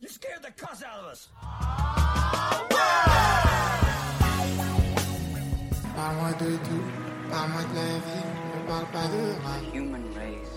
You 0.00 0.08
scared 0.08 0.42
the 0.44 0.52
cuss 0.52 0.84
out 0.84 1.00
of 1.00 1.06
us. 1.06 1.28
Parle-moi 5.96 6.32
de 6.38 6.56
tout, 6.56 6.84
parle-moi 7.28 7.62
de 7.62 7.74
la 7.74 7.98
vie, 7.98 8.26
ne 8.54 8.66
parle 8.68 8.86
pas 8.92 9.08
de 9.08 9.42
moi. 9.42 9.58
The 9.58 9.70
human 9.72 10.14
race 10.14 10.56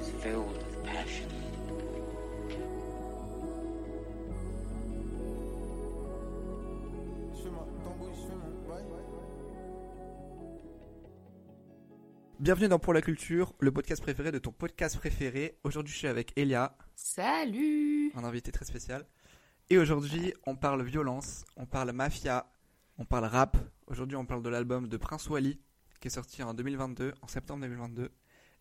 is 0.00 0.10
filled 0.20 0.50
with 0.50 0.82
passion. 0.84 1.41
Bienvenue 12.42 12.66
dans 12.66 12.80
Pour 12.80 12.92
la 12.92 13.02
Culture, 13.02 13.54
le 13.60 13.70
podcast 13.70 14.02
préféré 14.02 14.32
de 14.32 14.40
ton 14.40 14.50
podcast 14.50 14.96
préféré. 14.96 15.60
Aujourd'hui, 15.62 15.92
je 15.92 15.98
suis 15.98 16.08
avec 16.08 16.36
Elia, 16.36 16.76
Salut 16.96 18.10
un 18.16 18.24
invité 18.24 18.50
très 18.50 18.64
spécial. 18.64 19.06
Et 19.70 19.78
aujourd'hui, 19.78 20.34
on 20.44 20.56
parle 20.56 20.82
violence, 20.82 21.44
on 21.56 21.66
parle 21.66 21.92
mafia, 21.92 22.52
on 22.98 23.04
parle 23.04 23.26
rap. 23.26 23.56
Aujourd'hui, 23.86 24.16
on 24.16 24.26
parle 24.26 24.42
de 24.42 24.48
l'album 24.48 24.88
de 24.88 24.96
Prince 24.96 25.30
Wally, 25.30 25.60
qui 26.00 26.08
est 26.08 26.10
sorti 26.10 26.42
en 26.42 26.52
2022, 26.52 27.14
en 27.22 27.28
septembre 27.28 27.60
2022. 27.60 28.10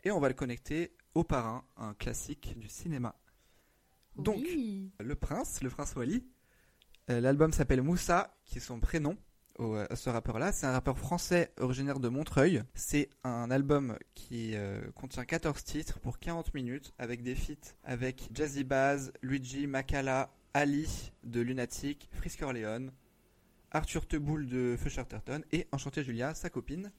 Et 0.04 0.12
on 0.12 0.20
va 0.20 0.28
le 0.28 0.36
connecter 0.36 0.96
au 1.16 1.24
parrain, 1.24 1.66
un 1.76 1.96
classique 1.96 2.54
du 2.60 2.70
cinéma. 2.70 3.16
Donc, 4.16 4.36
Oui. 4.36 4.92
Le 5.00 5.16
Prince, 5.16 5.64
le 5.64 5.72
Prince 5.72 5.96
Wally. 5.96 6.24
Euh, 7.10 7.20
L'album 7.20 7.52
s'appelle 7.52 7.82
Moussa, 7.82 8.38
qui 8.46 8.60
est 8.60 8.62
son 8.62 8.80
prénom 8.80 9.18
à 9.62 9.96
ce 9.96 10.10
rappeur-là. 10.10 10.52
C'est 10.52 10.66
un 10.66 10.72
rappeur 10.72 10.98
français 10.98 11.52
originaire 11.60 12.00
de 12.00 12.10
Montreuil. 12.10 12.64
C'est 12.74 13.10
un 13.24 13.52
album 13.52 13.96
qui 14.16 14.56
euh, 14.56 14.82
contient 14.96 15.24
14 15.24 15.64
titres 15.64 16.00
pour 16.00 16.18
40 16.18 16.54
minutes 16.56 16.94
avec 16.98 17.22
des 17.22 17.36
feats 17.36 17.76
avec 17.84 18.30
Jazzy 18.34 18.64
Baz, 18.64 19.14
Luigi, 19.22 19.68
Makala, 19.68 20.32
Ali 20.54 21.12
de 21.24 21.42
Lunatic, 21.42 22.10
Frisk 22.12 22.42
Orleans, 22.42 22.88
Arthur 23.72 24.08
Teboul 24.08 24.48
de 24.48 24.76
Feu 24.78 24.90
Chatterton 24.90 25.44
et 25.52 25.68
Enchanté 25.72 26.04
Julia, 26.04 26.34
sa 26.34 26.50
copine. 26.50 26.92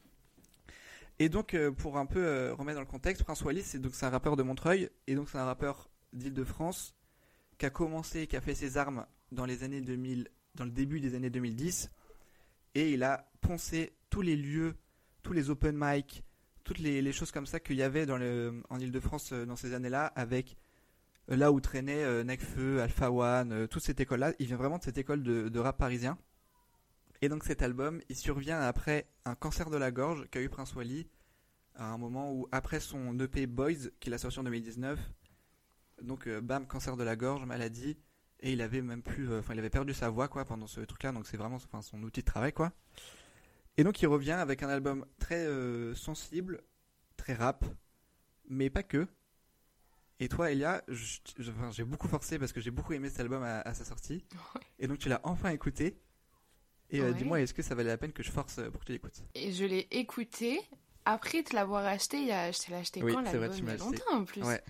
Et 1.19 1.29
donc, 1.29 1.55
euh, 1.55 1.73
pour 1.73 1.99
un 1.99 2.07
peu 2.07 2.25
euh, 2.25 2.55
remettre 2.55 2.77
dans 2.77 2.83
le 2.83 2.87
contexte, 2.87 3.25
Prince 3.25 3.43
Wally, 3.43 3.63
c'est 3.63 3.81
donc 3.81 3.93
un 4.01 4.11
rappeur 4.11 4.37
de 4.37 4.43
Montreuil 4.43 4.89
et 5.09 5.17
donc 5.17 5.29
c'est 5.29 5.39
un 5.39 5.45
rappeur 5.45 5.91
d'Île-de-France 6.13 6.95
qui 7.59 7.67
a 7.67 7.71
commencé, 7.71 8.27
qui 8.29 8.37
a 8.37 8.41
fait 8.41 8.55
ses 8.55 8.77
armes 8.77 9.05
dans 9.33 9.47
les 9.47 9.65
années 9.65 9.81
2000, 9.81 10.29
dans 10.55 10.65
le 10.65 10.71
début 10.71 11.01
des 11.01 11.15
années 11.15 11.31
2010, 11.31 11.91
et 12.75 12.93
il 12.93 13.03
a 13.03 13.31
poncé 13.41 13.93
tous 14.11 14.23
les 14.23 14.37
lieux, 14.37 14.75
tous 15.23 15.33
les 15.33 15.51
open 15.51 15.77
mic, 15.79 16.25
toutes 16.65 16.79
les, 16.79 17.13
choses 17.13 17.33
comme 17.33 17.47
ça 17.47 17.61
qu'il 17.61 17.77
y 17.77 17.83
avait 17.83 18.07
dans 18.07 18.17
le, 18.17 18.63
en 18.71 18.79
Ile-de-France 18.79 19.33
euh, 19.33 19.47
dans 19.47 19.57
ces 19.57 19.75
années-là, 19.75 20.07
avec 20.07 20.57
euh, 21.31 21.37
là 21.37 21.53
où 21.53 21.61
traînait 21.61 22.05
euh, 22.05 22.25
Necfeu, 22.25 22.81
Alpha 22.81 23.11
One, 23.11 23.53
euh, 23.53 23.67
toute 23.67 23.83
cette 23.83 24.01
école-là. 24.01 24.33
Il 24.39 24.47
vient 24.47 24.57
vraiment 24.57 24.79
de 24.79 24.85
cette 24.85 24.99
école 24.99 25.23
de, 25.23 25.49
de 25.49 25.59
rap 25.59 25.79
parisien. 25.79 26.19
Et 27.21 27.29
donc 27.29 27.45
cet 27.45 27.63
album, 27.63 28.01
il 28.09 28.17
survient 28.17 28.61
après 28.61 29.07
un 29.25 29.37
cancer 29.37 29.71
de 29.71 29.77
la 29.77 29.93
gorge 29.93 30.27
qu'a 30.31 30.41
eu 30.41 30.49
Prince 30.49 30.75
Wally, 30.75 31.09
à 31.77 31.93
un 31.93 31.97
moment 31.97 32.33
où, 32.33 32.49
après 32.51 32.81
son 32.81 33.19
EP 33.21 33.47
Boys, 33.47 33.91
qu'il 34.01 34.13
a 34.13 34.19
sorti 34.19 34.41
en 34.41 34.43
2019, 34.43 34.99
donc 36.03 36.27
euh, 36.27 36.41
bam, 36.41 36.67
cancer 36.67 36.97
de 36.97 37.05
la 37.05 37.15
gorge, 37.15 37.45
maladie, 37.45 37.97
et 38.43 38.53
il 38.53 38.61
avait 38.61 38.83
même 38.83 39.03
plus, 39.03 39.31
euh, 39.31 39.39
enfin 39.41 39.55
il 39.55 39.59
avait 39.59 39.71
perdu 39.71 39.95
sa 39.95 40.11
voix 40.11 40.29
quoi 40.29 40.45
pendant 40.45 40.67
ce 40.67 40.81
truc-là, 40.81 41.13
donc 41.13 41.27
c'est 41.27 41.37
vraiment 41.37 41.57
enfin, 41.57 41.81
son 41.83 42.03
outil 42.03 42.21
de 42.21 42.27
travail 42.27 42.53
quoi. 42.53 42.73
Et 43.77 43.85
donc 43.85 44.03
il 44.03 44.07
revient 44.07 44.33
avec 44.33 44.63
un 44.63 44.69
album 44.69 45.07
très 45.19 45.47
euh, 45.47 45.95
sensible, 45.95 46.63
très 47.17 47.35
rap, 47.35 47.65
mais 48.49 48.69
pas 48.69 48.83
que. 48.83 49.07
Et 50.21 50.29
toi 50.29 50.51
Elia, 50.53 50.83
j'ai 50.89 51.85
beaucoup 51.85 52.07
forcé 52.09 52.39
parce 52.39 52.53
que 52.53 52.61
j'ai 52.61 52.71
beaucoup 52.71 52.93
aimé 52.93 53.09
cet 53.09 53.21
album 53.21 53.43
à, 53.43 53.61
à 53.61 53.75
sa 53.75 53.85
sortie, 53.85 54.25
et 54.79 54.87
donc 54.87 54.99
tu 54.99 55.09
l'as 55.09 55.21
enfin 55.25 55.51
écouté. 55.51 55.99
Et 56.91 57.01
euh, 57.01 57.13
dis-moi, 57.15 57.41
est-ce 57.41 57.55
que 57.55 57.63
ça 57.63 57.75
valait 57.75 57.89
la 57.89 57.97
peine 57.97 58.13
que 58.13 58.23
je 58.23 58.31
force 58.31 58.61
pour 58.71 58.81
que 58.83 58.85
tu 58.85 58.93
l'écoutes? 58.93 59.23
Et 59.35 59.51
je 59.53 59.65
l'ai 59.65 59.89
écouté 59.93 60.61
après 61.07 61.43
te 61.43 61.57
l'avoir 61.57 61.87
acheté. 61.87 62.19
Il 62.21 62.27
y 62.29 62.33
a... 62.33 62.53
Je 62.53 62.59
t'ai 62.59 62.75
acheté 62.75 63.03
Oui, 63.03 63.15
quand 63.15 63.23
l'album 63.23 63.51
Il 63.57 63.65
y 63.65 63.71
a 63.71 63.73
acheté. 63.73 63.85
longtemps 63.85 64.15
en 64.15 64.25
plus. 64.27 64.43
Ouais. 64.43 64.63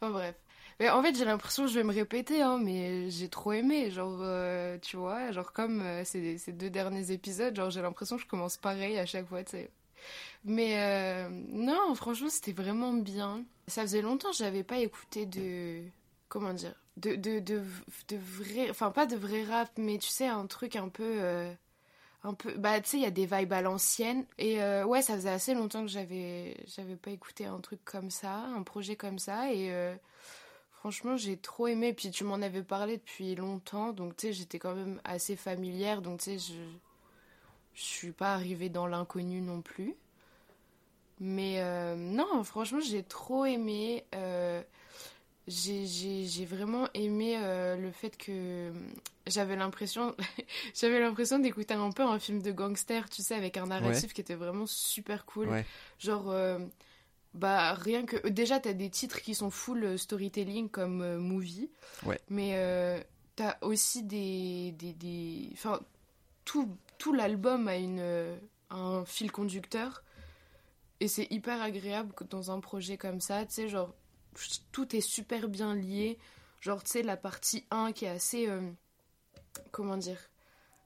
Enfin 0.00 0.10
bref. 0.10 0.34
Mais 0.80 0.90
en 0.90 1.02
fait, 1.02 1.16
j'ai 1.16 1.24
l'impression 1.24 1.64
que 1.64 1.70
je 1.70 1.74
vais 1.74 1.84
me 1.84 1.92
répéter, 1.92 2.42
hein, 2.42 2.58
mais 2.60 3.10
j'ai 3.10 3.28
trop 3.28 3.52
aimé. 3.52 3.90
Genre, 3.90 4.18
euh, 4.20 4.76
tu 4.78 4.96
vois, 4.96 5.30
genre 5.30 5.52
comme 5.52 5.82
euh, 5.82 6.04
ces, 6.04 6.38
ces 6.38 6.52
deux 6.52 6.70
derniers 6.70 7.12
épisodes, 7.12 7.54
genre 7.54 7.70
j'ai 7.70 7.82
l'impression 7.82 8.16
que 8.16 8.22
je 8.22 8.28
commence 8.28 8.56
pareil 8.56 8.98
à 8.98 9.06
chaque 9.06 9.26
fois, 9.28 9.44
tu 9.44 9.52
sais. 9.52 9.70
Mais 10.44 10.74
euh, 10.78 11.28
non, 11.30 11.94
franchement, 11.94 12.28
c'était 12.28 12.52
vraiment 12.52 12.92
bien. 12.92 13.44
Ça 13.68 13.82
faisait 13.82 14.02
longtemps 14.02 14.30
que 14.30 14.36
j'avais 14.36 14.64
pas 14.64 14.78
écouté 14.78 15.26
de. 15.26 15.82
Comment 16.28 16.52
dire 16.52 16.74
de, 16.96 17.16
de, 17.16 17.40
de, 17.40 17.60
vrai. 18.16 18.70
Enfin, 18.70 18.90
pas 18.90 19.06
de 19.06 19.16
vrai 19.16 19.42
rap, 19.44 19.70
mais 19.78 19.98
tu 19.98 20.08
sais, 20.08 20.26
un 20.26 20.46
truc 20.46 20.76
un 20.76 20.88
peu. 20.88 21.20
un 22.24 22.34
peu. 22.34 22.54
Bah, 22.54 22.80
tu 22.80 22.90
sais, 22.90 22.96
il 22.98 23.02
y 23.02 23.06
a 23.06 23.10
des 23.10 23.26
vibes 23.26 23.52
à 23.52 23.62
l'ancienne. 23.62 24.26
Et 24.38 24.58
ouais, 24.84 25.02
ça 25.02 25.14
faisait 25.14 25.30
assez 25.30 25.54
longtemps 25.54 25.82
que 25.82 25.88
j'avais 25.88 26.56
j'avais 26.66 26.96
pas 26.96 27.10
écouté 27.10 27.46
un 27.46 27.60
truc 27.60 27.80
comme 27.84 28.10
ça, 28.10 28.34
un 28.34 28.62
projet 28.62 28.96
comme 28.96 29.18
ça. 29.18 29.52
Et. 29.52 29.72
Franchement, 30.84 31.16
j'ai 31.16 31.38
trop 31.38 31.66
aimé. 31.66 31.94
Puis 31.94 32.10
tu 32.10 32.24
m'en 32.24 32.34
avais 32.42 32.62
parlé 32.62 32.98
depuis 32.98 33.34
longtemps, 33.36 33.94
donc 33.94 34.18
tu 34.18 34.26
sais, 34.26 34.32
j'étais 34.34 34.58
quand 34.58 34.74
même 34.74 35.00
assez 35.04 35.34
familière. 35.34 36.02
Donc 36.02 36.20
tu 36.20 36.38
sais, 36.38 36.38
je 36.38 36.60
je 37.72 37.82
suis 37.82 38.12
pas 38.12 38.34
arrivée 38.34 38.68
dans 38.68 38.86
l'inconnu 38.86 39.40
non 39.40 39.62
plus. 39.62 39.94
Mais 41.20 41.62
euh, 41.62 41.96
non, 41.96 42.44
franchement, 42.44 42.80
j'ai 42.80 43.02
trop 43.02 43.46
aimé. 43.46 44.04
euh, 44.14 44.62
j'ai- 45.46 46.44
vraiment 46.44 46.86
aimé 46.92 47.38
euh, 47.38 47.76
le 47.76 47.90
fait 47.90 48.14
que 48.18 48.70
j'avais 49.26 49.56
l'impression 49.56 50.14
j'avais 50.74 51.00
l'impression 51.00 51.38
d'écouter 51.38 51.72
un 51.72 51.92
peu 51.92 52.02
un 52.02 52.18
film 52.18 52.42
de 52.42 52.52
gangster, 52.52 53.08
tu 53.08 53.22
sais, 53.22 53.34
avec 53.34 53.56
un 53.56 53.68
narratif 53.68 54.12
qui 54.12 54.20
était 54.20 54.34
vraiment 54.34 54.66
super 54.66 55.24
cool. 55.24 55.48
Ouais. 55.48 55.64
Genre, 55.98 56.30
bah, 57.34 57.74
rien 57.74 58.06
que. 58.06 58.28
Déjà, 58.28 58.60
t'as 58.60 58.72
des 58.72 58.88
titres 58.90 59.20
qui 59.20 59.34
sont 59.34 59.50
full 59.50 59.84
euh, 59.84 59.96
storytelling 59.96 60.68
comme 60.70 61.02
euh, 61.02 61.18
movie. 61.18 61.70
Ouais. 62.06 62.20
Mais 62.28 62.52
euh, 62.54 63.00
t'as 63.36 63.56
aussi 63.60 64.02
des. 64.04 64.72
des, 64.78 64.92
des... 64.92 65.50
Enfin, 65.52 65.80
tout, 66.44 66.76
tout 66.98 67.12
l'album 67.12 67.68
a 67.68 67.76
une, 67.76 67.98
euh, 68.00 68.36
un 68.70 69.04
fil 69.04 69.30
conducteur. 69.32 70.02
Et 71.00 71.08
c'est 71.08 71.26
hyper 71.30 71.60
agréable 71.60 72.12
que 72.14 72.24
dans 72.24 72.50
un 72.50 72.60
projet 72.60 72.96
comme 72.96 73.20
ça. 73.20 73.44
Tu 73.46 73.52
sais, 73.54 73.68
genre, 73.68 73.92
tout 74.72 74.94
est 74.94 75.00
super 75.00 75.48
bien 75.48 75.74
lié. 75.74 76.18
Genre, 76.60 76.82
tu 76.82 76.92
sais, 76.92 77.02
la 77.02 77.16
partie 77.16 77.64
1 77.70 77.92
qui 77.92 78.04
est 78.04 78.08
assez. 78.08 78.48
euh, 78.48 78.60
comment 79.70 79.96
dire 79.96 80.18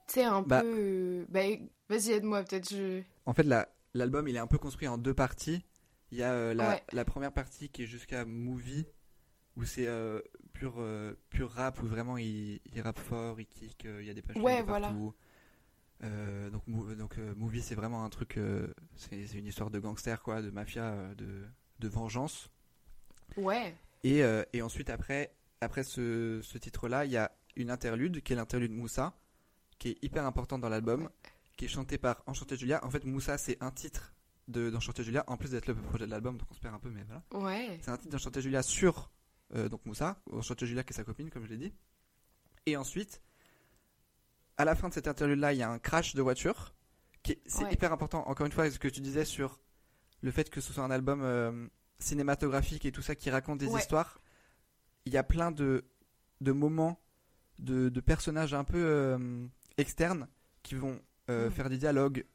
Tu 0.07 0.15
sais, 0.15 0.23
un 0.23 0.41
Bah. 0.41 0.61
peu. 0.61 0.67
euh, 0.67 1.25
bah, 1.29 1.41
vas-y, 1.89 2.11
aide-moi, 2.11 2.43
peut-être. 2.43 2.69
Je... 2.69 3.01
En 3.25 3.33
fait, 3.33 3.43
la- 3.43 3.69
l'album, 3.93 4.27
il 4.27 4.35
est 4.35 4.39
un 4.39 4.47
peu 4.47 4.57
construit 4.57 4.87
en 4.87 4.97
deux 4.97 5.13
parties. 5.13 5.63
Il 6.11 6.17
y 6.17 6.23
a 6.23 6.31
euh, 6.33 6.53
la, 6.53 6.69
Ouais. 6.69 6.83
la 6.91 7.05
première 7.05 7.31
partie 7.31 7.69
qui 7.69 7.83
est 7.83 7.87
jusqu'à 7.87 8.25
Movie, 8.25 8.85
où 9.55 9.63
c'est 9.63 9.87
euh, 9.87 10.21
pur, 10.53 10.75
euh, 10.77 11.13
pur 11.29 11.51
rap, 11.51 11.81
où 11.83 11.87
vraiment 11.87 12.17
il, 12.17 12.59
il 12.65 12.81
rappe 12.81 12.99
fort, 12.99 13.39
il 13.39 13.45
kick, 13.47 13.83
il 13.85 14.05
y 14.05 14.09
a 14.09 14.13
des 14.13 14.21
punchlines 14.21 14.43
Ouais, 14.43 14.63
voilà. 14.63 14.87
partout. 14.87 15.13
Euh, 16.03 16.49
donc, 16.49 16.63
donc 16.97 17.17
euh, 17.17 17.33
Movie, 17.35 17.61
c'est 17.61 17.75
vraiment 17.75 18.05
un 18.05 18.09
truc, 18.09 18.37
euh, 18.37 18.73
c'est 18.95 19.17
une 19.33 19.45
histoire 19.47 19.69
de 19.69 19.79
gangster, 19.79 20.21
quoi, 20.23 20.41
de 20.41 20.49
mafia, 20.49 21.13
de, 21.15 21.43
de 21.79 21.87
vengeance. 21.87 22.49
Ouais. 23.37 23.75
Et, 24.03 24.21
et 24.53 24.61
ensuite, 24.61 24.89
après, 24.89 25.35
après 25.61 25.83
ce, 25.83 26.39
ce 26.41 26.57
titre-là, 26.57 27.05
il 27.05 27.11
y 27.11 27.17
a 27.17 27.31
une 27.57 27.69
interlude, 27.69 28.21
qui 28.23 28.31
est 28.33 28.35
l'interlude 28.37 28.71
Moussa, 28.71 29.13
qui 29.77 29.89
est 29.89 30.03
hyper 30.03 30.25
importante 30.25 30.61
dans 30.61 30.69
l'album, 30.69 31.09
qui 31.57 31.65
est 31.65 31.67
chantée 31.67 31.97
par 31.97 32.23
Enchanté 32.25 32.55
Julia. 32.55 32.83
En 32.85 32.89
fait, 32.89 33.03
Moussa, 33.03 33.37
c'est 33.37 33.61
un 33.61 33.71
titre 33.71 34.13
de- 34.49 34.69
d'Enchanté 34.69 35.03
Julia, 35.03 35.23
en 35.27 35.37
plus 35.37 35.51
d'être 35.51 35.67
le 35.67 35.75
projet 35.75 36.05
de 36.05 36.11
l'album, 36.11 36.37
donc 36.37 36.47
on 36.51 36.53
se 36.53 36.59
perd 36.59 36.75
un 36.75 36.79
peu, 36.79 36.89
mais 36.89 37.03
voilà. 37.03 37.23
Ouais. 37.45 37.79
C'est 37.81 37.91
un 37.91 37.97
titre 37.97 38.11
d'Enchanté 38.11 38.41
Julia 38.41 38.61
sur 38.63 39.11
euh, 39.55 39.69
donc 39.69 39.85
Moussa, 39.85 40.21
Enchanté 40.31 40.65
Julia 40.67 40.83
qui 40.83 40.91
est 40.93 40.95
sa 40.95 41.03
copine, 41.03 41.29
comme 41.29 41.45
je 41.45 41.49
l'ai 41.49 41.57
dit. 41.57 41.73
Et 42.65 42.75
ensuite, 42.77 43.21
à 44.57 44.65
la 44.65 44.75
fin 44.75 44.89
de 44.89 44.93
cette 44.93 45.07
interlude-là, 45.07 45.53
il 45.53 45.59
y 45.59 45.63
a 45.63 45.69
un 45.71 45.79
crash 45.79 46.13
de 46.15 46.21
voiture, 46.21 46.73
c'est 47.45 47.63
Ouais. 47.63 47.73
hyper 47.73 47.93
important. 47.93 48.27
Encore 48.27 48.45
une 48.45 48.51
fois, 48.51 48.69
ce 48.69 48.79
que 48.79 48.87
tu 48.87 49.01
disais 49.01 49.25
sur 49.25 49.59
le 50.21 50.31
fait 50.31 50.49
que 50.49 50.61
ce 50.61 50.73
soit 50.73 50.83
un 50.83 50.91
album 50.91 51.21
euh, 51.23 51.67
cinématographique 51.99 52.85
et 52.85 52.91
tout 52.91 53.01
ça 53.01 53.15
qui 53.15 53.29
raconte 53.29 53.59
des 53.59 53.67
Ouais. 53.67 53.79
histoires, 53.79 54.19
il 55.05 55.13
y 55.13 55.17
a 55.17 55.23
plein 55.23 55.51
de, 55.51 55.85
de 56.41 56.51
moments, 56.51 56.99
de, 57.59 57.89
de 57.89 57.99
personnages 58.01 58.53
un 58.53 58.63
peu 58.63 58.77
euh, 58.77 59.45
externes 59.77 60.27
qui 60.63 60.75
vont 60.75 60.99
Mm. 61.27 61.51
faire 61.51 61.69
des 61.69 61.77
dialogues, 61.77 62.25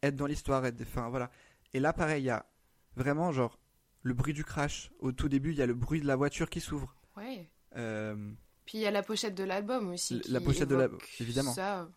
être 0.00 0.14
dans 0.14 0.26
l'histoire, 0.28 0.64
être, 0.64 0.80
enfin 0.82 1.08
voilà. 1.08 1.28
Et 1.74 1.80
là, 1.80 1.92
pareil, 1.92 2.22
il 2.22 2.26
y 2.26 2.30
a 2.30 2.46
vraiment 2.96 3.32
genre 3.32 3.58
le 4.02 4.14
bruit 4.14 4.32
du 4.32 4.44
crash. 4.44 4.90
Au 5.00 5.12
tout 5.12 5.28
début, 5.28 5.50
il 5.52 5.58
y 5.58 5.62
a 5.62 5.66
le 5.66 5.74
bruit 5.74 6.00
de 6.00 6.06
la 6.06 6.16
voiture 6.16 6.48
qui 6.50 6.60
s'ouvre. 6.60 6.94
Ouais. 7.16 7.50
Euh, 7.76 8.32
Puis 8.64 8.78
il 8.78 8.80
y 8.82 8.86
a 8.86 8.90
la 8.90 9.02
pochette 9.02 9.34
de 9.34 9.44
l'album 9.44 9.90
aussi. 9.90 10.22
La 10.28 10.40
pochette 10.40 10.68
de 10.68 10.76
la- 10.76 10.84
évoque 10.84 11.16
évidemment. 11.20 11.52
Ça. 11.52 11.88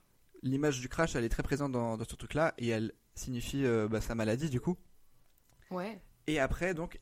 L'image 0.43 0.79
du 0.79 0.89
crash, 0.89 1.15
elle 1.15 1.23
est 1.23 1.29
très 1.29 1.43
présente 1.43 1.71
dans, 1.71 1.97
dans 1.97 2.03
ce 2.05 2.15
truc-là 2.15 2.53
et 2.57 2.67
elle 2.69 2.93
signifie 3.15 3.63
euh, 3.65 3.87
bah, 3.87 4.01
sa 4.01 4.15
maladie 4.15 4.49
du 4.49 4.59
coup. 4.59 4.77
Ouais. 5.69 6.01
Et 6.27 6.39
après, 6.39 6.73
donc, 6.73 6.99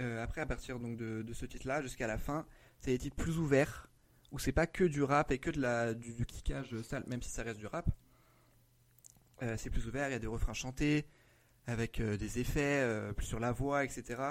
euh, 0.00 0.22
après 0.22 0.40
à 0.40 0.46
partir 0.46 0.80
donc 0.80 0.96
de, 0.96 1.22
de 1.22 1.32
ce 1.34 1.44
titre-là 1.46 1.82
jusqu'à 1.82 2.06
la 2.06 2.18
fin, 2.18 2.46
c'est 2.80 2.90
des 2.92 2.98
titres 2.98 3.16
plus 3.16 3.38
ouverts 3.38 3.88
où 4.30 4.38
c'est 4.38 4.52
pas 4.52 4.66
que 4.66 4.84
du 4.84 5.02
rap 5.02 5.30
et 5.30 5.38
que 5.38 5.50
de 5.50 5.60
la, 5.60 5.92
du, 5.94 6.14
du 6.14 6.24
kickage 6.24 6.80
sale, 6.82 7.04
même 7.06 7.20
si 7.22 7.28
ça 7.30 7.42
reste 7.42 7.58
du 7.60 7.66
rap. 7.66 7.86
C'est 9.56 9.70
plus 9.70 9.88
ouvert, 9.88 10.08
il 10.08 10.12
y 10.12 10.14
a 10.14 10.20
des 10.20 10.28
refrains 10.28 10.52
chantés, 10.54 11.04
avec 11.66 12.00
euh, 12.00 12.16
des 12.16 12.38
effets, 12.40 12.80
euh, 12.82 13.12
plus 13.12 13.26
sur 13.26 13.38
la 13.40 13.52
voix, 13.52 13.84
etc. 13.84 14.22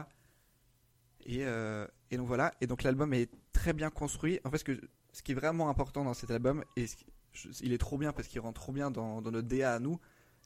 Et, 1.25 1.45
euh, 1.45 1.88
et 2.10 2.18
donc 2.18 2.28
voilà, 2.28 2.54
et 2.62 2.68
donc 2.68 2.83
l'album 2.83 3.13
est 3.13 3.30
très 3.54 3.74
bien 3.74 3.89
construit. 3.89 4.39
En 4.44 4.50
fait, 4.51 4.57
ce, 4.57 4.63
que, 4.63 4.81
ce 5.13 5.22
qui 5.22 5.31
est 5.33 5.36
vraiment 5.36 5.69
important 5.69 6.04
dans 6.04 6.13
cet 6.13 6.31
album, 6.31 6.63
et 6.75 6.88
ce 6.88 6.95
qui- 6.95 7.06
je- 7.33 7.50
il 7.62 7.74
est 7.74 7.78
trop 7.78 7.98
bien 7.98 8.12
parce 8.12 8.28
qu'il 8.28 8.39
rentre 8.42 8.60
trop 8.60 8.72
bien 8.74 8.92
dans, 8.92 9.22
dans 9.22 9.31
notre 9.31 9.48
DA 9.48 9.74
à 9.75 9.80
nous, 9.80 10.00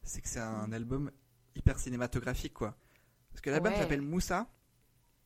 c'est 0.03 0.21
que 0.21 0.27
c'est 0.27 0.39
un 0.39 0.71
album 0.71 1.11
hyper 1.55 1.79
cinématographique, 1.79 2.53
quoi. 2.53 2.75
Parce 3.31 3.41
que 3.41 3.49
l'album 3.49 3.71
Ouais. 3.73 3.79
s'appelle 3.79 4.01
Moussa, 4.01 4.47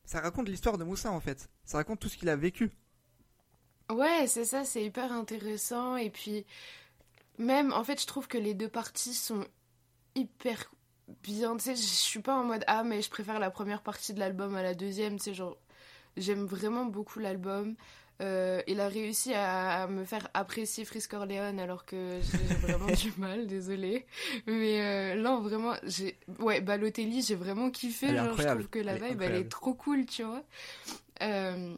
ça 0.05 0.21
raconte 0.21 0.47
l'histoire 0.47 0.77
de 0.77 0.83
Moussa, 0.83 1.11
en 1.11 1.19
fait. 1.19 1.49
Ça 1.65 1.77
raconte 1.77 1.99
tout 1.99 2.07
ce 2.09 2.17
qu'il 2.17 2.29
a 2.29 2.35
vécu. 2.35 2.71
Ouais, 3.91 4.25
c'est 4.27 4.45
ça, 4.45 4.63
c'est 4.65 4.85
hyper 4.85 5.11
intéressant. 5.11 5.95
Et 5.97 6.09
puis, 6.11 6.45
même, 7.39 7.73
en 7.73 7.83
fait, 7.83 7.99
je 7.99 8.05
trouve 8.07 8.27
que 8.27 8.37
les 8.37 8.53
deux 8.53 8.69
parties 8.69 9.13
sont 9.15 9.45
hyper 10.15 10.71
bien. 11.23 11.55
Tu 11.57 11.63
sais, 11.63 11.75
je 11.75 11.81
suis 11.81 12.19
pas 12.21 12.35
en 12.35 12.43
mode 12.43 12.63
Ah, 12.67 12.83
mais 12.83 13.01
je 13.01 13.09
préfère 13.09 13.39
la 13.39 13.49
première 13.51 13.81
partie 13.81 14.13
de 14.13 14.19
l'album 14.19 14.55
à 14.55 14.63
la 14.63 14.73
deuxième. 14.73 15.17
Tu 15.17 15.23
sais, 15.25 15.33
genre, 15.33 15.57
j'aime 16.17 16.45
vraiment 16.45 16.85
beaucoup 16.85 17.19
l'album. 17.19 17.75
Euh, 18.21 18.61
il 18.67 18.81
a 18.81 18.89
réussi 18.89 19.33
à, 19.33 19.83
à 19.83 19.87
me 19.87 20.03
faire 20.03 20.27
apprécier 20.33 20.83
Frisk 20.83 21.13
Orleans 21.13 21.57
alors 21.57 21.85
que 21.85 22.19
j'ai 22.21 22.53
vraiment 22.67 22.91
du 22.93 23.13
mal, 23.17 23.47
désolée. 23.47 24.05
Mais 24.45 24.81
euh, 24.81 25.15
là, 25.15 25.37
vraiment, 25.41 25.73
j'ai. 25.83 26.17
Ouais, 26.39 26.59
Balotelli, 26.59 27.21
j'ai 27.21 27.35
vraiment 27.35 27.69
kiffé. 27.71 28.07
Elle 28.07 28.15
est 28.15 28.25
genre, 28.25 28.37
je 28.41 28.47
trouve 28.47 28.67
que 28.67 28.79
la 28.79 28.93
Elle 28.95 29.03
est 29.03 29.07
vibe, 29.07 29.21
elle 29.21 29.27
incroyable. 29.27 29.45
est 29.45 29.49
trop 29.49 29.73
cool, 29.73 30.05
tu 30.05 30.23
vois. 30.23 30.43
Euh, 31.21 31.75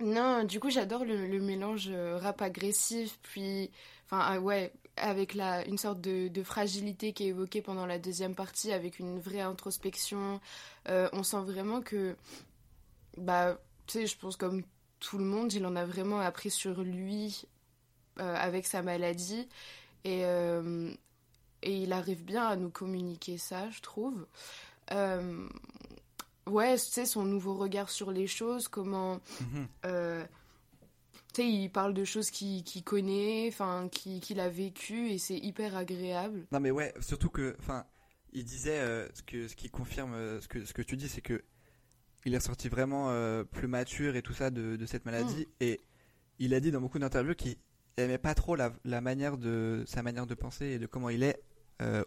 non, 0.00 0.44
du 0.44 0.60
coup, 0.60 0.68
j'adore 0.68 1.04
le, 1.04 1.26
le 1.26 1.40
mélange 1.40 1.86
euh, 1.90 2.18
rap 2.18 2.42
agressif, 2.42 3.18
puis, 3.22 3.70
enfin, 4.06 4.20
ah 4.22 4.40
ouais, 4.40 4.72
avec 4.96 5.34
la, 5.34 5.66
une 5.66 5.78
sorte 5.78 6.00
de, 6.00 6.28
de 6.28 6.42
fragilité 6.42 7.12
qui 7.12 7.24
est 7.24 7.28
évoquée 7.28 7.62
pendant 7.62 7.86
la 7.86 7.98
deuxième 7.98 8.34
partie, 8.34 8.72
avec 8.72 8.98
une 8.98 9.18
vraie 9.18 9.40
introspection. 9.40 10.40
Euh, 10.88 11.08
on 11.12 11.22
sent 11.22 11.42
vraiment 11.44 11.80
que, 11.80 12.16
bah, 13.16 13.58
tu 13.86 14.00
sais, 14.00 14.06
je 14.06 14.16
pense 14.18 14.36
comme 14.36 14.62
tout 15.00 15.18
le 15.18 15.24
monde, 15.24 15.52
il 15.52 15.64
en 15.66 15.76
a 15.76 15.84
vraiment 15.84 16.20
appris 16.20 16.50
sur 16.50 16.82
lui 16.82 17.46
euh, 18.20 18.36
avec 18.36 18.66
sa 18.66 18.82
maladie, 18.82 19.48
et, 20.04 20.24
euh, 20.24 20.92
et 21.62 21.76
il 21.78 21.92
arrive 21.92 22.24
bien 22.24 22.46
à 22.46 22.56
nous 22.56 22.70
communiquer 22.70 23.38
ça, 23.38 23.70
je 23.70 23.80
trouve. 23.80 24.26
Ouais, 26.46 26.76
tu 26.76 26.84
sais, 26.84 27.06
son 27.06 27.22
nouveau 27.22 27.54
regard 27.54 27.88
sur 27.88 28.10
les 28.10 28.26
choses, 28.26 28.68
comment. 28.68 29.20
Mhm. 29.40 30.26
Tu 31.32 31.42
sais, 31.42 31.48
il 31.48 31.68
parle 31.70 31.94
de 31.94 32.04
choses 32.04 32.30
qu'il 32.30 32.64
connaît, 32.84 33.48
enfin, 33.48 33.88
qu'il 33.90 34.40
a 34.40 34.48
vécu, 34.48 35.10
et 35.10 35.18
c'est 35.18 35.36
hyper 35.38 35.76
agréable. 35.76 36.46
Non 36.52 36.60
mais 36.60 36.70
ouais, 36.70 36.92
surtout 37.00 37.30
que, 37.30 37.56
enfin, 37.58 37.84
il 38.32 38.44
disait 38.44 38.78
euh, 38.80 39.08
ce 39.14 39.22
que 39.22 39.48
ce 39.48 39.56
qui 39.56 39.68
confirme 39.70 40.14
euh, 40.14 40.40
ce 40.40 40.48
que 40.48 40.64
ce 40.64 40.72
que 40.72 40.82
tu 40.82 40.96
dis, 40.96 41.08
c'est 41.08 41.20
que 41.20 41.42
il 42.24 42.34
est 42.34 42.40
sorti 42.40 42.68
vraiment 42.68 43.10
euh, 43.10 43.44
plus 43.44 43.66
mature 43.68 44.16
et 44.16 44.22
tout 44.22 44.32
ça 44.32 44.50
de, 44.50 44.76
de 44.76 44.86
cette 44.86 45.04
maladie 45.04 45.48
et 45.60 45.80
il 46.38 46.54
a 46.54 46.60
dit 46.60 46.70
dans 46.70 46.80
beaucoup 46.80 46.98
d'interviews 47.00 47.34
qu'il 47.34 47.56
aimait 47.96 48.18
pas 48.18 48.34
trop 48.34 48.54
la, 48.54 48.72
la 48.84 49.00
manière 49.00 49.36
de 49.36 49.82
sa 49.86 50.02
manière 50.02 50.26
de 50.26 50.34
penser 50.34 50.66
et 50.66 50.78
de 50.78 50.86
comment 50.86 51.10
il 51.10 51.22
est 51.22 51.42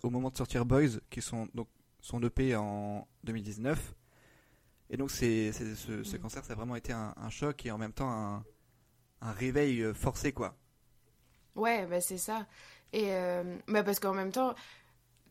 au 0.04 0.10
moment 0.10 0.30
de 0.30 0.38
sortir 0.38 0.66
Boys, 0.66 1.00
qui 1.10 1.21
sont 1.21 1.50
donc 1.54 1.68
son 2.00 2.24
EP 2.24 2.56
en 2.56 3.06
2019. 3.25 3.94
Et 4.89 4.95
donc 4.95 5.12
c'est 5.12 5.51
ce, 5.51 6.04
ce 6.04 6.16
Mm. 6.16 6.19
cancer, 6.21 6.45
ça 6.45 6.54
a 6.54 6.56
vraiment 6.56 6.78
été 6.78 6.94
un, 6.94 7.13
un 7.18 7.30
choc 7.30 7.66
et 7.66 7.71
en 7.71 7.78
même 7.78 7.92
temps 7.92 8.10
un, 8.10 8.45
un 9.22 9.32
réveil 9.32 9.82
euh, 9.82 9.94
forcé 9.94 10.32
quoi. 10.34 10.56
Ouais, 11.56 11.86
bah 11.86 12.02
c'est 12.02 12.18
ça. 12.18 12.46
Et 12.94 13.14
euh, 13.14 13.58
bah 13.68 13.84
parce 13.84 14.00
qu'en 14.00 14.14
même 14.14 14.32
temps, 14.32 14.54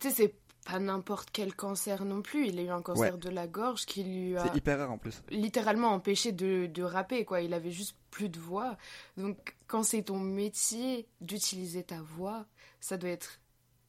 tu 0.00 0.08
sais, 0.08 0.14
c'est 0.14 0.34
pas 0.64 0.78
n'importe 0.78 1.28
quel 1.30 1.54
cancer 1.54 2.04
non 2.06 2.22
plus. 2.22 2.46
Il 2.48 2.58
a 2.58 2.62
eu 2.62 2.68
un 2.70 2.80
cancer 2.82 3.12
Ouais. 3.14 3.18
de 3.20 3.28
la 3.28 3.46
gorge 3.46 3.84
qui 3.84 4.02
lui 4.02 4.36
a 4.36 4.42
C'est 4.44 4.56
hyper 4.56 4.78
rare 4.78 4.90
en 4.90 4.96
plus. 4.98 5.22
littéralement 5.30 5.88
empêché 5.92 6.32
de, 6.32 6.66
de 6.66 6.82
rapper, 6.82 7.24
quoi. 7.26 7.42
Il 7.42 7.52
avait 7.52 7.70
juste 7.70 7.96
plus 8.10 8.30
de 8.30 8.38
voix. 8.38 8.76
Donc, 9.18 9.54
quand 9.66 9.82
c'est 9.82 10.02
ton 10.04 10.18
métier 10.18 11.06
d'utiliser 11.20 11.82
ta 11.84 12.00
voix, 12.00 12.46
ça 12.80 12.96
doit 12.96 13.10
être 13.10 13.40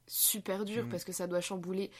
super 0.07 0.65
dur 0.65 0.83
Mhm. 0.83 0.89
parce 0.91 1.05
que 1.05 1.13
ça 1.13 1.27
doit 1.27 1.41
chambouler 1.41 1.91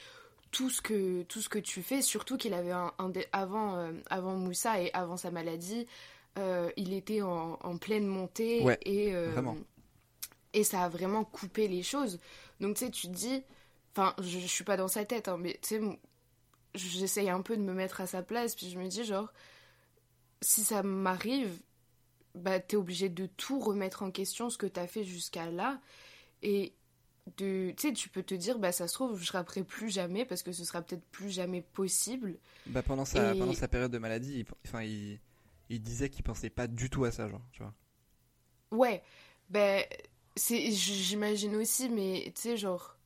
tout 0.52 0.70
ce 0.70 0.82
que, 0.82 1.24
tout 1.24 1.42
ce 1.42 1.48
que 1.50 1.60
tu 1.60 1.82
fais. 1.82 2.02
Surtout 2.02 2.36
qu'il 2.38 2.54
avait 2.54 2.72
un, 2.72 2.92
avant, 3.32 3.76
euh, 3.78 3.92
avant 4.10 4.36
Moussa 4.36 4.82
et 4.82 4.94
avant 4.94 5.18
sa 5.18 5.32
maladie, 5.32 5.88
euh, 6.38 6.70
il 6.78 6.94
était 6.94 7.22
en, 7.22 7.58
en 7.62 7.78
pleine 7.78 8.06
montée 8.08 8.62
Ouais, 8.64 8.78
et, 8.84 9.14
euh, 9.16 9.34
et 10.54 10.64
ça 10.64 10.82
a 10.84 10.90
vraiment 10.90 11.24
coupé 11.24 11.68
les 11.68 11.84
choses. 11.84 12.20
Donc, 12.60 12.76
tu 12.78 12.86
sais, 12.86 12.92
tu 12.92 13.08
te 13.08 13.14
dis, 13.14 13.44
enfin, 13.96 14.14
je, 14.22 14.40
je 14.40 14.48
suis 14.48 14.64
pas 14.64 14.78
dans 14.78 14.88
sa 14.88 15.06
tête, 15.06 15.28
hein, 15.28 15.38
mais 15.40 15.60
tu 15.62 15.78
sais, 15.78 15.82
j'essaye 16.74 17.30
un 17.30 17.42
peu 17.42 17.56
de 17.58 17.62
me 17.62 17.74
mettre 17.74 18.02
à 18.02 18.08
sa 18.08 18.22
place, 18.22 18.56
puis 18.56 18.70
je 18.70 18.78
me 18.80 18.88
dis, 18.88 19.04
genre, 19.06 19.32
si 20.42 20.64
ça 20.64 20.84
m'arrive, 20.84 21.52
bah, 22.36 22.60
t'es 22.60 22.76
obligé 22.78 23.10
de 23.10 23.26
tout 23.26 23.60
remettre 23.60 24.04
en 24.04 24.12
question, 24.12 24.50
ce 24.50 24.58
que 24.58 24.66
t'as 24.68 24.88
fait 24.88 25.04
jusqu'à 25.04 25.50
là. 25.50 25.80
Et 26.44 26.74
de, 27.38 27.72
tu 27.78 27.88
sais, 27.88 27.94
tu 27.94 28.10
peux 28.10 28.24
te 28.24 28.36
dire, 28.36 28.60
bah, 28.60 28.72
ça 28.72 28.88
se 28.88 28.94
trouve, 28.94 29.20
je 29.20 29.32
rapperai 29.32 29.64
plus 29.64 29.90
jamais, 29.90 30.26
parce 30.26 30.44
que 30.44 30.52
ce 30.52 30.64
sera 30.66 30.82
peut-être 30.82 31.06
plus 31.12 31.32
jamais 31.32 31.62
possible. 31.62 32.38
Bah 32.68 32.84
pendant 32.84 33.06
sa 33.06 33.34
Et- 33.34 33.40
pendant 33.40 33.54
sa 33.54 33.68
période 33.68 33.92
de 33.92 33.98
maladie, 33.98 34.46
enfin 34.68 34.84
il, 34.84 35.20
il 35.70 35.82
disait 35.82 36.10
qu'il 36.10 36.24
pensait 36.24 36.50
pas 36.50 36.68
du 36.68 36.90
tout 36.90 37.06
à 37.06 37.12
ça, 37.12 37.28
genre, 37.30 37.46
tu 37.52 37.62
vois. 37.64 37.74
Ouais, 38.72 39.04
ben, 39.50 39.84
c'est, 40.36 40.72
j'imagine 40.72 41.56
aussi, 41.56 41.90
mais 41.90 42.32
tu 42.36 42.42
sais, 42.42 42.58
genre, 42.58 42.98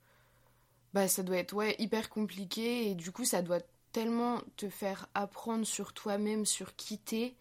bah, 0.94 1.08
ça 1.08 1.24
doit 1.24 1.38
être, 1.38 1.54
ouais, 1.54 1.76
hyper 1.80 2.10
compliqué, 2.10 2.90
et 2.90 2.96
du 2.96 3.12
coup, 3.12 3.26
ça 3.26 3.42
doit 3.42 3.60
tellement 3.92 4.42
te 4.58 4.70
faire 4.70 5.08
apprendre 5.14 5.66
sur 5.66 5.94
toi-même, 5.94 6.46
sur 6.46 6.76
qui 6.76 6.98
t'es. 7.00 7.36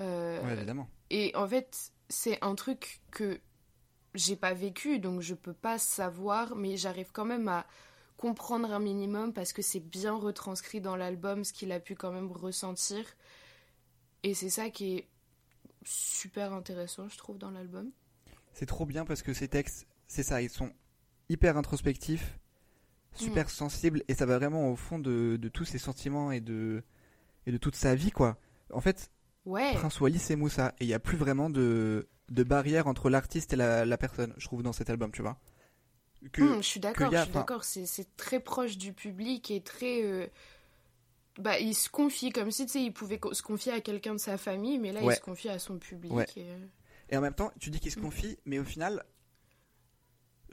Euh, 0.00 0.40
Ouais, 0.40 0.52
évidemment. 0.54 0.90
Et 1.10 1.32
en 1.36 1.46
fait, 1.48 1.92
c'est 2.08 2.38
un 2.44 2.54
truc 2.54 3.02
que 3.10 3.40
j'ai 4.14 4.36
pas 4.36 4.54
vécu, 4.54 4.98
donc 5.00 5.20
je 5.22 5.34
peux 5.34 5.54
pas 5.54 5.78
savoir, 5.78 6.56
mais 6.56 6.76
j'arrive 6.76 7.10
quand 7.12 7.26
même 7.26 7.48
à 7.48 7.66
comprendre 8.18 8.72
un 8.72 8.80
minimum 8.80 9.32
parce 9.34 9.52
que 9.52 9.62
c'est 9.62 9.80
bien 9.80 10.14
retranscrit 10.16 10.80
dans 10.80 10.96
l'album 10.96 11.44
ce 11.44 11.52
qu'il 11.52 11.72
a 11.72 11.80
pu 11.80 11.94
quand 11.96 12.12
même 12.12 12.32
ressentir. 12.32 13.04
Et 14.22 14.34
c'est 14.34 14.50
ça 14.50 14.70
qui 14.70 14.96
est 14.96 15.08
super 15.84 16.52
intéressant, 16.52 17.08
je 17.08 17.18
trouve, 17.18 17.38
dans 17.38 17.50
l'album. 17.50 17.90
C'est 18.52 18.66
trop 18.66 18.86
bien 18.86 19.04
parce 19.04 19.22
que 19.22 19.32
ces 19.32 19.48
textes, 19.48 19.86
c'est 20.06 20.22
ça, 20.22 20.42
ils 20.42 20.50
sont 20.50 20.72
hyper 21.28 21.56
introspectifs, 21.56 22.38
super 23.14 23.50
sensibles 23.50 24.02
et 24.08 24.14
ça 24.14 24.26
va 24.26 24.38
vraiment 24.38 24.70
au 24.70 24.76
fond 24.76 24.98
de, 24.98 25.38
de 25.40 25.48
tous 25.48 25.64
ses 25.64 25.78
sentiments 25.78 26.32
et 26.32 26.40
de 26.40 26.82
et 27.46 27.52
de 27.52 27.58
toute 27.58 27.76
sa 27.76 27.94
vie 27.94 28.10
quoi. 28.12 28.38
En 28.72 28.80
fait, 28.80 29.10
Ouais, 29.44 29.72
Prince 29.72 30.00
Wally 30.00 30.18
c'est 30.18 30.36
Moussa 30.36 30.74
et 30.80 30.84
il 30.84 30.88
y 30.88 30.94
a 30.94 31.00
plus 31.00 31.16
vraiment 31.18 31.50
de 31.50 32.08
de 32.30 32.44
barrière 32.44 32.86
entre 32.88 33.10
l'artiste 33.10 33.52
et 33.54 33.56
la, 33.56 33.84
la 33.86 33.98
personne, 33.98 34.34
je 34.38 34.46
trouve 34.46 34.62
dans 34.62 34.72
cet 34.74 34.90
album, 34.90 35.12
tu 35.12 35.22
vois. 35.22 35.40
Que 36.32 36.42
Hum, 36.42 36.56
je 36.62 36.66
suis 36.66 36.80
d'accord, 36.80 37.12
je 37.12 37.16
suis 37.22 37.30
d'accord. 37.32 37.64
C'est, 37.64 37.86
c'est 37.86 38.16
très 38.16 38.40
proche 38.40 38.76
du 38.76 38.92
public 38.92 39.50
et 39.50 39.62
très. 39.62 40.02
euh, 40.04 40.26
Bah, 41.38 41.58
il 41.58 41.74
se 41.74 41.88
confie 41.88 42.30
comme 42.30 42.50
si, 42.50 42.66
tu 42.66 42.72
sais, 42.72 42.82
il 42.82 42.92
pouvait 42.92 43.20
se 43.32 43.42
confier 43.42 43.72
à 43.72 43.80
quelqu'un 43.80 44.12
de 44.14 44.18
sa 44.20 44.36
famille, 44.36 44.78
mais 44.78 44.92
là, 44.92 45.02
Ouais. 45.02 45.14
il 45.14 45.16
se 45.16 45.22
confie 45.22 45.48
à 45.48 45.58
son 45.58 45.78
public. 45.78 46.12
Ouais. 46.12 46.26
et, 46.36 46.42
euh, 46.44 46.58
Et 47.08 47.16
en 47.16 47.20
même 47.20 47.34
temps, 47.34 47.52
tu 47.58 47.70
dis 47.70 47.80
qu'il 47.80 47.90
se 47.92 47.98
Mm. 47.98 48.02
confie, 48.02 48.38
mais 48.44 48.58
au 48.58 48.64
final, 48.64 49.04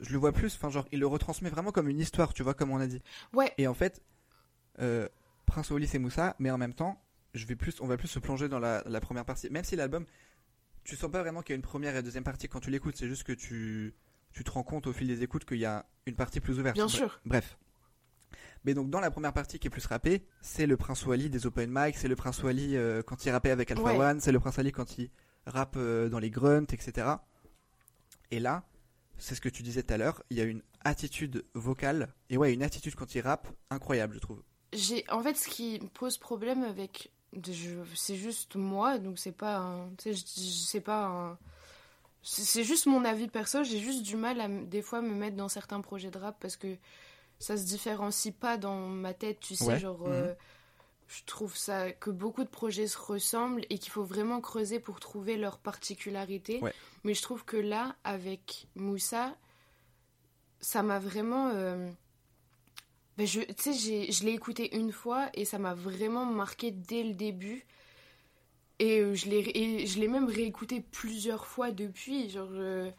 je 0.00 0.12
le 0.12 0.18
vois 0.18 0.32
plus, 0.32 0.54
enfin 0.54 0.70
genre, 0.70 0.86
il 0.92 1.00
le 1.00 1.06
retransmet 1.06 1.50
vraiment 1.50 1.72
comme 1.72 1.88
une 1.88 1.98
histoire, 2.00 2.32
tu 2.32 2.42
vois, 2.42 2.54
comme 2.54 2.70
on 2.70 2.78
a 2.80 2.86
dit. 2.86 3.02
Ouais, 3.32 3.52
Et 3.58 3.66
en 3.66 3.74
fait, 3.74 4.02
euh, 4.80 5.08
Prince 5.46 5.70
Wally 5.70 5.86
c'est 5.88 5.98
Moussa, 5.98 6.36
mais 6.38 6.50
en 6.50 6.58
même 6.58 6.74
temps, 6.74 7.02
je 7.34 7.44
vais 7.46 7.56
plus, 7.56 7.80
on 7.80 7.86
va 7.86 7.96
plus 7.96 8.08
se 8.08 8.18
plonger 8.18 8.48
dans 8.48 8.58
la, 8.58 8.82
la 8.86 9.00
première 9.00 9.24
partie. 9.24 9.50
Même 9.50 9.64
si 9.64 9.76
l'album, 9.76 10.06
tu 10.84 10.96
sens 10.96 11.10
pas 11.10 11.20
vraiment 11.22 11.42
qu'il 11.42 11.52
y 11.52 11.54
a 11.54 11.56
une 11.56 11.62
première 11.62 11.96
et 11.96 12.02
deuxième 12.02 12.24
partie 12.24 12.48
quand 12.48 12.60
tu 12.60 12.70
l'écoutes, 12.70 12.96
c'est 12.96 13.08
juste 13.08 13.24
que 13.24 13.32
tu, 13.32 13.94
tu 14.32 14.44
te 14.44 14.50
rends 14.50 14.62
compte 14.62 14.86
au 14.86 14.92
fil 14.92 15.06
des 15.08 15.22
écoutes 15.22 15.44
qu'il 15.44 15.58
y 15.58 15.64
a 15.64 15.84
une 16.06 16.14
partie 16.16 16.40
plus 16.40 16.58
ouverte. 16.58 16.74
bien 16.76 16.86
Bref- 16.86 16.96
sûr. 16.96 17.20
Bref. 17.24 17.58
Mais 18.68 18.74
donc 18.74 18.90
dans 18.90 19.00
la 19.00 19.10
première 19.10 19.32
partie 19.32 19.58
qui 19.58 19.68
est 19.68 19.70
plus 19.70 19.86
rappée, 19.86 20.26
c'est 20.42 20.66
le 20.66 20.76
Prince 20.76 21.06
Wally 21.06 21.30
des 21.30 21.46
open 21.46 21.70
mic, 21.72 21.96
c'est 21.96 22.06
le 22.06 22.16
Prince 22.16 22.42
Wally 22.42 22.76
euh, 22.76 23.02
quand 23.02 23.24
il 23.24 23.30
rappait 23.30 23.50
avec 23.50 23.70
Alpha 23.70 23.82
Ouais. 23.82 23.96
One, 23.96 24.20
c'est 24.20 24.30
le 24.30 24.40
Prince 24.40 24.58
Wally 24.58 24.72
quand 24.72 24.98
il 24.98 25.08
rappe 25.46 25.76
euh, 25.78 26.10
dans 26.10 26.18
les 26.18 26.28
grunts, 26.28 26.66
etc. 26.70 27.08
Et 28.30 28.40
là, 28.40 28.64
c'est 29.16 29.34
ce 29.34 29.40
que 29.40 29.48
tu 29.48 29.62
disais 29.62 29.82
tout 29.82 29.94
à 29.94 29.96
l'heure, 29.96 30.22
il 30.28 30.36
y 30.36 30.42
a 30.42 30.44
une 30.44 30.60
attitude 30.84 31.46
vocale, 31.54 32.12
et 32.28 32.36
ouais, 32.36 32.52
une 32.52 32.62
attitude 32.62 32.94
quand 32.94 33.14
il 33.14 33.22
rappe, 33.22 33.48
incroyable, 33.70 34.16
je 34.16 34.18
trouve. 34.18 34.42
J'ai, 34.74 35.02
en 35.08 35.22
fait, 35.22 35.38
ce 35.38 35.48
qui 35.48 35.80
me 35.80 35.88
pose 35.88 36.18
problème 36.18 36.62
avec, 36.62 37.10
c'est 37.94 38.16
juste 38.16 38.54
moi, 38.56 38.98
donc 38.98 39.18
c'est 39.18 39.32
pas, 39.32 39.60
un, 39.60 39.88
c'est 39.96 40.82
pas 40.82 41.06
un, 41.06 41.38
c'est 42.22 42.64
juste 42.64 42.84
mon 42.84 43.06
avis 43.06 43.28
perso. 43.28 43.64
J'ai 43.64 43.78
juste 43.78 44.02
du 44.02 44.16
mal 44.16 44.42
à 44.42 44.48
des 44.48 44.82
fois 44.82 45.00
me 45.00 45.14
mettre 45.14 45.36
dans 45.36 45.48
certains 45.48 45.80
projets 45.80 46.10
de 46.10 46.18
rap 46.18 46.36
parce 46.38 46.56
que 46.56 46.76
ça 47.38 47.56
se 47.56 47.64
différencie 47.64 48.34
pas 48.34 48.56
dans 48.58 48.88
ma 48.88 49.14
tête, 49.14 49.40
tu 49.40 49.56
sais, 49.56 49.64
Ouais, 49.64 49.78
genre, 49.78 50.00
mhm. 50.06 50.12
euh, 50.12 50.34
je 51.08 51.24
trouve 51.26 51.56
ça 51.56 51.92
que 51.92 52.10
beaucoup 52.10 52.44
de 52.44 52.48
projets 52.50 52.86
se 52.88 52.98
ressemblent 52.98 53.64
et 53.70 53.78
qu'il 53.78 53.92
faut 53.92 54.04
vraiment 54.04 54.40
creuser 54.40 54.80
pour 54.80 55.00
trouver 55.00 55.36
leur 55.36 55.58
particularité. 55.58 56.60
Ouais. 56.60 56.74
Mais 57.04 57.14
je 57.14 57.22
trouve 57.22 57.44
que 57.44 57.56
là, 57.56 57.96
avec 58.04 58.66
Moussa, 58.76 59.36
ça 60.60 60.82
m'a 60.82 60.98
vraiment. 60.98 61.50
euh, 61.54 61.90
ben 63.16 63.26
je, 63.26 63.40
tu 63.40 63.54
sais, 63.58 63.72
j'ai- 63.72 64.12
je 64.12 64.24
l'ai 64.24 64.32
écouté 64.32 64.76
une 64.76 64.92
fois 64.92 65.28
et 65.34 65.44
ça 65.44 65.58
m'a 65.58 65.74
vraiment 65.74 66.24
marqué 66.24 66.70
dès 66.70 67.02
le 67.02 67.14
début. 67.14 67.66
Et 68.78 69.00
euh, 69.00 69.14
je 69.14 69.28
l'ai 69.28 69.50
et 69.54 69.86
je 69.86 69.98
l'ai 69.98 70.08
même 70.08 70.26
réécouté 70.28 70.80
plusieurs 70.80 71.46
fois 71.46 71.70
depuis. 71.72 72.30
Genre, 72.30 72.48
euh, 72.52 72.90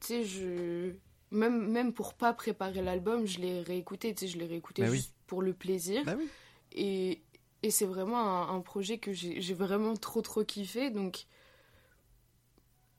tu 0.00 0.08
sais, 0.08 0.24
je. 0.24 0.92
Même, 1.30 1.68
même 1.70 1.92
pour 1.92 2.14
pas 2.14 2.32
préparer 2.32 2.82
l'album, 2.82 3.26
je 3.26 3.38
l'ai 3.40 3.60
réécouté. 3.62 4.14
Tu 4.14 4.26
sais, 4.26 4.32
je 4.32 4.38
l'ai 4.38 4.46
réécouté 4.46 4.82
Bah 4.82 4.88
oui. 4.90 4.96
juste 4.98 5.14
pour 5.26 5.42
le 5.42 5.52
plaisir. 5.52 6.02
Bah 6.04 6.14
oui. 6.16 6.28
Et, 6.72 7.22
et 7.62 7.70
c'est 7.70 7.86
vraiment 7.86 8.18
un, 8.18 8.56
un 8.56 8.60
projet 8.60 8.98
que 8.98 9.12
j'ai 9.12 9.54
vraiment 9.54 9.94
trop 9.96 10.22
trop 10.22 10.44
kiffé. 10.44 10.90
Donc, 10.90 11.26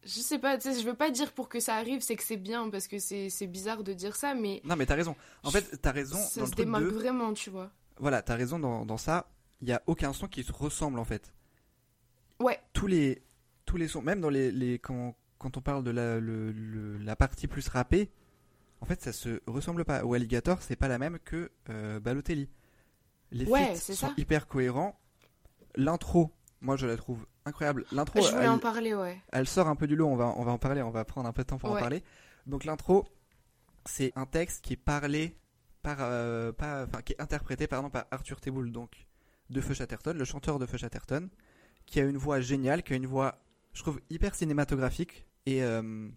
je 0.03 0.19
sais 0.19 0.39
pas, 0.39 0.57
tu 0.57 0.72
sais, 0.74 0.79
je 0.79 0.86
veux 0.86 0.93
pas 0.93 1.10
dire 1.10 1.34
pour 1.34 1.50
que 1.50 1.60
ça 1.60 1.75
arrive, 1.75 2.01
c'est 2.01 2.15
que 2.15 2.24
c'est 2.24 2.38
bien, 2.38 2.69
parce 2.69 2.88
que 2.88 2.98
c'est 3.00 3.29
c'est 3.29 3.48
bizarre 3.48 3.84
de 3.84 3.93
dire 3.93 4.15
ça, 4.15 4.34
mais 4.36 4.62
Non, 4.63 4.75
mais 4.75 4.86
t'as 4.86 4.96
raison. 4.96 5.15
En 5.43 5.51
fait, 5.51 5.81
t'as 5.81 5.91
raison 5.91 6.17
ça 6.17 6.41
dans 6.41 6.46
se 6.46 6.51
le 6.51 6.55
truc 6.55 6.65
démarque 6.65 6.84
de. 6.86 6.89
vraiment, 6.89 7.34
tu 7.34 7.50
vois. 7.50 7.72
Voilà, 7.98 8.22
t'as 8.22 8.36
raison 8.36 8.60
dans, 8.60 8.86
dans 8.86 8.98
ça. 8.98 9.29
Il 9.62 9.67
y 9.67 9.74
a 9.74 9.81
aucun 9.88 10.13
son 10.13 10.27
qui 10.27 10.43
se 10.43 10.51
ressemble 10.51 11.00
en 11.00 11.05
fait. 11.05 11.34
Ouais, 12.39 12.60
Tous 12.74 12.86
les, 12.88 13.24
tous 13.65 13.77
les 13.77 13.88
sons, 13.88 14.01
même 14.03 14.22
dans 14.22 14.29
les, 14.29 14.51
les 14.51 14.77
quand, 14.77 15.15
quand 15.38 15.58
on 15.58 15.62
parle 15.62 15.84
de 15.84 15.91
la, 15.91 16.20
le- 16.20 16.51
le- 16.51 16.98
la 16.98 17.15
partie 17.15 17.48
plus 17.48 17.67
rappée, 17.67 18.10
en 18.82 18.86
fait, 18.86 19.01
ça 19.01 19.12
se 19.13 19.41
ressemble 19.48 19.86
pas. 19.86 20.03
Ou 20.03 20.13
Alligator, 20.13 20.62
c'est 20.62 20.75
pas 20.75 20.88
la 20.88 20.98
même 21.00 21.20
que 21.20 21.51
euh, 21.70 22.00
Balotelli. 22.00 22.50
Les 23.32 23.46
Ouais, 23.46 23.75
feats 23.75 23.94
sont 23.96 24.08
ça. 24.08 24.13
hyper 24.17 24.48
cohérents. 24.48 25.00
L'intro, 25.75 26.32
moi 26.62 26.75
je 26.77 26.88
la 26.88 26.96
trouve 26.98 27.25
incroyable. 27.46 27.86
L'intro, 27.91 28.22
je 28.22 28.29
voulais 28.32 28.44
elle, 28.44 28.50
en 28.50 28.58
parler, 28.60 28.96
ouais. 28.96 29.22
elle 29.32 29.48
sort 29.48 29.67
un 29.67 29.75
peu 29.75 29.86
du 29.88 29.96
lot, 29.96 30.08
on 30.08 30.15
va, 30.15 30.34
on 30.38 30.44
va 30.44 30.51
en 30.51 30.58
parler, 30.58 30.82
on 30.82 30.89
va 30.89 31.06
prendre 31.06 31.27
un 31.29 31.34
peu 31.34 31.44
de 31.44 31.48
temps 31.48 31.58
pour 31.60 31.72
en 31.72 31.77
parler. 31.77 32.03
Donc 32.48 32.63
l'intro, 32.65 33.06
c'est 33.86 34.12
un 34.15 34.25
texte 34.25 34.63
qui 34.63 34.74
est 34.74 34.77
parlé 34.77 35.38
par, 35.84 35.98
euh, 36.01 36.51
pas- 36.51 36.86
enfin 36.86 37.01
qui 37.01 37.13
est 37.13 37.22
interprété 37.22 37.67
pardon 37.67 37.89
par 37.89 38.06
Arthur 38.12 38.41
Teboul, 38.41 38.72
donc 38.72 39.06
de 39.50 39.62
Feu 39.62 39.74
Chatterton, 39.75 40.17
le 40.17 40.25
chanteur 40.25 40.58
de 40.58 40.65
Feu 40.65 40.77
Chatterton, 40.77 41.29
qui 41.86 42.00
a 42.00 42.03
une 42.03 42.17
voix 42.17 42.39
géniale, 42.39 42.82
qui 42.82 42.94
a 42.94 42.96
une 42.96 43.06
voix, 43.06 43.38
je 43.74 43.82
trouve 43.84 44.01
hyper 44.10 44.34
cinématographique 44.36 45.26
et 45.48 45.63
euh, 45.63 46.10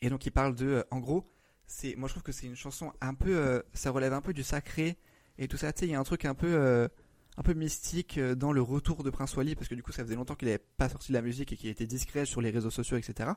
et 0.00 0.08
donc 0.08 0.24
il 0.24 0.30
parle 0.32 0.54
de, 0.54 0.66
euh, 0.66 0.82
en 0.90 0.98
gros, 0.98 1.30
c'est, 1.66 1.94
moi 1.94 2.08
je 2.08 2.14
trouve 2.14 2.22
que 2.22 2.32
c'est 2.32 2.46
une 2.46 2.56
chanson 2.56 2.90
un 3.02 3.12
peu, 3.12 3.36
euh, 3.36 3.60
ça 3.74 3.90
relève 3.90 4.14
un 4.14 4.22
peu 4.22 4.32
du 4.32 4.42
sacré 4.42 4.96
et 5.36 5.46
tout 5.46 5.58
ça. 5.58 5.74
Tu 5.74 5.80
sais, 5.80 5.86
il 5.86 5.92
y 5.92 5.94
a 5.94 6.00
un 6.00 6.04
truc 6.04 6.24
un 6.24 6.34
peu 6.34 6.88
un 7.36 7.42
peu 7.42 7.52
mystique 7.52 8.18
dans 8.18 8.52
le 8.52 8.62
retour 8.62 9.02
de 9.02 9.10
Prince 9.10 9.36
Wally 9.36 9.54
parce 9.54 9.68
que 9.68 9.74
du 9.74 9.82
coup 9.82 9.92
ça 9.92 10.02
faisait 10.02 10.16
longtemps 10.16 10.34
qu'il 10.34 10.48
n'avait 10.48 10.64
pas 10.78 10.88
sorti 10.88 11.08
de 11.12 11.14
la 11.14 11.22
musique 11.22 11.52
et 11.52 11.56
qu'il 11.56 11.68
était 11.68 11.86
discret 11.86 12.24
sur 12.24 12.40
les 12.40 12.50
réseaux 12.50 12.70
sociaux 12.70 12.96
etc. 12.96 13.30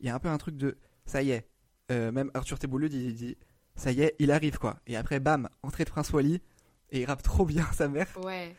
Il 0.00 0.06
y 0.06 0.10
a 0.10 0.14
un 0.14 0.18
peu 0.18 0.28
un 0.28 0.38
truc 0.38 0.56
de 0.56 0.76
ça 1.06 1.22
y 1.22 1.30
est, 1.30 1.48
même 1.90 2.30
Arthur 2.34 2.58
Teboulud 2.58 2.92
dit 2.92 3.36
ça 3.74 3.90
y 3.90 4.02
est 4.02 4.14
il 4.18 4.30
arrive 4.30 4.58
quoi 4.58 4.80
et 4.86 4.96
après 4.96 5.18
bam 5.18 5.48
entrée 5.62 5.84
de 5.84 5.90
Prince 5.90 6.12
Wally 6.12 6.40
et 6.90 7.00
il 7.00 7.04
rappe 7.06 7.22
trop 7.22 7.46
bien 7.46 7.66
sa 7.72 7.88
mère 7.88 8.08
Ouais. 8.22 8.54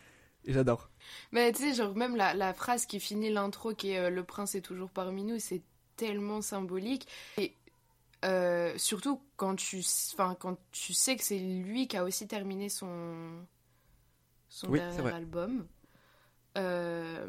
J'adore. 0.53 0.89
Mais 1.31 1.51
tu 1.51 1.63
sais, 1.63 1.73
genre, 1.73 1.95
même 1.95 2.15
la, 2.15 2.33
la 2.33 2.53
phrase 2.53 2.85
qui 2.85 2.99
finit 2.99 3.29
l'intro, 3.29 3.73
qui 3.73 3.91
est 3.91 3.99
euh, 3.99 4.09
Le 4.09 4.23
prince 4.23 4.55
est 4.55 4.61
toujours 4.61 4.89
parmi 4.89 5.23
nous, 5.23 5.39
c'est 5.39 5.61
tellement 5.95 6.41
symbolique. 6.41 7.07
Et 7.37 7.53
euh, 8.25 8.73
surtout 8.77 9.21
quand 9.35 9.55
tu, 9.55 9.83
quand 10.17 10.57
tu 10.71 10.93
sais 10.93 11.15
que 11.15 11.23
c'est 11.23 11.39
lui 11.39 11.87
qui 11.87 11.97
a 11.97 12.03
aussi 12.03 12.27
terminé 12.27 12.69
son, 12.69 13.45
son 14.49 14.69
Oui, 14.69 14.79
dernier 14.79 15.13
album. 15.13 15.67
Euh, 16.57 17.27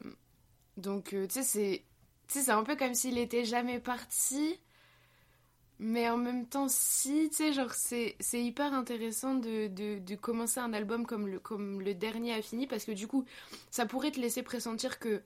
donc, 0.76 1.08
tu 1.10 1.26
sais, 1.28 1.42
c'est. 1.42 1.84
Tu 2.28 2.34
sais, 2.34 2.44
c'est 2.44 2.52
un 2.52 2.62
peu 2.62 2.76
comme 2.76 2.94
s'il 2.94 3.16
était 3.18 3.44
jamais 3.44 3.80
parti, 3.80 4.60
mais 5.78 6.08
en 6.10 6.16
même 6.16 6.46
temps, 6.46 6.68
si, 6.68 7.28
tu 7.30 7.36
sais, 7.36 7.52
genre, 7.52 7.72
c'est 7.72 8.16
c'est 8.20 8.42
hyper 8.42 8.74
intéressant 8.74 9.34
de, 9.34 9.68
de, 9.68 9.98
de 9.98 10.14
commencer 10.16 10.60
un 10.60 10.72
album 10.72 11.06
comme 11.06 11.26
le, 11.28 11.38
comme 11.40 11.80
le 11.80 11.94
dernier 11.94 12.34
a 12.34 12.42
fini, 12.42 12.66
parce 12.66 12.84
que 12.84 12.92
du 12.92 13.06
coup, 13.06 13.24
ça 13.70 13.86
pourrait 13.86 14.10
te 14.10 14.20
laisser 14.20 14.42
pressentir 14.42 14.98
que 14.98 15.22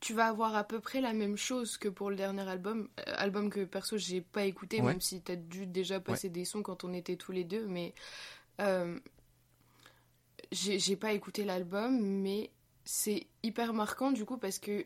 tu 0.00 0.12
vas 0.14 0.26
avoir 0.28 0.54
à 0.54 0.64
peu 0.64 0.78
près 0.80 1.00
la 1.00 1.12
même 1.14 1.36
chose 1.36 1.78
que 1.78 1.88
pour 1.88 2.10
le 2.10 2.16
dernier 2.16 2.48
album, 2.48 2.88
euh, 3.00 3.12
album 3.16 3.48
que 3.50 3.64
perso 3.64 3.96
j'ai 3.96 4.20
pas 4.20 4.44
écouté, 4.44 4.80
Ouais. 4.80 4.88
même 4.92 5.00
si 5.00 5.22
t'as 5.22 5.36
dû 5.36 5.66
déjà 5.66 6.00
passer 6.00 6.28
des 6.28 6.44
sons 6.44 6.62
quand 6.62 6.84
on 6.84 6.92
était 6.92 7.16
tous 7.16 7.32
les 7.32 7.44
deux, 7.44 7.66
mais 7.66 7.94
euh, 8.60 8.98
j'ai 10.52 10.78
j'ai 10.78 10.96
pas 10.96 11.12
écouté 11.12 11.44
l'album, 11.44 11.98
mais 12.00 12.50
c'est 12.84 13.26
hyper 13.42 13.72
marquant 13.72 14.12
du 14.12 14.24
coup 14.24 14.36
parce 14.38 14.58
que 14.58 14.84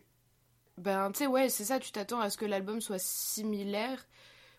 ben 0.78 1.10
tu 1.12 1.18
sais 1.18 1.26
ouais 1.26 1.48
c'est 1.48 1.64
ça, 1.64 1.78
tu 1.80 1.92
t'attends 1.92 2.20
à 2.20 2.30
ce 2.30 2.38
que 2.38 2.46
l'album 2.46 2.80
soit 2.80 2.98
similaire, 3.00 4.06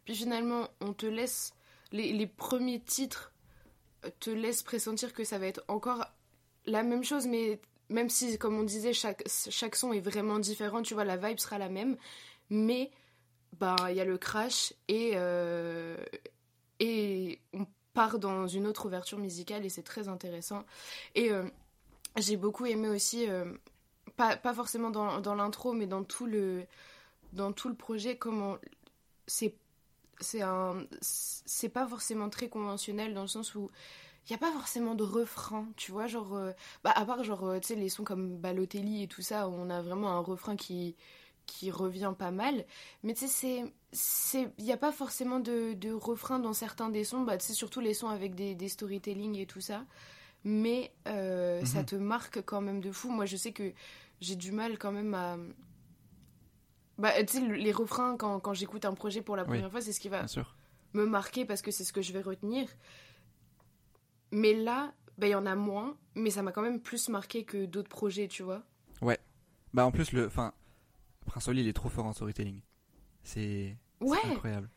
puis 0.06 0.16
finalement 0.16 0.68
on 0.80 0.94
te 0.94 1.06
laisse 1.06 1.54
les, 1.92 2.14
les 2.14 2.28
premiers 2.28 2.80
titres 2.80 3.32
euh, 4.06 4.10
te 4.20 4.30
laissent 4.30 4.64
pressentir 4.64 5.14
que 5.14 5.24
ça 5.24 5.38
va 5.38 5.48
être 5.48 5.64
encore 5.68 6.06
la 6.66 6.84
même 6.84 7.04
chose, 7.04 7.28
mais 7.28 7.60
même 7.90 8.10
si, 8.10 8.38
comme 8.38 8.58
on 8.58 8.64
disait, 8.64 8.94
chaque, 8.94 9.24
chaque 9.28 9.76
son 9.76 9.92
est 9.92 10.00
vraiment 10.00 10.40
différent, 10.40 10.82
tu 10.82 10.94
vois, 10.94 11.04
la 11.04 11.18
vibe 11.18 11.40
sera 11.40 11.58
la 11.58 11.70
même, 11.70 11.98
mais 12.50 12.92
bah 13.60 13.76
il 13.90 13.98
y 13.98 14.00
a 14.00 14.06
le 14.06 14.18
crash 14.18 14.74
et, 14.88 15.12
euh, 15.16 15.98
et 16.80 17.40
on 17.54 17.68
part 17.94 18.18
dans 18.18 18.48
une 18.48 18.66
autre 18.66 18.86
ouverture 18.86 19.18
musicale 19.18 19.66
et 19.66 19.70
c'est 19.70 19.84
très 19.84 20.08
intéressant. 20.08 20.64
Et 21.16 21.32
euh, 21.32 21.44
j'ai 22.18 22.38
beaucoup 22.38 22.66
aimé 22.66 22.88
aussi, 22.88 23.28
pas, 24.16 24.38
pas 24.38 24.54
forcément 24.54 24.90
dans, 24.90 25.20
dans 25.20 25.36
l'intro, 25.36 25.74
mais 25.74 25.88
dans 25.88 26.04
tout 26.04 26.26
le, 26.26 26.66
dans 27.34 27.52
tout 27.52 27.68
le 27.68 27.76
projet, 27.76 28.18
comment 28.18 28.58
c'est 29.28 29.56
c'est 30.22 30.42
un 30.42 30.86
c'est 31.02 31.70
pas 31.70 31.88
forcément 31.88 32.30
très 32.30 32.50
conventionnel 32.50 33.14
dans 33.14 33.22
le 33.22 33.28
sens 33.28 33.56
où 33.56 33.70
il 34.28 34.32
y 34.32 34.36
a 34.36 34.38
pas 34.38 34.52
forcément 34.52 34.96
de 34.96 35.04
refrain 35.04 35.68
tu 35.78 35.92
vois 35.92 36.08
genre 36.08 36.36
euh, 36.36 36.52
bah 36.84 36.92
à 36.96 37.06
part 37.06 37.24
genre 37.24 37.46
euh, 37.46 37.60
tu 37.60 37.70
sais 37.70 37.76
les 37.76 37.90
sons 37.90 38.04
comme 38.04 38.38
Balotelli 38.38 39.04
et 39.04 39.08
tout 39.08 39.22
ça 39.24 39.50
où 39.50 39.54
on 39.54 39.70
a 39.70 39.82
vraiment 39.82 40.12
un 40.12 40.20
refrain 40.22 40.56
qui 40.56 40.96
qui 41.48 41.72
revient 41.72 42.14
pas 42.18 42.32
mal. 42.32 42.66
Mais 43.04 43.14
tu 43.14 43.28
sais 43.28 43.28
c'est 43.28 43.74
c'est 43.92 44.54
il 44.58 44.66
y 44.66 44.72
a 44.72 44.78
pas 44.78 44.92
forcément 44.92 45.40
de, 45.40 45.74
de 45.74 45.92
refrain 45.94 46.40
dans 46.40 46.54
certains 46.54 46.90
des 46.90 47.04
sons. 47.04 47.22
Bah 47.22 47.38
tu 47.38 47.46
sais 47.48 47.54
surtout 47.54 47.82
les 47.82 47.94
sons 47.94 48.10
avec 48.10 48.36
des, 48.36 48.56
des 48.56 48.70
storytelling 48.70 49.38
et 49.38 49.46
tout 49.48 49.62
ça. 49.62 49.86
Mais 50.44 50.92
euh, 51.08 51.64
ça 51.66 51.84
Mhm. 51.84 51.86
te 51.86 51.96
marque 51.96 52.42
quand 52.44 52.62
même 52.62 52.82
de 52.82 52.92
fou. 52.92 53.10
Moi 53.12 53.26
je 53.26 53.38
sais 53.38 53.52
que 53.54 53.74
j'ai 54.22 54.36
du 54.36 54.52
mal 54.52 54.78
quand 54.80 54.92
même 54.92 55.14
à 55.14 55.38
bah 57.02 57.12
tu 57.26 57.34
sais 57.34 57.42
le- 57.42 57.56
les 57.56 57.72
refrains 57.74 58.16
quand, 58.16 58.40
quand 58.40 58.54
j'écoute 58.54 58.86
un 58.86 58.94
projet 58.94 59.22
pour 59.22 59.36
la 59.36 59.44
Oui. 59.44 59.50
première 59.50 59.72
fois 59.72 59.82
c'est 59.82 59.92
ce 59.94 60.00
qui 60.00 60.08
va 60.10 60.26
me 60.94 61.06
marquer 61.06 61.46
parce 61.46 61.62
que 61.62 61.72
c'est 61.72 61.84
ce 61.84 61.92
que 61.94 62.02
je 62.02 62.14
vais 62.14 62.22
retenir. 62.22 62.68
Mais 64.32 64.54
là, 64.54 64.94
bah, 65.18 65.28
il 65.28 65.32
y 65.32 65.36
en 65.36 65.46
a 65.46 65.56
moins, 65.56 65.98
mais 66.16 66.30
ça 66.30 66.42
m'a 66.42 66.52
quand 66.52 66.62
même 66.62 66.80
plus 66.82 67.10
marqué 67.10 67.44
que 67.44 67.66
d'autres 67.66 67.90
projets, 67.90 68.28
tu 68.28 68.44
vois. 68.44 68.64
Bah 69.74 69.86
en 69.86 69.92
plus 69.92 70.12
le, 70.12 70.28
enfin 70.28 70.54
Prince 71.26 71.48
Wally 71.48 71.62
il 71.62 71.68
est 71.70 71.74
trop 71.74 71.88
fort 71.88 72.06
en 72.06 72.12
storytelling. 72.12 72.60
C'est 73.24 73.78
Ouais, 74.02 74.18
incroyable. 74.26 74.70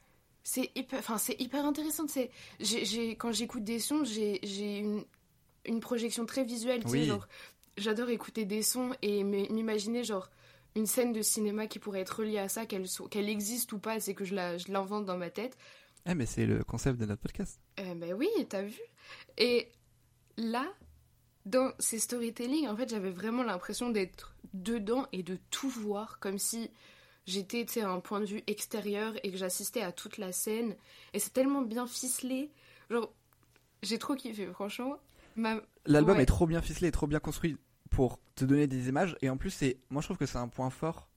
c'est 0.45 0.71
hyper, 0.77 1.01
enfin, 1.01 1.19
c'est 1.19 1.35
hyper 1.41 1.65
intéressant. 1.67 2.07
C'est, 2.07 2.31
j'ai, 2.61 3.17
quand 3.17 3.33
j'écoute 3.33 3.65
des 3.65 3.81
sons, 3.81 4.05
j'ai, 4.05 4.39
une, 4.79 5.03
une 5.65 5.81
projection 5.81 6.27
très 6.27 6.45
visuelle. 6.45 6.83
Oui. 6.87 7.07
genre, 7.07 7.27
j'adore 7.77 8.09
écouter 8.11 8.45
des 8.45 8.63
sons 8.63 8.93
et 9.03 9.25
m'imaginer 9.25 10.05
genre 10.05 10.31
une 10.77 10.87
scène 10.87 11.13
de 11.13 11.23
cinéma 11.23 11.67
qui 11.67 11.79
pourrait 11.79 12.01
être 12.01 12.21
reliée 12.21 12.39
à 12.39 12.49
ça, 12.49 12.67
qu'elle, 12.67 13.29
existe 13.29 13.73
ou 13.73 13.79
pas, 13.79 14.01
c'est 14.01 14.15
que 14.15 14.25
je, 14.25 14.35
l'invente 14.35 15.05
dans 15.05 15.17
ma 15.17 15.31
tête. 15.31 15.57
Eh 16.07 16.15
mais 16.15 16.27
c'est 16.27 16.47
le 16.47 16.63
concept 16.65 17.01
de 17.01 17.07
notre 17.07 17.23
podcast. 17.23 17.61
Euh, 17.81 17.95
ben 17.95 18.13
oui, 18.13 18.29
t'as 18.49 18.63
vu. 18.63 18.81
Et 19.39 19.71
là, 20.37 20.67
dans 21.47 21.73
ces 21.79 21.99
storytelling, 21.99 22.69
en 22.69 22.77
fait, 22.77 22.89
j'avais 22.89 23.11
vraiment 23.11 23.43
l'impression 23.43 23.91
d'être 23.91 24.35
dedans 24.53 25.07
et 25.13 25.23
de 25.23 25.39
tout 25.51 25.69
voir, 25.71 26.19
comme 26.19 26.39
si 26.39 26.71
j'étais, 27.27 27.81
à 27.81 27.91
un 27.91 28.01
point 28.01 28.21
de 28.21 28.27
vue 28.27 28.43
extérieur 28.47 29.15
et 29.23 29.31
que 29.31 29.37
j'assistais 29.37 29.83
à 29.83 29.93
toute 29.93 30.19
la 30.19 30.33
scène. 30.33 30.75
Et 31.13 31.19
c'est 31.19 31.33
tellement 31.33 31.63
bien 31.63 31.87
ficelé. 31.87 32.51
Genre, 32.91 33.13
j'ai 33.83 33.99
trop 33.99 34.15
kiffé, 34.15 34.47
franchement. 34.49 34.97
Ma... 35.37 35.61
L'album 35.87 36.17
Ouais. 36.17 36.23
est 36.23 36.27
trop 36.27 36.47
bien 36.47 36.61
ficelé, 36.61 36.91
trop 36.91 37.07
bien 37.07 37.21
construit 37.21 37.57
pour 37.95 38.19
te 38.35 38.45
donner 38.45 38.67
des 38.67 38.89
images 38.89 39.17
et 39.23 39.29
en 39.31 39.37
plus 39.37 39.51
c'est 39.51 39.77
moi 39.91 40.03
je 40.03 40.07
trouve 40.09 40.17
que 40.19 40.27
c'est 40.27 40.39
un 40.39 40.49
point 40.49 40.71
fort 40.71 41.09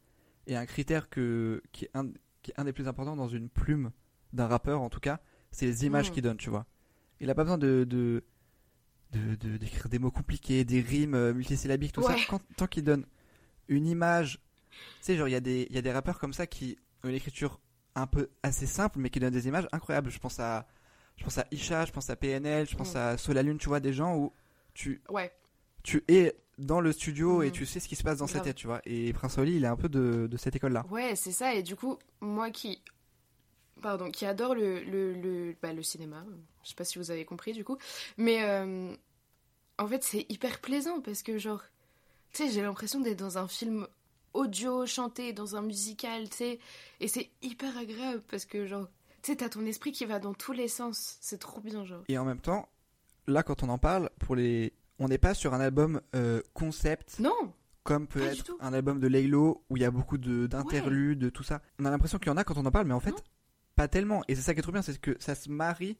et 0.46 0.56
un 0.56 0.66
critère 0.66 1.10
que 1.10 1.62
qui 1.72 1.86
est 1.86 1.92
un 1.96 2.08
qui 2.44 2.52
est 2.52 2.60
un 2.60 2.64
des 2.66 2.74
plus 2.74 2.88
importants 2.88 3.16
dans 3.16 3.28
une 3.28 3.50
plume 3.50 3.92
d'un 4.34 4.48
rappeur 4.48 4.82
en 4.82 4.90
tout 4.90 5.00
cas, 5.00 5.20
c'est 5.52 5.66
les 5.66 5.86
images 5.86 6.10
Mm. 6.10 6.14
qu'il 6.14 6.24
donne, 6.24 6.38
tu 6.38 6.50
vois. 6.50 6.66
Il 7.20 7.30
a 7.30 7.36
pas 7.36 7.44
besoin 7.44 7.58
de 7.58 7.84
de 7.84 8.24
de- 9.14 9.36
de- 9.36 9.58
d'écrire 9.58 9.88
des 9.90 10.00
mots 10.00 10.12
compliqués, 10.12 10.66
des 10.66 10.82
rimes 10.82 11.16
euh, 11.16 11.34
multisyllabiques, 11.34 11.94
tout 11.94 12.02
Ouais. 12.02 12.18
ça. 12.18 12.26
Quand, 12.30 12.42
tant 12.58 12.68
qu'il 12.68 12.84
donne 12.84 13.06
une 13.70 13.88
image, 13.88 14.40
tu 15.00 15.06
sais, 15.06 15.16
genre 15.18 15.28
il 15.28 15.32
y 15.32 15.36
a 15.36 15.40
des 15.40 15.66
il 15.70 15.76
y 15.76 15.80
a 15.80 15.82
des 15.82 15.92
rappeurs 15.92 16.20
comme 16.20 16.34
ça 16.34 16.46
qui 16.46 16.78
ont 17.04 17.10
une 17.10 17.16
écriture 17.16 17.60
un 17.96 18.06
peu 18.06 18.30
assez 18.44 18.66
simple, 18.68 19.00
mais 19.00 19.10
qui 19.10 19.20
donnent 19.20 19.34
des 19.34 19.48
images 19.48 19.68
incroyables. 19.72 20.10
Je 20.12 20.20
pense 20.20 20.40
à 20.40 20.68
je 21.16 21.24
pense 21.24 21.38
à 21.40 21.48
Isha, 21.52 21.86
je 21.86 21.92
pense 21.92 22.10
à 22.12 22.16
PNL, 22.16 22.68
je 22.70 22.76
pense 22.76 22.94
Mm. 22.94 22.98
à 22.98 23.18
Solalune, 23.18 23.58
tu 23.58 23.68
vois, 23.70 23.80
des 23.80 23.94
gens 23.94 24.16
où 24.16 24.32
tu 24.74 25.02
Ouais, 25.10 25.32
tu 25.84 26.04
es 26.10 26.36
dans 26.58 26.82
le 26.82 26.92
studio 26.92 27.44
et 27.44 27.48
Mhm. 27.48 27.52
tu 27.52 27.66
sais 27.66 27.80
ce 27.80 27.88
qui 27.88 27.96
se 27.96 28.04
passe 28.04 28.18
dans 28.20 28.28
sa 28.28 28.36
Grave. 28.36 28.46
tête, 28.46 28.56
tu 28.56 28.68
vois. 28.68 28.82
Et 28.86 29.14
Prince 29.14 29.38
Wally, 29.38 29.58
il 29.58 29.64
est 29.64 29.68
un 29.68 29.76
peu 29.76 29.90
de, 29.90 30.28
de 30.28 30.38
cette 30.38 30.56
école-là. 30.56 30.86
Ouais, 30.90 31.16
c'est 31.16 31.32
ça. 31.32 31.54
Et 31.54 31.62
du 31.64 31.76
coup, 31.76 31.98
moi 32.20 32.50
qui, 32.50 32.82
pardon, 33.82 34.10
qui 34.10 34.26
adore 34.26 34.56
le, 34.56 34.84
le, 34.84 35.14
le, 35.14 35.56
bah, 35.62 35.74
le 35.74 35.84
cinéma, 35.84 36.26
je 36.64 36.70
sais 36.70 36.76
pas 36.76 36.84
si 36.84 36.98
vous 36.98 37.12
avez 37.12 37.26
compris 37.26 37.54
du 37.54 37.64
coup, 37.64 37.78
mais 38.18 38.44
euh, 38.44 38.94
en 39.78 39.88
fait, 39.88 40.04
c'est 40.04 40.26
hyper 40.30 40.60
plaisant 40.60 41.00
parce 41.02 41.22
que, 41.22 41.38
genre, 41.38 41.64
tu 42.34 42.44
sais, 42.44 42.50
j'ai 42.52 42.62
l'impression 42.62 43.00
d'être 43.02 43.20
dans 43.20 43.38
un 43.38 43.48
film 43.48 43.88
audio, 44.34 44.86
chanté, 44.86 45.34
dans 45.34 45.56
un 45.56 45.62
musical, 45.62 46.30
tu 46.30 46.38
sais, 46.38 46.60
et 47.00 47.08
c'est 47.08 47.30
hyper 47.42 47.78
agréable 47.78 48.22
parce 48.30 48.46
que, 48.46 48.66
genre, 48.66 48.88
tu 49.22 49.32
sais, 49.32 49.38
t'as 49.38 49.50
ton 49.50 49.66
esprit 49.66 49.92
qui 49.92 50.06
va 50.06 50.20
dans 50.20 50.34
tous 50.34 50.52
les 50.54 50.68
sens. 50.68 51.18
C'est 51.22 51.40
trop 51.40 51.60
bien, 51.62 51.86
genre. 51.86 52.04
Et 52.08 52.18
en 52.18 52.26
même 52.26 52.40
temps, 52.40 52.68
là, 53.28 53.44
quand 53.44 53.62
on 53.64 53.70
en 53.70 53.78
parle, 53.78 54.10
pour 54.20 54.36
les, 54.36 54.74
on 55.00 55.08
n'est 55.08 55.18
pas 55.18 55.34
sur 55.34 55.54
un 55.54 55.60
album 55.60 56.01
euh, 56.16 56.42
concept 56.54 57.20
Non, 57.20 57.54
comme 57.84 58.08
peut 58.08 58.20
pas 58.20 58.34
être 58.34 58.51
un 58.60 58.74
album 58.74 59.00
de 59.00 59.08
Laylo 59.08 59.63
où 59.70 59.77
il 59.77 59.82
y 59.82 59.86
a 59.86 59.92
beaucoup 59.92 60.18
de 60.18 60.48
d'interludes, 60.48 61.20
de 61.20 61.30
tout 61.30 61.44
ça. 61.44 61.62
On 61.80 61.86
a 61.86 61.89
l'impression 61.89 62.18
qu'il 62.20 62.27
y 62.27 62.32
en 62.32 62.38
a 62.38 62.44
quand 62.44 62.58
on 62.58 62.66
en 62.66 62.72
parle, 62.72 62.88
mais 62.88 62.94
en 62.94 63.00
fait, 63.00 63.12
Non. 63.12 63.18
pas 63.75 63.88
tellement. 63.88 64.24
Et 64.27 64.36
c'est 64.36 64.42
ça 64.42 64.54
qui 64.54 64.60
est 64.60 64.63
trop 64.63 64.72
bien, 64.72 64.82
c'est 64.82 65.00
que 65.00 65.16
ça 65.20 65.36
se 65.36 65.50
marie 65.50 65.98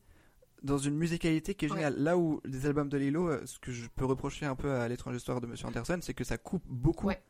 dans 0.64 0.78
une 0.80 0.96
musicalité 0.96 1.54
qui 1.54 1.66
est 1.66 1.70
Ouais. 1.72 1.78
géniale. 1.78 1.96
Là 2.00 2.18
où 2.18 2.42
les 2.44 2.66
albums 2.66 2.90
de 2.90 2.98
Laylo, 2.98 3.30
euh, 3.30 3.46
ce 3.46 3.60
que 3.60 3.72
je 3.72 3.88
peux 3.96 4.06
reprocher 4.06 4.46
un 4.48 4.56
peu 4.56 4.72
à 4.72 4.88
l'étrange 4.88 5.16
histoire 5.16 5.40
de 5.40 5.48
Monsieur 5.48 5.68
Anderson, 5.68 6.00
c'est 6.02 6.14
que 6.16 6.24
ça 6.24 6.38
coupe 6.38 6.64
beaucoup 6.68 7.08
Ouais. 7.08 7.22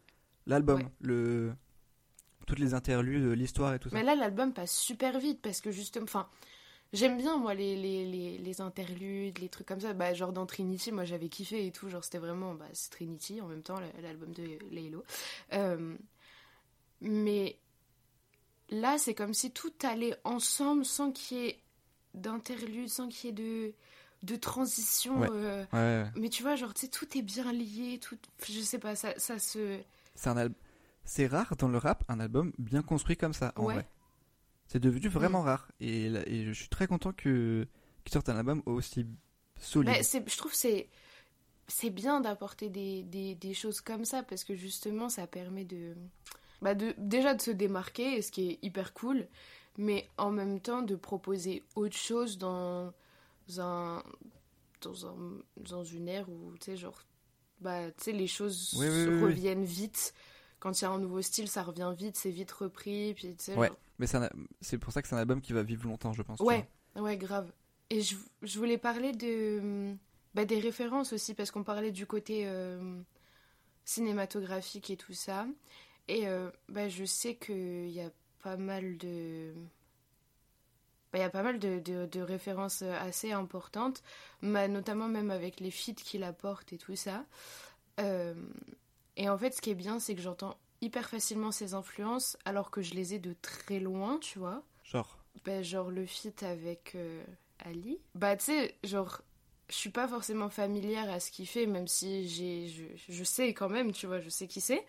l'album, 0.46 0.78
Ouais. 0.80 0.88
le 1.02 1.54
toutes 2.46 2.60
les 2.60 2.74
interludes, 2.74 3.26
l'histoire 3.38 3.74
et 3.74 3.80
tout 3.80 3.90
ça. 3.90 3.96
Mais 3.98 4.04
là, 4.04 4.16
l'album 4.16 4.54
passe 4.54 4.72
super 4.72 5.20
vite 5.20 5.42
parce 5.42 5.60
que 5.60 5.70
justement, 5.70 6.06
enfin, 6.06 6.30
j'aime 6.94 7.18
bien 7.18 7.38
moi 7.38 7.54
les, 7.54 7.76
les, 7.76 8.06
les, 8.06 8.38
les 8.38 8.62
interludes, 8.62 9.40
les 9.40 9.50
trucs 9.50 9.68
comme 9.68 9.80
ça. 9.82 9.94
Bah, 9.94 10.14
genre 10.14 10.34
dans 10.34 10.46
Trinity, 10.46 10.92
moi 10.92 11.06
j'avais 11.06 11.30
kiffé 11.30 11.66
et 11.68 11.72
tout. 11.72 11.90
Genre 11.90 12.04
c'était 12.04 12.18
vraiment, 12.18 12.54
bah, 12.54 12.66
c'est 12.74 12.90
Trinity 12.92 13.42
en 13.42 13.48
même 13.48 13.64
temps, 13.64 13.80
l'album 14.02 14.32
de 14.34 14.58
Laylo. 14.72 15.04
Euh, 15.54 15.96
mais 17.02 17.58
là, 18.70 18.98
c'est 18.98 19.14
comme 19.14 19.34
si 19.34 19.52
tout 19.52 19.74
allait 19.84 20.16
ensemble 20.24 20.86
sans 20.86 21.12
qu'il 21.12 21.38
y 21.38 21.46
ait 21.48 21.60
d'interlude, 22.14 22.90
sans 22.90 23.08
qu'il 23.08 23.28
y 23.28 23.30
ait 23.30 23.34
de, 23.34 23.74
de 24.24 24.36
transition. 24.36 25.20
Ouais. 25.20 25.30
euh, 25.32 25.66
Ouais. 25.74 26.06
Mais 26.16 26.30
tu 26.30 26.42
vois, 26.44 26.56
genre, 26.56 26.74
tu 26.74 26.82
sais, 26.82 26.88
tout 26.88 27.18
est 27.18 27.22
bien 27.22 27.52
lié, 27.52 28.00
tout. 28.02 28.18
Je 28.48 28.60
sais 28.62 28.80
pas, 28.80 28.96
ça, 28.96 29.14
ça 29.18 29.40
se. 29.40 29.80
C'est 30.16 30.30
un 30.30 30.38
al- 30.38 30.54
c'est 31.06 31.28
rare 31.28 31.56
dans 31.58 31.70
le 31.70 31.78
rap 31.78 32.04
un 32.10 32.20
album 32.20 32.52
bien 32.58 32.82
construit 32.82 33.16
comme 33.16 33.34
ça 33.34 33.54
en 33.56 33.66
Ouais. 33.66 33.74
vrai. 33.76 33.88
C'est 34.68 34.80
devenu 34.80 35.08
vraiment 35.08 35.42
rare 35.42 35.72
et, 35.80 36.10
je 36.46 36.52
suis 36.52 36.70
très 36.70 36.88
content 36.88 37.14
que 37.14 37.68
qu'ils 38.04 38.14
sortent 38.14 38.30
un 38.30 38.38
album 38.38 38.62
aussi 38.66 39.06
solide. 39.60 39.94
Bah, 39.94 40.02
je 40.02 40.38
trouve 40.38 40.52
que 40.52 40.58
c'est 40.58 40.90
c'est 41.70 41.90
bien 41.90 42.22
d'apporter 42.22 42.70
des, 42.70 43.04
des, 43.04 43.36
des 43.36 43.54
choses 43.54 43.82
comme 43.82 44.06
ça 44.06 44.24
parce 44.24 44.44
que 44.46 44.56
justement 44.56 45.10
ça 45.10 45.28
permet 45.28 45.66
de, 45.66 45.96
bah 46.62 46.76
de 46.76 46.94
déjà 46.98 47.34
de 47.34 47.42
se 47.42 47.52
démarquer 47.52 48.22
ce 48.22 48.32
qui 48.32 48.52
est 48.52 48.60
hyper 48.62 48.94
cool 48.94 49.28
mais 49.78 50.10
en 50.18 50.32
même 50.32 50.60
temps 50.62 50.82
de 50.82 50.96
proposer 50.96 51.64
autre 51.76 51.96
chose 51.98 52.38
dans 52.38 52.94
un 53.60 54.02
dans, 54.82 55.08
un, 55.08 55.16
dans 55.58 55.84
une 55.84 56.08
ère 56.08 56.30
où 56.30 56.54
tu 56.60 56.72
sais 56.72 56.78
genre 56.78 57.02
bah 57.60 57.92
tu 57.92 58.04
sais 58.06 58.12
les 58.14 58.28
choses 58.28 58.74
Oui, 58.78 58.88
oui, 58.88 59.04
se 59.06 59.10
oui, 59.10 59.16
oui. 59.16 59.24
reviennent 59.24 59.66
vite 59.66 60.14
quand 60.60 60.80
il 60.80 60.84
y 60.84 60.88
a 60.88 60.92
un 60.92 61.00
nouveau 61.00 61.22
style 61.22 61.50
ça 61.50 61.64
revient 61.64 61.94
vite 61.98 62.16
c'est 62.16 62.32
vite 62.32 62.52
repris 62.52 63.14
puis 63.14 63.36
tu 63.36 63.44
sais 63.44 63.56
Ouais. 63.56 63.68
genre- 63.68 63.78
Mais 64.00 64.08
c'est 64.62 64.78
pour 64.78 64.94
ça 64.94 65.02
que 65.02 65.08
c'est 65.08 65.16
un 65.16 65.20
album 65.20 65.42
qui 65.42 65.54
va 65.54 65.64
vivre 65.64 65.88
longtemps, 65.88 66.14
je 66.14 66.22
pense. 66.22 66.40
Ouais, 66.40 66.68
ouais, 66.96 67.18
grave. 67.18 67.52
Et 67.90 68.02
je, 68.02 68.16
je 68.42 68.60
voulais 68.60 68.78
parler 68.78 69.12
de, 69.14 69.96
bah, 70.36 70.46
des 70.46 70.60
références 70.60 71.14
aussi, 71.14 71.34
parce 71.34 71.52
qu'on 71.52 71.64
parlait 71.64 71.92
du 71.92 72.06
côté 72.06 72.44
euh, 72.46 73.02
cinématographique 73.86 74.90
et 74.90 74.98
tout 74.98 75.14
ça. 75.14 75.48
Et 76.08 76.28
euh, 76.28 76.52
bah, 76.70 76.90
je 76.90 77.06
sais 77.06 77.36
qu'il 77.36 77.90
y 77.90 78.02
a 78.02 78.12
pas 78.44 78.58
mal 78.58 78.98
de. 78.98 79.54
bah, 81.14 81.20
Il 81.20 81.22
y 81.22 81.24
a 81.26 81.30
pas 81.30 81.44
mal 81.44 81.60
de, 81.60 81.80
de- 81.80 82.06
de 82.06 82.22
références 82.22 82.82
assez 82.82 83.32
importantes, 83.32 84.04
bah, 84.42 84.68
notamment 84.68 85.08
même 85.08 85.32
avec 85.32 85.60
les 85.60 85.72
feats 85.72 85.94
qu'il 85.94 86.24
apporte 86.24 86.74
et 86.74 86.78
tout 86.78 86.96
ça. 86.96 87.26
Euh, 88.00 88.36
et 89.18 89.30
en 89.30 89.38
fait, 89.38 89.54
ce 89.56 89.62
qui 89.62 89.72
est 89.72 89.76
bien, 89.76 90.00
c'est 90.00 90.16
que 90.16 90.22
j'entends 90.22 90.58
hyper 90.82 91.10
facilement 91.10 91.52
ses 91.52 91.74
influences, 91.74 92.38
alors 92.46 92.70
que 92.72 92.82
je 92.82 92.94
les 92.94 93.14
ai 93.14 93.20
de 93.20 93.36
très 93.42 93.80
loin, 93.80 94.18
tu 94.20 94.40
vois. 94.40 94.64
Genre. 94.84 95.18
Bah, 95.46 95.62
genre 95.62 95.90
le 95.92 96.06
feat 96.06 96.44
avec 96.44 96.94
euh, 96.96 97.24
Ali. 97.60 98.00
Bah, 98.16 98.36
tu 98.38 98.46
sais, 98.46 98.76
genre, 98.84 99.22
je 99.70 99.76
suis 99.76 99.90
pas 99.90 100.08
forcément 100.08 100.50
familière 100.50 101.10
à 101.12 101.20
ce 101.20 101.32
qu'il 101.32 101.48
fait, 101.48 101.66
même 101.66 101.88
si 101.88 102.28
j'ai, 102.28 102.68
je, 102.68 102.84
je 103.14 103.24
sais 103.24 103.54
quand 103.54 103.70
même, 103.70 103.92
tu 103.92 104.08
vois, 104.08 104.20
je 104.20 104.30
sais 104.30 104.48
qui 104.48 104.62
c'est. 104.62 104.86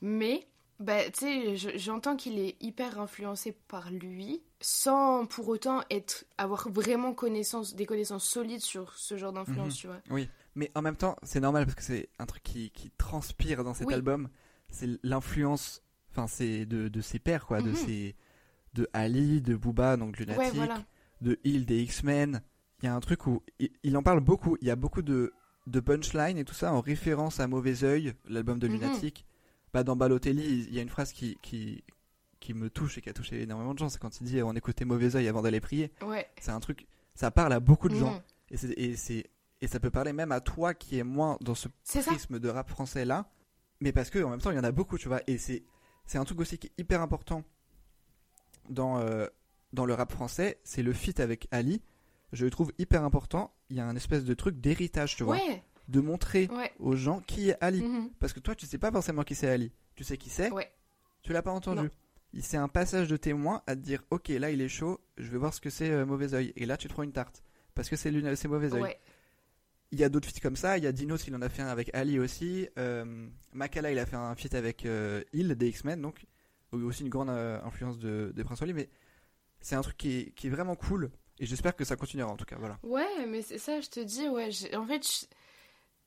Mais, 0.00 0.46
bah, 0.80 1.04
tu 1.10 1.20
sais, 1.20 1.56
je- 1.56 1.76
j'entends 1.78 2.16
qu'il 2.16 2.38
est 2.38 2.56
hyper 2.62 3.00
influencé 3.00 3.52
par 3.52 3.90
lui, 3.90 4.42
sans 4.60 5.26
pour 5.26 5.48
autant 5.48 5.82
être, 5.90 6.24
avoir 6.36 6.68
vraiment 6.68 7.12
connaissance, 7.14 7.74
des 7.74 7.86
connaissances 7.86 8.24
solides 8.28 8.60
sur 8.60 8.94
ce 8.94 9.16
genre 9.16 9.32
d'influence, 9.32 9.74
Mhm. 9.74 9.80
tu 9.80 9.86
vois. 9.88 10.00
Oui. 10.10 10.28
Mais 10.54 10.70
en 10.74 10.82
même 10.82 10.96
temps, 10.96 11.16
c'est 11.22 11.40
normal 11.40 11.64
parce 11.64 11.76
que 11.76 11.82
c'est 11.82 12.08
un 12.18 12.26
truc 12.26 12.42
qui, 12.42 12.70
qui 12.70 12.90
transpire 12.90 13.62
dans 13.64 13.74
cet 13.74 13.86
Oui. 13.88 13.94
album. 13.94 14.28
C'est 14.70 14.88
l'influence, 15.02 15.82
enfin, 16.10 16.26
c'est 16.26 16.66
de, 16.66 16.88
de 16.88 17.00
ses 17.00 17.18
pairs, 17.18 17.46
quoi. 17.46 17.62
De 17.62 17.70
Mhm. 17.70 17.74
ses. 17.76 18.16
De 18.74 18.88
Ali, 18.92 19.40
de 19.40 19.56
Booba, 19.56 19.96
donc 19.96 20.18
Lunatic, 20.18 20.38
Ouais, 20.40 20.50
voilà. 20.50 20.84
de 21.22 21.38
Hill, 21.42 21.64
des 21.66 21.80
X-Men. 21.82 22.42
Il 22.82 22.84
y 22.84 22.88
a 22.88 22.94
un 22.94 23.00
truc 23.00 23.26
où 23.26 23.42
il, 23.58 23.70
il 23.82 23.96
en 23.96 24.02
parle 24.02 24.20
beaucoup. 24.20 24.56
Il 24.60 24.68
y 24.68 24.70
a 24.70 24.76
beaucoup 24.76 25.02
de, 25.02 25.32
de 25.66 25.80
punchlines 25.80 26.36
et 26.38 26.44
tout 26.44 26.54
ça 26.54 26.72
en 26.72 26.80
référence 26.80 27.40
à 27.40 27.46
Mauvais 27.48 27.82
Oeil, 27.82 28.14
l'album 28.28 28.58
de 28.58 28.68
Mhm. 28.68 28.74
Lunatic. 28.74 29.26
Bah, 29.72 29.82
dans 29.84 29.96
Balotelli, 29.96 30.66
il 30.68 30.74
y 30.74 30.78
a 30.78 30.82
une 30.82 30.88
phrase 30.90 31.12
qui, 31.12 31.38
qui, 31.42 31.82
qui 32.40 32.54
me 32.54 32.70
touche 32.70 32.98
et 32.98 33.00
qui 33.00 33.08
a 33.08 33.12
touché 33.12 33.42
énormément 33.42 33.74
de 33.74 33.78
gens. 33.78 33.88
C'est 33.88 33.98
quand 33.98 34.20
il 34.20 34.24
dit 34.24 34.42
on 34.42 34.52
écoutait 34.54 34.84
Mauvais 34.84 35.16
Oeil 35.16 35.26
avant 35.28 35.42
d'aller 35.42 35.60
prier. 35.60 35.90
Ouais. 36.06 36.28
C'est 36.40 36.52
un 36.52 36.60
truc, 36.60 36.86
ça 37.14 37.30
parle 37.30 37.52
à 37.54 37.60
beaucoup 37.60 37.88
de 37.88 37.96
gens. 37.96 38.12
Mhm. 38.14 38.20
Et, 38.50 38.56
c'est, 38.58 38.72
et, 38.78 38.96
c'est, 38.96 39.24
et 39.62 39.66
ça 39.66 39.80
peut 39.80 39.90
parler 39.90 40.12
même 40.12 40.30
à 40.30 40.40
toi 40.40 40.72
qui 40.74 40.98
est 40.98 41.04
moins 41.04 41.36
dans 41.40 41.54
ce 41.54 41.68
prisme 41.84 42.38
de 42.38 42.48
rap 42.48 42.68
français 42.68 43.04
là. 43.06 43.28
Mais 43.80 43.92
parce 43.92 44.10
que 44.10 44.18
en 44.22 44.30
même 44.30 44.40
temps, 44.40 44.50
il 44.50 44.56
y 44.56 44.60
en 44.60 44.64
a 44.64 44.72
beaucoup, 44.72 44.98
tu 44.98 45.08
vois. 45.08 45.20
Et 45.26 45.38
c'est, 45.38 45.62
c'est 46.06 46.18
un 46.18 46.24
truc 46.24 46.40
aussi 46.40 46.58
qui 46.58 46.66
est 46.68 46.72
hyper 46.80 47.00
important 47.00 47.44
dans, 48.68 48.98
euh, 48.98 49.26
dans 49.72 49.84
le 49.86 49.94
rap 49.94 50.10
français. 50.12 50.58
C'est 50.64 50.82
le 50.82 50.92
feat 50.92 51.20
avec 51.20 51.48
Ali. 51.50 51.82
Je 52.32 52.44
le 52.44 52.50
trouve 52.50 52.72
hyper 52.78 53.04
important. 53.04 53.54
Il 53.70 53.76
y 53.76 53.80
a 53.80 53.86
un 53.86 53.96
espèce 53.96 54.24
de 54.24 54.34
truc 54.34 54.60
d'héritage, 54.60 55.16
tu 55.16 55.24
vois. 55.24 55.36
Ouais, 55.36 55.62
De 55.88 56.00
montrer 56.00 56.48
ouais. 56.52 56.72
aux 56.78 56.96
gens 56.96 57.20
qui 57.20 57.50
est 57.50 57.56
Ali. 57.60 57.82
Mhm. 57.82 58.10
Parce 58.18 58.32
que 58.32 58.40
toi, 58.40 58.54
tu 58.54 58.66
sais 58.66 58.78
pas 58.78 58.90
forcément 58.92 59.22
qui 59.22 59.34
c'est 59.34 59.48
Ali. 59.48 59.72
Tu 59.94 60.04
sais 60.04 60.16
qui 60.18 60.28
c'est, 60.30 60.50
Ouais. 60.50 60.70
tu 61.22 61.32
l'as 61.32 61.42
pas 61.42 61.52
entendu. 61.52 61.82
Non. 61.82 61.90
Il 62.34 62.42
C'est 62.42 62.58
un 62.58 62.68
passage 62.68 63.08
de 63.08 63.16
témoin 63.16 63.62
à 63.66 63.74
te 63.74 63.80
dire 63.80 64.02
Ok, 64.10 64.28
là 64.28 64.50
il 64.50 64.60
est 64.60 64.68
chaud, 64.68 65.00
je 65.16 65.30
vais 65.30 65.38
voir 65.38 65.54
ce 65.54 65.60
que 65.62 65.70
c'est 65.70 65.90
euh, 65.90 66.04
Mauvais 66.04 66.34
Oeil. 66.34 66.52
Et 66.56 66.66
là, 66.66 66.76
tu 66.76 66.86
te 66.88 66.92
prends 66.92 67.02
une 67.02 67.12
tarte. 67.12 67.42
Parce 67.74 67.88
que 67.88 67.96
c'est, 67.96 68.10
l'une- 68.10 68.36
c'est 68.36 68.48
Mauvais 68.48 68.72
Oeil. 68.74 68.96
Il 69.90 69.98
y 69.98 70.04
a 70.04 70.08
d'autres 70.08 70.28
feats 70.28 70.40
comme 70.40 70.56
ça. 70.56 70.76
Il 70.76 70.84
y 70.84 70.86
a 70.86 70.92
Dinos, 70.92 71.26
il 71.26 71.34
en 71.34 71.42
a 71.42 71.48
fait 71.48 71.62
un 71.62 71.68
avec 71.68 71.94
Ali 71.94 72.18
aussi. 72.18 72.68
Euh, 72.78 73.26
Makala, 73.52 73.90
il 73.90 73.98
a 73.98 74.06
fait 74.06 74.16
un 74.16 74.34
feat 74.34 74.54
avec 74.54 74.84
euh, 74.84 75.22
Hill 75.32 75.54
des 75.54 75.68
X-Men, 75.68 76.02
donc 76.02 76.26
y 76.72 76.76
aussi 76.76 77.02
une 77.02 77.08
grande 77.08 77.30
euh, 77.30 77.58
influence 77.64 77.98
de, 77.98 78.32
Prince 78.44 78.60
Wally. 78.60 78.74
Mais 78.74 78.90
c'est 79.60 79.76
un 79.76 79.80
truc 79.80 79.96
qui 79.96 80.32
est, 80.42 80.48
vraiment 80.50 80.76
cool. 80.76 81.10
Et 81.38 81.46
j'espère 81.46 81.74
que 81.74 81.84
ça 81.84 81.96
continuera 81.96 82.30
en 82.30 82.36
tout 82.36 82.44
cas. 82.44 82.56
Voilà. 82.58 82.78
Ouais, 82.82 83.26
mais 83.26 83.40
c'est 83.42 83.58
ça, 83.58 83.80
je 83.80 83.88
te 83.88 84.00
dis, 84.00 84.28
ouais. 84.28 84.50
En 84.76 84.86
fait, 84.86 85.28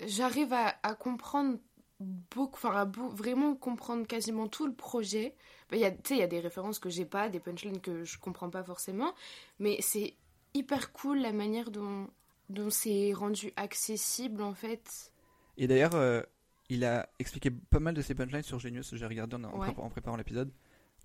j'arrive 0.05 0.53
à, 0.53 0.93
comprendre 0.93 1.57
beaucoup, 1.99 2.55
enfin, 2.55 2.75
à 2.75 2.85
vraiment 2.85 3.55
comprendre 3.55 4.05
quasiment 4.05 4.47
tout 4.47 4.67
le 4.67 4.73
projet. 4.73 5.33
Bah, 5.71 5.77
il 5.77 5.81
y 5.81 5.85
sais, 6.03 6.15
il 6.15 6.19
y 6.19 6.23
a 6.23 6.27
des 6.27 6.39
références 6.39 6.77
que 6.77 6.89
j'ai 6.89 7.05
pas, 7.05 7.29
des 7.29 7.39
punchlines 7.39 7.81
que 7.81 8.03
je 8.03 8.19
comprends 8.19 8.49
pas 8.49 8.63
forcément, 8.63 9.15
mais 9.57 9.77
c'est 9.79 10.15
hyper 10.53 10.91
cool 10.91 11.19
la 11.19 11.31
manière 11.31 11.71
dont, 11.71 12.07
dont 12.51 12.69
c'est 12.69 13.13
rendu 13.13 13.51
accessible, 13.55 14.41
en 14.41 14.53
fait. 14.53 15.11
Et 15.57 15.67
d'ailleurs, 15.67 15.95
euh, 15.95 16.21
il 16.69 16.85
a 16.85 17.09
expliqué 17.19 17.51
pas 17.51 17.79
mal 17.79 17.93
de 17.93 18.01
ses 18.01 18.15
punchlines 18.15 18.43
sur 18.43 18.59
Genius. 18.59 18.95
J'ai 18.95 19.05
regardé 19.05 19.35
en, 19.35 19.43
en 19.43 19.59
Ouais. 19.59 19.67
prépa- 19.69 19.81
en 19.81 19.89
préparant 19.89 20.17
l'épisode. 20.17 20.51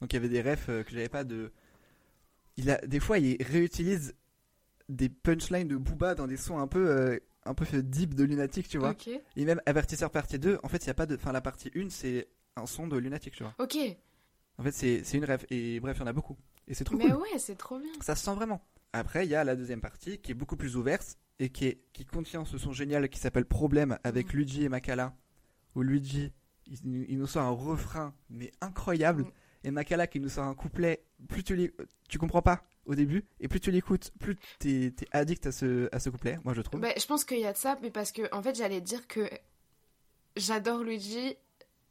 Donc 0.01 0.13
il 0.13 0.17
y 0.17 0.19
avait 0.19 0.29
des 0.29 0.43
refs 0.43 0.69
euh, 0.69 0.83
que 0.83 0.91
j'avais 0.91 1.09
pas 1.09 1.25
de. 1.25 1.53
Il 2.57 2.71
a 2.71 2.79
des 2.87 3.01
fois 3.01 3.19
il 3.19 3.43
réutilise 3.43 4.15
des 4.89 5.09
punchlines 5.09 5.69
de 5.69 5.77
Booba 5.77 6.15
dans 6.15 6.27
des 6.27 6.37
sons 6.37 6.59
un 6.59 6.67
peu 6.69 6.89
euh, 6.91 7.19
un 7.45 7.55
peu 7.55 7.65
deep 7.83 8.15
de 8.15 8.25
Lunatic, 8.25 8.69
tu 8.69 8.79
vois. 8.79 8.95
Et 9.37 9.45
même 9.45 9.61
Avertisseur 9.67 10.11
partie 10.11 10.39
2, 10.39 10.59
en 10.63 10.69
fait, 10.69 10.85
il 10.85 10.87
y 10.87 10.91
a 10.91 10.95
pas 10.95 11.07
de 11.07 11.17
enfin 11.17 11.33
la 11.33 11.41
partie 11.41 11.71
1, 11.75 11.89
c'est 11.91 12.29
un 12.57 12.67
son 12.67 12.87
de 12.87 12.97
Lunatic, 12.97 13.35
tu 13.35 13.43
vois. 13.43 13.55
Ok. 13.59 13.77
En 14.59 14.63
fait, 14.63 14.73
c'est 14.73 15.03
c'est 15.05 15.17
une 15.19 15.25
ref 15.25 15.45
et 15.51 15.81
bref, 15.81 15.97
il 15.99 16.01
y 16.01 16.03
en 16.05 16.07
a 16.07 16.13
beaucoup. 16.13 16.37
Et 16.69 16.75
c'est 16.75 16.85
trop 16.85 16.97
Mais 16.97 17.05
cool. 17.11 17.15
ouais, 17.23 17.39
c'est 17.39 17.57
trop 17.57 17.79
bien. 17.79 17.91
Ça 18.01 18.15
se 18.17 18.25
sent 18.25 18.35
vraiment. 18.35 18.61
Après, 18.93 19.27
il 19.27 19.31
y 19.31 19.35
a 19.35 19.45
la 19.45 19.55
deuxième 19.57 19.81
partie 19.81 20.19
qui 20.19 20.33
est 20.33 20.35
beaucoup 20.35 20.57
plus 20.57 20.77
ouverte 20.77 21.19
et 21.39 21.51
qui, 21.51 21.67
est, 21.67 21.79
qui 21.93 22.05
contient 22.05 22.45
ce 22.45 22.59
son 22.59 22.73
génial 22.73 23.09
qui 23.09 23.19
s'appelle 23.19 23.45
Problème 23.45 23.99
avec 24.05 24.29
Mhm. 24.29 24.33
Luigi 24.37 24.65
et 24.65 24.69
Makala. 24.69 25.15
Où 25.75 25.83
Luigi, 25.83 26.33
il, 26.67 26.79
nous- 26.85 27.05
il 27.09 27.19
nous 27.19 27.27
sort 27.27 27.43
un 27.43 27.51
refrain, 27.51 28.15
mais 28.31 28.51
incroyable. 28.61 29.23
Mhm. 29.25 29.31
Et 29.65 29.71
Makala 29.71 30.07
qui 30.07 30.21
nous 30.21 30.29
sort 30.29 30.45
un 30.45 30.55
couplet. 30.55 31.03
Plus 31.29 31.43
tu, 31.45 31.73
tu 32.09 32.19
comprends 32.19 32.43
pas 32.43 32.63
au 32.87 32.95
début, 32.95 33.25
et 33.41 33.49
plus 33.49 33.59
tu 33.59 33.73
l'écoutes, 33.73 34.13
plus 34.21 34.37
t'es 34.61 34.87
es 34.87 34.95
addict 35.11 35.45
à 35.47 35.51
ce, 35.53 35.89
à 35.93 35.99
ce 35.99 36.09
couplet, 36.09 36.39
moi 36.45 36.55
je 36.55 36.63
trouve. 36.63 36.79
Bah, 36.81 36.93
je 36.97 37.05
pense 37.05 37.25
qu'il 37.25 37.41
y 37.41 37.45
a 37.47 37.53
de 37.53 37.59
ça, 37.59 37.77
mais 37.83 37.91
parce 37.91 38.13
que, 38.13 38.33
en 38.33 38.41
fait, 38.43 38.55
j'allais 38.55 38.81
dire 38.81 39.09
que 39.09 39.29
j'adore 40.37 40.85
Luigi, 40.85 41.37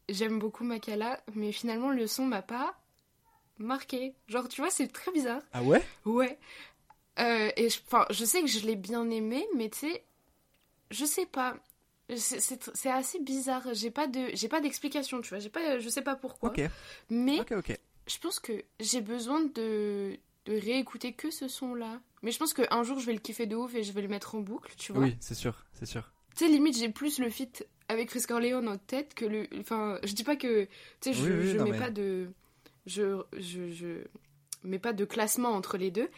j'aime 0.08 0.40
beaucoup 0.40 0.64
Makala, 0.64 1.22
mais 1.34 1.52
finalement 1.52 1.92
le 1.92 2.08
son 2.08 2.26
m'a 2.26 2.42
pas 2.42 2.80
marqué. 3.58 4.16
Genre, 4.28 4.48
tu 4.48 4.62
vois, 4.62 4.70
c'est 4.72 4.88
très 4.88 5.12
bizarre. 5.12 5.42
Ah 5.54 5.64
ouais? 5.64 5.84
Ouais. 6.06 6.38
Euh, 7.20 7.50
et 7.56 7.70
je, 7.70 7.80
je 8.10 8.26
sais 8.26 8.42
que 8.42 8.48
je 8.48 8.66
l'ai 8.66 8.76
bien 8.76 9.10
aimé, 9.10 9.46
mais 9.56 9.70
tu 9.70 9.80
sais, 9.80 10.04
je 10.92 11.06
sais 11.06 11.26
pas. 11.26 11.56
C'est- 12.16 12.90
assez 12.90 13.20
bizarre. 13.20 13.64
J'ai 13.74 13.90
pas 13.90 14.06
de, 14.08 14.28
j'ai 14.34 14.48
pas 14.48 14.62
d'explication, 14.62 15.22
tu 15.22 15.30
vois. 15.30 15.40
J'ai 15.40 15.50
pas, 15.50 15.80
je 15.80 15.90
sais 15.90 16.04
pas 16.04 16.16
pourquoi. 16.16 16.50
Mais 17.10 17.38
je 18.08 18.18
pense 18.20 18.40
que 18.40 18.64
j'ai 18.80 19.02
besoin 19.02 19.42
de, 19.42 20.16
de 20.46 20.54
réécouter 20.54 21.14
que 21.14 21.32
ce 21.32 21.48
son-là. 21.48 22.00
Mais 22.22 22.32
je 22.32 22.38
pense 22.38 22.54
qu'un 22.54 22.84
jour, 22.84 23.00
je 23.00 23.06
vais 23.08 23.14
le 23.14 23.20
kiffer 23.20 23.48
de 23.48 23.56
ouf 23.56 23.74
et 23.76 23.84
je 23.84 23.92
vais 23.92 24.02
le 24.02 24.08
mettre 24.08 24.36
en 24.36 24.40
boucle, 24.42 24.74
tu 24.78 24.92
vois. 24.94 25.04
Oui, 25.04 25.16
c'est 25.20 25.34
sûr, 25.36 25.66
c'est 25.74 25.86
sûr. 25.88 26.12
Tu 26.36 26.46
sais, 26.46 26.52
limite, 26.52 26.78
j'ai 26.78 26.90
plus 26.90 27.18
le 27.20 27.30
fit 27.30 27.50
avec 27.88 28.10
Chris 28.10 28.24
Corleone 28.28 28.68
en 28.68 28.78
tête 28.78 29.14
que 29.16 29.26
le. 29.26 29.48
Enfin, 29.60 29.98
je 30.04 30.14
dis 30.14 30.24
pas 30.24 30.36
que. 30.36 30.66
Tu 30.66 30.70
sais, 31.02 31.14
je, 31.14 31.24
Oui, 31.24 31.32
oui, 31.40 31.48
je 31.54 31.58
non, 31.58 31.64
mets 31.66 31.72
mais- 31.72 31.80
pas 31.80 31.90
de. 31.90 32.28
Je, 32.86 33.20
je, 33.38 33.72
je 33.72 34.04
mets 34.64 34.78
pas 34.80 34.94
de 34.94 35.06
classement 35.06 35.50
entre 35.50 35.78
les 35.78 35.90
deux. 35.90 36.10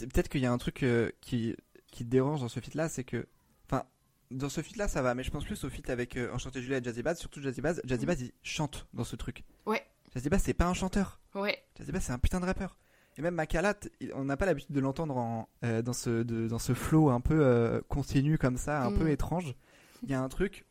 C'est 0.00 0.06
peut-être 0.12 0.28
qu'il 0.28 0.40
y 0.40 0.46
a 0.46 0.52
un 0.52 0.58
truc 0.58 0.82
euh, 0.82 1.10
qui, 1.20 1.54
qui 1.90 2.04
te 2.04 2.10
dérange 2.10 2.40
dans 2.40 2.48
ce 2.48 2.58
feat 2.60 2.74
là, 2.74 2.88
c'est 2.88 3.04
que. 3.04 3.26
Enfin, 3.66 3.84
dans 4.30 4.48
ce 4.48 4.60
feat 4.62 4.76
là, 4.76 4.88
ça 4.88 5.02
va, 5.02 5.14
mais 5.14 5.22
je 5.22 5.30
pense 5.30 5.44
plus 5.44 5.62
au 5.64 5.68
feat 5.70 5.90
avec 5.90 6.16
euh, 6.16 6.32
Enchanté 6.32 6.62
Julia 6.62 6.78
et 6.78 6.82
Jazzy 6.84 7.02
Bass, 7.02 7.18
surtout 7.18 7.40
Jazzy 7.42 7.60
Bass. 7.60 7.80
Jazzy 7.84 8.02
Mhm. 8.02 8.06
Bass, 8.06 8.20
il 8.20 8.32
chante 8.42 8.86
dans 8.94 9.04
ce 9.04 9.16
truc. 9.16 9.44
Ouais. 9.66 9.84
Jazzy 10.14 10.28
Bass, 10.28 10.42
c'est 10.44 10.54
pas 10.54 10.66
un 10.66 10.74
chanteur. 10.74 11.20
Ouais. 11.34 11.62
Jazzy 11.78 11.92
Bass, 11.92 12.04
c'est 12.04 12.12
un 12.12 12.18
putain 12.18 12.40
de 12.40 12.46
rappeur. 12.46 12.76
Et 13.18 13.22
même 13.22 13.34
Makala, 13.34 13.74
on 14.14 14.24
n'a 14.24 14.36
pas 14.36 14.46
l'habitude 14.46 14.74
de 14.74 14.80
l'entendre 14.80 15.16
en, 15.16 15.48
euh, 15.64 15.82
dans, 15.82 15.92
ce, 15.92 16.22
de- 16.22 16.48
dans 16.48 16.58
ce 16.60 16.74
flow 16.74 17.10
un 17.10 17.20
peu 17.20 17.44
euh, 17.44 17.80
continu 17.88 18.38
comme 18.38 18.56
ça, 18.56 18.82
un 18.82 18.92
peu 18.98 19.10
étrange. 19.10 19.54
Il 20.04 20.10
y 20.10 20.14
a 20.14 20.20
un 20.22 20.28
truc, 20.28 20.64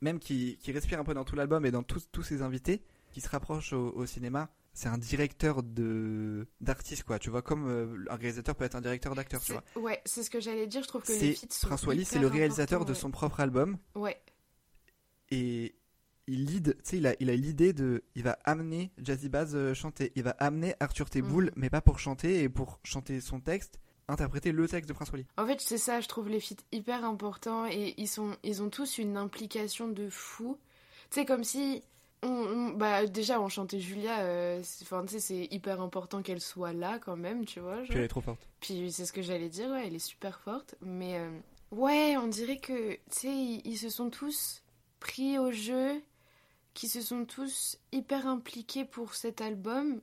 même 0.00 0.18
qui, 0.18 0.56
qui 0.60 0.70
respire 0.72 1.00
un 1.00 1.04
peu 1.04 1.14
dans 1.14 1.24
tout 1.24 1.34
l'album 1.36 1.64
et 1.66 1.70
dans 1.70 1.82
tous, 1.82 2.08
tous 2.12 2.22
ses 2.22 2.42
invités, 2.42 2.82
qui 3.12 3.20
se 3.20 3.28
rapproche 3.28 3.72
au, 3.72 3.92
au 3.96 4.06
cinéma. 4.06 4.48
C'est 4.76 4.88
un 4.88 4.98
directeur 4.98 5.62
de 5.62 6.48
d'artiste, 6.60 7.04
quoi. 7.04 7.18
Tu 7.20 7.30
vois, 7.30 7.42
comme 7.42 7.68
euh, 7.68 8.04
un 8.10 8.16
réalisateur 8.16 8.56
peut 8.56 8.64
être 8.64 8.74
un 8.74 8.80
directeur 8.80 9.14
d'acteur, 9.14 9.40
tu 9.40 9.52
C'est- 9.52 9.60
vois. 9.74 9.82
Ouais, 9.84 10.02
c'est 10.04 10.22
ce 10.24 10.30
que 10.30 10.40
j'allais 10.40 10.66
dire. 10.66 10.82
Je 10.82 10.88
trouve 10.88 11.02
que 11.02 11.12
les 11.12 11.18
C'est 11.18 11.34
feats 11.46 11.46
sont. 11.54 11.66
Prince 11.68 11.86
Wally, 11.86 12.04
c'est 12.04 12.18
le 12.18 12.26
réalisateur 12.26 12.84
de 12.84 12.92
son 12.92 13.10
propre 13.12 13.38
album 13.40 13.78
Ouais. 13.94 14.20
et 15.30 15.74
il 16.26 16.46
lead, 16.46 16.76
tu 16.78 16.90
sais, 16.90 16.96
il 16.98 17.06
a, 17.06 17.14
il 17.20 17.28
a 17.30 17.36
l'idée 17.36 17.72
de, 17.72 18.02
il 18.14 18.22
va 18.22 18.38
amener 18.44 18.90
Jazzy 18.98 19.28
Bass 19.28 19.50
euh, 19.54 19.74
chanter, 19.74 20.10
il 20.16 20.22
va 20.22 20.30
amener 20.38 20.74
Arthur 20.80 21.10
Teboul, 21.10 21.44
Mhm. 21.46 21.50
mais 21.56 21.70
pas 21.70 21.80
pour 21.82 21.98
chanter 21.98 22.42
et 22.42 22.48
pour 22.48 22.80
chanter 22.82 23.20
son 23.20 23.40
texte, 23.40 23.78
interpréter 24.08 24.50
le 24.52 24.66
texte 24.66 24.88
de 24.88 24.94
Prince 24.94 25.10
Wally. 25.12 25.26
En 25.36 25.46
fait, 25.46 25.60
c'est 25.60 25.78
ça, 25.78 26.00
je 26.00 26.08
trouve 26.08 26.28
les 26.28 26.40
feats 26.40 26.56
hyper 26.72 27.04
importants 27.04 27.66
et 27.66 27.94
ils, 27.98 28.08
sont, 28.08 28.36
ils 28.42 28.62
ont 28.62 28.70
tous 28.70 28.98
une 28.98 29.16
implication 29.18 29.86
de 29.88 30.08
fou. 30.08 30.58
Tu 31.10 31.20
sais, 31.20 31.26
comme 31.26 31.44
si. 31.44 31.82
On, 32.24 32.28
on- 32.28 32.68
bah, 32.70 33.06
déjà, 33.06 33.40
on 33.40 33.48
chantait 33.48 33.78
Julia, 33.80 34.20
euh, 34.22 34.60
c'est- 34.62 34.82
enfin, 34.84 35.04
sais, 35.06 35.20
c'est 35.20 35.48
hyper 35.50 35.80
important 35.80 36.22
qu'elle 36.22 36.40
soit 36.40 36.72
là 36.72 36.98
quand 36.98 37.16
même, 37.16 37.44
tu 37.44 37.60
vois. 37.60 37.76
genre. 37.78 37.86
Puis 37.88 37.98
elle 37.98 38.04
est 38.04 38.08
trop 38.08 38.20
forte. 38.20 38.48
Puis 38.60 38.90
c'est 38.90 39.04
ce 39.06 39.12
que 39.12 39.22
j'allais 39.22 39.48
dire, 39.48 39.68
ouais, 39.70 39.86
elle 39.86 39.94
est 39.94 39.98
super 39.98 40.40
forte. 40.40 40.74
Mais 40.80 41.18
euh, 41.18 41.30
ouais, 41.70 42.16
on 42.16 42.26
dirait 42.26 42.58
que, 42.58 42.94
tu 42.94 43.00
sais, 43.10 43.28
ils, 43.28 43.62
ils 43.64 43.76
se 43.78 43.88
sont 43.90 44.10
tous 44.10 44.62
pris 45.00 45.38
au 45.38 45.52
jeu, 45.52 46.00
qui 46.72 46.88
se 46.88 47.00
sont 47.02 47.24
tous 47.24 47.78
hyper 47.92 48.26
impliqués 48.26 48.84
pour 48.84 49.14
cet 49.14 49.40
album. 49.40 50.00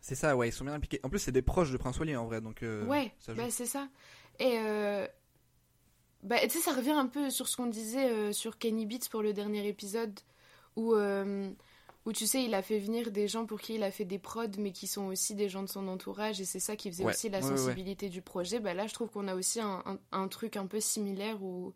C'est 0.00 0.14
ça, 0.14 0.36
ouais, 0.36 0.48
ils 0.48 0.52
sont 0.52 0.64
bien 0.64 0.74
impliqués. 0.74 1.00
En 1.02 1.08
plus, 1.08 1.18
c'est 1.18 1.32
des 1.32 1.40
proches 1.42 1.72
de 1.72 1.76
Prince 1.78 1.98
Wally 1.98 2.14
en 2.14 2.26
vrai, 2.26 2.40
donc. 2.42 2.62
euh, 2.62 2.84
ouais, 2.86 3.10
bah, 3.34 3.50
c'est 3.50 3.64
ça. 3.66 3.88
Et 4.38 4.58
euh, 4.58 5.08
bah, 6.22 6.36
tu 6.42 6.50
sais, 6.50 6.60
ça 6.60 6.72
revient 6.72 6.90
un 6.90 7.06
peu 7.06 7.30
sur 7.30 7.48
ce 7.48 7.56
qu'on 7.56 7.66
disait 7.66 8.10
euh, 8.10 8.32
sur 8.32 8.58
Kenny 8.58 8.86
Beats 8.86 9.08
pour 9.10 9.22
le 9.22 9.32
dernier 9.32 9.66
épisode, 9.66 10.18
où, 10.76 10.94
euh, 10.94 11.50
où 12.06 12.12
tu 12.12 12.26
sais, 12.26 12.44
il 12.44 12.54
a 12.54 12.62
fait 12.62 12.78
venir 12.78 13.10
des 13.10 13.28
gens 13.28 13.46
pour 13.46 13.60
qui 13.60 13.74
il 13.76 13.82
a 13.82 13.90
fait 13.90 14.04
des 14.04 14.18
prods, 14.18 14.46
mais 14.58 14.72
qui 14.72 14.86
sont 14.86 15.06
aussi 15.06 15.34
des 15.34 15.48
gens 15.48 15.62
de 15.62 15.68
son 15.68 15.88
entourage, 15.88 16.40
et 16.40 16.44
c'est 16.44 16.60
ça 16.60 16.76
qui 16.76 16.90
faisait 16.90 17.04
Ouais, 17.04 17.12
aussi 17.12 17.28
la 17.28 17.38
ouais, 17.38 17.44
ouais, 17.44 17.50
ouais. 17.52 17.56
sensibilité 17.56 18.08
du 18.08 18.22
projet. 18.22 18.60
Bah, 18.60 18.74
là, 18.74 18.86
je 18.86 18.92
trouve 18.94 19.10
qu'on 19.10 19.28
a 19.28 19.34
aussi 19.34 19.60
un, 19.60 19.82
un- 19.86 19.98
un 20.12 20.28
truc 20.28 20.56
un 20.56 20.66
peu 20.66 20.80
similaire 20.80 21.42
où, 21.42 21.72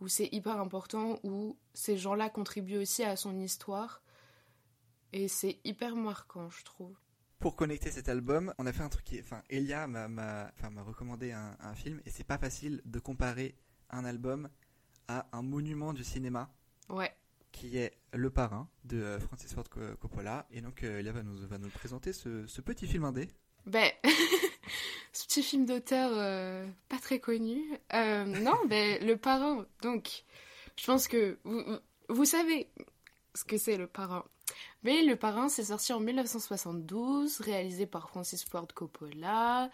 où 0.00 0.08
c'est 0.08 0.28
hyper 0.32 0.58
important, 0.60 1.18
où 1.22 1.56
ces 1.74 1.96
gens-là 1.96 2.28
contribuent 2.30 2.78
aussi 2.78 3.04
à 3.04 3.14
son 3.16 3.38
histoire. 3.38 4.02
Et 5.12 5.28
c'est 5.28 5.58
hyper 5.64 5.94
marquant, 5.94 6.48
je 6.50 6.64
trouve. 6.64 6.96
Pour 7.38 7.54
connecter 7.56 7.90
cet 7.90 8.08
album, 8.08 8.54
on 8.58 8.66
a 8.66 8.72
fait 8.72 8.82
un 8.82 8.88
truc 8.88 9.04
qui. 9.04 9.20
Enfin, 9.20 9.42
Elia 9.50 9.86
m'a 9.86 10.08
m'a- 10.08 10.50
enfin, 10.56 10.70
m'a 10.70 10.82
recommandé 10.82 11.32
un, 11.32 11.56
un 11.60 11.74
film, 11.74 12.00
et 12.06 12.10
c'est 12.10 12.24
pas 12.24 12.38
facile 12.38 12.80
de 12.84 12.98
comparer 12.98 13.56
un 13.90 14.04
album 14.04 14.48
à 15.08 15.26
un 15.36 15.42
monument 15.42 15.92
du 15.92 16.02
cinéma 16.04 16.50
Ouais. 16.88 17.12
Qui 17.52 17.76
est 17.78 17.92
Le 18.12 18.30
Parrain 18.30 18.68
de 18.84 19.00
euh, 19.00 19.20
Francis 19.20 19.52
Ford 19.54 19.68
Co- 19.70 19.80
Coppola. 20.00 20.46
Et 20.50 20.60
donc, 20.60 20.82
euh, 20.82 20.98
Elia 20.98 21.12
va 21.12 21.22
nous, 21.22 21.46
va 21.46 21.58
nous 21.58 21.68
présenter 21.70 22.12
ce, 22.12 22.46
ce 22.46 22.60
petit 22.60 22.86
film 22.86 23.04
indé. 23.04 23.28
Ben, 23.66 23.90
ce 25.12 25.24
petit 25.26 25.42
film 25.42 25.66
d'auteur 25.66 26.10
euh, 26.14 26.66
pas 26.88 26.98
très 26.98 27.20
connu. 27.20 27.60
Non, 27.92 28.56
ben, 28.68 29.04
Le 29.06 29.14
Parrain. 29.16 29.66
Donc, 29.82 30.24
je 30.76 30.86
pense 30.86 31.06
que 31.08 31.38
vous, 31.44 31.62
vous 32.08 32.24
savez 32.24 32.68
ce 33.34 33.44
que 33.44 33.56
c'est 33.58 33.76
Le 33.76 33.86
Parrain. 33.86 34.24
Mais 34.82 35.02
Le 35.02 35.14
Parrain, 35.16 35.48
c'est 35.48 35.64
sorti 35.64 35.92
en 35.92 36.00
1972, 36.00 37.40
réalisé 37.40 37.86
par 37.86 38.08
Francis 38.10 38.44
Ford 38.44 38.66
Coppola, 38.74 39.70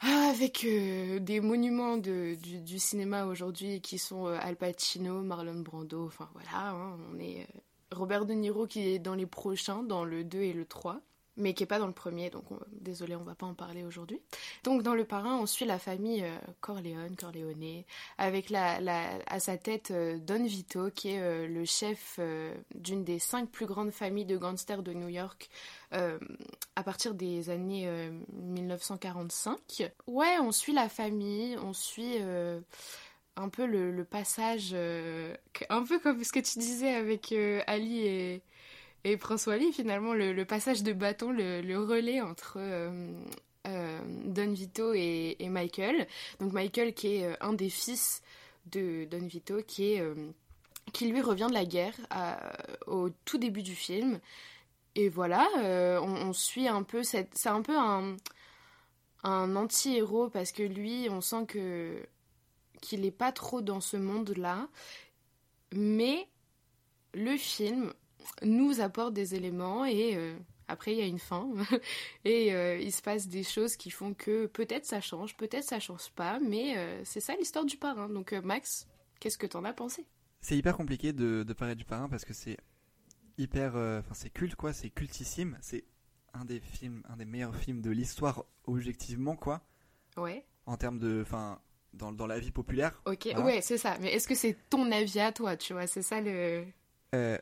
ah, 0.00 0.30
avec 0.30 0.64
euh, 0.64 1.18
des 1.18 1.40
monuments 1.40 1.96
de, 1.96 2.36
du, 2.60 2.78
cinéma 2.78 3.26
aujourd'hui 3.26 3.80
qui 3.80 3.98
sont 3.98 4.28
euh, 4.28 4.38
Al 4.40 4.56
Pacino, 4.56 5.22
Marlon 5.22 5.60
Brando, 5.60 6.06
enfin 6.06 6.28
voilà, 6.34 6.70
hein, 6.70 6.96
on 7.12 7.18
est 7.18 7.40
euh, 7.40 7.60
Robert 7.96 8.24
De 8.24 8.34
Niro 8.34 8.66
qui 8.66 8.88
est 8.88 9.00
dans 9.00 9.16
les 9.16 9.26
prochains, 9.26 9.82
dans 9.82 10.04
le 10.04 10.22
2 10.22 10.38
et 10.38 10.52
le 10.52 10.64
3 10.64 11.00
mais 11.38 11.54
qui 11.54 11.62
est 11.62 11.66
pas 11.66 11.78
dans 11.78 11.86
le 11.86 11.92
premier, 11.92 12.28
donc 12.30 12.50
on- 12.50 12.58
désolé, 12.72 13.14
on 13.16 13.22
va 13.22 13.34
pas 13.34 13.46
en 13.46 13.54
parler 13.54 13.84
aujourd'hui. 13.84 14.20
Donc 14.64 14.82
dans 14.82 14.94
le 14.94 15.04
parrain, 15.04 15.36
on 15.38 15.46
suit 15.46 15.64
la 15.64 15.78
famille 15.78 16.22
euh, 16.24 16.36
Corleone, 16.60 17.16
Corleone, 17.16 17.84
avec 18.18 18.52
à 18.52 19.40
sa 19.40 19.56
tête 19.56 19.90
euh, 19.92 20.18
Don 20.18 20.44
Vito, 20.44 20.90
qui 20.90 21.10
est 21.10 21.20
euh, 21.20 21.46
le 21.46 21.64
chef 21.64 22.18
d'une 22.74 23.04
des 23.04 23.18
cinq 23.18 23.48
plus 23.50 23.66
grandes 23.66 23.92
familles 23.92 24.26
de 24.26 24.36
gangsters 24.36 24.82
de 24.82 24.92
New 24.92 25.08
York 25.08 25.48
à 25.92 26.82
partir 26.82 27.14
des 27.14 27.48
années 27.50 27.86
euh, 27.88 28.10
1945. 28.32 29.90
Ouais, 30.06 30.36
on 30.40 30.52
suit 30.52 30.72
la 30.72 30.88
famille, 30.88 31.56
on 31.62 31.72
suit 31.72 32.18
un 33.36 33.48
peu 33.48 33.66
le, 33.66 34.04
passage, 34.04 34.74
un 34.74 35.82
peu 35.84 35.98
comme 36.00 36.22
ce 36.24 36.32
que 36.32 36.40
tu 36.40 36.58
disais 36.58 36.94
avec 36.94 37.32
Ali 37.66 38.00
et 38.06 38.42
et 39.04 39.16
Prince 39.16 39.46
Wally, 39.46 39.72
finalement, 39.72 40.12
le, 40.12 40.44
passage 40.44 40.82
de 40.82 40.92
bâton, 40.92 41.30
le, 41.30 41.76
relais 41.78 42.20
entre 42.20 42.54
euh, 42.56 43.12
euh, 43.66 44.00
Don 44.24 44.52
Vito 44.52 44.92
et, 44.92 45.36
Michael. 45.48 46.06
Donc 46.40 46.52
Michael 46.52 46.94
qui 46.94 47.16
est 47.16 47.26
euh, 47.26 47.34
un 47.40 47.52
des 47.52 47.70
fils 47.70 48.22
de 48.66 49.06
Don 49.10 49.26
Vito, 49.26 49.62
qui, 49.66 50.00
lui 51.00 51.20
revient 51.20 51.46
de 51.48 51.54
la 51.54 51.64
guerre 51.64 51.94
au 52.86 53.08
tout 53.24 53.38
début 53.38 53.62
du 53.62 53.74
film. 53.74 54.20
Et 54.94 55.08
voilà, 55.08 55.46
on, 56.02 56.32
suit 56.32 56.66
un 56.66 56.82
peu. 56.82 57.02
C'est 57.04 57.46
un 57.46 57.62
peu 57.62 57.78
un, 57.78 58.16
un 59.22 59.56
anti-héros 59.56 60.28
parce 60.28 60.50
que 60.50 60.62
lui, 60.62 61.08
on 61.08 61.20
sent 61.20 61.46
que 61.46 62.02
qu'il 62.80 63.00
n'est 63.00 63.10
pas 63.10 63.32
trop 63.32 63.60
dans 63.60 63.80
ce 63.80 63.96
monde-là. 63.96 64.68
Mais 65.72 66.28
le 67.14 67.36
film 67.36 67.92
nous 68.42 68.80
apporte 68.80 69.14
des 69.14 69.34
éléments 69.34 69.84
et 69.84 70.14
euh, 70.16 70.36
après 70.68 70.92
il 70.92 70.98
y 70.98 71.02
a 71.02 71.06
une 71.06 71.18
fin 71.18 71.48
et 72.24 72.54
euh, 72.54 72.78
il 72.78 72.92
se 72.92 73.02
passe 73.02 73.28
des 73.28 73.42
choses 73.42 73.76
qui 73.76 73.90
font 73.90 74.14
que 74.14 74.46
peut-être 74.46 74.86
ça 74.86 75.00
change, 75.00 75.36
peut-être 75.36 75.64
ça 75.64 75.80
change 75.80 76.10
pas, 76.10 76.38
mais 76.40 76.76
euh, 76.76 77.00
c'est 77.04 77.20
ça 77.20 77.34
l'histoire 77.36 77.64
du 77.64 77.76
parrain. 77.76 78.08
Donc 78.08 78.32
Max, 78.32 78.86
qu'est-ce 79.20 79.38
que 79.38 79.46
t'en 79.46 79.64
as 79.64 79.72
pensé? 79.72 80.06
C'est 80.40 80.56
hyper 80.56 80.76
compliqué 80.76 81.12
de, 81.12 81.42
de 81.42 81.52
parler 81.52 81.74
du 81.74 81.84
parrain 81.84 82.08
parce 82.08 82.24
que 82.24 82.32
c'est 82.32 82.56
hyper. 83.38 83.74
Enfin, 83.74 84.14
c'est 84.14 84.30
culte 84.30 84.54
quoi, 84.54 84.72
c'est 84.72 84.90
cultissime. 84.90 85.56
C'est 85.60 85.84
un 86.34 86.44
des 86.44 86.60
films, 86.60 87.02
un 87.08 87.16
des 87.16 87.24
meilleurs 87.24 87.56
films 87.56 87.80
de 87.80 87.90
l'histoire 87.90 88.44
objectivement 88.64 89.34
quoi, 89.34 89.62
Ouais, 90.16 90.44
en 90.66 90.76
termes 90.76 90.98
de. 90.98 91.22
Enfin, 91.22 91.60
dans, 91.94 92.12
dans 92.12 92.26
la 92.26 92.38
vie 92.38 92.52
populaire. 92.52 93.00
ok, 93.06 93.28
Voilà. 93.32 93.44
ouais, 93.44 93.60
c'est 93.62 93.78
ça. 93.78 93.96
Mais 94.00 94.12
est-ce 94.12 94.28
que 94.28 94.34
c'est 94.36 94.56
ton 94.70 94.92
avis 94.92 95.18
à 95.20 95.32
toi, 95.32 95.56
tu 95.56 95.72
vois? 95.72 95.86
C'est 95.88 96.02
ça 96.02 96.20
le. 96.20 96.64
Euh, 97.14 97.38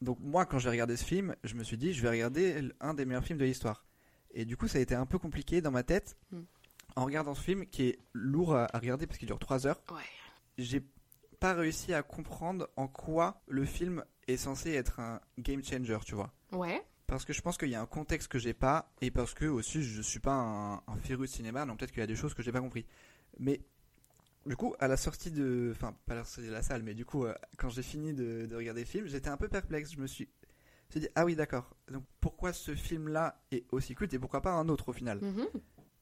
donc, 0.00 0.18
moi, 0.20 0.46
quand 0.46 0.58
j'ai 0.58 0.68
regardé 0.70 0.96
ce 0.96 1.04
film, 1.04 1.34
je 1.44 1.54
me 1.54 1.64
suis 1.64 1.76
dit, 1.76 1.92
je 1.92 2.02
vais 2.02 2.10
regarder 2.10 2.70
un 2.80 2.94
des 2.94 3.04
meilleurs 3.04 3.24
films 3.24 3.38
de 3.38 3.44
l'histoire. 3.44 3.84
Et 4.32 4.44
du 4.44 4.56
coup, 4.56 4.68
ça 4.68 4.78
a 4.78 4.80
été 4.80 4.94
un 4.94 5.06
peu 5.06 5.18
compliqué 5.18 5.60
dans 5.60 5.70
ma 5.70 5.82
tête 5.82 6.16
Hmm. 6.30 6.42
en 6.96 7.04
regardant 7.04 7.34
ce 7.34 7.42
film 7.42 7.66
qui 7.66 7.88
est 7.88 7.98
lourd 8.12 8.54
à, 8.54 8.66
à 8.74 8.78
regarder 8.78 9.06
parce 9.06 9.18
qu'il 9.18 9.26
dure 9.26 9.38
3 9.38 9.66
heures. 9.66 9.82
Ouais. 9.90 10.02
J'ai 10.58 10.82
pas 11.40 11.54
réussi 11.54 11.94
à 11.94 12.02
comprendre 12.02 12.68
en 12.76 12.88
quoi 12.88 13.40
le 13.46 13.64
film 13.64 14.04
est 14.26 14.36
censé 14.36 14.72
être 14.72 15.00
un 15.00 15.20
game 15.38 15.62
changer, 15.64 15.98
tu 16.04 16.14
vois. 16.14 16.32
Ouais, 16.52 16.82
Parce 17.06 17.24
que 17.24 17.32
je 17.32 17.40
pense 17.40 17.56
qu'il 17.56 17.68
y 17.70 17.74
a 17.74 17.80
un 17.80 17.86
contexte 17.86 18.28
que 18.28 18.38
j'ai 18.38 18.52
pas, 18.54 18.90
et 19.00 19.10
parce 19.10 19.32
que 19.34 19.44
aussi 19.46 19.82
je 19.82 20.02
suis 20.02 20.18
pas 20.20 20.34
un, 20.34 20.74
un 20.86 20.96
féru 21.02 21.22
de 21.26 21.30
cinéma, 21.30 21.64
donc 21.64 21.78
peut-être 21.78 21.92
qu'il 21.92 22.00
y 22.00 22.04
a 22.04 22.06
des 22.08 22.16
choses 22.16 22.34
que 22.34 22.42
j'ai 22.42 22.52
pas 22.52 22.60
compris. 22.60 22.84
Mais 23.38 23.60
du 24.48 24.56
coup, 24.56 24.74
à 24.80 24.88
la 24.88 24.96
sortie 24.96 25.30
de. 25.30 25.70
Enfin, 25.74 25.94
pas 26.06 26.14
à 26.14 26.16
la 26.16 26.24
sortie 26.24 26.48
de 26.48 26.52
la 26.52 26.62
salle, 26.62 26.82
mais 26.82 26.94
du 26.94 27.04
coup, 27.04 27.24
euh, 27.24 27.34
quand 27.58 27.68
j'ai 27.70 27.82
fini 27.82 28.12
de, 28.12 28.46
de 28.46 28.56
regarder 28.56 28.80
le 28.80 28.86
film, 28.86 29.06
j'étais 29.06 29.28
un 29.28 29.36
peu 29.36 29.48
perplexe. 29.48 29.92
Je 29.92 30.00
me 30.00 30.06
suis, 30.06 30.24
je 30.24 30.86
me 30.86 30.90
suis 30.92 31.00
dit, 31.00 31.08
ah 31.14 31.24
oui, 31.24 31.36
d'accord. 31.36 31.76
Donc 31.90 32.04
pourquoi 32.20 32.52
ce 32.52 32.74
film-là 32.74 33.40
est 33.52 33.64
aussi 33.72 33.94
culte 33.94 34.14
et 34.14 34.18
pourquoi 34.18 34.40
pas 34.42 34.52
un 34.52 34.68
autre 34.68 34.88
au 34.88 34.92
final 34.92 35.20
Mhm. 35.22 35.46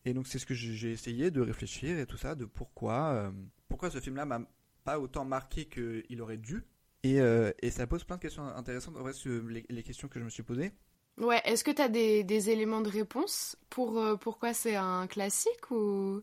Et 0.05 0.15
donc 0.15 0.29
c'est 0.29 0.39
ce 0.39 0.47
que 0.47 0.55
j'ai 0.55 0.93
essayé 0.93 1.33
de 1.33 1.41
réfléchir 1.41 1.99
et 1.99 2.07
tout 2.07 2.17
ça, 2.17 2.37
de 2.37 2.45
pourquoi, 2.45 3.11
euh, 3.15 3.31
pourquoi 3.69 3.91
ce 3.91 3.99
film-là 3.99 4.25
m'a 4.25 4.41
pas 4.85 5.01
autant 5.01 5.25
marqué 5.25 5.65
qu'il 5.67 6.23
aurait 6.23 6.37
dû. 6.37 6.63
Et, 7.03 7.21
euh, 7.21 7.51
et 7.61 7.71
ça 7.73 7.89
pose 7.89 8.05
plein 8.05 8.15
de 8.17 8.21
questions 8.23 8.45
intéressantes. 8.47 8.97
En 8.97 9.01
vrai, 9.03 9.13
ce- 9.13 9.45
les, 9.49 9.67
les 9.69 9.83
questions 9.83 10.07
que 10.07 10.21
je 10.21 10.25
me 10.25 10.31
suis 10.31 10.45
posées. 10.45 10.71
Ouais, 11.19 11.41
est-ce 11.45 11.65
que 11.65 11.73
t'as 11.73 11.89
des, 11.89 12.23
des 12.23 12.51
éléments 12.51 12.83
de 12.83 12.89
réponse 12.89 13.57
pour 13.69 14.01
pourquoi 14.21 14.55
c'est 14.55 14.77
un 14.77 15.09
classique 15.09 15.71
ou? 15.73 16.23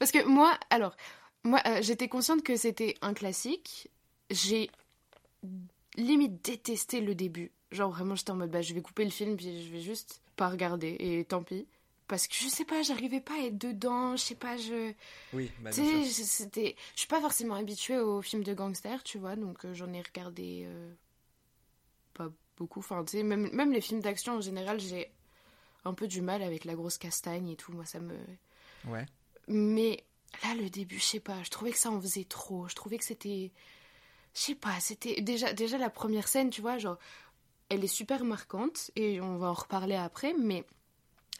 Parce 0.00 0.10
que 0.10 0.24
moi, 0.26 0.58
alors, 0.70 0.96
moi, 1.44 1.60
euh, 1.66 1.80
j'étais 1.82 2.08
consciente 2.08 2.42
que 2.42 2.56
c'était 2.56 2.94
un 3.02 3.14
classique. 3.14 3.90
J'ai 4.30 4.70
limite 5.96 6.44
détesté 6.44 7.00
le 7.00 7.14
début. 7.14 7.50
Genre 7.72 7.90
vraiment, 7.90 8.14
j'étais 8.14 8.30
en 8.30 8.36
mode, 8.36 8.50
bah, 8.50 8.62
je 8.62 8.74
vais 8.74 8.82
couper 8.82 9.04
le 9.04 9.10
film 9.10 9.36
puis 9.36 9.64
je 9.64 9.70
vais 9.70 9.80
juste 9.80 10.20
pas 10.36 10.48
regarder 10.48 10.96
et 10.98 11.24
tant 11.24 11.42
pis. 11.42 11.66
Parce 12.08 12.26
que 12.26 12.34
je 12.34 12.48
sais 12.48 12.64
pas, 12.64 12.82
j'arrivais 12.82 13.20
pas 13.20 13.34
à 13.34 13.46
être 13.46 13.56
dedans. 13.56 14.16
Je 14.16 14.22
sais 14.22 14.34
pas, 14.34 14.56
je. 14.56 14.92
Oui, 15.32 15.48
bah, 15.60 15.70
Tu 15.70 15.84
sais, 15.84 16.24
c'était. 16.24 16.74
Je 16.94 17.00
suis 17.00 17.08
pas 17.08 17.20
forcément 17.20 17.54
habituée 17.54 18.00
aux 18.00 18.20
films 18.20 18.42
de 18.42 18.52
gangsters, 18.52 19.04
tu 19.04 19.18
vois, 19.18 19.36
donc 19.36 19.64
euh, 19.64 19.74
j'en 19.74 19.92
ai 19.92 20.02
regardé 20.02 20.64
euh, 20.66 20.92
pas 22.14 22.28
beaucoup. 22.56 22.80
Enfin, 22.80 23.04
tu 23.04 23.18
sais, 23.18 23.22
même, 23.22 23.48
même 23.52 23.72
les 23.72 23.80
films 23.80 24.00
d'action 24.00 24.34
en 24.34 24.40
général, 24.40 24.80
j'ai 24.80 25.08
un 25.84 25.94
peu 25.94 26.08
du 26.08 26.20
mal 26.20 26.42
avec 26.42 26.64
la 26.64 26.74
grosse 26.74 26.98
castagne 26.98 27.48
et 27.48 27.56
tout. 27.56 27.70
Moi, 27.70 27.84
ça 27.84 28.00
me. 28.00 28.16
Ouais. 28.88 29.06
Mais 29.46 30.02
là, 30.44 30.54
le 30.54 30.70
début, 30.70 30.98
je 30.98 31.04
sais 31.04 31.20
pas, 31.20 31.42
je 31.42 31.50
trouvais 31.50 31.70
que 31.72 31.78
ça 31.78 31.90
en 31.90 32.00
faisait 32.00 32.24
trop. 32.24 32.68
Je 32.68 32.74
trouvais 32.74 32.98
que 32.98 33.04
c'était. 33.04 33.52
Je 34.34 34.40
sais 34.40 34.54
pas, 34.54 34.78
c'était. 34.80 35.20
Déjà, 35.20 35.52
déjà, 35.52 35.78
la 35.78 35.90
première 35.90 36.28
scène, 36.28 36.50
tu 36.50 36.60
vois, 36.60 36.78
genre. 36.78 36.98
Elle 37.68 37.84
est 37.84 37.88
super 37.88 38.24
marquante 38.24 38.90
et 38.96 39.20
on 39.20 39.36
va 39.38 39.48
en 39.48 39.54
reparler 39.54 39.94
après, 39.94 40.34
mais. 40.34 40.64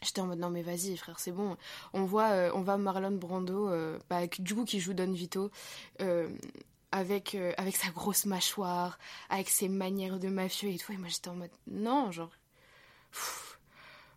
J'étais 0.03 0.21
en 0.21 0.25
mode 0.25 0.39
non 0.39 0.49
mais 0.49 0.63
vas-y 0.63 0.97
frère 0.97 1.19
c'est 1.19 1.31
bon 1.31 1.55
on 1.93 2.05
voit 2.05 2.29
euh, 2.31 2.51
on 2.55 2.61
voit 2.63 2.77
Marlon 2.77 3.11
Brando 3.11 3.69
euh, 3.69 3.99
bah, 4.09 4.25
du 4.39 4.55
coup 4.55 4.65
qui 4.65 4.79
joue 4.79 4.95
Don 4.95 5.11
Vito 5.11 5.51
euh, 6.01 6.27
avec 6.91 7.35
euh, 7.35 7.53
avec 7.57 7.75
sa 7.75 7.91
grosse 7.91 8.25
mâchoire 8.25 8.97
avec 9.29 9.47
ses 9.47 9.69
manières 9.69 10.17
de 10.17 10.29
mafieux 10.29 10.69
et 10.69 10.79
tout 10.79 10.91
et 10.91 10.97
moi 10.97 11.07
j'étais 11.07 11.27
en 11.27 11.35
mode 11.35 11.51
non 11.67 12.09
genre 12.11 12.31
pff, 13.11 13.59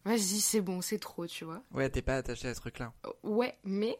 vas-y 0.06 0.40
c'est 0.40 0.62
bon 0.62 0.80
c'est 0.80 0.98
trop 0.98 1.26
tu 1.26 1.44
vois 1.44 1.62
Ouais, 1.74 1.90
t'es 1.90 2.00
pas 2.00 2.16
attaché 2.16 2.48
à 2.48 2.54
ce 2.54 2.60
truc-là. 2.60 2.94
ouais 3.22 3.54
mais 3.64 3.98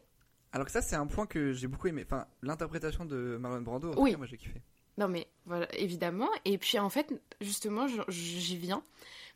Alors 0.55 0.65
que 0.65 0.71
ça, 0.71 0.81
c'est 0.81 0.95
un 0.95 1.05
point 1.05 1.25
que 1.25 1.51
j'ai 1.51 1.67
beaucoup 1.67 1.87
aimé. 1.89 2.03
Enfin, 2.05 2.27
l'interprétation 2.41 3.03
de 3.03 3.35
Marlon 3.37 3.61
Brando, 3.61 3.91
en 3.91 4.01
Oui. 4.01 4.11
cas, 4.11 4.17
moi 4.17 4.25
j'ai 4.25 4.37
kiffé. 4.37 4.61
Non 4.97 5.09
mais 5.09 5.27
voilà, 5.45 5.67
évidemment. 5.77 6.29
Et 6.45 6.57
puis 6.57 6.79
en 6.79 6.89
fait, 6.89 7.13
justement, 7.41 7.87
j'y 8.07 8.55
viens. 8.55 8.81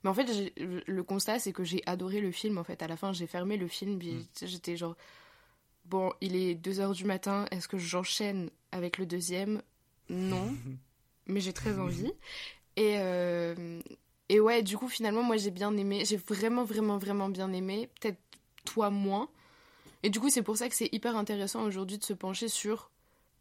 Mais 0.02 0.10
en 0.10 0.14
fait, 0.14 0.26
le 0.58 1.04
constat, 1.04 1.38
c'est 1.40 1.52
que 1.52 1.66
j'ai 1.66 1.84
adoré 1.86 2.22
le 2.22 2.32
film. 2.32 2.58
En 2.58 2.64
fait, 2.64 2.82
à 2.82 2.88
la 2.88 2.96
fin, 2.96 3.12
j'ai 3.12 3.28
fermé 3.28 3.58
le 3.58 3.68
film. 3.68 3.98
Mm. 3.98 4.22
j'étais 4.46 4.78
genre, 4.78 4.96
bon, 5.84 6.14
il 6.22 6.38
est 6.38 6.56
2h 6.56 6.94
du 6.96 7.04
matin. 7.04 7.46
Est-ce 7.52 7.68
que 7.68 7.78
j'enchaîne 7.78 8.50
avec 8.72 8.98
le 8.98 9.06
deuxième? 9.06 9.62
Non. 10.08 10.56
mais 11.28 11.42
j'ai 11.42 11.52
très 11.52 11.78
envie. 11.80 12.14
Et, 12.78 12.96
euh, 13.00 13.82
et 14.30 14.40
ouais, 14.40 14.64
du 14.64 14.78
coup, 14.78 14.88
finalement, 14.88 15.22
moi, 15.24 15.36
j'ai 15.36 15.52
bien 15.52 15.76
aimé. 15.76 16.06
J'ai 16.06 16.16
vraiment, 16.16 16.64
vraiment, 16.64 16.98
vraiment 16.98 17.28
bien 17.28 17.52
aimé. 17.52 17.90
Peut-être 18.00 18.22
toi 18.64 18.90
moins. 18.90 19.28
Et 20.04 20.10
du 20.10 20.20
coup, 20.20 20.30
c'est 20.30 20.44
pour 20.44 20.58
ça 20.58 20.70
que 20.70 20.76
c'est 20.76 20.90
hyper 20.94 21.16
intéressant 21.18 21.64
aujourd'hui 21.64 21.98
de 21.98 22.04
se 22.04 22.14
pencher 22.14 22.48
sur 22.48 22.90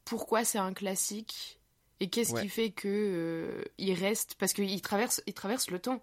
pourquoi 0.04 0.44
c'est 0.44 0.58
un 0.58 0.72
classique 0.72 1.60
et 2.00 2.08
qu'est-ce 2.08 2.32
Ouais. 2.32 2.42
qui 2.42 2.48
fait 2.48 2.70
que 2.70 2.88
euh, 2.88 3.64
il 3.78 3.92
reste 3.94 4.34
parce 4.38 4.52
qu'il 4.52 4.80
traverse, 4.82 5.22
il 5.26 5.34
traverse 5.34 5.70
le 5.70 5.78
temps. 5.78 6.02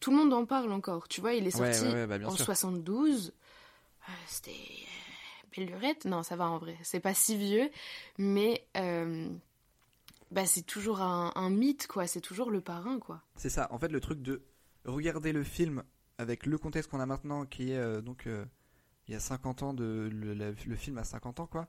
Tout 0.00 0.10
le 0.10 0.16
monde 0.18 0.32
en 0.34 0.44
parle 0.44 0.72
encore. 0.72 1.08
Tu 1.08 1.20
vois, 1.20 1.32
il 1.34 1.46
est 1.46 1.50
sorti 1.50 1.82
ouais, 1.84 2.04
ouais, 2.04 2.06
bah, 2.06 2.18
en 2.26 2.30
sûr. 2.36 2.44
72. 2.44 3.32
Euh, 4.08 4.12
C'était 4.26 4.50
euh, 4.50 5.48
belle 5.56 5.66
lurette. 5.68 6.04
Non, 6.04 6.22
ça 6.22 6.36
va 6.36 6.48
en 6.50 6.58
vrai. 6.58 6.76
C'est 6.82 7.00
pas 7.00 7.14
si 7.14 7.36
vieux, 7.36 7.70
mais 8.18 8.66
euh, 8.76 9.28
bah, 10.30 10.44
c'est 10.44 10.62
toujours 10.66 11.00
un, 11.00 11.32
un 11.34 11.48
mythe, 11.50 11.86
quoi. 11.86 12.06
C'est 12.06 12.20
toujours 12.20 12.50
le 12.50 12.60
parrain, 12.60 12.98
quoi. 12.98 13.22
C'est 13.36 13.48
ça, 13.50 13.68
en 13.70 13.78
fait, 13.78 13.88
le 13.88 14.00
truc 14.00 14.20
de 14.20 14.42
regarder 14.84 15.32
le 15.32 15.42
film 15.44 15.82
avec 16.18 16.44
le 16.46 16.58
contexte 16.58 16.90
qu'on 16.90 17.00
a 17.00 17.06
maintenant, 17.06 17.46
qui 17.46 17.72
est 17.72 18.02
donc 18.02 18.26
il 19.08 19.12
y 19.12 19.14
a 19.14 19.20
50 19.20 19.62
ans, 19.62 19.74
de, 19.74 20.08
le, 20.12 20.54
film 20.76 20.98
a 20.98 21.04
50 21.04 21.40
ans, 21.40 21.46
quoi. 21.46 21.68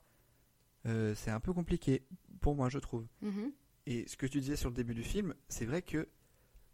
euh, 0.86 1.14
c'est 1.14 1.30
un 1.30 1.40
peu 1.40 1.52
compliqué, 1.52 2.06
pour 2.40 2.54
moi, 2.54 2.68
je 2.68 2.78
trouve. 2.78 3.06
Mhm. 3.22 3.52
Et 3.86 4.06
ce 4.06 4.16
que 4.16 4.26
tu 4.26 4.40
disais 4.40 4.56
sur 4.56 4.68
le 4.68 4.74
début 4.74 4.94
du 4.94 5.02
film, 5.04 5.34
c'est 5.48 5.64
vrai 5.66 5.82
que 5.82 6.08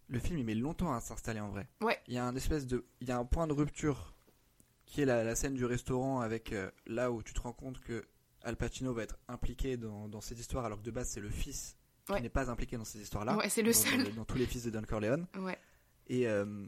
le 0.09 0.19
film, 0.19 0.39
il 0.39 0.45
met 0.45 0.55
longtemps 0.55 0.93
à 0.93 1.01
s'installer 1.01 1.41
en 1.41 1.49
vrai. 1.49 1.69
Ouais. 1.81 1.99
Il 2.09 2.15
y 2.15 2.19
a 2.19 2.27
un 2.27 2.35
espèce 2.37 2.67
de, 2.67 2.85
il 3.01 3.09
y 3.09 3.13
a 3.13 3.19
un 3.19 3.25
point 3.25 3.47
de 3.47 3.53
rupture 3.53 4.15
qui 4.87 5.01
est 5.01 5.05
la, 5.07 5.25
la 5.25 5.35
scène 5.35 5.55
du 5.55 5.65
restaurant 5.65 6.21
avec 6.21 6.53
euh, 6.53 6.71
là 6.87 7.11
où 7.11 7.23
tu 7.23 7.33
te 7.33 7.41
rends 7.41 7.53
compte 7.55 7.81
que 7.81 8.05
Al 8.43 8.57
Pacino 8.57 8.93
va 8.93 9.03
être 9.05 9.17
impliqué 9.29 9.77
dans, 9.79 10.09
dans 10.09 10.21
cette 10.21 10.39
histoire, 10.39 10.65
alors 10.67 10.79
que 10.79 10.85
de 10.85 10.91
base 10.91 11.09
c'est 11.09 11.21
le 11.21 11.31
fils 11.31 11.77
Ouais. 12.11 12.17
qui 12.19 12.23
n'est 12.25 12.29
pas 12.29 12.51
impliqué 12.51 12.77
dans 12.77 12.85
ces 12.85 13.01
histoires-là. 13.01 13.35
Ouais, 13.35 13.49
c'est 13.49 13.63
le 13.63 13.73
dans- 13.73 13.79
seul. 13.79 14.05
Dans, 14.11 14.15
dans 14.17 14.25
tous 14.27 14.37
les 14.37 14.45
fils 14.45 14.63
de 14.65 14.69
Don 14.71 14.83
Corleone. 14.83 15.27
Ouais. 15.39 15.57
Et 16.09 16.29
euh, 16.29 16.67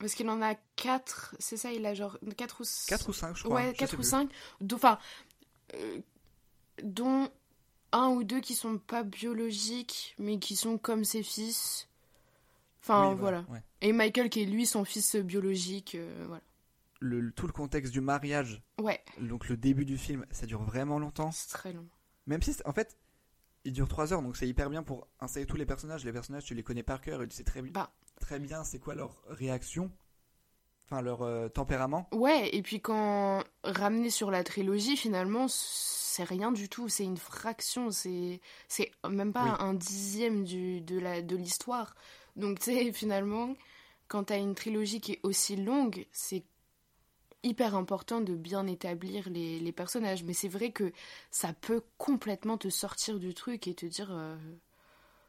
Parce 0.00 0.14
qu'il 0.14 0.28
en 0.30 0.40
a 0.42 0.54
quatre, 0.76 1.34
c'est 1.40 1.56
ça, 1.56 1.72
il 1.72 1.84
a 1.84 1.92
genre 1.94 2.18
quatre 2.36 2.60
ou 2.60 2.64
4 2.88 3.08
ou 3.08 3.12
5, 3.12 3.36
je 3.36 3.42
crois. 3.44 3.56
Ouais, 3.56 3.72
je 3.74 3.78
4 3.78 3.90
sais 3.90 3.96
ou 3.96 3.98
plus. 4.00 4.08
5. 4.08 4.30
Enfin, 4.72 4.98
euh, 5.74 5.98
dont 6.82 7.28
un 7.92 8.08
ou 8.08 8.22
deux 8.24 8.40
qui 8.40 8.54
sont 8.54 8.78
pas 8.78 9.02
biologiques, 9.02 10.14
mais 10.18 10.38
qui 10.38 10.54
sont 10.56 10.78
comme 10.78 11.04
ses 11.04 11.22
fils. 11.22 11.88
Enfin, 12.82 13.10
Oui, 13.10 13.16
voilà. 13.18 13.44
ouais. 13.48 13.62
Et 13.80 13.92
Michael, 13.92 14.30
qui 14.30 14.42
est 14.42 14.46
lui 14.46 14.66
son 14.66 14.84
fils 14.84 15.16
biologique. 15.16 15.94
euh, 15.96 16.24
voilà. 16.28 16.42
Le, 17.00 17.30
tout 17.32 17.46
le 17.46 17.52
contexte 17.52 17.92
du 17.92 18.00
mariage, 18.00 18.60
Ouais, 18.80 19.00
donc 19.20 19.48
le 19.48 19.56
début 19.56 19.84
du 19.84 19.96
film, 19.98 20.26
ça 20.32 20.46
dure 20.46 20.62
vraiment 20.62 20.98
longtemps. 20.98 21.30
c'est 21.32 21.48
très 21.48 21.72
long. 21.72 21.86
Même 22.26 22.42
si, 22.42 22.54
en 22.64 22.72
fait, 22.72 22.96
il 23.64 23.72
dure 23.72 23.88
3 23.88 24.12
heures, 24.12 24.22
donc 24.22 24.36
c'est 24.36 24.48
hyper 24.48 24.68
bien 24.68 24.82
pour 24.82 25.06
installer 25.20 25.46
tous 25.46 25.56
les 25.56 25.66
personnages. 25.66 26.04
Les 26.04 26.12
personnages, 26.12 26.44
tu 26.44 26.54
les 26.54 26.62
connais 26.64 26.82
par 26.82 27.00
cœur 27.00 27.22
et 27.22 27.28
tu 27.28 27.36
sais 27.36 27.44
très, 27.44 27.62
bi- 27.62 27.70
Bah. 27.70 27.92
Très 28.18 28.38
bien 28.38 28.64
c'est 28.64 28.78
quoi 28.78 28.94
leur 28.94 29.22
réaction, 29.28 29.90
enfin 30.86 31.02
leur 31.02 31.22
euh, 31.22 31.48
tempérament? 31.48 32.10
Ouais, 32.12 32.54
et 32.54 32.62
puis 32.62 32.80
quand 32.80 33.44
ramener 33.64 34.08
sur 34.10 34.30
la 34.30 34.42
trilogie, 34.42 34.96
finalement, 34.96 35.46
c'est 35.48 36.24
rien 36.24 36.52
du 36.52 36.68
tout. 36.68 36.88
C'est 36.88 37.04
une 37.04 37.18
fraction. 37.18 37.90
C'est 37.90 38.40
c'est 38.66 38.90
même 39.08 39.32
pas 39.32 39.42
Oui. 39.42 39.58
un 39.60 39.74
dixième 39.74 40.44
du, 40.44 40.80
de 40.80 40.98
la 40.98 41.20
de 41.22 41.36
l'histoire. 41.36 41.94
Donc, 42.36 42.60
tu 42.60 42.72
sais, 42.72 42.92
finalement, 42.92 43.54
quand 44.08 44.24
t'as 44.24 44.38
une 44.38 44.54
trilogie 44.54 45.00
qui 45.00 45.12
est 45.12 45.20
aussi 45.22 45.56
longue, 45.56 46.06
c'est 46.12 46.44
hyper 47.42 47.74
important 47.76 48.20
de 48.20 48.34
bien 48.36 48.66
établir 48.66 49.28
les, 49.30 49.60
les 49.60 49.72
personnages. 49.72 50.24
Mais 50.24 50.32
c'est 50.34 50.48
vrai 50.48 50.72
que 50.72 50.92
ça 51.30 51.52
peut 51.52 51.82
complètement 51.98 52.58
te 52.58 52.68
sortir 52.70 53.18
du 53.18 53.34
truc 53.34 53.66
et 53.68 53.74
te 53.74 53.86
dire. 53.86 54.08
euh, 54.12 54.36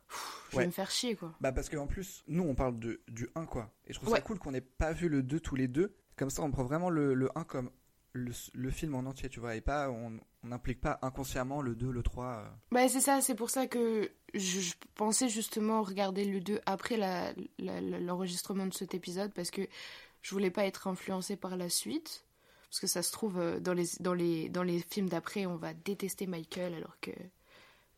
Pff, 0.10 0.48
je 0.52 0.58
Ouais. 0.58 0.64
vais 0.64 0.68
me 0.68 0.72
faire 0.74 0.90
chier, 0.92 1.16
quoi. 1.16 1.34
Bah 1.40 1.52
parce 1.52 1.70
qu'en 1.70 1.88
plus, 1.88 2.24
nous 2.28 2.44
on 2.44 2.56
parle 2.56 2.80
de, 2.80 3.02
du 3.08 3.30
1 3.36 3.46
quoi. 3.46 3.72
Et 3.88 3.94
je 3.94 4.00
trouve 4.00 4.10
Ouais. 4.12 4.18
ça 4.20 4.22
cool 4.24 4.40
qu'on 4.40 4.52
n'ait 4.52 4.62
pas 4.62 4.92
vu 4.92 5.08
le 5.08 5.22
2 5.24 5.40
tous 5.40 5.56
les 5.56 5.68
deux. 5.68 5.96
Comme 6.18 6.30
ça 6.30 6.42
on 6.42 6.52
prend 6.52 6.64
vraiment 6.64 6.90
le, 6.90 7.14
le 7.14 7.30
1 7.38 7.44
comme 7.44 7.70
le, 8.14 8.32
le 8.56 8.72
film 8.72 8.96
en 8.96 9.00
entier, 9.06 9.30
tu 9.30 9.40
vois. 9.40 9.56
Et 9.56 9.62
pas, 9.62 9.90
on 9.92 10.20
n'implique 10.44 10.82
pas 10.82 10.98
inconsciemment 11.04 11.62
le 11.62 11.76
2, 11.76 11.92
le 11.92 12.02
3. 12.02 12.26
euh. 12.26 12.50
Bah 12.72 12.90
c'est 12.90 13.00
ça, 13.02 13.22
c'est 13.22 13.36
pour 13.36 13.52
ça 13.52 13.68
que 13.68 14.12
je, 14.34 14.60
je 14.60 14.74
pensais 14.96 15.30
justement 15.30 15.84
regarder 15.84 16.26
le 16.26 16.40
2 16.42 16.60
après 16.66 16.98
l'enregistrement 17.60 18.66
de 18.66 18.74
cet 18.74 18.94
épisode 18.94 19.34
parce 19.34 19.52
que 19.52 19.62
je 20.22 20.32
voulais 20.32 20.52
pas 20.52 20.66
être 20.66 20.88
influencée 20.88 21.36
par 21.36 21.56
la 21.58 21.70
suite. 21.70 22.26
Parce 22.70 22.82
que 22.82 22.88
ça 22.88 23.02
se 23.02 23.12
trouve, 23.12 23.40
euh, 23.40 23.60
dans 23.60 23.74
les, 23.74 23.86
dans 24.00 24.14
les, 24.14 24.48
dans 24.50 24.62
les 24.62 24.80
films 24.80 25.10
d'après, 25.10 25.48
on 25.48 25.56
va 25.56 25.74
détester 25.74 26.28
Michael 26.28 26.76
alors 26.76 27.00
que 27.00 27.10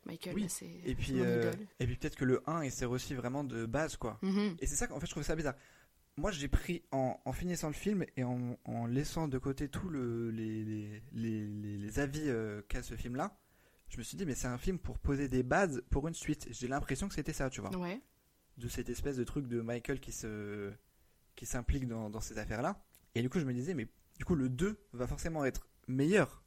Michael, 0.05 0.35
Oui, 0.35 0.45
c'est 0.49 0.65
Et 0.85 0.95
puis, 0.95 1.19
euh, 1.19 1.51
et 1.79 1.85
puis 1.85 1.95
peut-être 1.95 2.15
que 2.15 2.25
le 2.25 2.41
1 2.49 2.63
il 2.63 2.71
sert 2.71 2.89
aussi 2.91 3.13
vraiment 3.13 3.43
de 3.43 3.65
base 3.65 3.97
quoi. 3.97 4.17
Mhm. 4.21 4.55
Et 4.59 4.65
c'est 4.67 4.75
ça 4.75 4.87
qu'en 4.87 4.99
fait 4.99 5.05
je 5.05 5.11
trouve 5.11 5.23
ça 5.23 5.35
bizarre. 5.35 5.55
Moi 6.17 6.31
j'ai 6.31 6.47
pris 6.47 6.83
en, 6.91 7.19
en 7.23 7.31
finissant 7.33 7.67
le 7.67 7.73
film 7.73 8.03
et 8.17 8.23
en, 8.23 8.57
en 8.65 8.85
laissant 8.87 9.27
de 9.27 9.37
côté 9.37 9.69
tous 9.69 9.89
le, 9.89 10.29
les, 10.31 10.63
les, 10.65 11.01
les, 11.13 11.45
les- 11.47 11.77
les 11.77 11.99
avis 11.99 12.23
euh, 12.27 12.61
qu'a 12.67 12.81
ce 12.83 12.95
film 12.95 13.15
là, 13.15 13.37
je 13.89 13.97
me 13.97 14.03
suis 14.03 14.17
dit 14.17 14.25
mais 14.25 14.35
c'est 14.35 14.47
un 14.47 14.57
film 14.57 14.79
pour 14.79 14.97
poser 14.99 15.27
des 15.27 15.43
bases 15.43 15.83
pour 15.89 16.07
une 16.07 16.13
suite. 16.15 16.47
J'ai 16.51 16.67
l'impression 16.67 17.07
que 17.07 17.13
c'était 17.13 17.33
ça, 17.33 17.49
tu 17.49 17.61
vois. 17.61 17.75
Ouais. 17.77 18.01
De 18.57 18.67
cette 18.67 18.89
espèce 18.89 19.15
de 19.17 19.23
truc 19.23 19.47
de 19.47 19.61
Michael 19.61 19.99
qui 19.99 20.11
se 20.11 20.71
qui 21.35 21.45
s'implique 21.45 21.87
dans, 21.87 22.09
dans 22.09 22.19
ces 22.21 22.37
affaires 22.39 22.61
là. 22.61 22.83
Et 23.15 23.21
du 23.21 23.29
coup 23.29 23.39
je 23.39 23.45
me 23.45 23.53
disais 23.53 23.73
mais 23.73 23.87
du 24.17 24.25
coup 24.25 24.35
le 24.35 24.49
2 24.49 24.77
va 24.93 25.07
forcément 25.07 25.45
être 25.45 25.67
meilleur 25.87 26.43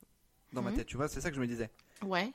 dans 0.53 0.63
ma 0.63 0.71
Mhm. 0.71 0.77
tête, 0.77 0.87
tu 0.87 0.97
vois, 0.97 1.09
c'est 1.09 1.21
ça 1.21 1.31
que 1.31 1.37
je 1.37 1.41
me 1.41 1.47
disais. 1.49 1.69
Ouais. 2.03 2.33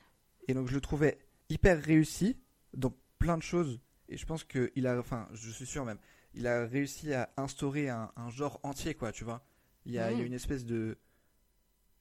Et 0.49 0.53
donc 0.55 0.67
je 0.67 0.73
le 0.73 0.81
trouvais 0.81 1.19
hyper 1.49 1.79
réussi 1.81 2.35
dans 2.73 2.91
plein 3.19 3.37
de 3.37 3.43
choses. 3.43 3.79
Et 4.09 4.17
je 4.17 4.25
pense 4.25 4.43
qu'il 4.43 4.87
a, 4.87 4.97
enfin, 4.97 5.27
je 5.33 5.51
suis 5.51 5.67
sûr 5.67 5.85
même, 5.85 5.99
il 6.33 6.47
a 6.47 6.65
réussi 6.65 7.13
à 7.13 7.29
instaurer 7.37 7.89
un, 7.89 8.11
un 8.15 8.29
genre 8.31 8.59
entier, 8.63 8.95
quoi, 8.95 9.11
tu 9.11 9.23
vois. 9.23 9.43
Il 9.85 9.93
y, 9.93 9.99
a, 9.99 10.11
il 10.11 10.15
y 10.17 10.19
a 10.19 10.23
Mhm. 10.23 10.27
une 10.27 10.33
espèce 10.33 10.65
de. 10.65 10.97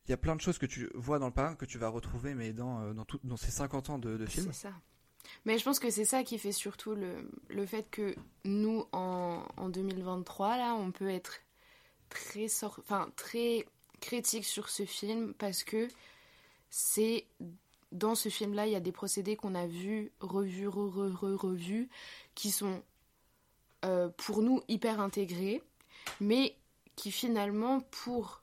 il 0.07 0.11
y 0.11 0.15
a 0.15 0.17
plein 0.17 0.35
de 0.35 0.41
choses 0.41 0.57
que 0.59 0.65
tu 0.67 0.89
vois 0.95 1.19
dans 1.19 1.27
le 1.27 1.33
parrain 1.35 1.55
que 1.55 1.67
tu 1.67 1.77
vas 1.79 1.89
retrouver, 1.89 2.35
mais 2.35 2.55
dans, 2.55 2.81
euh, 2.81 2.95
dans, 2.95 3.05
tout, 3.05 3.21
dans 3.25 3.37
ces 3.37 3.51
50 3.51 3.91
ans 3.91 3.99
de, 3.99 4.17
de 4.17 4.25
film. 4.27 4.47
C'est 4.53 4.69
ça. 4.69 4.73
Mais 5.45 5.59
je 5.59 5.65
pense 5.65 5.79
que 5.79 5.91
c'est 5.91 6.07
ça 6.07 6.25
qui 6.25 6.39
fait 6.39 6.53
surtout 6.53 6.95
le, 6.95 7.31
le 7.51 7.67
fait 7.67 7.91
que 7.91 8.15
nous, 8.47 8.87
en, 8.93 9.45
en 9.59 9.69
2023, 9.69 10.57
là, 10.57 10.75
on 10.75 10.91
peut 10.91 11.11
être 11.11 11.41
très, 12.09 12.49
sor- 12.49 12.79
enfin, 12.81 13.11
très 13.17 13.67
critique 14.01 14.47
sur 14.47 14.71
ce 14.71 14.87
film 14.87 15.35
parce 15.35 15.63
que 15.65 15.89
c'est 16.71 17.27
dans 17.93 18.15
ce 18.15 18.29
film-là, 18.29 18.67
il 18.67 18.73
y 18.73 18.77
a 18.77 18.81
des 18.81 18.93
procédés 18.93 19.37
qu'on 19.37 19.55
a 19.55 19.67
vus, 19.67 20.13
revus, 20.21 20.69
re, 20.69 20.89
re, 20.89 21.15
re, 21.15 21.41
revus, 21.41 21.89
qui 22.35 22.51
sont 22.51 22.83
euh, 23.85 24.09
pour 24.17 24.43
nous 24.43 24.63
hyper 24.69 25.01
intégrés, 25.01 25.63
mais 26.21 26.57
qui 26.97 27.11
finalement, 27.11 27.81
pour 27.81 28.43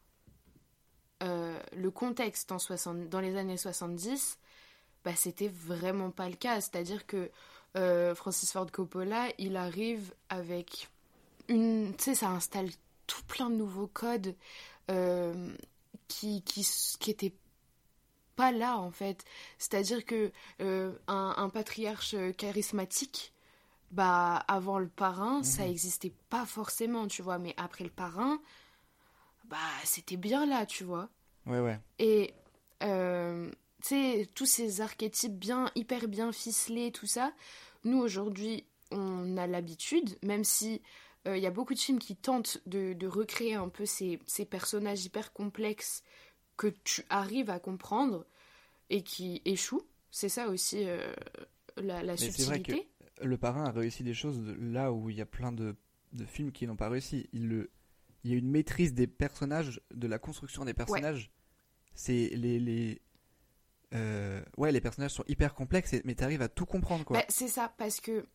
euh, 1.23 1.59
le 1.75 1.91
contexte 1.91 2.51
en 2.51 2.59
60 2.59 3.09
dans 3.09 3.19
les 3.19 3.37
années 3.37 3.57
70, 3.57 4.39
bah, 5.03 5.15
c'était 5.15 5.49
vraiment 5.49 6.09
pas 6.09 6.29
le 6.29 6.35
cas. 6.35 6.61
C'est-à-dire 6.61 7.05
que 7.05 7.29
euh, 7.77 8.15
Francis 8.15 8.51
Ford 8.51 8.71
Coppola, 8.71 9.27
il 9.37 9.57
arrive 9.57 10.13
avec 10.29 10.89
une. 11.49 11.93
Tu 11.97 12.05
sais, 12.05 12.15
ça 12.15 12.29
installe 12.29 12.69
tout 13.05 13.23
plein 13.27 13.49
de 13.49 13.55
nouveaux 13.55 13.87
codes 13.87 14.35
qui, 16.07 16.41
qui, 16.43 16.67
qui 16.99 17.11
étaient 17.11 17.33
pas 18.35 18.51
là 18.51 18.77
en 18.77 18.91
fait. 18.91 19.23
C'est-à-dire 19.57 20.05
que 20.05 20.31
euh, 20.61 20.93
un, 21.07 21.33
un 21.37 21.49
patriarche 21.49 22.15
charismatique, 22.37 23.33
bah 23.91 24.35
avant 24.47 24.79
le 24.79 24.89
parrain, 24.89 25.43
ça 25.43 25.67
existait 25.67 26.13
pas 26.29 26.45
forcément, 26.45 27.07
tu 27.07 27.21
vois. 27.21 27.37
Mais 27.37 27.53
après 27.57 27.83
le 27.83 27.89
parrain, 27.89 28.39
bah 29.45 29.57
c'était 29.83 30.17
bien 30.17 30.45
là, 30.45 30.65
tu 30.65 30.83
vois. 30.83 31.09
Ouais, 31.45 31.59
ouais. 31.59 31.79
Et 31.99 32.33
euh, 32.83 33.49
tu 33.81 33.87
sais, 33.89 34.29
tous 34.35 34.45
ces 34.45 34.81
archétypes 34.81 35.37
bien, 35.37 35.71
hyper 35.75 36.07
bien 36.07 36.31
ficelés, 36.31 36.91
tout 36.91 37.07
ça, 37.07 37.31
nous 37.83 37.99
aujourd'hui, 37.99 38.65
on 38.91 39.37
a 39.37 39.47
l'habitude, 39.47 40.17
même 40.23 40.43
si 40.43 40.81
il 41.27 41.37
y 41.37 41.47
a 41.47 41.51
beaucoup 41.51 41.73
de 41.73 41.79
films 41.79 41.97
qui 41.97 42.15
tentent 42.15 42.59
de, 42.67 42.93
de 42.93 43.07
recréer 43.07 43.55
un 43.55 43.67
peu 43.67 43.87
ces, 43.87 44.19
ces 44.27 44.45
personnages 44.45 45.05
hyper 45.05 45.33
complexes 45.33 46.03
que 46.57 46.67
tu 46.83 47.03
arrives 47.09 47.49
à 47.49 47.59
comprendre 47.59 48.25
et 48.89 49.03
qui 49.03 49.41
échouent. 49.45 49.85
C'est 50.11 50.29
ça 50.29 50.47
aussi 50.47 50.87
euh, 50.87 51.13
la, 51.77 52.03
la 52.03 52.15
c'est 52.17 52.29
vrai 52.43 52.61
que- 52.61 52.71
subtilité. 52.71 52.89
Le 53.21 53.37
parrain 53.37 53.63
a 53.65 53.71
réussi 53.71 54.03
des 54.03 54.13
choses 54.13 54.41
là 54.59 54.91
où 54.91 55.09
il 55.09 55.15
y 55.15 55.21
a 55.21 55.25
plein 55.25 55.53
de, 55.53 55.75
de 56.11 56.25
films 56.25 56.51
qui 56.51 56.67
n'ont 56.67 56.75
pas 56.75 56.89
réussi. 56.89 57.29
Il, 57.31 57.47
le, 57.47 57.71
il 58.25 58.31
y 58.31 58.33
a 58.33 58.37
une 58.37 58.49
maîtrise 58.49 58.93
des 58.93 59.07
personnages, 59.07 59.81
de 59.93 60.07
la 60.07 60.19
construction 60.19 60.65
des 60.65 60.73
personnages. 60.73 61.31
C'est 61.93 62.29
les. 62.33 62.59
les 62.59 63.01
euh, 63.93 64.43
ouais, 64.57 64.73
les 64.73 64.81
personnages 64.81 65.11
sont 65.11 65.23
hyper 65.29 65.53
complexes, 65.53 65.95
mais 66.03 66.15
t'arrives 66.15 66.41
à 66.41 66.49
tout 66.49 66.65
comprendre, 66.65 67.05
quoi. 67.05 67.19
Bah, 67.19 67.25
c'est 67.29 67.47
ça, 67.47 67.73
parce 67.77 68.01
que 68.01 68.25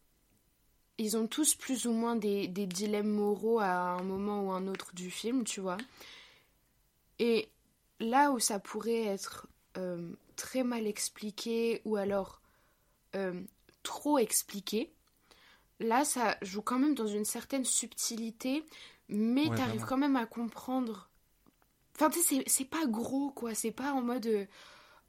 ils 0.97 1.17
ont 1.19 1.27
tous 1.27 1.55
plus 1.55 1.87
ou 1.87 1.93
moins 1.93 2.17
des, 2.17 2.49
des 2.49 2.67
dilemmes 2.67 3.11
moraux 3.11 3.59
à 3.59 3.91
un 3.91 4.03
moment 4.03 4.47
ou 4.47 4.53
un 4.53 4.67
autre 4.67 4.95
du 4.95 5.11
film, 5.11 5.45
tu 5.45 5.61
vois. 5.61 5.77
Et 7.19 7.51
là 8.01 8.33
où 8.33 8.39
ça 8.41 8.59
pourrait 8.59 9.05
être 9.05 9.49
euh, 9.79 10.13
très 10.37 10.63
mal 10.65 10.87
expliqué 10.87 11.83
ou 11.85 11.97
alors 11.97 12.41
euh, 13.17 13.43
trop 13.83 14.19
expliqué, 14.19 14.93
là 15.81 16.05
ça 16.05 16.37
joue 16.43 16.63
quand 16.63 16.79
même 16.79 16.95
dans 16.95 17.07
une 17.09 17.25
certaine 17.25 17.65
subtilité, 17.65 18.65
mais 19.09 19.49
Ouais, 19.49 19.57
t'arrives 19.57 19.85
quand 19.87 19.99
même 19.99 20.17
à 20.17 20.27
comprendre. 20.27 21.09
Enfin, 21.97 22.11
tu 22.11 22.21
sais, 22.21 22.43
c'est- 22.47 22.65
pas 22.65 22.87
gros, 22.87 23.31
quoi. 23.31 23.55
C'est 23.55 23.71
pas 23.73 23.93
en 23.93 24.03
mode. 24.03 24.27
euh, 24.27 24.47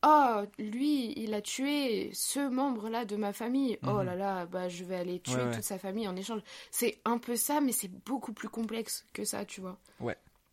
Oh, 0.03 0.43
lui, 0.59 1.13
il 1.19 1.33
a 1.33 1.41
tué 1.41 2.11
ce 2.13 2.39
membre-là 2.49 3.05
de 3.05 3.15
ma 3.17 3.33
famille. 3.33 3.79
Oh 3.87 4.01
Mhm. 4.01 4.05
là 4.05 4.15
là, 4.15 4.45
bah 4.47 4.69
je 4.69 4.83
vais 4.83 4.95
aller 4.95 5.19
tuer 5.21 5.35
Ouais, 5.35 5.47
ouais. 5.49 5.55
toute 5.55 5.63
sa 5.63 5.77
famille 5.79 6.07
en 6.07 6.15
échange. 6.15 6.41
C'est 6.71 6.99
un 7.05 7.19
peu 7.19 7.35
ça, 7.35 7.61
mais 7.61 7.71
c'est 7.71 7.89
beaucoup 8.05 8.33
plus 8.33 8.49
complexe 8.49 9.05
que 9.13 9.25
ça, 9.25 9.45
tu 9.45 9.61
vois. 9.61 9.77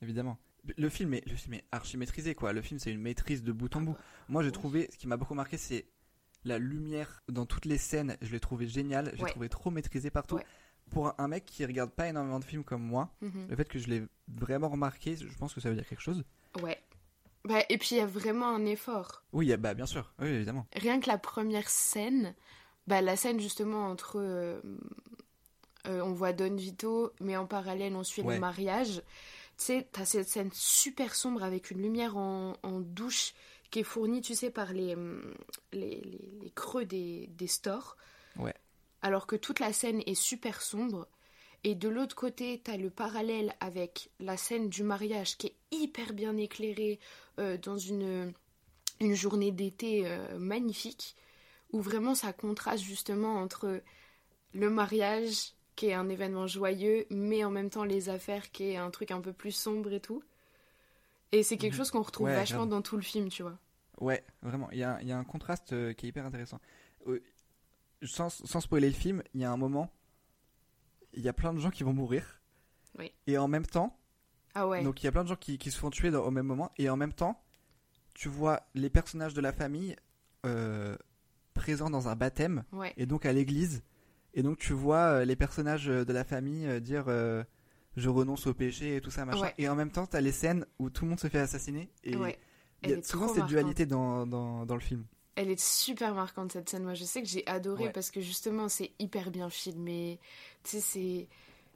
Évidemment. 0.02 0.38
Le 0.76 0.88
film 0.88 1.14
est, 1.14 1.26
le 1.28 1.34
film 1.36 1.54
est 1.54 1.64
archi 1.72 1.96
maîtrisé, 1.96 2.34
quoi. 2.34 2.52
Le 2.52 2.60
film, 2.62 2.78
c'est 2.78 2.90
une 2.92 3.00
maîtrise 3.00 3.42
de 3.42 3.52
bout 3.52 3.74
en 3.76 3.80
bout. 3.80 3.96
Moi, 4.28 4.42
j'ai 4.42 4.52
trouvé, 4.52 4.88
ce 4.92 4.96
qui 4.98 5.06
m'a 5.06 5.16
beaucoup 5.16 5.34
marqué, 5.34 5.56
c'est 5.56 5.86
la 6.44 6.58
lumière 6.58 7.22
dans 7.28 7.46
toutes 7.46 7.64
les 7.64 7.78
scènes. 7.78 8.16
Je 8.22 8.30
l'ai 8.32 8.40
trouvé 8.40 8.66
génial. 8.68 9.12
J'ai 9.16 9.22
Ouais. 9.24 9.30
trouvé 9.30 9.48
trop 9.48 9.70
maîtrisé 9.70 10.10
partout. 10.10 10.36
Ouais. 10.36 10.46
Pour 10.90 11.12
un- 11.20 11.28
mec 11.28 11.44
qui 11.44 11.64
regarde 11.66 11.90
pas 11.90 12.08
énormément 12.08 12.38
de 12.38 12.44
films 12.44 12.64
comme 12.64 12.82
moi, 12.82 13.12
Mhm. 13.20 13.46
le 13.50 13.56
fait 13.56 13.68
que 13.68 13.78
je 13.78 13.88
l'ai 13.88 14.06
vraiment 14.28 14.68
remarqué, 14.68 15.16
je 15.16 15.26
pense 15.36 15.52
que 15.52 15.60
ça 15.60 15.68
veut 15.68 15.74
dire 15.74 15.86
quelque 15.86 16.00
chose. 16.00 16.24
Ouais. 16.62 16.78
Bah, 17.44 17.60
et 17.68 17.76
puis 17.78 17.90
il 17.92 17.98
y 17.98 18.00
a 18.00 18.06
vraiment 18.06 18.48
un 18.48 18.64
effort. 18.66 19.22
Oui, 19.32 19.54
bah 19.58 19.74
bien 19.74 19.86
sûr, 19.86 20.12
oui 20.18 20.28
évidemment. 20.28 20.66
Rien 20.74 20.98
que 21.00 21.08
la 21.08 21.18
première 21.18 21.68
scène, 21.68 22.34
bah, 22.86 23.00
la 23.02 23.16
scène 23.16 23.38
justement 23.40 23.86
entre. 23.88 24.18
euh, 24.18 24.60
euh, 25.86 26.00
on 26.02 26.12
voit 26.12 26.32
Don 26.32 26.54
Vito, 26.56 27.12
mais 27.20 27.36
en 27.36 27.46
parallèle 27.46 27.94
on 27.94 28.02
suit 28.04 28.22
Ouais. 28.22 28.34
le 28.34 28.40
mariage. 28.40 29.02
Tu 29.58 29.64
sais, 29.64 29.88
t'as 29.92 30.04
cette 30.04 30.28
scène 30.28 30.50
super 30.52 31.14
sombre 31.14 31.42
avec 31.42 31.70
une 31.70 31.82
lumière 31.82 32.16
en, 32.16 32.54
en 32.62 32.80
douche 32.80 33.34
qui 33.70 33.80
est 33.80 33.84
fournie, 33.84 34.20
tu 34.22 34.34
sais, 34.34 34.50
par 34.50 34.72
les, 34.72 34.94
les, 35.72 36.00
les- 36.00 36.30
les 36.40 36.50
creux 36.54 36.84
des, 36.86 37.26
des 37.26 37.46
stores. 37.48 37.96
Ouais. 38.36 38.54
Alors 39.02 39.26
que 39.26 39.36
toute 39.36 39.60
la 39.60 39.72
scène 39.72 40.02
est 40.06 40.14
super 40.14 40.62
sombre. 40.62 41.08
Et 41.64 41.74
de 41.74 41.88
l'autre 41.88 42.14
côté, 42.14 42.60
t'as 42.62 42.76
le 42.76 42.88
parallèle 42.88 43.52
avec 43.58 44.10
la 44.20 44.36
scène 44.36 44.68
du 44.68 44.84
mariage 44.84 45.36
qui 45.36 45.48
est 45.48 45.56
hyper 45.72 46.12
bien 46.12 46.36
éclairée 46.36 47.00
euh, 47.40 47.58
dans 47.58 47.76
une, 47.76 48.32
une 49.00 49.14
journée 49.14 49.50
d'été 49.50 50.06
euh, 50.06 50.38
magnifique, 50.38 51.16
où 51.72 51.80
vraiment 51.80 52.14
ça 52.14 52.32
contraste 52.32 52.84
justement 52.84 53.34
entre 53.42 53.82
le 54.54 54.70
mariage, 54.70 55.52
qui 55.78 55.86
est 55.86 55.94
un 55.94 56.08
événement 56.08 56.46
joyeux, 56.48 57.06
mais 57.10 57.44
en 57.44 57.50
même 57.52 57.70
temps 57.70 57.84
les 57.84 58.08
affaires, 58.08 58.50
qui 58.50 58.64
est 58.70 58.76
un 58.76 58.90
truc 58.90 59.12
un 59.12 59.20
peu 59.20 59.32
plus 59.32 59.52
sombre 59.52 59.92
et 59.92 60.00
tout. 60.00 60.22
Et 61.30 61.42
c'est 61.44 61.56
quelque 61.56 61.74
Mhm. 61.74 61.78
chose 61.78 61.90
qu'on 61.92 62.02
retrouve 62.02 62.26
Ouais, 62.26 62.34
vachement 62.34 62.58
grave. 62.66 62.70
dans 62.70 62.82
tout 62.82 62.96
le 62.96 63.02
film, 63.02 63.28
tu 63.28 63.42
vois. 63.42 63.56
Ouais, 64.00 64.24
vraiment. 64.42 64.68
Il 64.72 64.78
y 64.78 64.82
a, 64.84 65.00
y 65.02 65.12
a 65.12 65.18
un 65.18 65.24
contraste 65.24 65.72
euh, 65.72 65.92
qui 65.92 66.06
est 66.06 66.08
hyper 66.08 66.26
intéressant. 66.26 66.58
Euh, 67.06 67.22
sans, 68.02 68.28
sans 68.28 68.60
spoiler 68.60 68.88
le 68.88 68.94
film, 68.94 69.22
il 69.34 69.40
y 69.40 69.44
a 69.44 69.50
un 69.52 69.56
moment, 69.56 69.90
il 71.12 71.22
y 71.22 71.28
a 71.28 71.32
plein 71.32 71.52
de 71.54 71.58
gens 71.60 71.70
qui 71.70 71.84
vont 71.84 71.92
mourir. 71.92 72.40
Oui. 72.98 73.12
Et 73.28 73.38
en 73.38 73.46
même 73.48 73.66
temps, 73.66 73.96
Ah 74.54 74.66
ouais. 74.66 74.82
donc 74.82 75.02
il 75.02 75.06
y 75.06 75.08
a 75.08 75.12
plein 75.12 75.22
de 75.24 75.28
gens 75.28 75.36
qui, 75.36 75.58
qui 75.58 75.70
se 75.70 75.78
font 75.78 75.90
tuer 75.90 76.10
dans- 76.10 76.24
au 76.24 76.30
même 76.30 76.46
moment. 76.46 76.72
Et 76.78 76.88
en 76.90 76.96
même 76.96 77.12
temps, 77.12 77.40
tu 78.14 78.28
vois 78.28 78.62
les 78.74 78.90
personnages 78.90 79.34
de 79.34 79.40
la 79.40 79.52
famille 79.52 79.94
euh, 80.46 80.96
présents 81.54 81.90
dans 81.90 82.08
un 82.08 82.16
baptême. 82.16 82.64
Ouais. 82.72 82.92
et 82.96 83.06
donc 83.06 83.26
à 83.26 83.32
l'église. 83.32 83.82
Et 84.38 84.42
donc 84.42 84.56
tu 84.56 84.72
vois 84.72 84.98
euh, 85.20 85.24
les 85.26 85.34
personnages 85.36 85.88
euh, 85.90 86.04
de 86.04 86.12
la 86.12 86.22
famille 86.24 86.64
euh, 86.66 86.78
dire 86.80 87.04
euh, 87.08 87.42
je 87.96 88.08
renonce 88.08 88.46
au 88.46 88.54
péché 88.54 88.96
et 88.96 89.00
tout 89.00 89.10
ça 89.10 89.24
machin. 89.26 89.40
Ouais. 89.42 89.54
Et 89.58 89.68
en 89.68 89.74
même 89.74 89.90
temps 89.90 90.06
t'as 90.06 90.20
les 90.20 90.30
scènes 90.32 90.64
où 90.78 90.88
tout 90.90 91.04
le 91.04 91.10
monde 91.10 91.18
se 91.20 91.26
fait 91.28 91.40
assassiner 91.40 91.90
et 92.04 92.16
ouais. 92.16 92.38
y 92.86 92.92
a 92.92 93.02
souvent 93.02 93.26
cette 93.26 93.38
marquante. 93.38 93.48
dualité 93.50 93.84
dans, 93.84 94.26
dans, 94.26 94.64
dans 94.64 94.74
le 94.74 94.80
film. 94.80 95.04
Elle 95.34 95.50
est 95.50 95.60
super 95.60 96.14
marquante 96.14 96.52
cette 96.52 96.68
scène. 96.68 96.82
Moi, 96.84 96.94
je 96.94 97.04
sais 97.04 97.22
que 97.22 97.28
j'ai 97.28 97.46
adoré 97.46 97.84
Ouais. 97.84 97.92
parce 97.92 98.10
que 98.10 98.20
justement, 98.20 98.68
c'est 98.68 98.90
hyper 98.98 99.30
bien 99.30 99.48
filmé. 99.50 100.18
Tu 100.64 100.70
sais, 100.70 100.80
c'est 100.80 101.28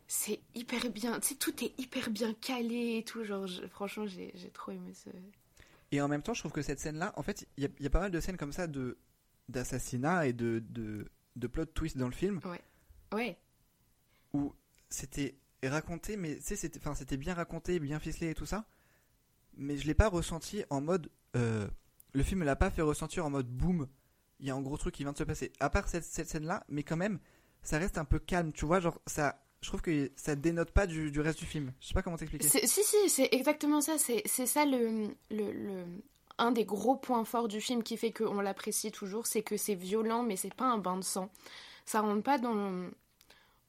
c'est 0.08 0.40
hyper 0.56 0.90
bien. 0.90 1.20
Tu 1.20 1.28
sais, 1.28 1.34
tout 1.36 1.64
est 1.64 1.72
hyper 1.78 2.10
bien 2.10 2.34
calé 2.34 2.96
et 2.98 3.04
tout. 3.04 3.22
Genre, 3.24 3.46
je- 3.46 3.64
franchement, 3.68 4.06
j'ai 4.06 4.32
j'ai 4.34 4.50
trop 4.50 4.72
aimé 4.72 4.92
ce. 4.94 5.10
Et 5.92 6.00
en 6.00 6.08
même 6.08 6.22
temps 6.22 6.34
je 6.34 6.40
trouve 6.40 6.52
que 6.52 6.62
cette 6.62 6.80
scène 6.80 6.98
là, 6.98 7.12
en 7.16 7.22
fait 7.22 7.46
il 7.56 7.62
y, 7.64 7.66
a- 7.66 7.70
il 7.78 7.84
y 7.84 7.86
a 7.86 7.90
pas 7.90 8.00
mal 8.00 8.10
de 8.10 8.18
scènes 8.20 8.36
comme 8.36 8.52
ça 8.52 8.66
de 8.66 8.98
d'assassinat 9.48 10.26
et 10.26 10.32
de, 10.32 10.62
de, 10.70 11.06
de 11.36 11.46
plot 11.46 11.66
twist 11.66 11.96
dans 11.96 12.06
le 12.08 12.12
film 12.14 12.40
Ouais. 13.12 13.36
où 14.32 14.52
c'était 14.88 15.34
raconté 15.64 16.16
mais 16.16 16.36
tu 16.36 16.42
sais 16.42 16.56
c'était 16.56 16.78
enfin 16.78 16.94
c'était 16.94 17.16
bien 17.16 17.34
raconté, 17.34 17.78
bien 17.78 17.98
ficelé 18.00 18.30
et 18.30 18.34
tout 18.34 18.46
ça. 18.46 18.64
Mais 19.56 19.76
je 19.76 19.86
l'ai 19.86 19.94
pas 19.94 20.08
ressenti 20.08 20.64
en 20.70 20.80
mode 20.80 21.08
euh, 21.36 21.68
le 22.14 22.22
film 22.22 22.40
ne 22.40 22.44
l'a 22.46 22.56
pas 22.56 22.70
fait 22.70 22.82
ressentir 22.82 23.24
en 23.26 23.30
mode 23.30 23.48
boum, 23.48 23.86
il 24.40 24.46
y 24.46 24.50
a 24.50 24.54
un 24.54 24.60
gros 24.62 24.76
truc 24.76 24.94
qui 24.94 25.02
vient 25.04 25.12
de 25.12 25.18
se 25.18 25.24
passer. 25.24 25.52
À 25.60 25.70
part 25.70 25.88
cette, 25.88 26.04
cette 26.04 26.28
scène 26.28 26.46
là, 26.46 26.64
mais 26.68 26.82
quand 26.82 26.96
même 26.96 27.18
ça 27.62 27.78
reste 27.78 27.96
un 27.98 28.04
peu 28.04 28.18
calme, 28.18 28.52
tu 28.52 28.64
vois, 28.66 28.80
genre 28.80 29.00
ça 29.06 29.38
je 29.60 29.68
trouve 29.68 29.80
que 29.82 30.10
ça 30.16 30.34
dénote 30.34 30.72
pas 30.72 30.88
du, 30.88 31.12
du 31.12 31.20
reste 31.20 31.38
du 31.38 31.46
film. 31.46 31.72
Je 31.80 31.86
sais 31.86 31.94
pas 31.94 32.02
comment 32.02 32.16
t'expliquer. 32.16 32.48
Si, 32.48 32.66
si, 32.66 33.08
c'est 33.08 33.28
exactement 33.30 33.80
ça. 33.80 33.96
C'est 33.96 34.22
c'est 34.26 34.46
ça 34.46 34.64
le, 34.66 35.06
le, 35.30 35.52
le- 35.52 36.02
Un 36.38 36.50
des 36.52 36.64
gros 36.64 36.96
points 36.96 37.24
forts 37.24 37.48
du 37.48 37.60
film 37.60 37.82
qui 37.82 37.96
fait 37.96 38.12
qu'on 38.12 38.40
l'apprécie 38.40 38.90
toujours, 38.90 39.26
c'est 39.26 39.42
que 39.42 39.56
c'est 39.56 39.74
violent, 39.74 40.22
mais 40.22 40.36
c'est 40.36 40.54
pas 40.54 40.64
un 40.66 40.78
bain 40.78 40.96
de 40.96 41.04
sang. 41.04 41.30
Ça 41.86 42.00
rentre 42.00 42.22
pas 42.22 42.38
dans 42.38 42.54
le, 42.54 42.90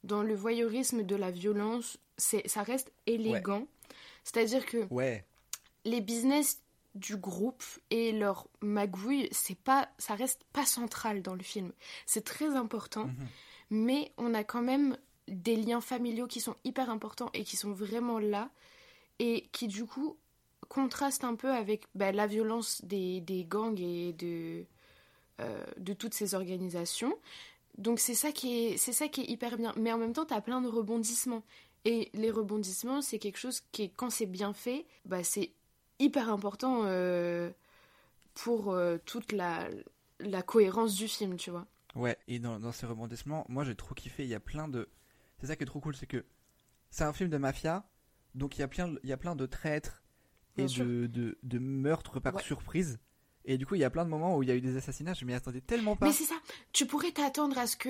dans 0.02 0.22
le 0.22 0.34
voyeurisme 0.34 1.02
de 1.02 1.16
la 1.16 1.30
violence. 1.30 1.98
C'est 2.16 2.46
Ça 2.48 2.62
reste 2.62 2.92
élégant. 3.06 3.66
C'est-à-dire 4.24 4.64
que 4.66 4.86
Ouais, 4.90 5.24
les 5.84 6.00
business 6.00 6.60
du 6.94 7.16
groupe 7.16 7.64
et 7.90 8.12
leur 8.12 8.46
magouille, 8.60 9.28
c'est 9.32 9.58
pas, 9.58 9.88
ça 9.98 10.14
reste 10.14 10.42
pas 10.52 10.64
central 10.64 11.22
dans 11.22 11.34
le 11.34 11.42
film. 11.42 11.72
C'est 12.06 12.24
très 12.24 12.54
important, 12.56 13.06
Mhm. 13.06 13.26
mais 13.70 14.12
on 14.16 14.32
a 14.32 14.44
quand 14.44 14.62
même 14.62 14.96
des 15.26 15.56
liens 15.56 15.80
familiaux 15.80 16.26
qui 16.28 16.40
sont 16.40 16.54
hyper 16.64 16.90
importants 16.90 17.30
et 17.34 17.42
qui 17.44 17.56
sont 17.56 17.72
vraiment 17.72 18.18
là 18.18 18.48
et 19.18 19.48
qui 19.52 19.66
du 19.68 19.84
coup 19.86 20.16
contraste 20.68 21.24
un 21.24 21.34
peu 21.34 21.52
avec 21.52 21.86
bah, 21.94 22.12
la 22.12 22.26
violence 22.26 22.84
des, 22.84 23.46
gangs 23.48 23.80
et 23.80 24.12
de, 24.12 24.64
euh, 25.40 25.64
de 25.78 25.92
toutes 25.92 26.14
ces 26.14 26.34
organisations. 26.34 27.16
Donc 27.78 27.98
c'est 27.98 28.14
ça 28.14 28.30
qui 28.30 28.66
est 28.66 28.76
c'est 28.76 28.92
ça 28.92 29.08
qui 29.08 29.22
est 29.22 29.30
hyper 29.30 29.56
bien. 29.56 29.72
Mais 29.76 29.92
en 29.92 29.98
même 29.98 30.12
temps, 30.12 30.24
tu 30.24 30.34
as 30.34 30.40
plein 30.40 30.60
de 30.60 30.68
rebondissements. 30.68 31.42
Et 31.84 32.10
les 32.14 32.30
rebondissements, 32.30 33.02
c'est 33.02 33.18
quelque 33.18 33.38
chose 33.38 33.62
qui, 33.72 33.90
quand 33.90 34.10
c'est 34.10 34.26
bien 34.26 34.54
fait, 34.54 34.86
bah, 35.04 35.22
c'est 35.22 35.50
hyper 35.98 36.30
important 36.30 36.82
euh, 36.84 37.50
pour 38.32 38.72
euh, 38.72 38.96
toute 39.04 39.32
la, 39.32 39.68
la 40.20 40.42
cohérence 40.42 40.94
du 40.94 41.08
film, 41.08 41.36
tu 41.36 41.50
vois. 41.50 41.66
Ouais, 41.94 42.16
et 42.26 42.38
dans, 42.38 42.58
dans 42.58 42.72
ces 42.72 42.86
rebondissements, 42.86 43.44
moi 43.48 43.64
j'ai 43.64 43.74
trop 43.74 43.94
kiffé. 43.94 44.24
Il 44.24 44.28
y 44.28 44.34
a 44.34 44.40
plein 44.40 44.68
de. 44.68 44.88
C'est 45.38 45.48
ça 45.48 45.56
qui 45.56 45.64
est 45.64 45.66
trop 45.66 45.80
cool, 45.80 45.94
c'est 45.94 46.06
que 46.06 46.24
c'est 46.90 47.04
un 47.04 47.12
film 47.12 47.28
de 47.28 47.38
mafia, 47.38 47.84
donc 48.34 48.56
il 48.56 48.60
y 48.60 48.62
a 48.62 48.68
plein, 48.68 48.94
il 49.02 49.08
y 49.08 49.12
a 49.12 49.16
plein 49.16 49.34
de 49.34 49.46
traîtres 49.46 50.03
et 50.56 50.66
de, 50.66 51.06
de, 51.06 51.38
de 51.42 51.58
meurtres 51.58 52.20
par 52.20 52.34
Ouais. 52.36 52.42
surprise. 52.42 52.98
Et 53.46 53.58
du 53.58 53.66
coup, 53.66 53.74
il 53.74 53.80
y 53.82 53.84
a 53.84 53.90
plein 53.90 54.04
de 54.04 54.10
moments 54.10 54.36
où 54.38 54.42
il 54.42 54.48
y 54.48 54.52
a 54.52 54.54
eu 54.54 54.60
des 54.62 54.76
assassinats, 54.76 55.12
je 55.12 55.24
m'y 55.26 55.34
attendais 55.34 55.60
tellement 55.60 55.96
pas. 55.96 56.06
Mais 56.06 56.12
c'est 56.12 56.24
ça, 56.24 56.36
tu 56.72 56.86
pourrais 56.86 57.10
t'attendre 57.12 57.58
à 57.58 57.66
ce 57.66 57.76
que 57.76 57.88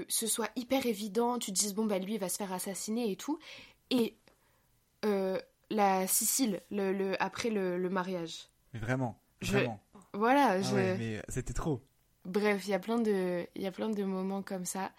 euh, 0.00 0.04
ce 0.08 0.26
soit 0.26 0.48
hyper 0.56 0.86
évident, 0.86 1.38
tu 1.38 1.52
te 1.52 1.58
dises 1.58 1.74
bon 1.74 1.84
bah 1.84 1.98
lui 1.98 2.14
il 2.14 2.20
va 2.20 2.28
se 2.30 2.38
faire 2.38 2.52
assassiner 2.52 3.10
et 3.10 3.16
tout. 3.16 3.38
Et 3.90 4.14
euh, 5.04 5.38
la 5.70 6.06
Sicile, 6.06 6.62
le, 6.70 6.92
le- 6.92 7.22
après 7.22 7.50
le, 7.50 7.76
le 7.78 7.90
mariage. 7.90 8.48
Mais 8.72 8.80
vraiment, 8.80 9.20
Je- 9.42 9.52
vraiment. 9.52 9.80
Voilà, 10.14 10.52
Ah 10.52 10.62
je... 10.62 10.74
ouais, 10.74 10.96
mais 10.96 11.22
c'était 11.28 11.52
trop. 11.52 11.82
Bref, 12.24 12.62
il 12.66 12.70
y 12.70 12.74
a 12.74 12.78
plein 12.78 12.98
de, 12.98 13.46
il 13.56 13.62
y 13.62 13.66
a 13.66 13.72
plein 13.72 13.90
de 13.90 14.04
moments 14.04 14.42
comme 14.42 14.64
ça. 14.64 14.92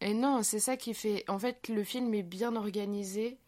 Et 0.00 0.14
non, 0.14 0.42
c'est 0.44 0.60
ça 0.60 0.76
qui 0.76 0.94
fait. 0.94 1.24
En 1.28 1.38
fait, 1.38 1.68
le 1.68 1.82
film 1.84 2.12
est 2.14 2.22
bien 2.22 2.54
organisé. 2.54 3.38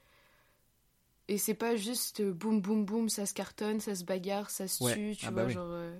Et 1.28 1.36
c'est 1.38 1.54
pas 1.54 1.76
juste 1.76 2.20
euh, 2.20 2.32
boum 2.32 2.60
boum 2.62 2.84
boum, 2.86 3.08
ça 3.10 3.26
se 3.26 3.34
cartonne, 3.34 3.80
ça 3.80 3.94
se 3.94 4.04
bagarre, 4.04 4.48
ça 4.50 4.68
se 4.68 4.80
Ouais. 4.80 5.00
tue, 5.00 5.16
tu 5.16 5.28
Ah 5.28 5.32
vois, 5.32 5.32
bah 5.32 5.46
oui. 5.46 5.60
genre. 5.60 5.70
euh, 5.70 5.98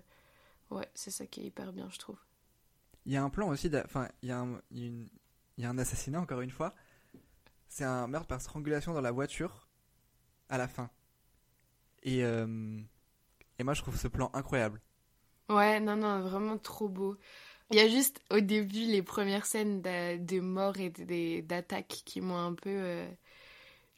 Ouais, 0.71 0.89
c'est 0.95 1.11
ça 1.13 1.27
qui 1.27 1.43
est 1.43 1.47
hyper 1.47 1.73
bien, 1.75 1.89
je 1.91 1.99
trouve. 1.99 2.19
Il 3.07 3.13
y 3.13 3.17
a 3.17 3.23
un 3.23 3.31
plan 3.31 3.49
aussi, 3.49 3.71
enfin, 3.85 4.09
il 4.23 4.29
y, 4.29 4.33
a 4.33 4.39
un- 4.41 4.61
une- 4.71 5.09
y 5.59 5.65
a 5.65 5.71
un 5.71 5.79
assassinat 5.79 6.21
encore 6.21 6.41
une 6.43 6.51
fois. 6.51 6.75
C'est 7.69 7.85
un 7.85 8.07
meurtre 8.09 8.29
par 8.29 8.41
strangulation 8.43 8.95
dans 8.95 9.03
la 9.03 9.13
voiture 9.13 9.69
à 10.51 10.59
la 10.59 10.69
fin. 10.69 10.91
Et, 12.05 12.23
euh, 12.25 12.81
et 13.59 13.65
moi 13.65 13.75
je 13.75 13.83
trouve 13.83 13.97
ce 13.99 14.09
plan 14.09 14.31
incroyable. 14.35 14.81
Ouais, 15.51 15.79
non, 15.81 15.97
non, 15.97 16.21
vraiment 16.23 16.57
trop 16.59 16.89
beau. 16.89 17.17
Il 17.71 17.77
y 17.79 17.81
a 17.81 17.89
juste 17.89 18.23
au 18.31 18.41
début 18.41 18.87
les 18.87 19.03
premières 19.03 19.47
scènes 19.47 19.83
d'a- 19.83 20.19
de 20.19 20.41
mort 20.41 20.79
et 20.79 20.91
de- 20.91 21.41
d'attaques 21.43 21.89
qui 22.07 22.21
m'ont 22.21 22.37
un 22.39 22.55
peu. 22.55 22.71
euh, 22.71 23.11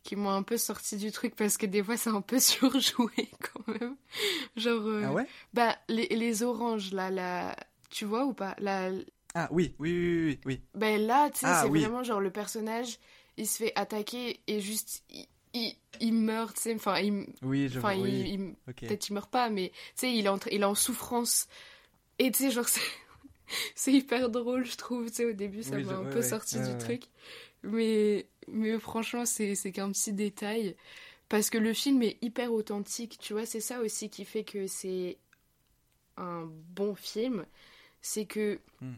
qui 0.07 0.17
m'ont 0.17 0.31
un 0.31 0.43
peu 0.45 0.57
sorti 0.59 0.97
du 0.99 1.13
truc 1.13 1.37
parce 1.37 1.57
que 1.59 1.67
des 1.67 1.83
fois 1.83 1.97
c'est 1.97 2.11
un 2.11 2.23
peu 2.23 2.39
surjoué 2.41 3.31
quand 3.41 3.69
même. 3.69 3.97
Genre. 4.57 4.87
euh, 4.87 5.07
Ah 5.07 5.13
ouais? 5.13 5.27
Bah, 5.55 5.77
les, 5.89 6.09
les 6.09 6.43
oranges, 6.45 6.93
là, 6.93 7.11
là, 7.11 7.57
tu 7.91 8.05
vois 8.07 8.27
ou 8.27 8.35
pas? 8.35 8.55
Là, 8.59 8.91
Ah 9.35 9.49
oui, 9.53 9.75
oui, 9.79 9.93
oui, 9.93 10.25
oui, 10.27 10.41
oui. 10.45 10.63
Ben 10.75 11.01
là, 11.07 11.31
tu 11.31 11.41
sais, 11.41 11.47
Ah, 11.49 11.55
c'est 11.55 11.71
oui. 11.71 11.81
vraiment 11.81 12.03
genre 12.03 12.21
le 12.21 12.31
personnage, 12.31 12.99
il 13.37 13.47
se 13.47 13.59
fait 13.65 13.73
attaquer 13.77 14.41
et 14.47 14.61
juste, 14.61 15.03
il, 15.11 15.27
il, 15.55 15.75
il 16.01 16.13
meurt, 16.13 16.55
tu 16.57 16.63
sais, 16.63 16.75
enfin, 16.75 16.99
il, 17.01 17.27
Oui, 17.43 17.69
je 17.69 17.79
enfin, 17.79 17.95
il, 17.95 18.55
peut-être 18.87 19.09
il 19.09 19.15
meurt 19.15 19.31
pas, 19.31 19.49
mais 19.49 19.71
tu 19.71 19.77
sais, 19.97 20.13
il, 20.15 20.27
est 20.27 20.29
en 20.29 20.39
il 20.51 20.61
est 20.63 20.65
en 20.65 20.75
souffrance. 20.75 21.49
Et 22.19 22.31
tu 22.33 22.45
sais, 22.45 22.51
genre, 22.53 22.67
c'est 23.77 23.93
hyper 23.93 24.31
drôle, 24.31 24.67
je 24.67 24.77
trouve, 24.77 25.09
tu 25.09 25.17
sais, 25.17 25.25
au 25.27 25.33
début, 25.35 25.63
ça 25.63 25.79
Oui, 25.79 25.85
m'a 25.85 25.95
un 25.95 26.05
ouais, 26.05 26.07
peu 26.07 26.23
ouais, 26.23 26.23
sorti 26.23 26.61
ouais, 26.61 26.61
du 26.61 26.77
truc. 26.77 27.05
Mais, 27.63 28.27
mais 28.49 28.79
franchement, 28.79 29.25
c'est 29.27 29.55
c'est 29.55 29.73
qu'un 29.73 29.91
petit 29.93 30.13
détail. 30.13 30.77
Parce 31.29 31.51
que 31.51 31.59
le 31.59 31.73
film 31.75 32.03
est 32.03 32.19
hyper 32.23 32.53
authentique, 32.53 33.19
tu 33.19 33.33
vois, 33.33 33.47
c'est 33.47 33.61
ça 33.61 33.81
aussi 33.81 34.11
qui 34.11 34.25
fait 34.25 34.45
que 34.45 34.67
c'est 34.69 35.19
un 36.17 36.49
bon 36.75 36.95
film. 36.95 37.47
C'est 38.01 38.27
que 38.27 38.61
Hmm. 38.81 38.95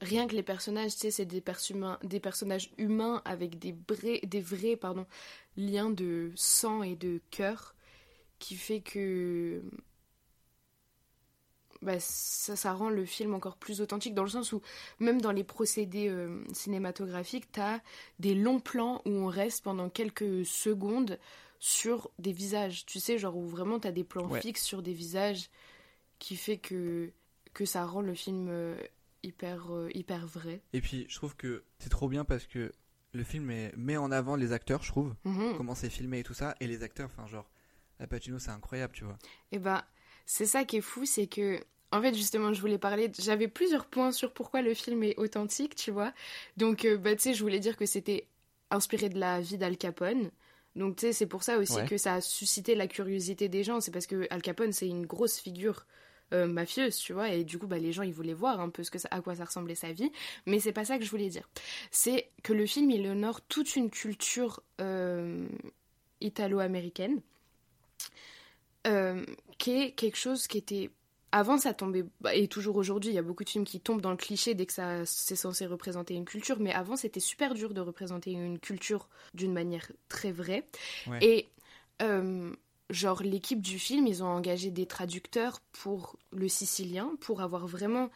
rien 0.00 0.26
que 0.26 0.34
les 0.34 0.42
personnages, 0.42 0.94
tu 0.94 1.00
sais, 1.00 1.10
c'est 1.10 1.24
des, 1.24 1.40
personnages 1.40 2.70
humains 2.78 3.22
avec 3.24 3.58
des, 3.58 3.74
vrais, 3.88 4.20
des 4.24 4.40
vrais 4.40 4.76
pardon, 4.76 5.06
liens 5.56 5.90
de 5.90 6.32
sang 6.34 6.82
et 6.82 6.96
de 6.96 7.20
cœur 7.30 7.74
qui 8.38 8.56
fait 8.56 8.80
que 8.80 9.62
bah, 11.84 12.00
ça, 12.00 12.56
ça 12.56 12.72
rend 12.72 12.88
le 12.90 13.04
film 13.04 13.34
encore 13.34 13.56
plus 13.56 13.80
authentique 13.80 14.14
dans 14.14 14.24
le 14.24 14.28
sens 14.30 14.52
où 14.52 14.60
même 14.98 15.20
dans 15.20 15.30
les 15.32 15.44
procédés 15.44 16.08
euh, 16.08 16.42
cinématographiques, 16.52 17.52
t'as 17.52 17.80
des 18.18 18.34
longs 18.34 18.58
plans 18.60 19.00
où 19.04 19.10
on 19.10 19.26
reste 19.26 19.62
pendant 19.62 19.88
quelques 19.90 20.44
secondes 20.44 21.18
sur 21.60 22.10
des 22.18 22.32
visages, 22.32 22.84
tu 22.86 22.98
sais, 23.00 23.16
genre 23.18 23.36
où 23.36 23.46
vraiment 23.46 23.78
t'as 23.78 23.92
des 23.92 24.04
plans 24.04 24.26
Ouais. 24.28 24.40
fixes 24.40 24.62
sur 24.64 24.82
des 24.82 24.92
visages 24.92 25.48
qui 26.18 26.36
fait 26.36 26.58
que, 26.58 27.10
que 27.52 27.64
ça 27.64 27.84
rend 27.86 28.00
le 28.02 28.14
film 28.14 28.48
euh, 28.48 28.76
hyper, 29.22 29.72
euh, 29.74 29.88
hyper 29.94 30.26
vrai. 30.26 30.60
Et 30.72 30.80
puis 30.80 31.06
je 31.08 31.14
trouve 31.16 31.36
que 31.36 31.64
c'est 31.78 31.88
trop 31.88 32.08
bien 32.08 32.24
parce 32.24 32.46
que 32.46 32.72
le 33.12 33.24
film 33.24 33.50
est- 33.50 33.74
met 33.76 33.96
en 33.96 34.10
avant 34.10 34.36
les 34.36 34.52
acteurs, 34.52 34.82
je 34.82 34.88
trouve, 34.90 35.14
Mhm. 35.24 35.56
comment 35.56 35.74
c'est 35.74 35.88
filmé 35.90 36.18
et 36.18 36.22
tout 36.24 36.34
ça, 36.34 36.54
et 36.60 36.66
les 36.66 36.82
acteurs, 36.82 37.06
enfin 37.12 37.26
genre, 37.26 37.48
Al 38.00 38.08
Pacino 38.08 38.38
c'est 38.38 38.50
incroyable, 38.50 38.92
tu 38.92 39.04
vois. 39.04 39.16
Et 39.52 39.58
bah, 39.58 39.86
c'est 40.26 40.46
ça 40.46 40.64
qui 40.64 40.78
est 40.78 40.80
fou, 40.82 41.04
c'est 41.06 41.26
que, 41.28 41.60
en 41.96 42.02
fait, 42.02 42.14
justement, 42.14 42.52
je 42.52 42.60
voulais 42.60 42.78
parler, 42.78 43.10
j'avais 43.18 43.48
plusieurs 43.48 43.86
points 43.86 44.10
sur 44.12 44.32
pourquoi 44.32 44.62
le 44.62 44.74
film 44.74 45.02
est 45.04 45.16
authentique, 45.18 45.74
tu 45.76 45.90
vois. 45.90 46.12
Donc, 46.56 46.84
euh, 46.84 46.96
bah, 46.96 47.14
tu 47.14 47.22
sais, 47.22 47.34
je 47.34 47.42
voulais 47.42 47.60
dire 47.60 47.76
que 47.76 47.86
c'était 47.86 48.26
inspiré 48.70 49.08
de 49.08 49.18
la 49.18 49.40
vie 49.40 49.58
d'Al 49.58 49.76
Capone. 49.76 50.30
Donc, 50.74 50.96
tu 50.96 51.02
sais, 51.06 51.12
c'est 51.12 51.26
pour 51.26 51.44
ça 51.44 51.58
aussi 51.58 51.74
Ouais. 51.76 51.86
que 51.86 51.96
ça 51.96 52.14
a 52.14 52.20
suscité 52.20 52.74
la 52.74 52.88
curiosité 52.88 53.48
des 53.48 53.62
gens. 53.62 53.80
C'est 53.80 53.92
parce 53.92 54.06
que 54.08 54.26
Al 54.30 54.42
Capone, 54.42 54.72
c'est 54.72 54.88
une 54.88 55.06
grosse 55.06 55.38
figure 55.38 55.86
euh, 56.32 56.46
mafieuse, 56.46 56.96
tu 56.96 57.12
vois. 57.12 57.28
Et 57.28 57.44
du 57.44 57.58
coup, 57.58 57.68
bah, 57.68 57.78
les 57.78 57.92
gens, 57.92 58.02
ils 58.02 58.12
voulaient 58.12 58.32
voir 58.34 58.58
un 58.58 58.70
peu 58.70 58.82
ce 58.82 58.90
que 58.90 58.98
ça- 58.98 59.08
à 59.12 59.20
quoi 59.20 59.36
ça 59.36 59.44
ressemblait 59.44 59.76
sa 59.76 59.92
vie. 59.92 60.10
Mais 60.46 60.58
c'est 60.58 60.72
pas 60.72 60.84
ça 60.84 60.98
que 60.98 61.04
je 61.04 61.10
voulais 61.10 61.28
dire. 61.28 61.48
C'est 61.92 62.28
que 62.42 62.52
le 62.52 62.66
film, 62.66 62.90
il 62.90 63.06
honore 63.06 63.40
toute 63.42 63.76
une 63.76 63.88
culture 63.90 64.60
euh, 64.80 65.46
italo-américaine 66.20 67.20
euh, 68.86 69.24
qui 69.58 69.80
est 69.82 69.90
quelque 69.92 70.16
chose 70.16 70.46
qui 70.46 70.58
était 70.58 70.90
avant 71.36 71.58
ça 71.58 71.74
tombait 71.74 72.04
bah, 72.20 72.34
et 72.34 72.46
toujours 72.46 72.76
aujourd'hui 72.76 73.10
il 73.10 73.14
y 73.14 73.18
a 73.18 73.22
beaucoup 73.22 73.42
de 73.44 73.48
films 73.50 73.64
qui 73.64 73.80
tombent 73.80 74.00
dans 74.00 74.12
le 74.12 74.16
cliché 74.16 74.54
dès 74.54 74.66
que 74.66 74.72
ça 74.72 75.04
c'est 75.04 75.34
censé 75.36 75.66
représenter 75.66 76.14
une 76.14 76.24
culture 76.24 76.60
mais 76.60 76.72
avant 76.72 76.96
c'était 76.96 77.18
super 77.18 77.54
dur 77.54 77.74
de 77.74 77.80
représenter 77.80 78.30
une 78.32 78.58
culture 78.60 79.08
d'une 79.34 79.52
manière 79.52 79.90
très 80.08 80.30
vraie 80.32 80.66
Ouais. 81.08 81.18
et 81.22 81.48
euh, 82.02 82.52
genre 82.90 83.22
l'équipe 83.22 83.60
du 83.60 83.78
film 83.80 84.06
ils 84.06 84.22
ont 84.22 84.26
engagé 84.28 84.70
des 84.70 84.86
traducteurs 84.86 85.60
pour 85.72 86.16
le 86.30 86.48
sicilien 86.48 87.16
pour 87.20 87.40
avoir 87.40 87.66
vraiment 87.66 88.10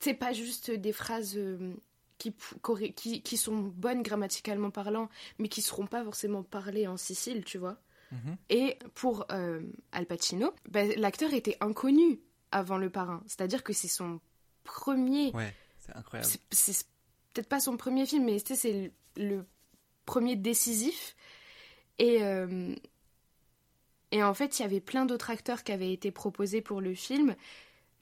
c'est 0.00 0.14
pas 0.14 0.32
juste 0.32 0.70
des 0.70 0.92
phrases 0.92 1.34
euh, 1.36 1.74
qui 2.18 3.36
sont 3.36 3.56
bonnes 3.56 4.02
grammaticalement 4.02 4.70
parlant 4.70 5.08
mais 5.38 5.48
qui 5.48 5.60
seront 5.60 5.86
pas 5.86 6.04
forcément 6.04 6.42
parlées 6.42 6.86
en 6.86 6.96
Sicile 6.96 7.44
tu 7.44 7.58
vois 7.58 7.76
Mhm. 8.12 8.36
et 8.50 8.78
pour 8.94 9.24
euh, 9.32 9.62
Al 9.92 10.04
Pacino, 10.04 10.52
bah, 10.68 10.84
l'acteur 10.98 11.32
était 11.32 11.56
inconnu 11.62 12.20
avant 12.52 12.76
Le 12.78 12.90
Parrain. 12.90 13.22
C'est-à-dire 13.26 13.62
que 13.64 13.72
c'est 13.72 13.88
son 13.88 14.20
premier. 14.64 15.32
Ouais, 15.32 15.52
c'est 15.80 15.96
incroyable. 15.96 16.30
c'est- 16.50 16.86
peut-être 17.32 17.48
pas 17.48 17.60
son 17.60 17.76
premier 17.78 18.04
film, 18.06 18.24
mais 18.26 18.38
c'est 18.38 18.90
le, 19.16 19.24
le 19.24 19.44
premier 20.04 20.36
décisif. 20.36 21.16
Et, 21.98 22.22
euh, 22.22 22.74
et 24.10 24.22
en 24.22 24.34
fait, 24.34 24.58
il 24.58 24.62
y 24.62 24.64
avait 24.66 24.80
plein 24.80 25.06
d'autres 25.06 25.30
acteurs 25.30 25.64
qui 25.64 25.72
avaient 25.72 25.92
été 25.92 26.10
proposés 26.10 26.60
pour 26.60 26.80
le 26.80 26.94
film. 26.94 27.34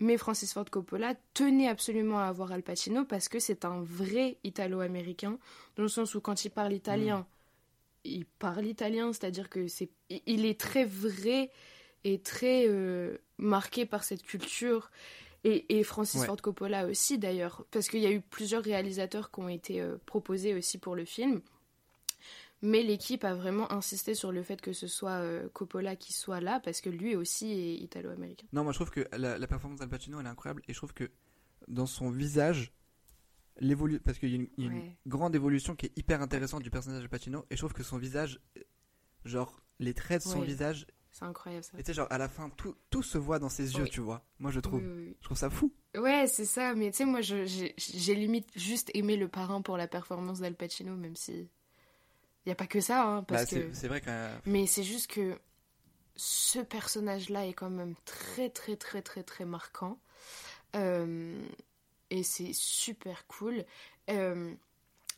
Mais 0.00 0.16
Francis 0.16 0.52
Ford 0.52 0.64
Coppola 0.68 1.14
tenait 1.34 1.68
absolument 1.68 2.18
à 2.18 2.24
avoir 2.24 2.52
Al 2.52 2.62
Pacino 2.62 3.04
parce 3.04 3.28
que 3.28 3.38
c'est 3.38 3.64
un 3.66 3.82
vrai 3.82 4.38
italo-américain, 4.44 5.38
dans 5.76 5.82
le 5.82 5.88
sens 5.90 6.14
où 6.14 6.20
quand 6.22 6.44
il 6.44 6.50
parle 6.50 6.72
italien, 6.72 7.26
il 8.04 8.24
parle 8.24 8.64
italien, 8.66 9.12
c'est-à-dire 9.12 9.50
que 9.50 9.68
c'est, 9.68 9.90
il 10.26 10.46
est 10.46 10.58
très 10.58 10.86
vrai 10.86 11.50
et 12.04 12.20
très 12.20 12.66
euh, 12.68 13.18
marqué 13.38 13.86
par 13.86 14.04
cette 14.04 14.22
culture. 14.22 14.90
Et, 15.42 15.78
et 15.78 15.84
Francis 15.84 16.20
Ouais. 16.20 16.26
Ford 16.26 16.40
Coppola 16.42 16.86
aussi 16.86 17.16
d'ailleurs, 17.18 17.64
parce 17.70 17.88
qu'il 17.88 18.00
y 18.00 18.06
a 18.06 18.10
eu 18.12 18.20
plusieurs 18.20 18.62
réalisateurs 18.62 19.30
qui 19.30 19.40
ont 19.40 19.48
été 19.48 19.80
euh, 19.80 19.96
proposés 20.04 20.54
aussi 20.54 20.76
pour 20.76 20.94
le 20.94 21.06
film. 21.06 21.40
Mais 22.62 22.82
l'équipe 22.82 23.24
a 23.24 23.32
vraiment 23.34 23.72
insisté 23.72 24.14
sur 24.14 24.32
le 24.32 24.42
fait 24.42 24.60
que 24.60 24.74
ce 24.74 24.86
soit 24.86 25.12
euh, 25.22 25.48
Coppola 25.48 25.96
qui 25.96 26.12
soit 26.12 26.40
là, 26.42 26.60
parce 26.60 26.82
que 26.82 26.90
lui 26.90 27.16
aussi 27.16 27.50
est 27.52 27.74
italo-américain. 27.76 28.46
Non, 28.52 28.64
moi 28.64 28.72
je 28.72 28.78
trouve 28.78 28.90
que 28.90 29.06
la, 29.16 29.38
la 29.38 29.46
performance 29.46 29.78
d'Al 29.80 29.88
Pacino 29.88 30.20
elle 30.20 30.26
est 30.26 30.30
incroyable 30.30 30.62
et 30.68 30.74
je 30.74 30.78
trouve 30.78 30.92
que 30.92 31.10
dans 31.68 31.86
son 31.86 32.10
visage, 32.10 32.72
l'évolu 33.60 33.98
parce 33.98 34.18
qu'il 34.18 34.28
y 34.28 34.32
a 34.32 34.36
une, 34.36 34.48
il 34.58 34.64
y 34.64 34.68
a 34.68 34.70
une 34.72 34.78
Ouais. 34.80 34.96
grande 35.06 35.34
évolution 35.34 35.74
qui 35.74 35.86
est 35.86 35.96
hyper 35.96 36.20
intéressante 36.20 36.62
du 36.62 36.70
personnage 36.70 37.02
de 37.02 37.08
Pacino 37.08 37.46
et 37.48 37.56
je 37.56 37.60
trouve 37.62 37.72
que 37.72 37.82
son 37.82 37.96
visage, 37.96 38.40
genre 39.24 39.62
les 39.78 39.94
traits 39.94 40.22
de 40.22 40.28
son 40.28 40.40
Ouais. 40.40 40.46
visage, 40.46 40.86
C'est 41.12 41.24
incroyable 41.24 41.64
ça. 41.64 41.72
et 41.76 41.82
tu 41.82 41.86
sais, 41.86 41.94
genre 41.94 42.06
à 42.10 42.18
la 42.18 42.28
fin 42.28 42.48
tout, 42.50 42.76
tout 42.88 43.02
se 43.02 43.18
voit 43.18 43.38
dans 43.40 43.48
ses 43.48 43.74
yeux, 43.76 43.82
Oui. 43.84 43.90
tu 43.90 44.00
vois. 44.00 44.22
Moi 44.38 44.50
je 44.52 44.60
trouve, 44.60 44.80
Oui, 44.80 44.88
oui, 44.88 45.04
oui. 45.08 45.16
je 45.20 45.24
trouve 45.24 45.36
ça 45.36 45.50
fou. 45.50 45.72
Ouais, 45.96 46.26
c'est 46.28 46.44
ça, 46.44 46.74
mais 46.74 46.90
tu 46.92 46.98
sais, 46.98 47.04
moi, 47.04 47.20
j'ai 47.20 48.14
limite 48.14 48.48
juste 48.54 48.90
aimé 48.94 49.16
le 49.16 49.26
parrain 49.26 49.60
pour 49.60 49.76
la 49.76 49.88
performance 49.88 50.38
d'Al 50.38 50.54
Pacino, 50.54 50.94
même 50.94 51.16
si. 51.16 51.32
Il 51.32 52.48
n'y 52.48 52.52
a 52.52 52.54
pas 52.54 52.68
que 52.68 52.80
ça, 52.80 53.04
hein, 53.04 53.18
Bah, 53.20 53.24
parce 53.28 53.46
que. 53.46 53.56
c'est 53.56 53.74
c'est 53.74 53.88
vrai 53.88 54.00
que. 54.00 54.06
euh, 54.08 54.34
Mais 54.46 54.66
c'est 54.66 54.84
juste 54.84 55.08
que 55.08 55.36
ce 56.16 56.60
personnage-là 56.60 57.46
est 57.46 57.52
quand 57.54 57.70
même 57.70 57.94
très 58.04 58.48
très 58.50 58.76
très 58.76 59.02
très 59.02 59.22
très 59.24 59.44
marquant. 59.44 59.98
Euh, 60.76 61.38
et 62.10 62.22
c'est 62.22 62.52
super 62.52 63.26
cool. 63.26 63.64
Euh, 64.10 64.54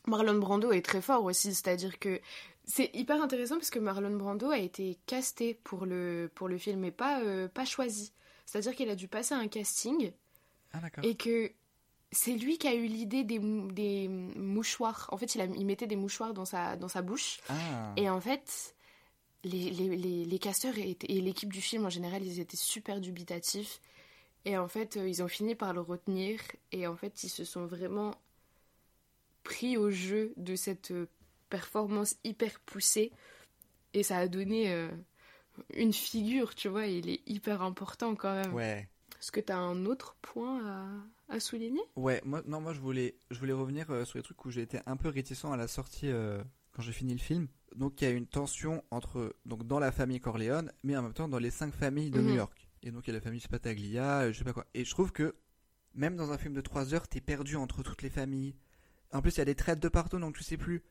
Marlon 0.07 0.39
Brando 0.39 0.71
est 0.71 0.83
très 0.83 1.01
fort 1.01 1.23
aussi, 1.23 1.53
c'est-à-dire 1.53 1.99
que 1.99 2.19
c'est 2.65 2.89
hyper 2.95 3.21
intéressant 3.21 3.55
parce 3.55 3.69
que 3.69 3.79
Marlon 3.79 4.15
Brando 4.15 4.49
a 4.49 4.57
été 4.57 4.97
casté 5.05 5.55
pour 5.63 5.85
le, 5.85 6.31
pour 6.33 6.47
le 6.47 6.57
film, 6.57 6.79
mais 6.79 6.91
pas, 6.91 7.21
euh, 7.21 7.47
pas 7.47 7.65
choisi. 7.65 8.13
C'est-à-dire 8.45 8.75
qu'il 8.75 8.89
a 8.89 8.95
dû 8.95 9.07
passer 9.07 9.33
un 9.33 9.47
casting 9.47 10.11
Ah, 10.73 10.79
et 11.03 11.15
que 11.15 11.51
c'est 12.11 12.33
lui 12.35 12.57
qui 12.57 12.67
a 12.67 12.73
eu 12.73 12.85
l'idée 12.85 13.23
des, 13.23 13.39
des 13.39 14.07
mouchoirs. 14.07 15.09
En 15.11 15.17
fait, 15.17 15.33
il, 15.35 15.41
a, 15.41 15.45
il 15.45 15.65
mettait 15.65 15.87
des 15.87 15.95
mouchoirs 15.95 16.33
dans 16.33 16.45
sa, 16.45 16.75
dans 16.75 16.87
sa 16.87 17.01
bouche. 17.01 17.39
Ah. 17.49 17.93
Et 17.97 18.09
en 18.09 18.21
fait, 18.21 18.75
les, 19.43 19.69
les, 19.71 19.95
les, 19.95 20.23
les 20.25 20.39
casteurs 20.39 20.77
étaient- 20.77 21.11
et 21.11 21.21
l'équipe 21.21 21.51
du 21.51 21.61
film 21.61 21.85
en 21.85 21.89
général, 21.89 22.23
ils 22.23 22.39
étaient 22.39 22.55
super 22.57 23.01
dubitatifs. 23.01 23.81
Et 24.45 24.57
en 24.57 24.67
fait, 24.67 24.97
euh, 24.97 25.07
ils 25.07 25.23
ont 25.23 25.27
fini 25.27 25.55
par 25.55 25.73
le 25.73 25.81
retenir. 25.81 26.39
Et 26.71 26.85
en 26.87 26.95
fait, 26.95 27.23
ils 27.23 27.29
se 27.29 27.43
sont 27.45 27.65
vraiment 27.65 28.13
pris 29.43 29.75
au 29.77 29.89
jeu 29.89 30.33
de 30.37 30.55
cette 30.55 30.93
performance 31.57 32.15
hyper 32.23 32.59
poussée. 32.61 33.11
Et 33.93 34.01
ça 34.01 34.17
a 34.17 34.27
donné 34.27 34.73
euh, 34.73 34.89
une 35.75 35.93
figure, 35.93 36.55
tu 36.55 36.67
vois. 36.67 36.87
il 36.87 37.07
est 37.09 37.21
hyper 37.27 37.61
important 37.61 38.15
quand 38.15 38.33
même. 38.33 38.53
Ouais. 38.55 38.89
Est-ce 39.19 39.31
que 39.31 39.39
tu 39.39 39.51
as 39.53 39.57
un 39.59 39.85
autre 39.85 40.15
point 40.23 40.65
à, 41.29 41.35
à 41.35 41.39
souligner? 41.39 41.81
Ouais, 41.95 42.21
moi, 42.25 42.41
non, 42.47 42.59
moi 42.59 42.73
je 42.73 42.79
voulais, 42.79 43.15
je 43.29 43.37
voulais 43.39 43.53
revenir 43.53 43.85
euh, 43.91 44.03
sur 44.03 44.17
les 44.17 44.23
trucs 44.23 44.43
où 44.45 44.49
j'ai 44.49 44.63
été 44.63 44.79
un 44.87 44.97
peu 44.97 45.09
réticent 45.09 45.45
à 45.45 45.55
la 45.55 45.67
sortie 45.67 46.09
euh, 46.09 46.43
quand 46.71 46.81
j'ai 46.81 46.91
fini 46.91 47.13
le 47.13 47.19
film. 47.19 47.47
Donc 47.75 48.01
il 48.01 48.05
y 48.05 48.07
a 48.07 48.11
une 48.11 48.25
tension 48.27 48.83
entre, 48.89 49.35
donc 49.45 49.67
dans 49.67 49.79
la 49.79 49.91
famille 49.91 50.19
Corleone, 50.19 50.71
mais 50.81 50.97
en 50.97 51.03
même 51.03 51.13
temps 51.13 51.27
dans 51.29 51.39
les 51.39 51.51
cinq 51.51 51.71
familles 51.73 52.09
de 52.09 52.19
Mhm. 52.19 52.27
New 52.29 52.35
York. 52.35 52.67
Et 52.81 52.89
donc 52.91 53.05
il 53.05 53.11
y 53.11 53.13
a 53.13 53.17
la 53.17 53.21
famille 53.21 53.39
Spataglia, 53.39 54.31
je 54.31 54.37
sais 54.39 54.43
pas 54.43 54.53
quoi. 54.53 54.65
Et 54.73 54.83
je 54.85 54.89
trouve 54.91 55.11
que 55.11 55.35
même 55.93 56.15
dans 56.15 56.31
un 56.31 56.37
film 56.39 56.55
de 56.55 56.61
3 56.61 56.93
heures, 56.95 57.07
t'es 57.07 57.21
perdu 57.21 57.55
entre 57.57 57.83
toutes 57.83 58.01
les 58.01 58.09
familles. 58.09 58.55
En 59.11 59.21
plus, 59.21 59.35
il 59.35 59.37
y 59.37 59.41
a 59.41 59.45
des 59.45 59.53
traites 59.53 59.79
de 59.79 59.89
partout, 59.89 60.17
donc 60.17 60.35
tu 60.35 60.43
sais 60.43 60.57
plus. 60.57 60.81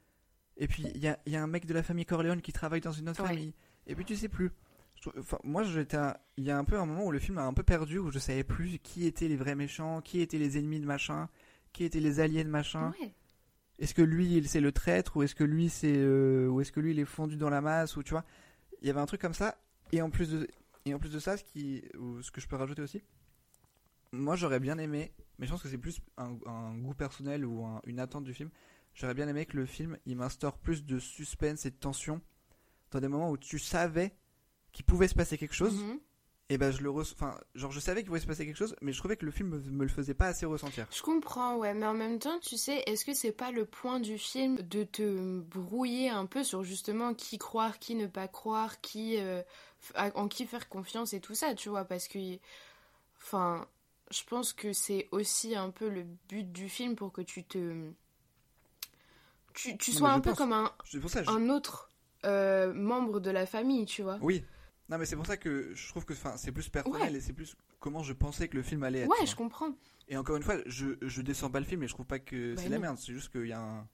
Et 0.57 0.69
puis 0.69 0.85
il 0.95 1.01
y 1.01 1.09
a, 1.09 1.19
il 1.27 1.33
y 1.33 1.37
a 1.37 1.43
un 1.43 1.47
mec 1.47 1.67
de 1.67 1.75
la 1.75 1.83
famille 1.83 2.05
Corleone 2.07 2.41
qui 2.43 2.53
travaille 2.53 2.81
dans 2.81 2.93
une 2.93 3.09
autre 3.09 3.23
Ouais. 3.23 3.29
famille. 3.29 3.55
Et 3.87 3.95
puis 3.95 4.05
tu 4.05 4.17
sais 4.17 4.29
plus. 4.29 4.51
Je 4.97 5.03
trouve- 5.09 5.15
enfin, 5.21 5.39
moi, 5.43 5.63
j'étais, 5.65 5.97
il 6.37 6.45
y 6.45 6.51
a 6.51 6.59
un 6.59 6.65
peu 6.65 6.79
un 6.79 6.87
moment 6.87 7.05
où 7.07 7.11
le 7.11 7.19
film 7.19 7.39
a 7.39 7.45
un 7.45 7.53
peu 7.55 7.63
perdu, 7.63 7.99
où 7.99 8.11
je 8.11 8.19
savais 8.19 8.45
plus 8.45 8.79
qui 8.79 9.07
étaient 9.07 9.27
les 9.29 9.37
vrais 9.37 9.55
méchants, 9.57 10.01
qui 10.01 10.21
étaient 10.21 10.39
les 10.39 10.59
ennemis 10.59 10.79
de 10.81 10.87
machin, 10.87 11.29
qui 11.73 11.83
étaient 11.85 11.99
les 12.01 12.21
alliés 12.21 12.45
de 12.45 12.51
machin. 12.51 12.93
Ouais. 13.01 13.13
Est-ce 13.79 13.95
que 13.95 14.03
lui, 14.03 14.47
c'est 14.47 14.61
le 14.61 14.71
traître, 14.71 15.17
ou 15.17 15.23
est-ce 15.25 15.35
que 15.35 15.43
lui, 15.43 15.69
c'est, 15.71 15.97
euh, 15.97 16.47
ou 16.49 16.61
est-ce 16.61 16.71
que 16.71 16.79
lui, 16.79 16.93
il 16.93 17.01
est 17.01 17.05
fondu 17.05 17.37
dans 17.37 17.51
la 17.51 17.61
masse, 17.61 17.97
ou 17.97 18.03
tu 18.05 18.11
vois, 18.11 18.25
il 18.81 18.87
y 18.87 18.91
avait 18.91 19.01
un 19.01 19.07
truc 19.07 19.21
comme 19.21 19.35
ça. 19.35 19.57
Et 19.91 20.03
en 20.03 20.11
plus 20.11 20.31
de, 20.31 20.47
et 20.85 20.95
en 20.95 20.99
plus 21.01 21.11
de 21.11 21.19
ça, 21.19 21.37
ce 21.37 21.43
qui, 21.43 21.83
ou 21.99 22.23
ce 22.23 22.31
que 22.31 22.41
je 22.41 22.47
peux 22.47 22.57
rajouter 22.57 22.83
aussi, 22.83 23.03
moi, 24.13 24.37
j'aurais 24.37 24.61
bien 24.61 24.79
aimé, 24.79 25.13
mais 25.39 25.47
je 25.47 25.51
pense 25.51 25.63
que 25.63 25.69
c'est 25.69 25.79
plus 25.79 26.01
un, 26.19 26.37
un 26.47 26.77
goût 26.79 26.95
personnel 26.95 27.45
ou 27.47 27.65
un- 27.65 27.81
une 27.87 27.99
attente 27.99 28.25
du 28.25 28.35
film. 28.35 28.51
J'aurais 28.95 29.15
bien 29.15 29.29
aimé 29.29 29.47
que 29.47 29.57
le 29.57 29.67
film, 29.67 29.97
il 30.07 30.17
m'instaure 30.17 30.59
plus 30.59 30.85
de 30.85 30.99
suspense 30.99 31.67
et 31.67 31.71
de 31.71 31.77
tension 31.77 32.21
dans 32.91 33.01
des 33.01 33.09
moments 33.09 33.31
où 33.31 33.39
tu 33.39 33.59
savais 33.59 34.15
qu'il 34.73 34.85
pouvait 34.85 35.09
se 35.09 35.15
passer 35.15 35.39
quelque 35.39 35.55
chose. 35.55 35.75
Mhm. 35.75 36.01
Et 36.49 36.59
ben 36.59 36.71
je 36.71 36.83
le 36.83 36.91
res... 36.91 37.13
enfin 37.13 37.39
genre 37.55 37.73
je 37.73 37.81
savais 37.81 38.01
qu'il 38.01 38.09
pouvait 38.09 38.21
se 38.21 38.27
passer 38.27 38.45
quelque 38.45 38.57
chose, 38.57 38.77
mais 38.83 38.93
je 38.93 38.99
trouvais 38.99 39.17
que 39.17 39.25
le 39.25 39.31
film 39.31 39.49
me, 39.49 39.59
me 39.59 39.85
le 39.85 39.89
faisait 39.89 40.13
pas 40.13 40.27
assez 40.27 40.45
ressentir. 40.45 40.87
Je 40.91 41.01
comprends, 41.01 41.57
ouais, 41.57 41.73
mais 41.73 41.87
en 41.87 41.95
même 41.95 42.19
temps, 42.19 42.39
tu 42.41 42.59
sais, 42.59 42.83
est-ce 42.87 43.07
que 43.07 43.15
c'est 43.15 43.33
pas 43.33 43.53
le 43.53 43.65
point 43.65 44.01
du 44.01 44.19
film 44.19 44.57
de 44.57 44.85
te 44.85 45.41
brouiller 45.41 46.11
un 46.11 46.27
peu 46.27 46.45
sur 46.45 46.63
justement 46.63 47.15
qui 47.15 47.39
croire, 47.39 47.79
qui 47.79 47.95
ne 47.95 48.07
pas 48.07 48.29
croire, 48.29 48.83
qui 48.83 49.17
euh, 49.19 49.43
en 49.97 50.29
qui 50.29 50.45
faire 50.47 50.69
confiance 50.69 51.15
et 51.15 51.21
tout 51.21 51.35
ça, 51.35 51.55
tu 51.55 51.71
vois, 51.71 51.87
parce 51.87 52.07
que, 52.07 52.19
enfin, 53.17 53.67
je 54.11 54.23
pense 54.25 54.53
que 54.53 54.75
c'est 54.75 55.09
aussi 55.11 55.57
un 55.57 55.71
peu 55.71 55.89
le 55.89 56.05
but 56.29 56.53
du 56.53 56.69
film 56.69 56.97
pour 56.97 57.13
que 57.13 57.23
tu 57.23 57.45
te, 57.45 57.91
tu, 59.55 59.77
tu 59.79 59.93
Non, 59.93 59.97
sois 59.99 60.11
un 60.11 60.21
peu 60.21 60.31
pense- 60.31 60.39
comme 60.39 60.53
un, 60.53 60.71
C'est 60.85 61.01
pour 61.01 61.11
ça. 61.11 61.23
je- 61.23 61.31
un 61.31 61.49
autre 61.49 61.91
euh, 62.25 62.73
membre 62.73 63.21
de 63.21 63.31
la 63.31 63.47
famille, 63.47 63.85
tu 63.87 64.03
vois. 64.03 64.19
Oui. 64.23 64.45
Non 64.89 64.99
mais 64.99 65.07
c'est 65.07 65.17
pour 65.17 65.27
ça 65.27 65.37
que 65.37 65.73
je 65.75 65.89
trouve 65.89 66.05
que 66.05 66.13
c'est 66.37 66.53
plus 66.53 66.69
personnel 66.69 67.13
Ouais. 67.13 67.19
et 67.19 67.21
c'est 67.21 67.33
plus 67.33 67.57
comment 67.81 68.03
je 68.03 68.13
pensais 68.13 68.49
que 68.49 68.57
le 68.57 68.63
film 68.63 68.83
allait 68.83 69.01
être. 69.01 69.09
Ouais, 69.11 69.27
je 69.27 69.35
comprends. 69.35 69.71
Et 70.09 70.17
encore 70.17 70.37
une 70.37 70.43
fois, 70.43 70.57
je 70.67 70.97
je 71.01 71.23
descends 71.23 71.51
pas 71.51 71.61
le 71.61 71.67
film 71.67 71.83
et 71.83 71.89
je 71.89 71.95
trouve 71.95 72.05
pas 72.07 72.19
que 72.19 72.55
Bah 72.55 72.63
c'est 72.63 72.69
la 72.69 72.79
merde, 72.79 72.99
c'est 72.99 73.13
juste 73.13 73.31
qu'il 73.33 73.47
y 73.47 73.53
a 73.53 73.61
un 73.61 73.89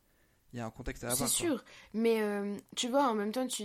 il 0.52 0.58
y 0.58 0.60
a 0.60 0.66
un 0.66 0.70
contexte 0.70 1.04
à 1.04 1.08
C'est 1.10 1.12
avoir. 1.12 1.28
quoi. 1.28 1.36
sûr, 1.36 1.64
mais 1.94 2.22
euh, 2.22 2.56
tu 2.74 2.88
vois, 2.88 3.06
en 3.08 3.14
même 3.14 3.32
temps, 3.32 3.46
tu, 3.46 3.64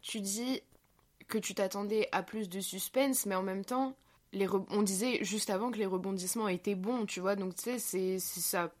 tu 0.00 0.20
dis 0.20 0.60
que 1.28 1.38
tu 1.38 1.54
t'attendais 1.54 2.08
à 2.10 2.22
plus 2.22 2.48
de 2.48 2.58
suspense, 2.60 3.26
mais 3.26 3.34
en 3.34 3.42
même 3.42 3.64
temps, 3.64 3.94
les 4.32 4.48
on 4.70 4.82
disait 4.82 5.22
juste 5.22 5.50
avant 5.50 5.70
que 5.70 5.76
les 5.78 5.86
rebondissements 5.86 6.48
étaient 6.48 6.74
bons, 6.74 7.04
tu 7.06 7.20
vois, 7.20 7.36
donc 7.36 7.54
tu 7.54 7.62
sais, 7.64 7.78
c'est 7.78 8.18
c'est 8.18 8.40
ça. 8.40 8.72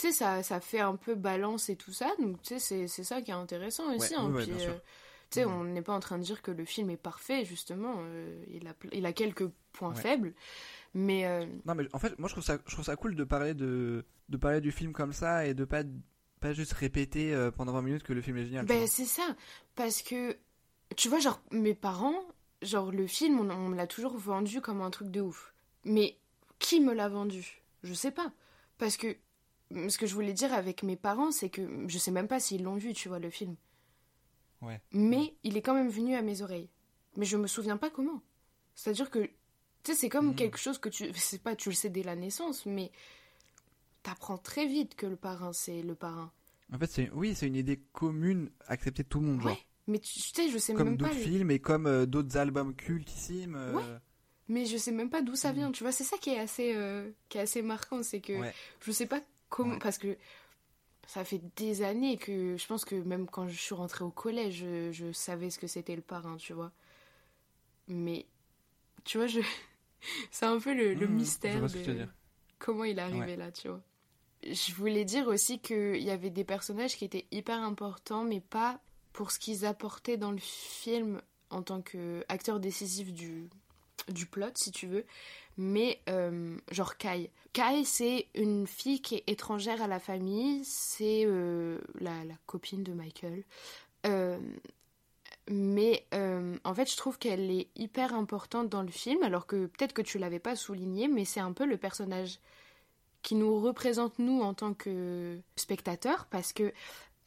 Tu 0.00 0.06
sais, 0.08 0.12
ça, 0.12 0.42
ça 0.42 0.60
fait 0.60 0.80
un 0.80 0.96
peu 0.96 1.14
balance 1.14 1.68
et 1.68 1.76
tout 1.76 1.92
ça, 1.92 2.10
donc 2.18 2.40
tu 2.42 2.58
sais, 2.58 2.86
c'est- 2.88 3.02
ça 3.04 3.20
qui 3.20 3.30
est 3.30 3.34
intéressant 3.34 3.94
aussi. 3.94 4.14
Ouais, 4.14 4.18
hein, 4.20 4.30
ouais, 4.30 4.42
puis, 4.44 4.52
euh, 4.52 4.72
tu 5.30 5.40
sais, 5.40 5.44
Mhm. 5.44 5.52
on 5.52 5.64
n'est 5.64 5.82
pas 5.82 5.92
en 5.94 6.00
train 6.00 6.16
de 6.18 6.22
dire 6.22 6.40
que 6.42 6.50
le 6.50 6.64
film 6.64 6.88
est 6.90 6.96
parfait, 6.96 7.44
justement, 7.44 7.96
euh, 7.98 8.42
il, 8.48 8.66
a, 8.66 8.72
il 8.92 9.04
a 9.04 9.12
quelques 9.12 9.46
points 9.72 9.92
faibles, 9.94 10.32
mais 10.94 11.26
euh, 11.26 11.44
Non 11.66 11.74
mais 11.74 11.86
en 11.92 11.98
fait, 11.98 12.18
moi 12.18 12.28
je 12.28 12.34
trouve 12.34 12.44
ça 12.44 12.58
je 12.66 12.72
trouve 12.72 12.84
ça 12.84 12.96
cool 12.96 13.14
de 13.14 13.24
parler 13.24 13.54
de 13.54 14.04
de 14.28 14.36
parler 14.36 14.60
du 14.60 14.72
film 14.72 14.92
comme 14.92 15.12
ça 15.12 15.46
et 15.46 15.54
de 15.54 15.64
pas 15.64 15.82
pas 16.40 16.52
juste 16.54 16.72
répéter 16.72 17.50
pendant 17.56 17.72
20 17.72 17.82
minutes 17.82 18.02
que 18.02 18.12
le 18.14 18.22
film 18.22 18.38
est 18.38 18.46
génial. 18.46 18.64
Ben 18.66 18.86
c'est 18.86 19.04
ça, 19.04 19.36
parce 19.74 20.00
que 20.02 20.36
tu 20.96 21.08
vois, 21.08 21.18
genre 21.20 21.40
mes 21.52 21.74
parents, 21.74 22.18
genre 22.62 22.90
le 22.90 23.06
film, 23.06 23.38
on, 23.40 23.50
on 23.50 23.68
me 23.68 23.76
l'a 23.76 23.86
toujours 23.86 24.16
vendu 24.16 24.60
comme 24.60 24.80
un 24.80 24.90
truc 24.90 25.10
de 25.10 25.20
ouf. 25.20 25.52
Mais 25.84 26.16
qui 26.58 26.80
me 26.80 26.92
l'a 26.94 27.08
vendu? 27.08 27.62
Je 27.82 27.92
sais 27.94 28.10
pas. 28.10 28.32
Parce 28.78 28.96
que 28.96 29.16
ce 29.88 29.98
que 29.98 30.06
je 30.06 30.14
voulais 30.14 30.32
dire 30.32 30.52
avec 30.52 30.82
mes 30.82 30.96
parents, 30.96 31.30
c'est 31.30 31.48
que 31.50 31.62
je 31.88 31.98
sais 31.98 32.10
même 32.10 32.28
pas 32.28 32.40
s'ils 32.40 32.62
l'ont 32.64 32.76
vu, 32.76 32.92
tu 32.92 33.08
vois, 33.08 33.18
le 33.18 33.30
film. 33.30 33.56
Ouais. 34.62 34.80
Mais 34.92 35.34
il 35.44 35.56
est 35.56 35.62
quand 35.62 35.74
même 35.74 35.88
venu 35.88 36.14
à 36.16 36.22
mes 36.22 36.42
oreilles. 36.42 36.68
Mais 37.16 37.24
je 37.24 37.36
me 37.36 37.46
souviens 37.46 37.76
pas 37.76 37.90
comment. 37.90 38.20
C'est-à-dire 38.74 39.10
que, 39.10 39.20
tu 39.20 39.30
sais, 39.84 39.94
c'est 39.94 40.08
comme 40.08 40.28
Mhm. 40.28 40.34
quelque 40.36 40.58
chose 40.58 40.78
que 40.78 40.88
tu. 40.88 41.10
C'est 41.14 41.42
pas, 41.42 41.56
tu 41.56 41.68
le 41.70 41.74
sais 41.74 41.88
dès 41.90 42.02
la 42.02 42.14
naissance, 42.16 42.66
mais 42.66 42.90
t'apprends 44.02 44.38
très 44.38 44.66
vite 44.66 44.94
que 44.94 45.06
le 45.06 45.16
parrain, 45.16 45.52
c'est 45.52 45.82
le 45.82 45.94
parrain. 45.94 46.32
En 46.72 46.78
fait, 46.78 46.90
c'est 46.90 47.10
oui, 47.12 47.34
c'est 47.34 47.46
une 47.46 47.56
idée 47.56 47.80
commune 47.92 48.50
acceptée 48.66 49.02
de 49.02 49.08
tout 49.08 49.20
le 49.20 49.26
monde 49.26 49.40
genre. 49.42 49.52
Ouais. 49.52 49.58
Mais 49.86 49.98
tu 49.98 50.20
sais, 50.20 50.48
je 50.50 50.58
sais 50.58 50.72
Comme 50.74 50.90
même 50.90 50.98
pas. 50.98 51.06
d'autres 51.08 51.16
les- 51.18 51.24
films 51.24 51.50
et 51.50 51.58
comme 51.58 51.86
euh, 51.86 52.06
d'autres 52.06 52.36
albums 52.36 52.74
cultissimes. 52.74 53.56
euh, 53.56 53.72
Ouais. 53.74 53.82
Mais 54.48 54.66
je 54.66 54.76
sais 54.76 54.92
même 54.92 55.10
pas 55.10 55.22
d'où 55.22 55.34
ça 55.36 55.50
Mhm. 55.50 55.54
vient, 55.56 55.72
tu 55.72 55.82
vois, 55.84 55.92
c'est 55.92 56.04
ça 56.04 56.16
qui 56.18 56.30
est 56.30 56.38
assez, 56.38 56.74
euh, 56.74 57.10
qui 57.28 57.38
est 57.38 57.40
assez 57.42 57.62
marquant, 57.62 58.02
c'est 58.02 58.20
que 58.20 58.32
Ouais. 58.40 58.54
je 58.80 58.92
sais 58.92 59.06
pas 59.06 59.20
comment, 59.50 59.74
Ouais. 59.74 59.78
parce 59.78 59.98
que 59.98 60.16
ça 61.06 61.24
fait 61.24 61.40
des 61.56 61.82
années 61.82 62.16
que 62.16 62.56
je 62.56 62.66
pense 62.66 62.84
que 62.84 62.94
même 62.94 63.26
quand 63.28 63.46
je 63.48 63.58
suis 63.60 63.74
rentrée 63.74 64.04
au 64.04 64.10
collège, 64.10 64.54
je, 64.60 64.92
je 64.92 65.12
savais 65.12 65.50
ce 65.50 65.58
que 65.58 65.66
c'était 65.66 65.96
le 65.96 66.02
parrain, 66.02 66.36
tu 66.38 66.52
vois. 66.54 66.72
Mais, 67.88 68.26
tu 69.04 69.18
vois, 69.18 69.26
je... 69.26 69.40
c'est 70.30 70.46
un 70.46 70.58
peu 70.60 70.72
le, 70.74 70.94
le 70.94 71.06
je 71.06 71.12
mystère 71.12 71.66
de 71.66 72.06
comment 72.58 72.84
il 72.84 72.98
est 72.98 73.02
arrivé 73.02 73.18
Ouais. 73.20 73.36
là, 73.36 73.50
tu 73.52 73.68
vois. 73.68 73.80
Je 74.42 74.72
voulais 74.74 75.04
dire 75.04 75.26
aussi 75.28 75.58
qu'il 75.58 76.00
y 76.02 76.10
avait 76.10 76.30
des 76.30 76.44
personnages 76.44 76.96
qui 76.96 77.04
étaient 77.04 77.26
hyper 77.30 77.60
importants, 77.62 78.24
mais 78.24 78.40
pas 78.40 78.80
pour 79.12 79.32
ce 79.32 79.38
qu'ils 79.38 79.66
apportaient 79.66 80.16
dans 80.16 80.30
le 80.32 80.38
film 80.38 81.20
en 81.50 81.62
tant 81.62 81.82
qu'acteurs 81.82 82.60
décisifs 82.60 83.12
du, 83.12 83.50
du 84.12 84.26
plot, 84.26 84.52
si 84.54 84.70
tu 84.70 84.86
veux, 84.86 85.04
mais 85.56 86.00
euh, 86.08 86.56
genre 86.70 86.96
Kai. 86.96 87.30
Kai, 87.52 87.84
c'est 87.84 88.26
une 88.34 88.66
fille 88.66 89.00
qui 89.00 89.16
est 89.16 89.24
étrangère 89.26 89.82
à 89.82 89.86
la 89.86 89.98
famille, 89.98 90.64
c'est 90.64 91.24
euh, 91.26 91.78
la, 92.00 92.12
copine 92.46 92.82
de 92.82 92.92
Michael. 92.92 93.44
Euh, 94.06 94.38
mais 95.48 96.06
en 96.64 96.74
fait, 96.74 96.88
je 96.90 96.96
trouve 96.96 97.18
qu'elle 97.18 97.50
est 97.50 97.68
hyper 97.74 98.14
importante 98.14 98.68
dans 98.68 98.82
le 98.82 98.90
film, 98.90 99.22
alors 99.24 99.46
que 99.46 99.66
peut-être 99.66 99.92
que 99.92 100.02
tu 100.02 100.18
l'avais 100.18 100.38
pas 100.38 100.54
souligné, 100.54 101.08
mais 101.08 101.24
c'est 101.24 101.40
un 101.40 101.52
peu 101.52 101.64
le 101.64 101.76
personnage 101.76 102.38
qui 103.22 103.34
nous 103.34 103.60
représente 103.60 104.18
nous 104.18 104.42
en 104.42 104.54
tant 104.54 104.74
que 104.74 105.38
spectateurs, 105.56 106.26
parce 106.30 106.52
que 106.52 106.72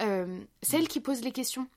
euh, 0.01 0.39
c'est 0.61 0.77
elle 0.77 0.87
qui 0.87 0.99
pose 0.99 1.21
les 1.21 1.31
questions. 1.31 1.67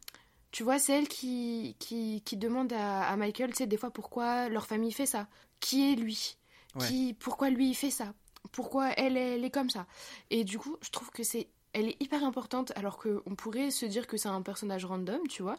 Tu 0.57 0.63
vois, 0.63 0.79
c'est 0.79 0.95
elle 0.97 1.07
qui, 1.07 1.77
qui, 1.79 2.23
qui 2.25 2.39
demande 2.39 2.73
à, 2.73 3.07
à 3.11 3.17
Michael, 3.19 3.51
tu 3.51 3.57
sais, 3.57 3.67
des 3.67 3.77
fois 3.77 3.91
pourquoi 3.91 4.49
leur 4.49 4.67
famille 4.67 4.91
fait 4.91 5.05
ça. 5.05 5.29
Qui 5.61 5.93
est 5.93 5.97
lui? 5.97 6.39
Ouais. 6.77 6.87
qui, 6.89 7.13
Pourquoi 7.13 7.51
lui 7.51 7.69
il 7.69 7.75
fait 7.75 7.91
ça? 7.91 8.15
Pourquoi 8.53 8.89
elle, 8.93 9.19
elle 9.19 9.45
est 9.45 9.51
comme 9.51 9.69
ça? 9.69 9.87
Et 10.31 10.45
du 10.45 10.59
coup, 10.59 10.79
je 10.81 10.89
trouve 10.89 11.11
que 11.11 11.23
c'est, 11.25 11.49
elle 11.75 11.91
est 11.91 12.03
hyper 12.03 12.25
importante, 12.25 12.73
alors 12.75 12.97
qu'on 12.97 13.35
pourrait 13.37 13.71
se 13.71 13.85
dire 13.85 14.07
que 14.07 14.17
c'est 14.17 14.31
un 14.31 14.41
personnage 14.41 14.87
random, 14.87 15.21
tu 15.29 15.43
vois. 15.43 15.59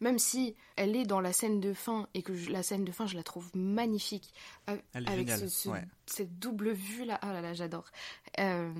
Même 0.00 0.18
si 0.18 0.56
elle 0.74 0.96
est 0.96 1.04
dans 1.06 1.20
la 1.20 1.32
scène 1.32 1.60
de 1.60 1.72
fin 1.72 2.08
et 2.12 2.22
que 2.24 2.34
je- 2.34 2.50
la 2.50 2.64
scène 2.64 2.84
de 2.84 2.90
fin, 2.90 3.06
je 3.06 3.14
la 3.14 3.22
trouve 3.22 3.48
magnifique. 3.54 4.34
a- 4.66 4.74
Elle 4.94 5.04
est 5.04 5.08
avec 5.08 5.28
géniale, 5.28 5.38
ce- 5.38 5.46
ce- 5.46 5.68
ouais. 5.68 5.84
cette 6.06 6.40
double 6.40 6.72
vue 6.72 7.04
là. 7.04 7.16
Ah 7.22 7.32
là 7.32 7.42
là, 7.42 7.54
j'adore. 7.54 7.84
Euh, 8.40 8.72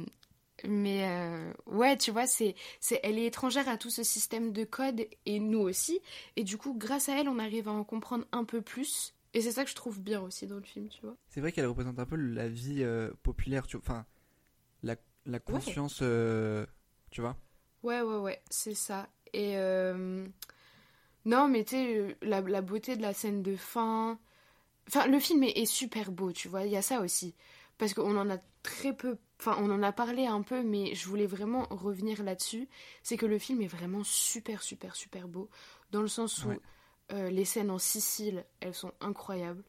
Mais 0.68 1.08
euh, 1.08 1.52
ouais, 1.66 1.96
tu 1.96 2.10
vois, 2.10 2.26
c'est, 2.26 2.54
c'est, 2.80 3.00
elle 3.02 3.18
est 3.18 3.26
étrangère 3.26 3.68
à 3.68 3.76
tout 3.76 3.90
ce 3.90 4.02
système 4.02 4.52
de 4.52 4.64
code 4.64 5.06
et 5.26 5.40
nous 5.40 5.60
aussi. 5.60 6.00
Et 6.36 6.44
du 6.44 6.56
coup, 6.56 6.74
grâce 6.74 7.08
à 7.08 7.20
elle, 7.20 7.28
on 7.28 7.38
arrive 7.38 7.68
à 7.68 7.72
en 7.72 7.84
comprendre 7.84 8.24
un 8.32 8.44
peu 8.44 8.62
plus. 8.62 9.14
Et 9.34 9.40
c'est 9.40 9.52
ça 9.52 9.64
que 9.64 9.70
je 9.70 9.74
trouve 9.74 10.00
bien 10.00 10.20
aussi 10.20 10.46
dans 10.46 10.56
le 10.56 10.62
film, 10.62 10.88
tu 10.88 11.00
vois. 11.02 11.16
C'est 11.28 11.40
vrai 11.40 11.52
qu'elle 11.52 11.66
représente 11.66 11.98
un 11.98 12.06
peu 12.06 12.16
la 12.16 12.48
vie 12.48 12.82
euh, 12.82 13.10
populaire, 13.22 13.66
tu. 13.66 13.76
Enfin, 13.76 14.04
la, 14.82 14.96
la 15.26 15.40
conscience, 15.40 16.00
euh, 16.02 16.66
tu 17.10 17.20
vois. 17.22 17.36
Ouais, 17.82 18.02
ouais, 18.02 18.18
ouais, 18.18 18.42
c'est 18.50 18.74
ça. 18.74 19.08
Et 19.32 19.56
non, 21.24 21.48
mais 21.48 21.64
tu 21.64 21.76
sais, 21.76 22.16
la, 22.22 22.40
la 22.40 22.60
beauté 22.62 22.96
de 22.96 23.02
la 23.02 23.12
scène 23.14 23.42
de 23.42 23.56
fin. 23.56 24.18
Enfin, 24.88 25.06
le 25.06 25.18
film 25.20 25.44
est, 25.44 25.56
est 25.56 25.66
super 25.66 26.10
beau, 26.10 26.32
tu 26.32 26.48
vois. 26.48 26.64
Il 26.64 26.72
y 26.72 26.76
a 26.76 26.82
ça 26.82 27.00
aussi. 27.00 27.34
Parce 27.78 27.94
qu'on 27.94 28.16
en 28.16 28.28
a 28.28 28.38
très 28.62 28.92
peu. 28.92 29.16
Enfin, 29.44 29.56
on 29.60 29.70
en 29.72 29.82
a 29.82 29.90
parlé 29.90 30.26
un 30.26 30.42
peu, 30.42 30.62
mais 30.62 30.94
je 30.94 31.08
voulais 31.08 31.26
vraiment 31.26 31.66
revenir 31.70 32.22
là-dessus. 32.22 32.68
C'est 33.02 33.16
que 33.16 33.26
le 33.26 33.38
film 33.38 33.60
est 33.60 33.66
vraiment 33.66 34.04
super, 34.04 34.62
super, 34.62 34.94
super 34.94 35.26
beau. 35.26 35.48
Dans 35.90 36.00
le 36.00 36.06
sens 36.08 36.44
où 36.44 36.50
Ouais. 36.50 36.60
euh, 37.12 37.28
les 37.28 37.44
scènes 37.44 37.70
en 37.72 37.78
Sicile, 37.78 38.44
elles 38.60 38.74
sont 38.74 38.92
incroyables. 39.00 39.64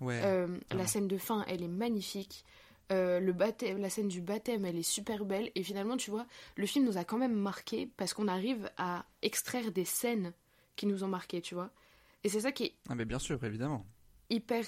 Ouais. 0.00 0.20
Euh, 0.24 0.46
la 0.70 0.86
scène 0.86 1.08
de 1.08 1.18
fin, 1.18 1.44
elle 1.48 1.62
est 1.62 1.68
magnifique. 1.68 2.44
Euh, 2.92 3.18
le 3.20 3.32
baptême, 3.32 3.78
la 3.78 3.90
scène 3.90 4.08
du 4.08 4.20
baptême, 4.20 4.64
elle 4.64 4.78
est 4.78 4.82
super 4.82 5.24
belle. 5.24 5.50
Et 5.56 5.62
finalement, 5.64 5.96
tu 5.96 6.10
vois, 6.10 6.26
le 6.56 6.66
film 6.66 6.84
nous 6.84 6.96
a 6.96 7.02
quand 7.04 7.18
même 7.18 7.34
marqué 7.34 7.88
parce 7.96 8.14
qu'on 8.14 8.28
arrive 8.28 8.70
à 8.78 9.04
extraire 9.22 9.72
des 9.72 9.84
scènes 9.84 10.32
qui 10.76 10.86
nous 10.86 11.02
ont 11.04 11.08
marqué, 11.08 11.40
tu 11.42 11.54
vois. 11.56 11.70
Et 12.22 12.28
c'est 12.28 12.40
ça 12.40 12.52
qui 12.52 12.64
est 12.64 12.74
Ah, 12.88 12.94
mais 12.94 13.04
bien 13.04 13.18
sûr, 13.18 13.42
évidemment. 13.44 13.84
hyper. 14.30 14.64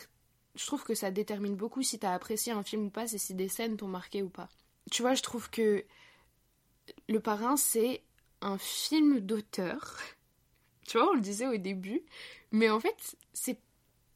Je 0.54 0.66
trouve 0.66 0.84
que 0.84 0.94
ça 0.94 1.10
détermine 1.10 1.56
beaucoup 1.56 1.82
si 1.82 1.98
t'as 1.98 2.14
apprécié 2.14 2.52
un 2.52 2.62
film 2.62 2.86
ou 2.86 2.90
pas, 2.90 3.06
c'est 3.06 3.18
si 3.18 3.34
des 3.34 3.48
scènes 3.48 3.76
t'ont 3.76 3.88
marqué 3.88 4.22
ou 4.22 4.28
pas. 4.28 4.48
Tu 4.90 5.02
vois, 5.02 5.14
je 5.14 5.22
trouve 5.22 5.50
que 5.50 5.84
Le 7.08 7.20
Parrain, 7.20 7.56
c'est 7.56 8.02
un 8.40 8.58
film 8.58 9.20
d'auteur. 9.20 9.98
Tu 10.88 10.98
vois, 10.98 11.10
on 11.10 11.14
le 11.14 11.20
disait 11.20 11.46
au 11.46 11.56
début. 11.56 12.02
Mais 12.50 12.68
en 12.68 12.80
fait, 12.80 13.16
c'est 13.32 13.58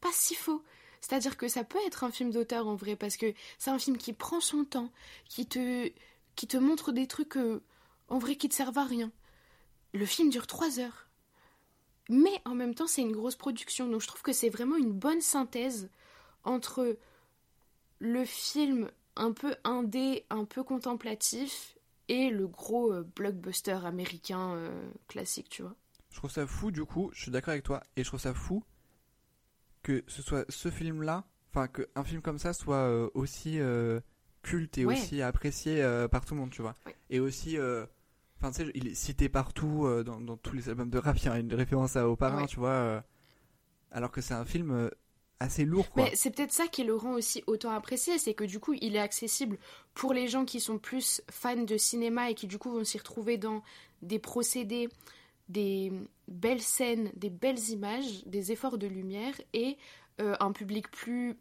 pas 0.01 0.11
si 0.11 0.35
faux. 0.35 0.63
C'est-à-dire 0.99 1.37
que 1.37 1.47
ça 1.47 1.63
peut 1.63 1.79
être 1.87 2.03
un 2.03 2.11
film 2.11 2.29
d'auteur 2.29 2.67
en 2.67 2.75
vrai, 2.75 2.97
parce 2.97 3.15
que 3.15 3.33
c'est 3.57 3.71
un 3.71 3.79
film 3.79 3.97
qui 3.97 4.11
prend 4.11 4.41
son 4.41 4.65
temps, 4.65 4.91
qui 5.29 5.47
te, 5.47 5.89
qui 6.35 6.45
te 6.45 6.57
montre 6.57 6.91
des 6.91 7.07
trucs 7.07 7.37
euh, 7.37 7.63
en 8.09 8.19
vrai 8.19 8.35
qui 8.35 8.49
te 8.49 8.53
servent 8.53 8.77
à 8.77 8.83
rien. 8.83 9.11
Le 9.93 10.05
film 10.05 10.29
dure 10.29 10.45
trois 10.45 10.79
heures. 10.79 11.07
Mais 12.09 12.41
en 12.45 12.55
même 12.55 12.75
temps, 12.75 12.87
c'est 12.87 13.01
une 13.01 13.11
grosse 13.11 13.35
production. 13.35 13.87
Donc 13.87 14.01
je 14.01 14.07
trouve 14.07 14.21
que 14.21 14.33
c'est 14.33 14.49
vraiment 14.49 14.75
une 14.75 14.91
bonne 14.91 15.21
synthèse 15.21 15.89
entre 16.43 16.97
le 17.99 18.25
film 18.25 18.89
un 19.15 19.31
peu 19.31 19.55
indé, 19.63 20.25
un 20.29 20.45
peu 20.45 20.63
contemplatif, 20.63 21.77
et 22.07 22.29
le 22.29 22.47
gros 22.47 22.93
euh, 22.93 23.03
blockbuster 23.15 23.79
américain 23.85 24.51
euh, 24.55 24.89
classique, 25.07 25.49
tu 25.49 25.61
vois. 25.63 25.75
Je 26.11 26.17
trouve 26.17 26.31
ça 26.31 26.45
fou, 26.47 26.71
du 26.71 26.85
coup, 26.85 27.09
je 27.13 27.21
suis 27.23 27.31
d'accord 27.31 27.51
avec 27.51 27.63
toi, 27.63 27.83
et 27.95 28.03
je 28.03 28.09
trouve 28.09 28.19
ça 28.19 28.33
fou 28.33 28.63
que 29.83 30.03
ce 30.07 30.21
soit 30.21 30.45
ce 30.49 30.69
film-là, 30.69 31.25
enfin, 31.51 31.67
qu'un 31.67 32.03
film 32.03 32.21
comme 32.21 32.39
ça 32.39 32.53
soit 32.53 32.75
euh, 32.75 33.09
aussi 33.13 33.59
culte 34.43 34.77
et 34.77 34.85
Ouais. 34.85 34.93
aussi 34.93 35.21
apprécié 35.21 35.81
par 36.11 36.25
tout 36.25 36.33
le 36.35 36.41
monde, 36.41 36.51
tu 36.51 36.61
vois. 36.61 36.75
Ouais. 36.85 36.95
Et 37.09 37.19
aussi, 37.19 37.57
enfin, 38.39 38.51
tu 38.51 38.65
sais, 38.65 38.71
il 38.75 38.87
est 38.87 38.95
cité 38.95 39.29
partout 39.29 39.87
dans, 40.05 40.19
dans 40.21 40.37
tous 40.37 40.53
les 40.55 40.69
albums 40.69 40.89
de 40.89 40.97
rap, 40.97 41.17
il 41.17 41.25
y 41.25 41.29
a 41.29 41.39
une 41.39 41.53
référence 41.53 41.95
à, 41.95 42.07
au 42.09 42.15
parrain, 42.15 42.41
Ouais. 42.41 42.47
tu 42.47 42.57
vois. 42.57 43.03
alors 43.91 44.11
que 44.11 44.21
c'est 44.21 44.33
un 44.33 44.45
film 44.45 44.89
assez 45.39 45.65
lourd, 45.65 45.89
quoi. 45.89 46.03
Mais 46.03 46.15
c'est 46.15 46.31
peut-être 46.31 46.51
ça 46.51 46.67
qui 46.67 46.83
le 46.83 46.95
rend 46.95 47.13
aussi 47.13 47.43
autant 47.47 47.71
apprécié, 47.71 48.17
c'est 48.17 48.33
que 48.33 48.43
du 48.43 48.59
coup, 48.59 48.73
il 48.81 48.95
est 48.95 48.99
accessible 48.99 49.57
pour 49.93 50.13
les 50.13 50.27
gens 50.27 50.45
qui 50.45 50.59
sont 50.59 50.79
plus 50.79 51.21
fans 51.29 51.63
de 51.63 51.77
cinéma 51.77 52.29
et 52.29 52.35
qui 52.35 52.47
du 52.47 52.57
coup 52.57 52.71
vont 52.71 52.83
s'y 52.83 52.97
retrouver 52.97 53.37
dans 53.37 53.63
des 54.01 54.19
procédés, 54.19 54.89
des 55.49 55.91
belles 56.27 56.61
scènes, 56.61 57.11
des 57.15 57.29
belles 57.29 57.69
images, 57.69 58.25
des 58.25 58.51
efforts 58.51 58.77
de 58.77 58.87
lumière 58.87 59.33
et 59.53 59.77
euh, 60.19 60.35
un 60.39 60.51
public 60.51 60.89
plus 60.91 61.37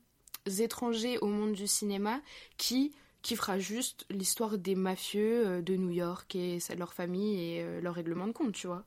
étranger 0.58 1.18
au 1.18 1.26
monde 1.26 1.54
du 1.54 1.66
cinéma 1.66 2.20
qui 2.56 2.92
qui 3.22 3.34
fera 3.34 3.58
juste 3.58 4.06
l'histoire 4.08 4.56
des 4.56 4.76
mafieux 4.76 5.46
euh, 5.46 5.60
de 5.60 5.74
New 5.74 5.90
York 5.90 6.36
et 6.36 6.58
leur 6.78 6.92
famille 6.94 7.56
et 7.56 7.62
euh, 7.62 7.80
leur 7.80 7.94
règlement 7.94 8.28
de 8.28 8.32
compte, 8.32 8.52
tu 8.52 8.68
vois. 8.68 8.84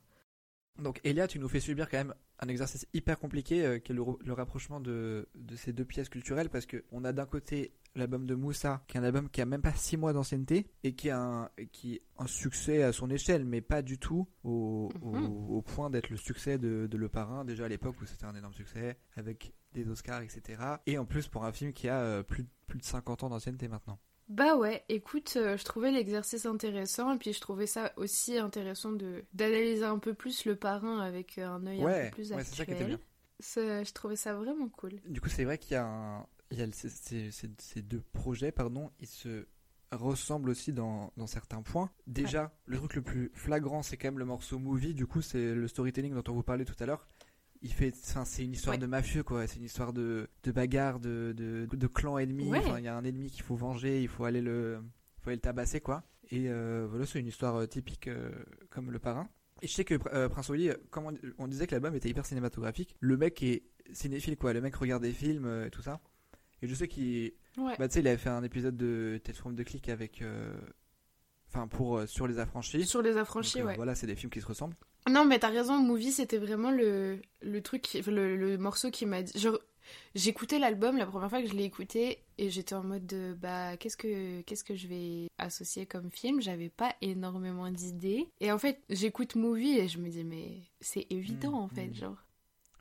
Donc 0.82 1.02
Elia, 1.04 1.28
tu 1.28 1.40
nous 1.40 1.50
fais 1.50 1.60
subir 1.60 1.90
quand 1.90 1.98
même 1.98 2.14
un 2.42 2.48
exercice 2.48 2.88
hyper 2.94 3.20
compliqué 3.20 3.66
euh, 3.66 3.80
qui 3.80 3.92
est 3.92 3.96
le, 3.96 4.34
rapprochement 4.34 4.80
de, 4.80 5.28
de 5.36 5.56
ces 5.56 5.74
deux 5.74 5.86
pièces 5.86 6.10
culturelles 6.10 6.50
parce 6.50 6.66
que 6.66 6.84
on 6.92 7.04
a 7.04 7.12
d'un 7.12 7.26
côté 7.26 7.74
l'album 7.96 8.26
de 8.26 8.36
Moussa 8.36 8.84
qui 8.88 8.98
est 8.98 9.00
un 9.00 9.04
album 9.04 9.30
qui 9.30 9.42
a 9.42 9.46
même 9.46 9.62
pas 9.62 9.74
6 9.74 9.98
mois 9.98 10.14
d'ancienneté 10.14 10.68
et 10.84 10.94
qui 10.94 11.10
a 11.10 11.20
un, 11.20 11.50
qui 11.72 11.96
est 11.96 12.02
un 12.18 12.28
succès 12.28 12.84
à 12.84 12.94
son 12.94 13.10
échelle 13.10 13.44
mais 13.46 13.62
pas 13.62 13.82
du 13.82 13.98
tout 13.98 14.28
au, 14.44 14.90
au- 15.02 15.12
Mhm. 15.16 15.50
au 15.50 15.62
point 15.62 15.90
d'être 15.90 16.10
le 16.10 16.18
succès 16.18 16.58
de, 16.58 16.88
de 16.90 16.98
Le 16.98 17.10
Parrain 17.10 17.44
déjà 17.46 17.66
à 17.66 17.68
l'époque 17.68 18.00
où 18.02 18.06
c'était 18.06 18.26
un 18.26 18.36
énorme 18.36 18.54
succès 18.54 18.98
avec 19.16 19.54
des 19.74 19.88
Oscars 19.90 20.22
etc. 20.22 20.62
Et 20.86 20.98
en 20.98 21.06
plus 21.06 21.28
pour 21.28 21.46
un 21.46 21.52
film 21.52 21.74
qui 21.74 21.90
a 21.90 22.00
euh, 22.00 22.24
plus, 22.24 22.46
plus 22.68 22.80
de 22.80 22.86
50 22.86 23.24
ans 23.24 23.30
d'ancienneté 23.30 23.68
maintenant. 23.68 24.00
Bah 24.30 24.56
ouais, 24.56 24.84
écoute, 24.90 25.34
euh, 25.38 25.58
je 25.58 25.64
trouvais 25.66 25.92
l'exercice 25.92 26.46
intéressant 26.46 27.14
et 27.14 27.18
puis 27.18 27.34
je 27.34 27.42
trouvais 27.42 27.66
ça 27.66 27.92
aussi 27.98 28.38
intéressant 28.38 28.92
de 28.92 29.24
d'analyser 29.34 29.84
un 29.84 29.98
peu 29.98 30.14
plus 30.14 30.46
le 30.46 30.56
parrain 30.56 31.00
avec 31.00 31.40
euh, 31.40 31.48
un 31.48 31.66
œil 31.66 31.82
un 31.82 31.86
peu 31.88 32.10
plus 32.12 32.32
ouais, 32.32 32.44
c'est 32.44 32.56
ça 32.56 32.66
qui 32.66 32.72
était 32.74 32.86
bien. 32.86 33.00
Je 33.40 33.92
trouvais 33.94 34.16
ça 34.16 34.36
vraiment 34.36 34.70
cool. 34.70 34.92
Du 35.08 35.20
coup, 35.20 35.30
c'est 35.30 35.46
vrai 35.46 35.58
qu'il 35.58 35.74
y 35.74 35.76
a, 35.78 35.86
un, 35.86 36.26
il 36.52 36.60
y 36.60 36.62
a 36.62 36.66
le- 36.68 36.72
ces, 36.74 37.82
deux 37.82 38.02
projets, 38.14 38.52
pardon, 38.52 38.92
ils 39.00 39.08
se 39.08 39.48
ressemblent 39.92 40.50
aussi 40.52 40.74
dans, 40.74 41.12
dans 41.18 41.26
certains 41.26 41.64
points. 41.64 41.90
Déjà, 42.06 42.52
le 42.68 42.78
truc 42.78 42.94
le 42.96 43.02
plus 43.02 43.32
flagrant, 43.34 43.82
c'est 43.82 43.98
quand 43.98 44.10
même 44.10 44.20
le 44.20 44.26
morceau 44.26 44.60
movie. 44.60 44.94
Du 44.94 45.08
coup, 45.08 45.22
c'est 45.22 45.56
le 45.56 45.68
storytelling 45.68 46.14
dont 46.14 46.24
on 46.32 46.36
vous 46.36 46.44
parlait 46.44 46.66
tout 46.66 46.76
à 46.80 46.86
l'heure. 46.86 47.08
Il 47.62 47.74
fait, 47.74 47.94
c'est 47.96 48.44
une 48.46 48.54
histoire 48.54 48.76
Ouais. 48.76 48.80
de 48.82 48.86
mafieux, 48.86 49.22
quoi. 49.24 49.46
C'est 49.46 49.58
une 49.58 49.66
histoire 49.66 49.92
de, 49.92 50.30
de 50.44 50.52
bagarre, 50.52 51.00
de, 51.00 51.34
de, 51.36 51.68
de 51.70 51.88
clans 51.88 52.18
ennemis. 52.18 52.48
Ouais. 52.48 52.60
Enfin, 52.60 52.78
il 52.80 52.86
y 52.86 52.88
a 52.88 52.96
un 52.96 53.04
ennemi 53.04 53.30
qu'il 53.30 53.44
faut 53.44 53.56
venger, 53.56 54.02
il 54.02 54.08
faut 54.08 54.24
aller 54.24 54.42
le, 54.42 54.80
faut 55.22 55.30
aller 55.30 55.36
le 55.36 55.42
tabasser, 55.42 55.82
quoi. 55.82 56.04
Et 56.32 56.50
euh, 56.50 56.88
voilà, 56.90 57.06
c'est 57.06 57.20
une 57.20 57.28
histoire 57.28 57.56
euh, 57.58 57.66
typique 57.66 58.08
euh, 58.08 58.32
comme 58.70 58.92
le 58.92 59.00
parrain. 59.00 59.28
Et 59.62 59.68
je 59.68 59.74
sais 59.74 59.84
que 59.84 59.96
euh, 60.14 60.30
Prince 60.30 60.48
Wally, 60.48 60.70
euh, 60.70 60.76
comme 60.90 61.08
on, 61.08 61.18
on 61.38 61.48
disait 61.50 61.68
que 61.68 61.72
l'album 61.74 61.94
était 61.96 62.08
hyper 62.10 62.26
cinématographique, 62.26 62.96
le 63.02 63.18
mec 63.18 63.44
est 63.44 63.64
cinéphile, 63.92 64.38
quoi. 64.38 64.54
Le 64.54 64.62
mec 64.62 64.74
regarde 64.76 65.04
des 65.04 65.12
films 65.12 65.66
et 65.66 65.70
tout 65.70 65.82
ça. 65.82 66.00
Et 66.62 66.68
je 66.68 66.74
sais 66.76 66.88
qu'il, 66.88 67.34
Ouais. 67.58 67.76
bah, 67.78 67.90
tu 67.90 67.96
sais, 67.96 68.00
il 68.00 68.08
avait 68.08 68.18
fait 68.18 68.30
un 68.30 68.44
épisode 68.44 68.78
de 68.78 69.20
Tête 69.22 69.36
Forme 69.36 69.56
de 69.56 69.64
Click 69.64 69.90
avec, 69.90 70.24
enfin, 71.50 71.68
pour 71.68 72.02
sur 72.08 72.28
les 72.28 72.40
affranchis. 72.40 72.86
Sur 72.86 73.02
les 73.02 73.18
affranchis, 73.18 73.60
Donc, 73.60 73.68
ouais. 73.68 73.76
Voilà, 73.76 73.96
c'est 73.96 74.08
des 74.08 74.16
films 74.16 74.30
qui 74.32 74.40
se 74.42 74.46
ressemblent. 74.46 74.76
Non, 75.08 75.26
mais 75.26 75.40
t'as 75.40 75.50
raison, 75.50 75.78
Movie, 75.80 76.12
c'était 76.12 76.38
vraiment 76.38 76.72
le, 76.72 77.22
le 77.42 77.62
truc, 77.62 77.94
le, 78.06 78.36
le 78.36 78.58
morceau 78.58 78.92
qui 78.92 79.06
m'a 79.06 79.22
dit. 79.22 79.34
J'écoutais 80.14 80.60
l'album 80.60 80.98
la 80.98 81.06
première 81.06 81.30
fois 81.30 81.42
que 81.42 81.48
je 81.48 81.54
l'ai 81.54 81.64
écouté 81.64 82.24
et 82.38 82.50
j'étais 82.50 82.76
en 82.76 82.84
mode 82.84 83.08
de, 83.08 83.36
bah, 83.40 83.76
qu'est-ce 83.78 83.98
que, 83.98 84.42
qu'est-ce 84.42 84.64
que 84.64 84.76
je 84.76 84.88
vais 84.88 85.28
associer 85.38 85.86
comme 85.86 86.12
film? 86.12 86.42
J'avais 86.42 86.70
pas 86.70 86.96
énormément 87.02 87.70
d'idées. 87.72 88.28
Et 88.40 88.52
en 88.52 88.60
fait, 88.60 88.82
j'écoute 88.90 89.36
Movie 89.36 89.80
et 89.80 89.88
je 89.88 89.98
me 90.00 90.10
dis, 90.10 90.24
mais 90.24 90.62
c'est 90.80 91.08
évident 91.10 91.52
Mm, 91.52 91.64
en 91.64 91.68
fait, 91.70 91.88
mm. 91.88 91.94
genre. 91.96 92.18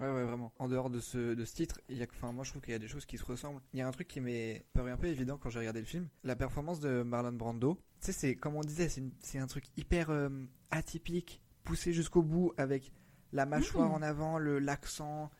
Ouais, 0.00 0.06
ouais, 0.06 0.24
vraiment. 0.24 0.52
En 0.58 0.68
dehors 0.68 0.90
de 0.90 1.00
ce, 1.00 1.34
de 1.34 1.44
ce 1.44 1.54
titre, 1.54 1.80
il 1.88 1.96
y 1.98 2.02
a, 2.02 2.06
enfin, 2.14 2.32
moi 2.32 2.44
je 2.44 2.50
trouve 2.50 2.62
qu'il 2.62 2.72
y 2.72 2.76
a 2.76 2.78
des 2.78 2.86
choses 2.88 3.04
qui 3.04 3.18
se 3.18 3.24
ressemblent. 3.24 3.60
Il 3.72 3.78
y 3.80 3.82
a 3.82 3.88
un 3.88 3.90
truc 3.90 4.06
qui 4.06 4.20
m'est 4.20 4.64
paru 4.72 4.90
un 4.90 4.96
peu 4.96 5.08
évident 5.08 5.38
quand 5.38 5.50
j'ai 5.50 5.58
regardé 5.58 5.80
le 5.80 5.86
film. 5.86 6.08
La 6.24 6.36
performance 6.36 6.78
de 6.78 7.02
Marlon 7.02 7.32
Brando. 7.32 7.78
Tu 8.00 8.06
sais, 8.06 8.12
c'est, 8.12 8.36
comme 8.36 8.54
on 8.54 8.60
disait, 8.60 8.88
c'est 9.20 9.38
un 9.38 9.46
truc 9.48 9.64
hyper 9.76 10.10
euh, 10.10 10.28
atypique, 10.70 11.40
poussé 11.68 11.92
jusqu'au 11.92 12.22
bout 12.22 12.52
avec 12.56 12.92
la 13.32 13.44
mâchoire 13.46 13.88
Mhm. 13.88 13.94
en 13.94 14.02
avant, 14.02 14.38
le, 14.38 14.58
l'accent. 14.58 15.30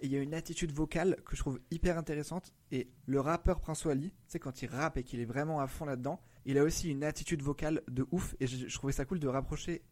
Et 0.00 0.06
il 0.06 0.12
y 0.12 0.16
a 0.16 0.20
une 0.20 0.34
attitude 0.34 0.72
vocale 0.72 1.16
que 1.24 1.34
je 1.36 1.40
trouve 1.40 1.60
hyper 1.70 1.98
intéressante. 1.98 2.52
Et 2.70 2.88
le 3.06 3.20
rappeur 3.20 3.60
Prince 3.60 3.84
Wally, 3.84 4.12
sais, 4.26 4.38
quand 4.38 4.62
il 4.62 4.68
rappe 4.68 4.96
et 4.96 5.02
qu'il 5.04 5.20
est 5.20 5.24
vraiment 5.24 5.60
à 5.60 5.66
fond 5.66 5.84
là-dedans, 5.84 6.20
il 6.44 6.56
a 6.58 6.62
aussi 6.64 6.90
une 6.90 7.04
attitude 7.04 7.42
vocale 7.42 7.82
de 7.88 8.06
ouf. 8.12 8.34
Et 8.40 8.46
je, 8.46 8.68
je 8.68 8.74
trouvais 8.78 8.92
ça 8.92 9.04
cool 9.04 9.18
de 9.18 9.28
rapprocher 9.28 9.82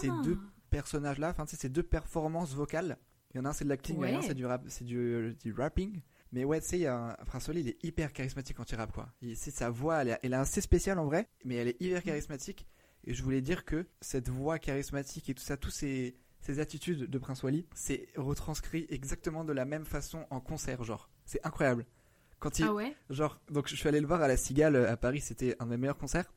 Ces 0.00 0.08
Ah. 0.10 0.20
deux 0.24 0.38
personnages-là, 0.70 1.30
enfin, 1.30 1.44
tu 1.46 1.52
sais, 1.52 1.56
ces 1.62 1.68
deux 1.68 1.82
performances 1.82 2.54
vocales. 2.54 2.98
Il 3.32 3.38
y 3.38 3.40
en 3.40 3.44
a 3.44 3.50
un, 3.50 3.52
c'est 3.52 3.64
de 3.64 3.68
l'acting, 3.70 3.96
il 3.96 4.00
y 4.00 4.02
en 4.12 4.14
a 4.14 4.16
un, 4.18 4.20
Ouais. 4.20 4.26
c'est 4.26 4.34
du, 4.34 4.44
rap, 4.44 4.64
c'est 4.68 4.84
du, 4.84 5.36
du 5.42 5.52
rapping. 5.52 6.00
Mais 6.32 6.44
ouais, 6.44 6.60
tu 6.60 6.66
sais, 6.68 6.86
un, 6.86 7.16
Prince 7.26 7.46
Wally, 7.48 7.60
il 7.60 7.68
est 7.68 7.84
hyper 7.84 8.12
charismatique 8.12 8.56
quand 8.56 8.70
il 8.70 8.74
rappe, 8.76 8.92
quoi. 8.92 9.08
Il, 9.22 9.36
c'est 9.36 9.50
sa 9.52 9.70
voix, 9.70 10.02
elle, 10.02 10.08
est- 10.10 10.18
elle 10.22 10.32
est 10.32 10.36
assez 10.36 10.60
spéciale 10.60 10.98
en 10.98 11.04
vrai, 11.06 11.28
mais 11.44 11.54
elle 11.56 11.68
est 11.68 11.80
hyper 11.80 12.02
charismatique. 12.02 12.66
Et 13.04 13.14
je 13.14 13.22
voulais 13.22 13.40
dire 13.40 13.64
que 13.64 13.86
cette 14.00 14.28
voix 14.28 14.58
charismatique 14.58 15.28
et 15.30 15.34
tout 15.34 15.42
ça, 15.42 15.56
tous 15.56 15.70
ces, 15.70 16.16
ces 16.40 16.58
attitudes 16.60 17.08
de 17.08 17.18
Prince 17.18 17.42
Wally, 17.42 17.66
c'est 17.74 18.08
retranscrit 18.16 18.86
exactement 18.90 19.44
de 19.44 19.52
la 19.52 19.64
même 19.64 19.84
façon 19.84 20.26
en 20.30 20.40
concert, 20.40 20.84
genre. 20.84 21.08
C'est 21.24 21.44
incroyable. 21.46 21.86
Quand 22.38 22.58
il, 22.58 22.64
Ah 22.64 22.74
ouais? 22.74 22.96
Genre, 23.10 23.40
donc 23.50 23.68
je 23.68 23.76
suis 23.76 23.88
allé 23.88 24.00
le 24.00 24.06
voir 24.06 24.22
à 24.22 24.28
la 24.28 24.36
Cigale 24.36 24.76
euh, 24.76 24.90
à 24.90 24.96
Paris, 24.96 25.20
c'était 25.20 25.56
un 25.60 25.66
de 25.66 25.70
mes 25.70 25.76
meilleurs 25.76 25.98
concerts 25.98 26.32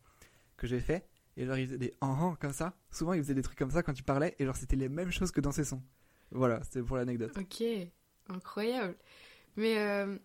que 0.57 0.67
j'ai 0.67 0.79
fait. 0.79 1.07
Et 1.35 1.45
genre, 1.45 1.57
il 1.57 1.65
faisait 1.65 1.77
des 1.77 1.93
en 2.01 2.09
en 2.09 2.35
comme 2.35 2.53
ça. 2.53 2.75
Souvent, 2.91 3.13
il 3.13 3.21
faisait 3.23 3.33
des 3.33 3.41
trucs 3.41 3.57
comme 3.57 3.71
ça 3.71 3.81
quand 3.83 3.97
il 3.97 4.03
parlait. 4.03 4.35
Et 4.37 4.45
genre, 4.45 4.55
c'était 4.55 4.75
les 4.75 4.89
mêmes 4.89 5.11
choses 5.11 5.31
que 5.31 5.41
dans 5.41 5.51
ses 5.51 5.63
sons. 5.63 5.81
Voilà, 6.31 6.61
c'était 6.63 6.81
pour 6.81 6.97
l'anecdote. 6.97 7.31
Ok, 7.37 7.63
incroyable. 8.27 8.95
Mais 9.55 9.79
euh, 9.79 10.17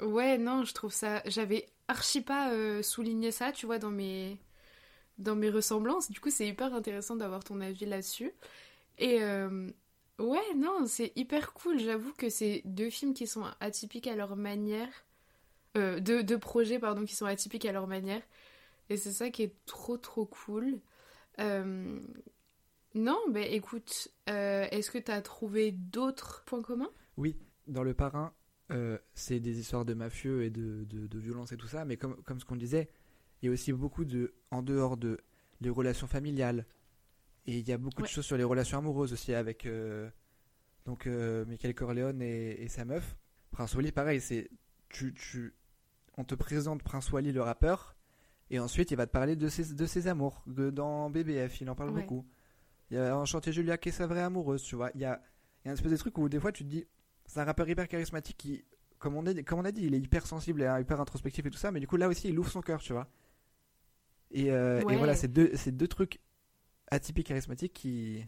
ouais, 0.00 0.38
non, 0.38 0.64
je 0.64 0.72
trouve 0.72 0.92
ça. 0.92 1.22
J'avais 1.26 1.66
archi 1.86 2.22
pas 2.22 2.52
euh, 2.52 2.82
souligné 2.82 3.30
ça, 3.30 3.52
tu 3.52 3.66
vois, 3.66 3.78
dans 3.78 3.90
mes 3.90 4.38
dans 5.18 5.36
mes 5.36 5.50
ressemblances. 5.50 6.10
Du 6.10 6.20
coup, 6.20 6.30
c'est 6.30 6.46
hyper 6.46 6.74
intéressant 6.74 7.16
d'avoir 7.16 7.44
ton 7.44 7.60
avis 7.60 7.86
là-dessus. 7.86 8.32
Et 8.98 9.22
euh, 9.22 9.70
ouais, 10.18 10.54
non, 10.56 10.86
c'est 10.86 11.12
hyper 11.16 11.52
cool. 11.52 11.78
J'avoue 11.78 12.12
que 12.14 12.28
c'est 12.28 12.62
deux 12.64 12.90
films 12.90 13.14
qui 13.14 13.26
sont 13.26 13.44
atypiques 13.60 14.06
à 14.06 14.16
leur 14.16 14.36
manière. 14.36 14.88
Euh, 15.76 16.00
deux, 16.00 16.38
projets, 16.38 16.78
pardon, 16.78 17.04
qui 17.04 17.14
sont 17.14 17.26
atypiques 17.26 17.64
à 17.64 17.72
leur 17.72 17.86
manière. 17.86 18.22
Et 18.90 18.96
c'est 18.96 19.12
ça 19.12 19.30
qui 19.30 19.42
est 19.42 19.54
trop, 19.66 19.96
trop 19.96 20.24
cool. 20.24 20.80
Euh, 21.40 22.00
non, 22.94 23.18
bah 23.28 23.42
écoute, 23.42 24.08
euh, 24.28 24.66
est-ce 24.70 24.90
que 24.90 24.98
tu 24.98 25.10
as 25.10 25.20
trouvé 25.22 25.72
d'autres 25.72 26.42
points 26.46 26.62
communs? 26.62 26.90
Oui, 27.16 27.36
dans 27.66 27.82
Le 27.82 27.94
Parrain, 27.94 28.32
c'est 29.14 29.40
des 29.40 29.60
histoires 29.60 29.84
de 29.84 29.94
mafieux 29.94 30.42
et 30.42 30.50
de, 30.50 30.84
de, 30.84 31.06
de 31.06 31.18
violence 31.18 31.52
et 31.52 31.56
tout 31.56 31.68
ça, 31.68 31.84
mais 31.84 31.96
comme, 31.96 32.22
comme 32.24 32.40
ce 32.40 32.44
qu'on 32.44 32.56
disait, 32.56 32.90
il 33.42 33.46
y 33.46 33.48
a 33.48 33.52
aussi 33.52 33.72
beaucoup 33.72 34.04
de, 34.04 34.34
en 34.50 34.62
dehors 34.62 34.96
de 34.96 35.18
les 35.60 35.70
relations 35.70 36.06
familiales, 36.06 36.66
et 37.46 37.58
il 37.58 37.68
y 37.68 37.72
a 37.72 37.78
beaucoup 37.78 38.02
Ouais. 38.02 38.08
de 38.08 38.12
choses 38.12 38.26
sur 38.26 38.36
les 38.36 38.44
relations 38.44 38.78
amoureuses 38.78 39.12
aussi 39.12 39.34
avec 39.34 39.66
euh, 39.66 40.08
donc 40.84 41.06
euh, 41.06 41.44
Michael 41.46 41.74
Corleone 41.74 42.22
et, 42.22 42.62
et 42.62 42.68
sa 42.68 42.84
meuf. 42.84 43.16
Prince 43.50 43.74
Wally, 43.74 43.90
pareil, 43.92 44.20
c'est 44.20 44.50
tu, 44.88 45.12
tu, 45.14 45.54
on 46.16 46.24
te 46.24 46.34
présente 46.34 46.82
Prince 46.82 47.10
Wally 47.10 47.32
le 47.32 47.42
rappeur, 47.42 47.96
et 48.50 48.58
ensuite 48.60 48.90
il 48.90 48.96
va 48.96 49.06
te 49.06 49.12
parler 49.12 49.36
de 49.36 49.48
ses, 49.48 49.74
de 49.74 49.86
ses 49.86 50.06
amours. 50.08 50.42
Que 50.54 50.70
dans 50.70 51.10
BBF, 51.10 51.60
il 51.60 51.68
en 51.70 51.74
parle 51.74 51.90
Ouais. 51.90 52.02
beaucoup. 52.02 52.26
Il 52.90 52.96
y 52.96 53.00
a 53.00 53.16
Enchanté 53.18 53.52
Julia 53.52 53.76
qui 53.76 53.90
est 53.90 53.92
sa 53.92 54.06
vraie 54.06 54.22
amoureuse, 54.22 54.62
tu 54.62 54.74
vois. 54.76 54.90
Il 54.94 55.00
y 55.00 55.04
a, 55.04 55.20
il 55.62 55.66
y 55.66 55.68
a 55.68 55.72
un 55.72 55.74
espèce 55.74 55.92
de 55.92 55.96
truc 55.96 56.16
où 56.18 56.28
des 56.28 56.40
fois 56.40 56.52
tu 56.52 56.64
te 56.64 56.68
dis, 56.70 56.86
c'est 57.26 57.40
un 57.40 57.44
rappeur 57.44 57.68
hyper 57.68 57.86
charismatique 57.88 58.36
qui, 58.38 58.64
comme 58.98 59.14
on, 59.16 59.26
est, 59.26 59.42
comme 59.44 59.58
on 59.58 59.64
a 59.64 59.72
dit, 59.72 59.82
il 59.84 59.94
est 59.94 60.00
hyper 60.00 60.26
sensible 60.26 60.62
et 60.62 60.80
hyper 60.80 60.98
introspectif 61.00 61.44
et 61.44 61.50
tout 61.50 61.58
ça, 61.58 61.70
mais 61.70 61.80
du 61.80 61.86
coup 61.86 61.96
là 61.96 62.08
aussi 62.08 62.28
il 62.28 62.38
ouvre 62.38 62.50
son 62.50 62.62
cœur, 62.62 62.80
tu 62.80 62.92
vois. 62.94 63.06
Et, 64.30 64.50
euh, 64.52 64.80
et 64.88 64.96
voilà, 64.96 65.14
c'est 65.14 65.28
deux, 65.28 65.52
deux 65.66 65.88
trucs 65.88 66.20
atypiques 66.90 67.28
charismatiques 67.28 67.72
qui, 67.72 68.24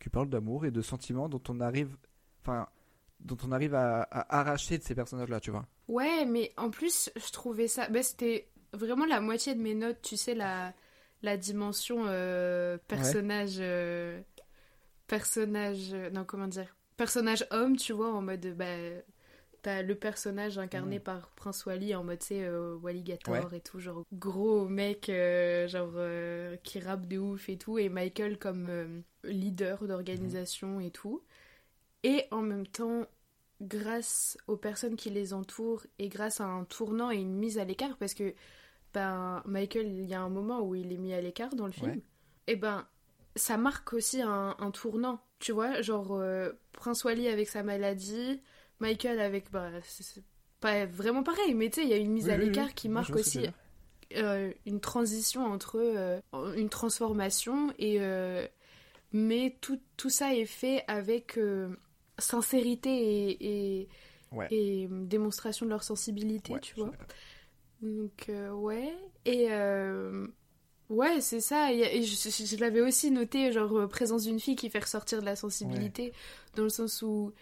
qui 0.00 0.08
parlent 0.08 0.28
d'amour 0.28 0.66
et 0.66 0.70
de 0.70 0.82
sentiments 0.82 1.28
dont 1.28 1.42
on 1.48 1.60
arrive, 1.60 1.96
enfin, 2.42 2.68
dont 3.20 3.36
on 3.44 3.52
arrive 3.52 3.74
à, 3.74 4.02
à 4.02 4.40
arracher 4.40 4.78
de 4.78 4.82
ces 4.82 4.94
personnages-là, 4.94 5.40
tu 5.40 5.50
vois. 5.50 5.66
Ouais, 5.88 6.24
mais 6.26 6.52
en 6.56 6.70
plus, 6.70 7.10
je 7.16 7.32
trouvais 7.32 7.66
ça. 7.68 7.88
Bah, 7.88 8.02
c'était 8.02 8.48
vraiment 8.72 9.06
la 9.06 9.20
moitié 9.20 9.54
de 9.54 9.60
mes 9.60 9.74
notes, 9.74 10.02
tu 10.02 10.16
sais, 10.16 10.34
la, 10.34 10.74
la 11.22 11.36
dimension 11.36 12.04
euh, 12.06 12.76
personnage. 12.86 13.56
euh, 13.58 14.20
personnage. 15.06 15.94
Non, 16.12 16.24
comment 16.24 16.46
dire? 16.46 16.76
Personnage 16.96 17.46
homme, 17.50 17.76
tu 17.76 17.92
vois, 17.92 18.12
en 18.12 18.20
mode. 18.22 18.54
Bah, 18.56 18.66
T'as 19.62 19.82
le 19.82 19.94
personnage 19.96 20.56
incarné 20.56 20.96
Ouais. 20.96 21.00
par 21.00 21.30
Prince 21.30 21.66
Wally 21.66 21.94
en 21.94 22.04
mode, 22.04 22.20
tu 22.20 22.26
sais, 22.26 22.44
euh, 22.44 22.76
Walligator 22.76 23.52
et 23.54 23.60
tout, 23.60 23.80
genre 23.80 24.04
gros 24.12 24.68
mec, 24.68 25.08
euh, 25.08 25.66
genre 25.66 25.90
euh, 25.96 26.56
qui 26.62 26.78
rappe 26.78 27.06
de 27.08 27.18
ouf 27.18 27.48
et 27.48 27.58
tout, 27.58 27.76
et 27.78 27.88
Michael 27.88 28.38
comme 28.38 28.66
euh, 28.68 29.00
leader 29.24 29.86
d'organisation 29.88 30.78
et 30.80 30.90
tout. 30.92 31.22
Et 32.04 32.26
en 32.30 32.42
même 32.42 32.66
temps, 32.68 33.06
grâce 33.60 34.38
aux 34.46 34.56
personnes 34.56 34.94
qui 34.94 35.10
les 35.10 35.34
entourent 35.34 35.82
et 35.98 36.08
grâce 36.08 36.40
à 36.40 36.44
un 36.46 36.64
tournant 36.64 37.10
et 37.10 37.16
une 37.16 37.34
mise 37.34 37.58
à 37.58 37.64
l'écart, 37.64 37.96
parce 37.98 38.14
que 38.14 38.34
ben, 38.94 39.42
Michael, 39.44 39.86
il 39.88 40.04
y 40.06 40.14
a 40.14 40.20
un 40.22 40.28
moment 40.30 40.60
où 40.60 40.76
il 40.76 40.92
est 40.92 40.96
mis 40.98 41.12
à 41.12 41.20
l'écart 41.20 41.54
dans 41.56 41.66
le 41.66 41.72
film, 41.72 41.90
Ouais. 41.90 42.00
et 42.46 42.54
ben 42.56 42.86
ça 43.34 43.56
marque 43.56 43.92
aussi 43.92 44.22
un, 44.22 44.54
un 44.58 44.70
tournant, 44.70 45.20
tu 45.40 45.50
vois, 45.52 45.82
genre 45.82 46.22
Prince 46.72 47.02
Wally 47.04 47.28
avec 47.28 47.48
sa 47.48 47.62
maladie, 47.64 48.40
Michael 48.80 49.20
avec, 49.20 49.50
bah, 49.50 49.70
c'est 49.84 50.22
pas 50.60 50.86
vraiment 50.86 51.22
pareil, 51.22 51.54
mais 51.54 51.70
tu 51.70 51.76
sais, 51.80 51.86
il 51.86 51.90
y 51.90 51.94
a 51.94 51.96
une 51.96 52.12
mise 52.12 52.26
Oui, 52.26 52.32
à 52.34 52.36
oui, 52.38 52.44
l'écart 52.46 52.66
oui. 52.66 52.74
qui 52.74 52.88
marque 52.88 53.16
aussi 53.16 53.46
euh, 54.16 54.52
une 54.66 54.80
transition 54.80 55.44
entre 55.46 55.78
euh, 55.78 56.20
une 56.56 56.68
transformation 56.68 57.72
et 57.78 57.96
euh, 58.00 58.46
mais 59.12 59.56
tout, 59.60 59.80
tout 59.96 60.10
ça 60.10 60.34
est 60.34 60.46
fait 60.46 60.84
avec 60.88 61.38
sincérité 62.18 62.90
et, 62.90 63.80
et, 63.80 63.88
Ouais. 64.32 64.46
et, 64.50 64.88
démonstration 64.90 65.64
de 65.66 65.70
leur 65.70 65.82
sensibilité, 65.82 66.52
Ouais, 66.54 66.60
tu 66.60 66.74
vois. 66.74 66.92
Donc 67.80 68.30
ouais 68.52 68.94
et 69.24 69.48
ouais 70.90 71.20
c'est 71.20 71.40
ça 71.40 71.72
et, 71.72 72.02
je, 72.02 72.14
je- 72.30 72.44
je 72.46 72.56
l'avais 72.56 72.80
aussi 72.80 73.10
noté 73.10 73.52
genre 73.52 73.88
présence 73.88 74.24
d'une 74.24 74.40
fille 74.40 74.56
qui 74.56 74.70
fait 74.70 74.78
ressortir 74.80 75.20
de 75.20 75.24
la 75.26 75.36
sensibilité 75.36 76.12
dans 76.56 76.62
le 76.62 76.68
sens 76.70 77.02
où 77.02 77.32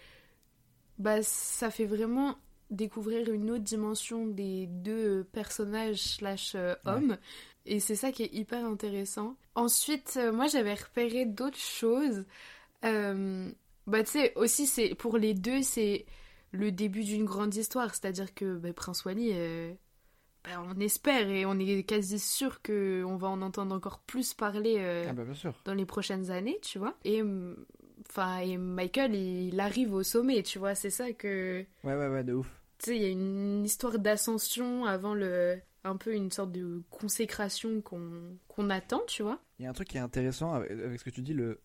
bah 0.99 1.23
ça 1.23 1.71
fait 1.71 1.85
vraiment 1.87 2.37
découvrir 2.71 3.31
une 3.33 3.51
autre 3.51 3.63
dimension 3.65 4.27
des 4.27 4.67
deux 4.67 5.25
personnages 5.33 6.01
slash 6.17 6.55
euh, 6.57 6.75
Ouais. 6.85 6.93
hommes 6.93 7.19
et 7.65 7.81
c'est 7.81 7.97
ça 7.97 8.13
qui 8.13 8.25
est 8.25 8.35
hyper 8.35 8.65
intéressant 8.65 9.37
ensuite 9.55 10.15
euh, 10.17 10.33
moi 10.33 10.47
j'avais 10.49 10.75
repéré 10.75 11.27
d'autres 11.27 11.59
choses 11.59 12.25
Euh, 12.85 13.51
bah 13.87 14.05
tu 14.05 14.13
sais 14.13 14.33
aussi 14.37 14.67
c'est 14.67 14.95
pour 14.95 15.19
les 15.19 15.35
deux 15.35 15.63
c'est 15.63 16.07
le 16.53 16.73
début 16.73 17.05
d'une 17.05 17.25
grande 17.25 17.55
histoire 17.55 17.95
c'est 17.95 18.07
à 18.07 18.13
dire 18.13 18.35
que 18.35 18.57
bah, 18.57 18.73
Prince 18.75 19.05
Wally 19.05 19.31
euh, 19.35 19.73
bah, 20.45 20.63
on 20.65 20.79
espère 20.81 21.29
et 21.31 21.47
on 21.47 21.59
est 21.59 21.83
quasi 21.85 22.19
sûr 22.19 22.63
que 22.63 23.03
on 23.05 23.17
va 23.17 23.29
en 23.29 23.43
entendre 23.43 23.75
encore 23.75 24.01
plus 24.01 24.35
parler 24.35 24.77
euh, 24.79 25.07
Ah 25.09 25.13
bah 25.13 25.25
bien 25.25 25.35
sûr. 25.35 25.55
dans 25.65 25.75
les 25.75 25.87
prochaines 25.87 26.31
années, 26.31 26.59
tu 26.63 26.79
vois. 26.79 26.97
Et 27.05 27.23
hum, 27.23 27.57
enfin 28.11 28.39
et 28.39 28.57
Michael, 28.57 29.15
il, 29.15 29.59
arrive 29.61 29.93
au 29.95 30.03
sommet, 30.03 30.43
tu 30.43 30.59
vois. 30.59 30.75
C'est 30.75 30.91
ça 30.91 31.13
que 31.13 31.65
Ouais, 31.85 31.95
ouais, 31.95 32.09
ouais, 32.09 32.25
de 32.25 32.35
ouf. 32.35 32.51
tu 32.79 32.87
sais, 32.91 32.97
il 32.97 33.03
y 33.03 33.07
a 33.07 33.11
une 33.11 33.65
histoire 33.65 33.99
d'ascension 33.99 34.85
avant 34.85 35.15
le 35.15 35.59
un 35.85 35.97
peu 35.97 36.13
une 36.15 36.33
sorte 36.33 36.51
de 36.51 36.83
consécration 36.91 37.81
qu'on 37.81 38.37
qu'on 38.49 38.71
attend, 38.71 39.03
tu 39.07 39.23
vois. 39.23 39.41
Il 39.59 39.65
y 39.65 39.67
a 39.67 39.71
un 39.71 39.73
truc 39.73 39.89
qui 39.89 39.97
est 39.97 40.01
intéressant 40.01 40.53
avec, 40.55 40.71
avec 40.71 40.99
ce 40.99 41.05
que 41.05 41.11
tu 41.11 41.23
dis, 41.23 41.33
le 41.35 41.61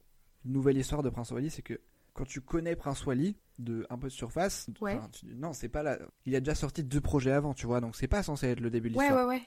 nouvelle 0.45 0.77
histoire 0.77 1.01
de 1.03 1.09
Prince 1.09 1.31
Wally, 1.31 1.49
c'est 1.49 1.61
que 1.63 1.79
quand 2.13 2.25
tu 2.25 2.41
connais 2.41 2.75
Prince 2.75 3.05
Wally 3.05 3.35
de 3.57 3.85
un 3.89 3.97
peu 3.97 4.07
de 4.07 4.13
surface, 4.13 4.69
Ouais. 4.81 4.99
tu 5.11 5.25
non, 5.35 5.53
c'est 5.53 5.69
pas 5.69 5.81
là. 5.83 5.97
Il 6.25 6.35
a 6.35 6.39
déjà 6.39 6.55
sorti 6.55 6.83
deux 6.83 7.01
projets 7.01 7.31
avant, 7.31 7.53
tu 7.53 7.65
vois, 7.65 7.81
donc 7.81 7.95
c'est 7.95 8.07
pas 8.07 8.21
censé 8.23 8.47
être 8.47 8.59
le 8.59 8.69
début 8.69 8.89
de 8.89 8.95
Ouais, 8.97 9.05
l'histoire. 9.05 9.27
ouais, 9.27 9.35
ouais. 9.37 9.41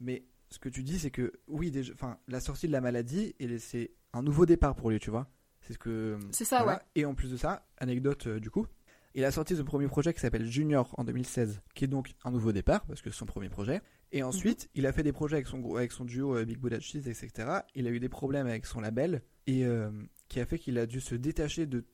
Mais 0.00 0.24
ce 0.50 0.58
que 0.58 0.68
tu 0.68 0.82
dis, 0.82 0.98
c'est 0.98 1.10
que 1.10 1.32
oui, 1.48 1.70
déjà, 1.70 1.92
la 2.28 2.40
sortie 2.40 2.66
de 2.68 2.72
la 2.72 2.80
maladie, 2.80 3.34
c'est 3.58 3.90
un 4.12 4.22
nouveau 4.22 4.46
départ 4.46 4.74
pour 4.74 4.90
lui, 4.90 4.98
tu 4.98 5.10
vois. 5.10 5.28
C'est 5.66 5.72
ce 5.74 5.78
que. 5.78 6.18
C'est 6.30 6.44
ça, 6.44 6.64
ouais. 6.66 6.78
Et 6.94 7.04
en 7.04 7.14
plus 7.14 7.30
de 7.30 7.36
ça, 7.36 7.66
anecdote 7.78 8.26
euh, 8.26 8.40
du 8.40 8.50
coup, 8.50 8.66
il 9.14 9.24
a 9.24 9.30
sorti 9.32 9.56
son 9.56 9.64
premier 9.64 9.88
projet 9.88 10.12
qui 10.14 10.20
s'appelle 10.20 10.46
Junior 10.46 10.94
en 10.98 11.04
2016, 11.04 11.60
qui 11.74 11.84
est 11.84 11.88
donc 11.88 12.14
un 12.24 12.30
nouveau 12.30 12.52
départ 12.52 12.84
parce 12.86 13.02
que 13.02 13.10
c'est 13.10 13.16
son 13.18 13.26
premier 13.26 13.48
projet. 13.48 13.80
Et 14.12 14.20
Mhm. 14.22 14.28
ensuite, 14.28 14.68
il 14.74 14.86
a 14.86 14.92
fait 14.92 15.02
des 15.02 15.12
projets 15.12 15.36
avec 15.36 15.46
son 15.48 15.58
grou- 15.58 15.76
avec 15.78 15.90
son 15.92 16.04
duo 16.04 16.36
euh, 16.36 16.44
Big 16.44 16.58
Buddha 16.58 16.78
Cheese, 16.80 17.08
etc. 17.08 17.60
Il 17.74 17.86
a 17.86 17.90
eu 17.90 17.98
des 17.98 18.08
problèmes 18.08 18.46
avec 18.46 18.66
son 18.66 18.80
label 18.80 19.22
et 19.46 19.64
euh, 19.64 19.90
qui 20.28 20.38
a 20.40 20.46
fait 20.46 20.58
qu'il 20.58 20.78
a 20.78 20.86
dû 20.86 21.00
se 21.00 21.14
détacher 21.14 21.66
de 21.66 21.84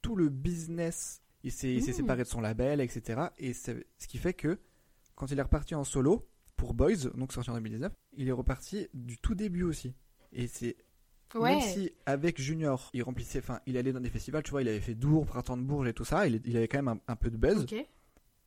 tout 0.00 0.16
le 0.16 0.28
business. 0.28 1.20
Il 1.44 1.52
s'est 1.52 1.74
Mmh. 1.76 1.80
séparé 1.92 2.22
de 2.24 2.28
son 2.28 2.40
label, 2.40 2.80
etc. 2.80 3.20
Et 3.38 3.52
ce 3.52 3.72
qui 4.08 4.18
fait 4.18 4.34
que 4.34 4.58
quand 5.14 5.30
il 5.30 5.38
est 5.38 5.42
reparti 5.42 5.74
en 5.74 5.84
solo 5.84 6.28
pour 6.56 6.74
Boys, 6.74 7.10
donc 7.14 7.32
sorti 7.32 7.50
en 7.50 7.54
2019, 7.54 7.92
il 8.14 8.28
est 8.28 8.32
reparti 8.32 8.88
du 8.94 9.18
tout 9.18 9.34
début 9.34 9.62
aussi. 9.64 9.94
Et 10.32 10.46
c'est 10.46 10.76
Ouais. 11.34 11.52
même 11.52 11.60
si 11.60 11.92
avec 12.06 12.40
Junior, 12.40 12.90
il 12.92 13.02
remplissait, 13.02 13.38
enfin, 13.38 13.60
il 13.66 13.76
allait 13.76 13.92
dans 13.92 14.00
des 14.00 14.10
festivals, 14.10 14.42
tu 14.42 14.50
vois, 14.50 14.62
il 14.62 14.68
avait 14.68 14.80
fait 14.80 14.94
Dour, 14.94 15.26
Printemps 15.26 15.56
de 15.56 15.62
Bourges 15.62 15.88
et 15.88 15.94
tout 15.94 16.04
ça, 16.04 16.26
il, 16.26 16.40
il 16.44 16.56
avait 16.56 16.68
quand 16.68 16.78
même 16.82 16.88
un, 16.88 17.12
un 17.12 17.16
peu 17.16 17.30
de 17.30 17.36
buzz. 17.36 17.66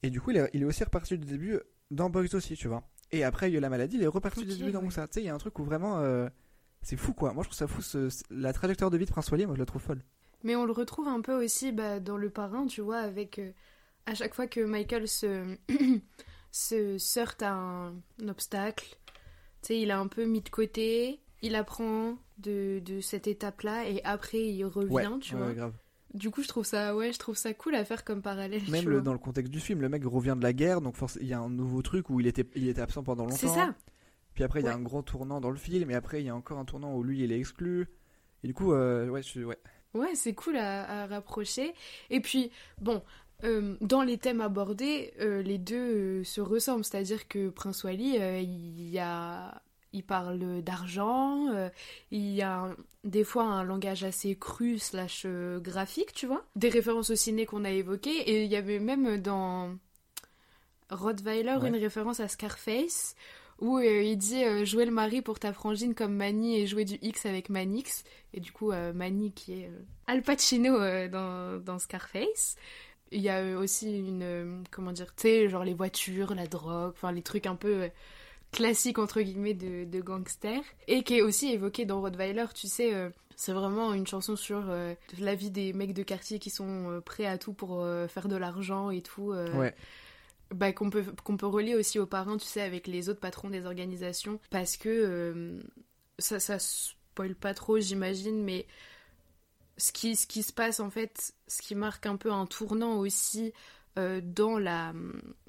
Et 0.03 0.09
du 0.09 0.21
coup, 0.21 0.31
il 0.31 0.37
est, 0.37 0.49
il 0.53 0.61
est 0.61 0.65
aussi 0.65 0.83
reparti 0.83 1.17
du 1.17 1.25
début 1.25 1.59
dans 1.91 2.09
Boys 2.09 2.33
aussi, 2.33 2.55
tu 2.55 2.67
vois. 2.67 2.83
Et 3.11 3.23
après, 3.23 3.49
il 3.49 3.53
y 3.53 3.55
a 3.55 3.57
eu 3.59 3.61
la 3.61 3.69
maladie, 3.69 3.97
il 3.97 4.03
est 4.03 4.07
reparti 4.07 4.45
du 4.45 4.55
début 4.57 4.71
dans 4.71 4.79
ouais. 4.79 4.85
Moussa. 4.85 5.07
Tu 5.07 5.13
sais, 5.15 5.21
il 5.21 5.25
y 5.25 5.29
a 5.29 5.33
un 5.35 5.37
truc 5.39 5.57
où 5.59 5.63
vraiment, 5.63 5.99
euh, 5.99 6.27
c'est 6.81 6.97
fou 6.97 7.13
quoi. 7.13 7.33
Moi, 7.33 7.43
je 7.43 7.49
trouve 7.49 7.57
ça 7.57 7.67
fou, 7.67 7.81
ce- 7.81 8.09
la 8.29 8.53
trajectoire 8.53 8.91
de 8.91 8.97
vie 8.97 9.05
de 9.05 9.11
Prince 9.11 9.31
Wally, 9.31 9.45
moi, 9.45 9.55
je 9.55 9.59
la 9.59 9.65
trouve 9.65 9.81
folle. 9.81 10.03
Mais 10.43 10.55
on 10.55 10.65
le 10.65 10.71
retrouve 10.73 11.07
un 11.07 11.21
peu 11.21 11.33
aussi 11.43 11.71
bah, 11.71 11.99
dans 11.99 12.17
Le 12.17 12.29
Parrain, 12.29 12.67
tu 12.67 12.81
vois, 12.81 12.97
avec 12.99 13.39
euh, 13.39 13.51
à 14.05 14.13
chaque 14.13 14.35
fois 14.35 14.45
que 14.47 14.59
Michael 14.59 15.07
se, 15.07 15.55
se 16.51 17.19
heurte 17.19 17.41
à 17.41 17.53
un, 17.53 17.89
un 18.21 18.27
obstacle, 18.29 18.85
tu 19.61 19.67
sais, 19.67 19.79
il 19.81 19.91
a 19.91 19.99
un 19.99 20.07
peu 20.07 20.25
mis 20.25 20.41
de 20.41 20.49
côté, 20.49 21.19
il 21.45 21.55
apprend 21.55 22.17
de, 22.37 22.79
de 22.79 22.99
cette 23.01 23.27
étape-là 23.27 23.87
et 23.89 24.01
après 24.03 24.41
il 24.45 24.63
revient, 24.65 24.91
Ouais, 24.93 25.05
tu 25.21 25.35
ouais, 25.35 25.41
vois. 25.41 25.53
grave. 25.53 25.73
Du 26.13 26.31
coup, 26.31 26.41
je 26.43 26.47
trouve 26.47 26.65
ça, 26.65 26.95
ouais, 26.95 27.11
je 27.11 27.19
trouve 27.19 27.35
ça 27.35 27.53
cool 27.53 27.75
à 27.75 27.83
faire 27.83 28.05
comme 28.05 28.21
parallèle. 28.21 28.61
Même 28.69 28.87
le- 28.87 29.01
dans 29.01 29.11
le 29.13 29.19
contexte 29.19 29.51
du 29.51 29.59
film, 29.59 29.81
le 29.81 29.89
mec 29.89 30.03
revient 30.05 30.35
de 30.37 30.43
la 30.43 30.53
guerre, 30.53 30.79
donc 30.81 30.95
il 31.19 31.27
y 31.27 31.33
a 31.33 31.39
un 31.39 31.49
nouveau 31.49 31.81
truc 31.81 32.09
où 32.09 32.19
il 32.21 32.27
était, 32.27 32.45
il 32.55 32.67
était 32.69 32.81
absent 32.81 33.03
pendant 33.03 33.23
longtemps. 33.23 33.35
C'est 33.35 33.47
ça. 33.47 33.75
Puis 34.33 34.43
après, 34.43 34.61
il 34.61 34.65
y 34.65 34.69
a 34.69 34.73
un 34.75 34.81
gros 34.81 35.01
tournant 35.01 35.39
dans 35.41 35.49
le 35.49 35.57
film, 35.57 35.91
et 35.91 35.95
après, 35.95 36.21
il 36.21 36.25
y 36.25 36.29
a 36.29 36.35
encore 36.35 36.57
un 36.57 36.65
tournant 36.65 36.93
où 36.95 37.03
lui, 37.03 37.21
il 37.23 37.31
est 37.31 37.39
exclu. 37.39 37.87
Et 38.43 38.47
du 38.47 38.53
coup, 38.53 38.73
euh, 38.73 39.07
ouais, 39.09 39.21
je, 39.23 39.41
ouais. 39.41 39.57
Ouais, 39.93 40.13
c'est 40.15 40.33
cool 40.33 40.57
à, 40.57 41.03
à 41.03 41.05
rapprocher. 41.07 41.73
Et 42.09 42.19
puis, 42.19 42.51
bon, 42.81 43.01
euh, 43.45 43.75
dans 43.81 44.01
les 44.03 44.17
thèmes 44.17 44.41
abordés, 44.41 45.13
euh, 45.21 45.41
les 45.41 45.57
deux 45.57 46.23
se 46.25 46.41
ressemblent. 46.41 46.83
C'est-à-dire 46.83 47.27
que 47.29 47.49
Prince 47.49 47.83
Wally, 47.83 48.17
il 48.43 48.89
y 48.89 48.99
a... 48.99 49.61
Il 49.97 50.03
parle 50.03 50.61
d'argent, 50.61 51.47
euh, 51.53 51.69
il 52.11 52.29
y 52.33 52.41
a 52.41 52.53
un- 52.65 52.75
des 53.05 53.23
fois 53.23 53.43
un 53.45 53.63
langage 53.63 54.03
assez 54.03 54.35
cru 54.35 54.77
slash 54.77 55.23
euh, 55.25 55.59
graphique, 55.59 56.11
tu 56.13 56.27
vois. 56.27 56.43
Des 56.57 56.69
références 56.69 57.09
au 57.11 57.15
ciné 57.15 57.45
qu'on 57.45 57.63
a 57.63 57.71
évoquées, 57.71 58.17
et 58.29 58.43
il 58.43 58.51
y 58.51 58.57
avait 58.57 58.79
même 58.79 59.21
dans 59.21 59.73
Rottweiler 60.89 61.55
Ouais. 61.61 61.69
une 61.69 61.75
référence 61.77 62.19
à 62.19 62.27
Scarface, 62.27 63.15
où 63.59 63.77
euh, 63.77 64.03
il 64.03 64.17
dit 64.17 64.43
jouer 64.65 64.85
le 64.85 64.91
mari 64.91 65.21
pour 65.21 65.39
ta 65.39 65.53
frangine 65.53 65.95
comme 65.95 66.13
Mani 66.15 66.59
et 66.59 66.67
jouer 66.67 66.85
du 66.85 66.97
X 67.01 67.25
avec 67.25 67.49
Manix. 67.49 68.03
Et 68.33 68.39
du 68.39 68.51
coup, 68.51 68.71
Mani 68.93 69.31
qui 69.31 69.53
est 69.61 69.71
Al 70.07 70.21
Pacino 70.21 70.77
dans, 71.07 71.59
dans 71.63 71.79
Scarface. 71.79 72.57
Il 73.11 73.21
y 73.21 73.29
a 73.29 73.57
aussi 73.57 73.99
une. 73.99 74.63
comment 74.71 74.91
dire 74.91 75.15
Tu 75.15 75.21
sais, 75.23 75.47
genre 75.49 75.63
les 75.63 75.73
voitures, 75.73 76.35
la 76.35 76.47
drogue, 76.47 76.91
enfin 76.95 77.11
les 77.13 77.21
trucs 77.21 77.45
un 77.45 77.55
peu. 77.55 77.89
Classiques 78.55 78.97
entre 78.99 79.21
guillemets 79.21 79.53
de, 79.53 79.83
de 79.85 80.01
gangsters 80.01 80.63
et 80.87 81.03
qui 81.03 81.15
est 81.17 81.21
aussi 81.21 81.51
évoqué 81.51 81.85
dans 81.85 82.01
Rottweiler 82.01 82.45
tu 82.53 82.67
sais 82.67 82.93
euh, 82.93 83.09
c'est 83.35 83.51
vraiment 83.53 83.93
une 83.93 84.07
chanson 84.07 84.35
sur 84.35 84.69
euh, 84.69 84.93
la 85.19 85.35
vie 85.35 85.51
des 85.51 85.73
mecs 85.73 85.93
de 85.93 86.03
quartier 86.03 86.39
qui 86.39 86.49
sont 86.49 86.89
euh, 86.89 87.01
prêts 87.01 87.25
à 87.25 87.37
tout 87.37 87.53
pour 87.53 87.85
faire 88.09 88.27
de 88.27 88.35
l'argent 88.37 88.89
et 88.91 89.01
tout 89.01 89.33
Ouais. 89.33 89.75
bah, 90.51 90.71
qu'on 90.73 90.89
peut 90.89 91.03
qu'on 91.23 91.37
peut 91.37 91.45
relier 91.47 91.75
aussi 91.75 91.99
aux 91.99 92.05
parrains 92.05 92.37
tu 92.37 92.45
sais 92.47 92.61
avec 92.61 92.87
les 92.87 93.09
autres 93.09 93.19
patrons 93.19 93.49
des 93.49 93.65
organisations 93.65 94.39
parce 94.49 94.77
que 94.77 95.59
ça 96.19 96.39
ça 96.39 96.57
spoil 96.59 97.35
pas 97.35 97.53
trop 97.53 97.79
j'imagine 97.79 98.41
mais 98.43 98.65
ce 99.77 99.91
qui 99.91 100.15
ce 100.15 100.25
qui 100.27 100.41
se 100.43 100.53
passe 100.53 100.79
en 100.79 100.89
fait 100.89 101.33
ce 101.47 101.61
qui 101.61 101.75
marque 101.75 102.05
un 102.05 102.15
peu 102.15 102.31
un 102.31 102.45
tournant 102.45 102.97
aussi 102.99 103.51
euh, 103.97 104.21
dans 104.23 104.57
la 104.57 104.93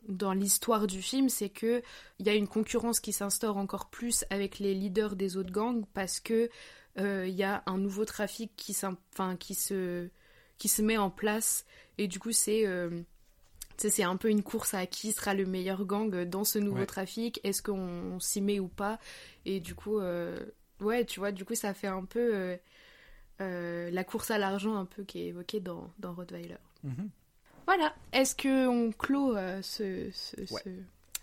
dans 0.09 0.33
l'histoire 0.33 0.87
du 0.87 1.03
film 1.03 1.29
c'est 1.29 1.49
que 1.49 1.83
il 2.21 2.27
y 2.27 2.31
a 2.31 2.35
une 2.35 2.47
concurrence 2.47 3.01
qui 3.01 3.13
s'instaure 3.13 3.57
encore 3.57 3.91
plus 3.91 4.25
avec 4.31 4.59
les 4.61 4.73
leaders 4.75 5.17
des 5.17 5.37
autres 5.37 5.51
gangs 5.51 5.85
parce 5.95 6.21
que 6.21 6.49
euh, 6.99 7.27
il 7.27 7.35
y 7.35 7.43
a 7.43 7.63
un 7.67 7.77
nouveau 7.79 8.05
trafic 8.05 8.53
qui 8.57 8.77
enfin 8.85 9.37
qui 9.37 9.55
se 9.55 10.09
qui 10.59 10.69
se 10.69 10.81
met 10.83 10.97
en 10.97 11.11
place 11.11 11.65
et 11.99 12.07
du 12.09 12.19
coup 12.21 12.33
c'est 12.33 12.67
euh, 12.67 13.03
c'est 13.79 14.05
un 14.05 14.17
peu 14.17 14.31
une 14.31 14.43
course 14.43 14.73
à 14.75 14.87
qui 14.87 15.13
sera 15.13 15.35
le 15.35 15.45
meilleur 15.45 15.85
gang 15.85 16.25
dans 16.25 16.45
ce 16.45 16.59
nouveau 16.59 16.81
Ouais. 16.81 16.87
trafic. 16.87 17.41
Est-ce 17.45 17.61
qu'on 17.63 17.79
on 18.15 18.21
s'y 18.21 18.41
met 18.41 18.59
ou 18.59 18.69
pas 18.69 18.99
Et 19.45 19.61
du 19.61 19.75
coup, 19.75 19.99
euh, 19.99 20.39
ouais, 20.81 21.05
tu 21.05 21.21
vois, 21.21 21.31
du 21.31 21.45
coup, 21.45 21.55
ça 21.55 21.75
fait 21.75 21.87
un 21.87 22.07
peu 22.07 22.35
euh, 22.35 22.57
euh, 23.43 23.91
la 23.91 24.03
course 24.03 24.31
à 24.31 24.39
l'argent 24.39 24.77
un 24.77 24.87
peu 24.87 25.05
qui 25.05 25.21
est 25.21 25.27
évoquée 25.27 25.61
dans, 25.61 25.93
dans 25.99 26.15
Rottweiler. 26.15 26.57
Mhm. 26.85 27.11
Voilà. 27.67 27.95
Est-ce 28.13 28.35
que 28.35 28.67
on 28.69 28.93
clôt 28.93 29.37
euh, 29.37 29.61
ce, 29.63 30.09
ce- 30.13 30.41
Ouais. 30.53 30.63
ce- 30.65 30.71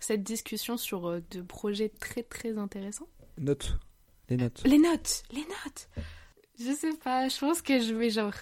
cette 0.00 0.22
discussion 0.22 0.76
sur 0.76 1.08
euh, 1.08 1.20
deux 1.30 1.42
projets 1.44 1.88
très 1.88 2.22
très 2.22 2.56
intéressants? 2.58 3.08
Notes. 3.38 3.78
Les 4.28 4.36
notes. 4.36 4.62
Les 4.64 4.78
notes 4.78 5.22
Les 5.32 5.40
notes 5.40 5.88
Je 6.58 6.72
sais 6.72 6.92
pas, 6.94 7.28
je 7.28 7.38
pense 7.38 7.60
que 7.62 7.80
je 7.80 7.92
mets 7.94 8.10
genre 8.10 8.32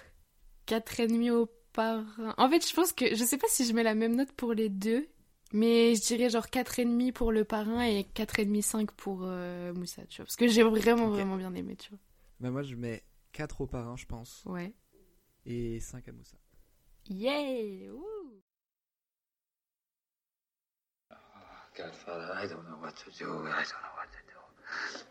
4,5 0.67 1.31
au 1.31 1.49
parrain. 1.73 2.35
En 2.39 2.49
fait, 2.51 2.67
je 2.69 2.75
pense 2.75 2.93
que 2.93 3.15
je 3.15 3.25
sais 3.25 3.39
pas 3.39 3.47
si 3.49 3.65
je 3.65 3.73
mets 3.73 3.83
la 3.83 3.95
même 3.95 4.15
note 4.17 4.33
pour 4.33 4.53
les 4.53 4.69
deux, 4.69 5.09
mais 5.53 5.95
je 5.95 6.03
dirais 6.03 6.29
genre 6.31 6.47
4,5 6.47 7.13
pour 7.13 7.33
le 7.33 7.45
parrain 7.45 7.83
et 7.83 8.03
4,5 8.15 8.63
5 8.63 8.91
pour 8.93 9.21
euh, 9.23 9.73
Moussa, 9.75 10.05
tu 10.07 10.17
vois. 10.19 10.27
Parce 10.27 10.37
que 10.37 10.47
j'ai 10.49 10.63
vraiment 10.63 11.09
vraiment 11.09 11.37
bien 11.37 11.55
aimé, 11.55 11.77
tu 11.77 11.91
vois. 11.91 11.99
Bah, 12.41 12.51
moi, 12.51 12.63
je 12.63 12.75
mets 12.75 13.03
4 13.33 13.61
au 13.63 13.67
parrain, 13.67 13.97
je 13.97 14.07
pense. 14.07 14.43
Ouais. 14.47 14.73
Et 15.47 15.81
5 15.81 16.07
à 16.09 16.13
Moussa. 16.13 16.37
Yeah 17.09 17.91
Ouh. 21.13 21.17
Godfather, 21.77 22.35
I 22.35 22.47
don't 22.47 22.69
know 22.69 22.77
what 22.81 22.97
to 22.97 23.11
do. 23.19 23.25
I 23.25 23.31
don't 23.31 23.47
know 23.47 23.95
what 23.97 24.09
to 24.13 24.19
do. 24.27 25.03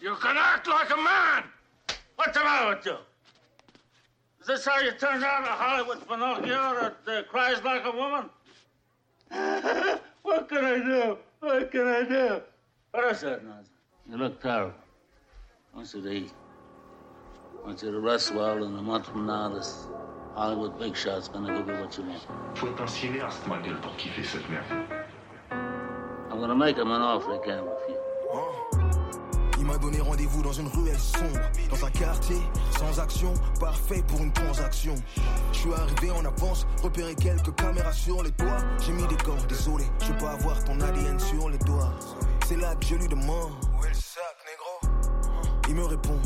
You 0.00 0.14
can 0.16 0.36
act 0.38 0.66
like 0.66 0.90
a 0.90 0.96
man! 0.96 1.44
What's 2.16 2.36
the 2.36 2.44
matter 2.44 2.76
with 2.76 2.86
you? 2.86 2.96
Is 4.40 4.46
this 4.46 4.64
how 4.64 4.80
you 4.80 4.92
turn 4.92 5.22
out 5.22 5.42
a 5.42 5.52
Hollywood 5.52 6.06
Pinocchio 6.08 6.94
that 7.04 7.18
uh, 7.18 7.22
cries 7.24 7.62
like 7.62 7.84
a 7.84 7.90
woman? 7.90 8.30
what 10.22 10.48
can 10.48 10.64
I 10.64 10.78
do? 10.78 11.18
What 11.40 11.70
can 11.70 11.86
I 11.86 12.02
do? 12.04 12.40
What 12.92 13.12
is 13.12 13.20
that 13.20 13.44
nonsense? 13.44 13.68
You 14.08 14.16
look 14.16 14.40
terrible. 14.40 14.74
I 15.72 15.76
want 15.76 15.94
you 15.94 16.02
to 16.02 16.10
eat. 16.10 16.32
I 17.62 17.66
want 17.66 17.82
you 17.82 17.90
to 17.90 18.00
rest 18.00 18.34
well, 18.34 18.64
and 18.64 18.78
a 18.78 18.82
month 18.82 19.06
from 19.06 19.26
now, 19.26 19.50
this 19.50 19.86
Hollywood 20.34 20.78
big 20.78 20.96
shot's 20.96 21.28
gonna 21.28 21.56
give 21.56 21.66
you 21.66 21.74
what 21.74 21.96
you 21.96 22.04
want. 22.04 22.20
Faut 22.56 22.68
être 22.68 22.82
un 22.82 22.86
cinéaste, 22.86 23.46
ma 23.46 23.58
gueule, 23.58 23.80
pour 23.80 23.94
kiffer 23.96 24.24
cette 24.24 24.48
merde. 24.48 24.64
I'm 26.30 26.40
gonna 26.40 26.54
make 26.54 26.76
him 26.76 26.90
an 26.90 27.02
offer 27.02 27.34
he 27.34 27.40
can't 27.44 27.62
refuse. 27.64 27.96
Il 29.58 29.66
m'a 29.66 29.76
donné 29.76 30.00
rendez-vous 30.00 30.42
dans 30.42 30.52
une 30.52 30.68
ruelle 30.68 30.98
sombre, 30.98 31.38
dans 31.68 31.84
un 31.84 31.90
quartier 31.90 32.38
sans 32.78 32.98
action, 32.98 33.34
parfait 33.60 34.02
pour 34.08 34.20
une 34.20 34.32
transaction. 34.32 34.94
Je 35.52 35.58
suis 35.58 35.72
arrivé 35.74 36.10
en 36.10 36.24
avance, 36.24 36.66
repéré 36.82 37.14
quelques 37.14 37.54
caméras 37.56 37.92
sur 37.92 38.22
les 38.22 38.32
toits. 38.32 38.56
J'ai 38.80 38.92
mis 38.92 39.06
des 39.06 39.16
gants, 39.16 39.36
désolé, 39.48 39.84
je 40.00 40.12
peux 40.14 40.26
avoir 40.26 40.64
ton 40.64 40.80
ADN 40.80 41.20
sur 41.20 41.50
les 41.50 41.58
doigts. 41.58 41.92
C'est 42.46 42.56
là 42.56 42.74
que 42.76 42.86
je 42.86 42.94
lui 42.94 43.06
demande 43.08 43.52
Où 43.78 43.84
est 43.84 43.88
le 43.88 43.94
sac, 43.94 44.36
négro? 44.48 44.96
Il 45.68 45.74
me 45.74 45.84
répond 45.84 46.18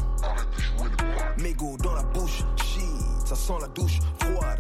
Mégot 1.39 1.77
dans 1.79 1.95
la 1.95 2.03
bouche, 2.05 2.45
ça 3.25 3.35
sent 3.35 3.55
la 3.61 3.69
douche. 3.69 3.99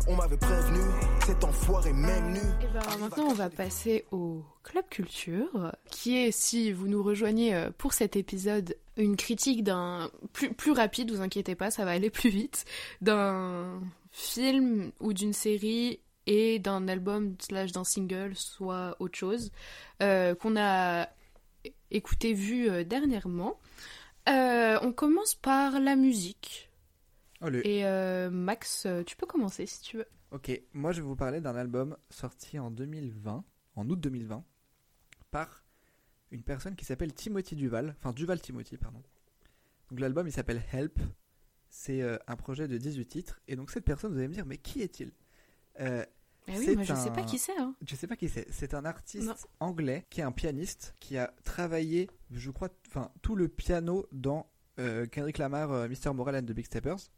On 0.08 0.16
m'avait 0.16 0.36
prévenu, 0.36 0.80
cet 1.26 1.44
enfoiré 1.44 1.92
même 1.92 2.32
nu. 2.32 2.38
Et 2.38 2.66
ben, 2.72 2.98
maintenant, 2.98 3.24
on 3.24 3.34
va 3.34 3.50
passer 3.50 4.04
au 4.10 4.42
Club 4.62 4.84
Culture, 4.88 5.72
qui 5.90 6.16
est, 6.16 6.30
si 6.30 6.72
vous 6.72 6.88
nous 6.88 7.02
rejoignez 7.02 7.54
euh, 7.54 7.70
pour 7.76 7.92
cet 7.92 8.16
épisode, 8.16 8.76
une 8.96 9.16
critique 9.16 9.64
d'un 9.64 10.10
plus, 10.32 10.52
plus 10.52 10.72
rapide, 10.72 11.10
vous 11.10 11.20
inquiétez 11.20 11.54
pas, 11.54 11.70
ça 11.70 11.84
va 11.84 11.92
aller 11.92 12.10
plus 12.10 12.30
vite, 12.30 12.64
d'un 13.00 13.80
film 14.10 14.92
ou 15.00 15.12
d'une 15.12 15.32
série 15.32 16.00
et 16.26 16.58
d'un 16.58 16.88
album 16.88 17.34
slash 17.38 17.72
d'un 17.72 17.84
single, 17.84 18.34
soit 18.34 18.96
autre 18.98 19.18
chose, 19.18 19.52
euh, 20.02 20.34
qu'on 20.34 20.56
a 20.56 21.08
écouté, 21.90 22.32
vu 22.32 22.68
euh, 22.70 22.84
dernièrement. 22.84 23.58
On 24.26 24.92
commence 24.94 25.34
par 25.34 25.80
la 25.80 25.96
musique. 25.96 26.70
Et 27.64 27.84
euh, 27.86 28.30
Max, 28.30 28.86
euh, 28.86 29.02
tu 29.04 29.16
peux 29.16 29.26
commencer 29.26 29.66
si 29.66 29.80
tu 29.82 29.96
veux. 29.98 30.06
Ok, 30.30 30.50
moi 30.72 30.92
je 30.92 31.00
vais 31.00 31.06
vous 31.06 31.16
parler 31.16 31.40
d'un 31.40 31.54
album 31.56 31.96
sorti 32.10 32.58
en 32.58 32.70
2020, 32.70 33.44
en 33.76 33.88
août 33.90 34.00
2020, 34.00 34.44
par 35.30 35.64
une 36.30 36.42
personne 36.42 36.74
qui 36.74 36.84
s'appelle 36.84 37.12
Timothy 37.12 37.54
Duval, 37.56 37.94
enfin 38.00 38.12
Duval 38.12 38.40
Timothy, 38.40 38.76
pardon. 38.76 39.02
Donc 39.90 40.00
l'album 40.00 40.26
il 40.26 40.32
s'appelle 40.32 40.62
Help, 40.72 40.98
c'est 41.68 42.02
euh, 42.02 42.16
un 42.26 42.36
projet 42.36 42.66
de 42.68 42.78
18 42.78 43.06
titres, 43.06 43.40
et 43.46 43.54
donc 43.56 43.70
cette 43.70 43.84
personne, 43.84 44.12
vous 44.12 44.18
allez 44.18 44.28
me 44.28 44.34
dire, 44.34 44.46
mais 44.46 44.58
qui 44.58 44.82
est-il? 44.82 45.12
Euh, 45.80 46.04
Ah 46.48 46.52
oui, 46.58 46.74
moi 46.74 46.82
je 46.84 46.94
sais 46.94 47.10
un- 47.10 47.12
pas 47.12 47.22
qui 47.22 47.38
c'est. 47.38 47.56
Hein. 47.58 47.74
Je 47.86 47.94
sais 47.94 48.06
pas 48.08 48.16
qui 48.16 48.28
c'est, 48.28 48.50
c'est 48.50 48.74
un 48.74 48.84
artiste 48.84 49.26
Non. 49.28 49.34
anglais 49.60 50.04
qui 50.10 50.20
est 50.20 50.24
un 50.24 50.32
pianiste 50.32 50.94
qui 50.98 51.16
a 51.18 51.32
travaillé, 51.44 52.10
je 52.32 52.50
crois, 52.50 52.70
enfin 52.88 53.10
tout 53.22 53.36
le 53.36 53.48
piano 53.48 54.06
dans 54.10 54.50
euh, 54.80 55.06
Kendrick 55.06 55.38
Lamar, 55.38 55.88
Mr. 55.88 56.12
Moral 56.12 56.34
and 56.36 56.42
the 56.42 56.52
Big 56.52 56.66
Steppers. 56.66 57.10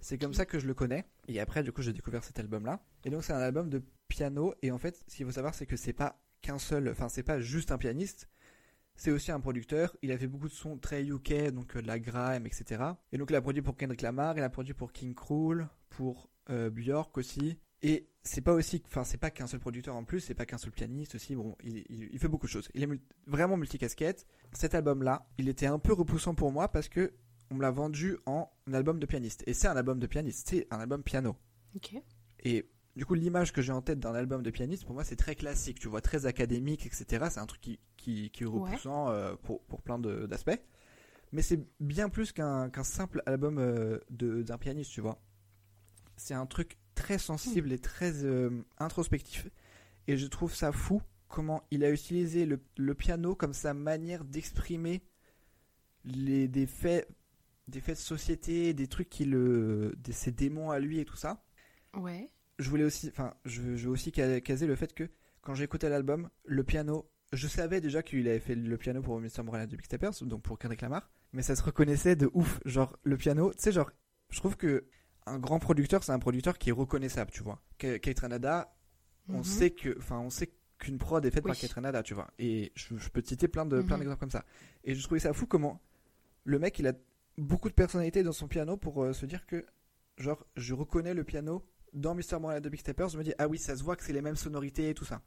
C'est 0.00 0.18
comme 0.18 0.34
ça 0.34 0.46
que 0.46 0.58
je 0.58 0.66
le 0.66 0.74
connais. 0.74 1.04
Et 1.26 1.40
après, 1.40 1.62
du 1.62 1.72
coup, 1.72 1.82
j'ai 1.82 1.92
découvert 1.92 2.22
cet 2.24 2.38
album-là. 2.38 2.80
Et 3.04 3.10
donc, 3.10 3.24
c'est 3.24 3.32
un 3.32 3.38
album 3.40 3.68
de 3.68 3.82
piano. 4.08 4.54
Et 4.62 4.70
en 4.70 4.78
fait, 4.78 5.02
ce 5.08 5.16
qu'il 5.16 5.26
faut 5.26 5.32
savoir, 5.32 5.54
c'est 5.54 5.66
que 5.66 5.76
c'est 5.76 5.92
pas 5.92 6.20
qu'un 6.40 6.58
seul, 6.58 6.88
enfin, 6.88 7.08
c'est 7.08 7.22
pas 7.24 7.40
juste 7.40 7.72
un 7.72 7.78
pianiste. 7.78 8.28
C'est 8.94 9.10
aussi 9.10 9.30
un 9.32 9.40
producteur. 9.40 9.96
Il 10.02 10.10
a 10.12 10.18
fait 10.18 10.26
beaucoup 10.26 10.48
de 10.48 10.52
sons 10.52 10.76
très 10.78 11.04
UK, 11.04 11.50
donc 11.52 11.76
euh, 11.76 11.82
de 11.82 11.86
la 11.86 11.98
grime, 11.98 12.46
etc. 12.46 12.82
Et 13.12 13.18
donc, 13.18 13.30
il 13.30 13.36
a 13.36 13.40
produit 13.40 13.62
pour 13.62 13.76
Kendrick 13.76 14.02
Lamar, 14.02 14.36
il 14.36 14.42
a 14.42 14.50
produit 14.50 14.74
pour 14.74 14.92
King 14.92 15.14
Krul, 15.14 15.68
pour 15.90 16.30
euh, 16.50 16.70
Björk 16.70 17.16
aussi. 17.18 17.58
Et 17.82 18.08
c'est 18.24 18.40
pas 18.40 18.54
aussi, 18.54 18.82
enfin, 18.86 19.04
c'est 19.04 19.18
pas 19.18 19.30
qu'un 19.30 19.46
seul 19.46 19.60
producteur 19.60 19.94
en 19.94 20.02
plus, 20.04 20.18
c'est 20.20 20.34
pas 20.34 20.46
qu'un 20.46 20.58
seul 20.58 20.72
pianiste 20.72 21.14
aussi. 21.14 21.36
Bon, 21.36 21.56
il, 21.62 21.84
il- 21.88 22.18
fait 22.18 22.26
beaucoup 22.26 22.46
de 22.46 22.50
choses. 22.50 22.68
Il 22.74 22.82
est 22.82 22.86
mul- 22.88 23.00
vraiment 23.28 23.56
multicasquette. 23.56 24.26
Cet 24.52 24.74
album-là, 24.74 25.28
il 25.38 25.48
était 25.48 25.66
un 25.66 25.78
peu 25.78 25.92
repoussant 25.92 26.34
pour 26.34 26.50
moi 26.50 26.66
parce 26.68 26.88
que 26.88 27.12
on 27.50 27.54
me 27.56 27.62
l'a 27.62 27.70
vendu 27.70 28.16
en 28.26 28.50
album 28.72 28.98
de 28.98 29.06
pianiste. 29.06 29.42
Et 29.46 29.54
c'est 29.54 29.68
un 29.68 29.76
album 29.76 29.98
de 29.98 30.06
pianiste, 30.06 30.48
c'est 30.48 30.66
un 30.70 30.80
album 30.80 31.02
piano. 31.02 31.36
Et 32.44 32.68
du 32.96 33.06
coup, 33.06 33.14
l'image 33.14 33.52
que 33.52 33.62
j'ai 33.62 33.72
en 33.72 33.80
tête 33.82 34.00
d'un 34.00 34.14
album 34.14 34.42
de 34.42 34.50
pianiste, 34.50 34.84
pour 34.84 34.94
moi, 34.94 35.04
c'est 35.04 35.16
très 35.16 35.34
classique, 35.34 35.78
tu 35.78 35.88
vois, 35.88 36.00
très 36.00 36.26
académique, 36.26 36.84
etc. 36.86 37.26
C'est 37.30 37.40
un 37.40 37.46
truc 37.46 37.60
qui, 37.60 37.78
qui, 37.96 38.30
qui 38.30 38.42
est 38.42 38.46
Ouais. 38.46 38.70
repoussant 38.70 39.10
euh, 39.10 39.34
pour, 39.42 39.62
pour 39.64 39.82
plein 39.82 39.98
d'aspects. 39.98 40.60
Mais 41.32 41.42
c'est 41.42 41.60
bien 41.78 42.08
plus 42.08 42.32
qu'un 42.32 42.70
qu'un 42.70 42.84
simple 42.84 43.22
album 43.26 43.58
euh, 43.58 43.98
d'un 44.10 44.58
pianiste, 44.58 44.90
tu 44.92 45.00
vois. 45.00 45.20
C'est 46.16 46.34
un 46.34 46.46
truc 46.46 46.78
très 46.94 47.18
sensible 47.18 47.70
et 47.72 47.78
très 47.78 48.24
euh, 48.24 48.50
introspectif. 48.78 49.46
Et 50.08 50.16
je 50.16 50.26
trouve 50.26 50.54
ça 50.54 50.72
fou 50.72 51.00
comment 51.28 51.62
il 51.70 51.84
a 51.84 51.90
utilisé 51.90 52.46
le, 52.46 52.58
le 52.78 52.94
piano 52.94 53.34
comme 53.36 53.52
sa 53.52 53.74
manière 53.74 54.24
d'exprimer 54.24 55.02
les, 56.04 56.48
des 56.48 56.66
faits 56.66 57.06
des 57.68 57.80
faits 57.80 57.96
de 57.96 58.00
société, 58.02 58.74
des 58.74 58.86
trucs 58.88 59.08
qui 59.08 59.24
le, 59.24 59.94
des, 59.98 60.12
ses 60.12 60.32
démons 60.32 60.70
à 60.70 60.78
lui 60.78 60.98
et 60.98 61.04
tout 61.04 61.16
ça 61.16 61.44
Ouais. 61.96 62.30
je 62.58 62.68
voulais 62.70 62.84
aussi, 62.84 63.08
enfin, 63.08 63.34
je, 63.44 63.76
je 63.76 63.86
veux 63.86 63.90
aussi 63.92 64.12
ca- 64.14 64.40
caser 64.40 64.66
le 64.66 64.74
fait 64.76 64.92
que 64.94 65.08
quand 65.42 65.54
j'ai 65.54 65.64
écouté 65.64 65.88
l'album, 65.88 66.28
le 66.44 66.64
piano, 66.64 67.10
je 67.32 67.46
savais 67.46 67.80
déjà 67.80 68.02
qu'il 68.02 68.26
avait 68.28 68.40
fait 68.40 68.54
le 68.54 68.76
piano 68.78 69.02
pour 69.02 69.20
Mr. 69.20 69.42
Moral 69.44 69.62
and 69.62 69.66
the 69.66 69.70
Big 69.76 69.84
Steppers, 69.84 70.12
donc 70.22 70.42
pour 70.42 70.58
Kendrick 70.58 70.80
Lamar, 70.80 71.10
mais 71.32 71.42
ça 71.42 71.54
se 71.56 71.62
reconnaissait 71.62 72.16
de 72.16 72.30
ouf. 72.34 72.58
Genre, 72.64 72.98
le 73.04 73.16
piano, 73.16 73.52
tu 73.52 73.62
sais, 73.62 73.72
genre, 73.72 73.90
je 74.30 74.38
trouve 74.38 74.56
que 74.56 74.86
un 75.26 75.38
grand 75.38 75.58
producteur, 75.58 76.02
c'est 76.04 76.12
un 76.12 76.18
producteur 76.18 76.56
qui 76.58 76.70
est 76.70 76.72
reconnaissable, 76.72 77.30
tu 77.30 77.42
vois. 77.42 77.60
Kate 77.76 78.18
Ranada, 78.20 78.74
on 79.28 79.38
Mhm. 79.38 79.44
sait 79.44 79.70
que, 79.72 79.94
enfin, 79.98 80.18
on 80.20 80.30
sait 80.30 80.50
qu'une 80.78 80.96
prod 80.98 81.24
est 81.26 81.30
faite 81.30 81.44
par 81.44 81.52
Oui. 81.54 81.60
Ketranada, 81.60 82.02
tu 82.02 82.14
vois. 82.14 82.30
Et 82.38 82.72
je, 82.74 82.96
je 82.96 83.08
peux 83.10 83.20
te 83.20 83.28
citer 83.28 83.46
plein 83.48 83.66
de 83.66 83.82
plein 83.82 83.96
Mhm. 83.96 84.00
d'exemples 84.00 84.20
comme 84.20 84.30
ça. 84.30 84.44
Et 84.84 84.94
je 84.94 85.02
trouvais 85.02 85.20
ça 85.20 85.32
fou 85.34 85.46
comment 85.46 85.82
le 86.44 86.58
mec 86.58 86.78
il 86.78 86.86
a 86.86 86.92
beaucoup 87.38 87.68
de 87.68 87.74
personnalité 87.74 88.22
dans 88.22 88.32
son 88.32 88.48
piano 88.48 88.76
pour 88.76 89.02
euh, 89.02 89.12
se 89.14 89.24
dire 89.26 89.46
que 89.46 89.64
genre 90.18 90.44
je 90.56 90.74
reconnais 90.74 91.14
le 91.14 91.24
piano 91.24 91.64
dans 91.94 92.14
Mr. 92.14 92.38
Moreland 92.40 92.60
de 92.60 92.68
Big 92.68 92.80
Steppers, 92.80 93.08
je 93.08 93.18
me 93.18 93.24
dis 93.24 93.32
ah 93.38 93.48
oui 93.48 93.56
ça 93.58 93.74
se 93.76 93.82
voit 93.82 93.96
que 93.96 94.04
c'est 94.04 94.12
les 94.12 94.20
mêmes 94.22 94.36
sonorités 94.36 94.90
et 94.90 94.94
tout 94.94 95.04
ça. 95.06 95.22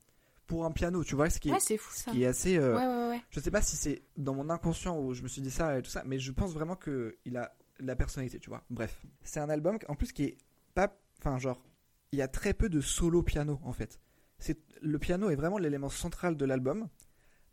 Pour 0.47 0.65
un 0.65 0.71
piano, 0.71 1.01
tu 1.03 1.15
vois, 1.15 1.29
ce 1.29 1.39
qui 1.39 1.47
est, 1.49 1.53
Ouais, 1.53 1.59
c'est 1.61 1.77
fou 1.77 1.93
ce 1.95 2.03
ça. 2.03 2.11
qui 2.11 2.23
est 2.23 2.25
assez 2.27 2.57
euh, 2.57 2.75
Ouais, 2.75 2.85
ouais, 2.85 3.09
ouais. 3.15 3.21
je 3.29 3.39
sais 3.39 3.51
pas 3.51 3.61
si 3.61 3.77
c'est 3.77 4.03
dans 4.17 4.33
mon 4.35 4.49
inconscient 4.49 4.99
où 4.99 5.13
je 5.13 5.21
me 5.23 5.27
suis 5.29 5.41
dit 5.41 5.51
ça 5.51 5.77
et 5.77 5.81
tout 5.81 5.89
ça, 5.89 6.03
mais 6.05 6.19
je 6.19 6.31
pense 6.31 6.53
vraiment 6.53 6.75
que 6.75 7.17
il 7.25 7.37
a 7.37 7.55
la 7.79 7.95
personnalité, 7.95 8.37
tu 8.39 8.49
vois. 8.49 8.63
Bref, 8.69 9.01
c'est 9.23 9.39
un 9.39 9.49
album 9.49 9.77
en 9.87 9.95
plus 9.95 10.11
qui 10.11 10.23
est 10.25 10.37
pas, 10.75 10.93
enfin 11.19 11.37
genre, 11.39 11.63
il 12.11 12.19
y 12.19 12.21
a 12.21 12.27
très 12.27 12.53
peu 12.53 12.67
de 12.67 12.81
solo 12.81 13.23
piano 13.23 13.59
en 13.63 13.71
fait. 13.71 13.99
C'est 14.39 14.59
le 14.81 14.99
piano 14.99 15.29
est 15.29 15.35
vraiment 15.35 15.57
l'élément 15.57 15.89
central 15.89 16.35
de 16.35 16.43
l'album, 16.45 16.89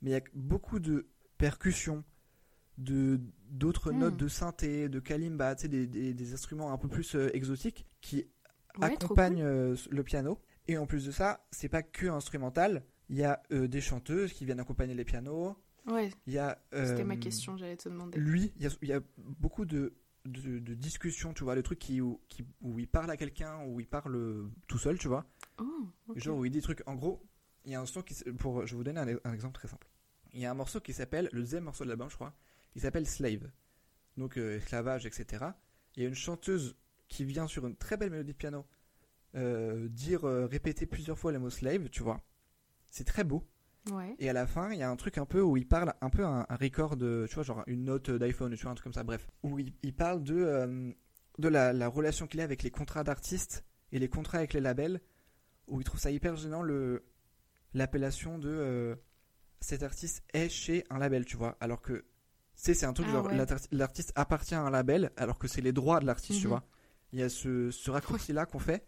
mais 0.02 0.10
il 0.10 0.12
y 0.14 0.16
a 0.16 0.20
beaucoup 0.34 0.80
de 0.80 1.06
percussions, 1.36 2.02
de 2.78 3.20
d'autres 3.50 3.92
Hmm. 3.92 3.98
notes 3.98 4.16
de 4.16 4.28
synthé, 4.28 4.88
de 4.88 5.00
kalimba, 5.00 5.54
tu 5.56 5.62
sais, 5.62 5.68
des, 5.68 5.86
des, 5.86 6.14
des 6.14 6.32
instruments 6.32 6.72
un 6.72 6.78
peu 6.78 6.88
plus 6.88 7.14
euh, 7.14 7.28
exotiques 7.34 7.86
qui 8.00 8.24
Ouais, 8.78 8.86
accompagnent 8.92 9.42
euh, 9.42 9.74
le 9.90 10.04
piano. 10.04 10.38
Et 10.68 10.78
en 10.78 10.86
plus 10.86 11.04
de 11.04 11.10
ça, 11.10 11.44
c'est 11.50 11.68
pas 11.68 11.82
que 11.82 12.06
instrumental. 12.06 12.84
Il 13.08 13.16
y 13.16 13.24
a 13.24 13.42
euh, 13.52 13.66
des 13.66 13.80
chanteuses 13.80 14.32
qui 14.32 14.44
viennent 14.44 14.60
accompagner 14.60 14.94
les 14.94 15.04
pianos. 15.04 15.56
Ouais, 15.86 16.10
Il 16.26 16.34
y 16.34 16.38
a. 16.38 16.58
c'était 16.72 17.02
ma 17.04 17.16
question, 17.16 17.56
j'allais 17.56 17.76
te 17.76 17.88
demander. 17.88 18.18
Lui, 18.18 18.52
il 18.56 18.62
y 18.62 18.66
a, 18.66 18.70
il 18.82 18.88
y 18.88 18.92
a 18.92 19.00
beaucoup 19.16 19.64
de, 19.64 19.94
de, 20.26 20.58
de 20.58 20.74
discussions, 20.74 21.32
tu 21.32 21.42
vois, 21.42 21.54
le 21.54 21.62
truc 21.62 21.78
qui, 21.78 22.00
où, 22.02 22.20
qui, 22.28 22.44
où 22.60 22.78
il 22.78 22.86
parle 22.86 23.10
à 23.10 23.16
quelqu'un, 23.16 23.64
où 23.66 23.80
il 23.80 23.88
parle 23.88 24.48
tout 24.66 24.78
seul, 24.78 24.98
tu 24.98 25.08
vois. 25.08 25.24
Oh. 25.58 25.88
Genre 26.14 26.36
où 26.36 26.44
il 26.44 26.50
dit 26.50 26.58
des 26.58 26.62
trucs. 26.62 26.86
En 26.86 26.94
gros, 26.94 27.26
il 27.64 27.72
y 27.72 27.74
a 27.74 27.80
un 27.80 27.86
son 27.86 28.02
qui. 28.02 28.14
Pour, 28.34 28.66
je 28.66 28.72
vais 28.72 28.76
vous 28.76 28.84
donner 28.84 29.00
un, 29.00 29.18
un 29.24 29.32
exemple 29.32 29.54
très 29.54 29.66
simple. 29.68 29.88
Il 30.34 30.40
y 30.40 30.44
a 30.46 30.50
un 30.50 30.54
morceau 30.54 30.80
qui 30.80 30.92
s'appelle, 30.92 31.30
le 31.32 31.40
deuxième 31.40 31.64
morceau 31.64 31.84
de 31.84 31.88
l'album, 31.88 32.10
je 32.10 32.14
crois, 32.16 32.34
il 32.74 32.82
s'appelle 32.82 33.06
Slave. 33.06 33.50
Donc 34.16 34.36
euh, 34.36 34.56
esclavage, 34.56 35.06
etc. 35.06 35.46
Il 35.96 36.02
y 36.02 36.06
a 36.06 36.08
une 36.08 36.14
chanteuse 36.14 36.76
qui 37.08 37.24
vient 37.24 37.46
sur 37.46 37.66
une 37.66 37.76
très 37.76 37.96
belle 37.96 38.10
mélodie 38.10 38.32
de 38.32 38.36
piano 38.36 38.66
euh, 39.34 39.88
dire, 39.88 40.24
euh, 40.26 40.46
répéter 40.46 40.86
plusieurs 40.86 41.18
fois 41.18 41.32
le 41.32 41.38
mot 41.38 41.50
slave, 41.50 41.88
tu 41.90 42.02
vois. 42.02 42.20
C'est 42.90 43.04
très 43.04 43.24
beau. 43.24 43.46
Ouais. 43.90 44.14
Et 44.18 44.28
à 44.28 44.32
la 44.32 44.46
fin, 44.46 44.72
il 44.72 44.78
y 44.78 44.82
a 44.82 44.90
un 44.90 44.96
truc 44.96 45.18
un 45.18 45.24
peu 45.24 45.40
où 45.40 45.56
il 45.56 45.66
parle 45.66 45.94
un 46.00 46.10
peu 46.10 46.24
un, 46.24 46.44
un 46.48 46.56
record 46.56 46.96
de, 46.96 47.26
tu 47.28 47.34
vois, 47.34 47.44
genre 47.44 47.62
une 47.66 47.84
note 47.84 48.10
d'iPhone, 48.10 48.54
tu 48.54 48.62
vois, 48.62 48.72
un 48.72 48.74
truc 48.74 48.84
comme 48.84 48.92
ça, 48.92 49.04
bref. 49.04 49.26
Où 49.42 49.58
il, 49.58 49.72
il 49.82 49.94
parle 49.94 50.22
de, 50.22 50.94
de 51.38 51.48
la, 51.48 51.72
la 51.72 51.88
relation 51.88 52.26
qu'il 52.26 52.40
a 52.40 52.44
avec 52.44 52.62
les 52.62 52.70
contrats 52.70 53.04
d'artistes 53.04 53.64
et 53.92 53.98
les 53.98 54.08
contrats 54.08 54.38
avec 54.38 54.52
les 54.52 54.60
labels, 54.60 55.00
où 55.68 55.80
il 55.80 55.84
trouve 55.84 56.00
ça 56.00 56.10
hyper 56.10 56.36
gênant 56.36 56.62
le, 56.62 57.04
l'appellation 57.72 58.38
de 58.38 58.98
cet 59.60 59.82
artiste 59.82 60.22
est 60.32 60.48
chez 60.48 60.84
un 60.90 60.98
label, 60.98 61.24
tu 61.24 61.36
vois. 61.36 61.56
Alors 61.60 61.80
que, 61.80 62.04
sais, 62.62 62.74
c'est 62.74 62.86
un 62.86 62.92
truc 62.92 63.06
Ah 63.10 63.12
genre 63.12 63.26
ouais. 63.26 63.46
l'artiste 63.72 64.12
appartient 64.14 64.54
à 64.54 64.60
un 64.62 64.70
label, 64.70 65.10
alors 65.16 65.38
que 65.38 65.48
c'est 65.48 65.60
les 65.60 65.72
droits 65.72 66.00
de 66.00 66.06
l'artiste, 66.06 66.40
tu 66.40 66.46
Mhm. 66.46 66.50
vois. 66.52 66.64
Il 67.12 67.18
y 67.20 67.22
a 67.22 67.28
ce, 67.28 67.70
ce 67.70 67.90
raccourci-là 67.90 68.46
qu'on 68.46 68.58
fait. 68.58 68.84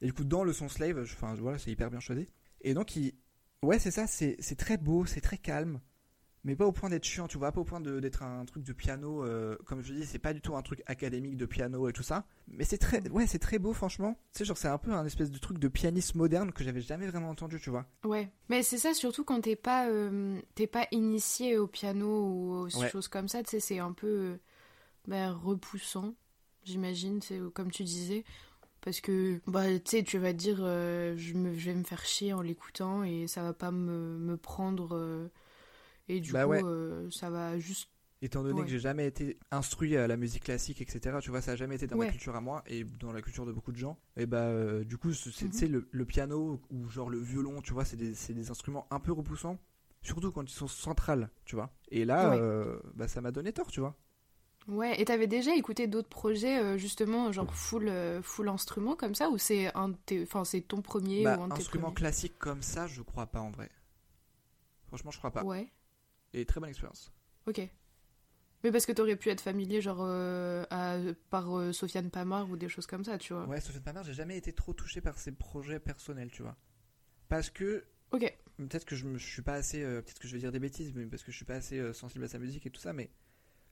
Et 0.00 0.06
du 0.06 0.12
coup, 0.12 0.24
dans 0.24 0.44
le 0.44 0.52
son 0.52 0.68
Slave, 0.68 1.00
enfin, 1.02 1.34
voilà, 1.34 1.58
c'est 1.58 1.70
hyper 1.72 1.90
bien 1.90 2.00
choisi. 2.00 2.28
Et 2.60 2.74
donc, 2.74 2.94
il, 2.96 3.14
Ouais, 3.62 3.80
c'est 3.80 3.90
ça, 3.90 4.06
c'est 4.06 4.36
c'est 4.38 4.54
très 4.54 4.76
beau, 4.76 5.04
c'est 5.04 5.20
très 5.20 5.36
calme, 5.38 5.80
mais 6.44 6.56
pas 6.56 6.66
au 6.66 6.72
point 6.72 6.88
d'être 6.90 7.04
chiant, 7.04 7.28
tu 7.28 7.38
vois, 7.38 7.52
pas 7.52 7.60
au 7.60 7.64
point 7.64 7.80
d'être 7.80 8.22
un 8.22 8.44
truc 8.44 8.64
de 8.64 8.72
piano, 8.72 9.24
euh, 9.24 9.56
comme 9.66 9.82
je 9.82 9.92
dis, 9.92 10.06
c'est 10.06 10.18
pas 10.18 10.32
du 10.32 10.40
tout 10.40 10.56
un 10.56 10.62
truc 10.62 10.82
académique 10.86 11.36
de 11.36 11.46
piano 11.46 11.88
et 11.88 11.92
tout 11.92 12.02
ça, 12.02 12.26
mais 12.48 12.64
c'est 12.64 12.78
très, 12.78 13.06
ouais, 13.10 13.26
c'est 13.26 13.38
très 13.38 13.58
beau, 13.58 13.72
franchement. 13.72 14.14
Tu 14.32 14.38
sais, 14.38 14.44
genre, 14.44 14.56
c'est 14.58 14.68
un 14.68 14.78
peu 14.78 14.92
un 14.92 15.04
espèce 15.06 15.30
de 15.30 15.38
truc 15.38 15.58
de 15.58 15.68
pianiste 15.68 16.14
moderne 16.14 16.52
que 16.52 16.64
j'avais 16.64 16.80
jamais 16.80 17.06
vraiment 17.06 17.30
entendu, 17.30 17.60
tu 17.60 17.70
vois. 17.70 17.86
Ouais, 18.04 18.30
mais 18.48 18.62
c'est 18.62 18.78
ça 18.78 18.94
surtout 18.94 19.24
quand 19.24 19.40
t'es 19.40 19.56
pas 19.56 19.88
euh, 19.88 20.40
t'es 20.54 20.68
pas 20.68 20.86
initié 20.92 21.58
au 21.58 21.66
piano 21.66 22.06
ou 22.06 22.52
aux 22.66 22.68
Ouais. 22.78 22.88
choses 22.90 23.08
comme 23.08 23.26
ça, 23.28 23.42
tu 23.42 23.50
sais, 23.50 23.60
c'est 23.60 23.78
un 23.80 23.92
peu 23.92 24.06
euh, 24.06 24.36
bah, 25.08 25.32
repoussant, 25.32 26.14
j'imagine, 26.64 27.20
c'est 27.22 27.40
comme 27.54 27.70
tu 27.72 27.84
disais, 27.84 28.24
parce 28.82 29.00
que 29.00 29.40
bah 29.48 29.66
tu 29.80 29.90
sais, 29.98 30.02
tu 30.04 30.18
vas 30.18 30.32
te 30.32 30.38
dire 30.38 30.58
je 30.58 31.34
me 31.34 31.54
je 31.54 31.70
vais 31.70 31.76
me 31.76 31.84
faire 31.84 32.04
chier 32.04 32.32
en 32.34 32.42
l'écoutant 32.42 33.04
et 33.04 33.26
ça 33.28 33.42
va 33.42 33.52
pas 33.54 33.72
me, 33.72 34.18
me 34.18 34.36
prendre 34.36 35.30
et 36.08 36.20
du 36.20 36.32
Bah 36.32 36.44
coup 36.44 36.50
ouais. 36.50 36.62
euh, 36.62 37.10
ça 37.10 37.30
va 37.30 37.58
juste 37.58 37.88
Étant 38.20 38.42
donné 38.42 38.60
Ouais. 38.60 38.64
que 38.64 38.70
j'ai 38.72 38.80
jamais 38.80 39.06
été 39.06 39.38
instruit 39.52 39.96
à 39.96 40.08
la 40.08 40.16
musique 40.16 40.42
classique, 40.44 40.80
etc., 40.80 41.18
tu 41.20 41.30
vois, 41.30 41.40
ça 41.40 41.52
a 41.52 41.56
jamais 41.56 41.76
été 41.76 41.86
dans 41.86 41.96
Ouais. 41.96 42.06
ma 42.06 42.10
culture 42.10 42.34
à 42.34 42.40
moi 42.40 42.64
et 42.66 42.82
dans 42.82 43.12
la 43.12 43.22
culture 43.22 43.46
de 43.46 43.52
beaucoup 43.52 43.70
de 43.70 43.76
gens. 43.76 43.96
Et 44.16 44.26
bah, 44.26 44.38
euh, 44.48 44.82
du 44.82 44.98
coup, 44.98 45.12
c'est 45.12 45.44
Mhm. 45.44 45.68
le, 45.68 45.88
le 45.92 46.04
piano 46.04 46.60
ou 46.70 46.88
genre 46.88 47.10
le 47.10 47.18
violon, 47.20 47.62
tu 47.62 47.72
vois, 47.72 47.84
c'est 47.84 47.96
des, 47.96 48.12
des 48.34 48.50
instruments 48.50 48.88
un 48.90 48.98
peu 48.98 49.12
repoussants, 49.12 49.56
surtout 50.02 50.32
quand 50.32 50.42
ils 50.50 50.54
sont 50.54 50.66
centrales, 50.66 51.30
tu 51.44 51.54
vois. 51.54 51.70
Et 51.90 52.04
là, 52.04 52.32
euh, 52.34 52.80
bah, 52.96 53.06
ça 53.06 53.20
m'a 53.20 53.30
donné 53.30 53.52
tort, 53.52 53.70
tu 53.70 53.78
vois. 53.78 53.96
Ouais, 54.68 55.00
et 55.00 55.04
t'avais 55.06 55.26
déjà 55.26 55.54
écouté 55.56 55.86
d'autres 55.86 56.10
projets, 56.10 56.76
justement, 56.78 57.32
genre 57.32 57.54
full, 57.54 57.90
full 58.22 58.48
instrument 58.50 58.96
comme 58.96 59.14
ça, 59.14 59.30
ou 59.30 59.38
c'est 59.38 59.74
un 59.74 59.92
enfin, 60.22 60.44
c'est 60.44 60.60
ton 60.60 60.82
premier 60.82 61.24
Bah, 61.24 61.36
ou 61.36 61.40
un 61.42 61.48
de 61.48 61.52
instrument 61.54 61.90
classique 61.92 62.38
comme 62.38 62.62
ça, 62.62 62.86
je 62.86 63.02
crois 63.02 63.26
pas 63.26 63.40
en 63.40 63.50
vrai. 63.50 63.70
Franchement, 64.88 65.10
je 65.10 65.18
crois 65.18 65.30
pas. 65.30 65.42
Ouais, 65.44 65.70
Et 66.34 66.44
très 66.44 66.60
bonne 66.60 66.70
expérience. 66.70 67.12
ok. 67.46 67.68
Mais 68.64 68.72
parce 68.72 68.86
que 68.86 68.92
t'aurais 68.92 69.14
pu 69.14 69.28
être 69.30 69.40
familier, 69.40 69.80
genre, 69.80 70.00
euh, 70.00 70.64
à- 70.70 70.98
par 71.30 71.56
euh, 71.56 71.72
Sofiane 71.72 72.10
Pamar 72.10 72.50
ou 72.50 72.56
des 72.56 72.68
choses 72.68 72.86
comme 72.88 73.04
ça, 73.04 73.16
tu 73.16 73.32
vois. 73.32 73.46
Ouais, 73.46 73.60
ma 73.86 73.92
mère, 73.92 74.02
j'ai 74.02 74.12
jamais 74.14 74.36
été 74.36 74.52
trop 74.52 74.72
touché 74.72 75.00
par 75.00 75.16
ses 75.18 75.30
projets 75.30 75.78
personnels, 75.78 76.30
tu 76.32 76.42
vois. 76.42 76.56
Parce 77.28 77.50
que 77.50 77.84
Ok, 78.10 78.22
peut-être 78.56 78.84
que 78.84 78.96
je, 78.96 79.04
me, 79.06 79.16
je 79.16 79.26
suis 79.26 79.42
pas 79.42 79.54
assez, 79.54 79.82
euh, 79.82 80.02
peut-être 80.02 80.18
que 80.18 80.26
je 80.26 80.32
vais 80.32 80.40
dire 80.40 80.50
des 80.50 80.58
bêtises, 80.58 80.92
mais 80.94 81.06
parce 81.06 81.22
que 81.22 81.30
je 81.30 81.36
suis 81.36 81.44
pas 81.44 81.54
assez 81.54 81.78
euh, 81.78 81.92
sensible 81.92 82.24
à 82.24 82.28
sa 82.28 82.38
musique 82.40 82.66
et 82.66 82.70
tout 82.70 82.80
ça, 82.80 82.92
mais 82.92 83.10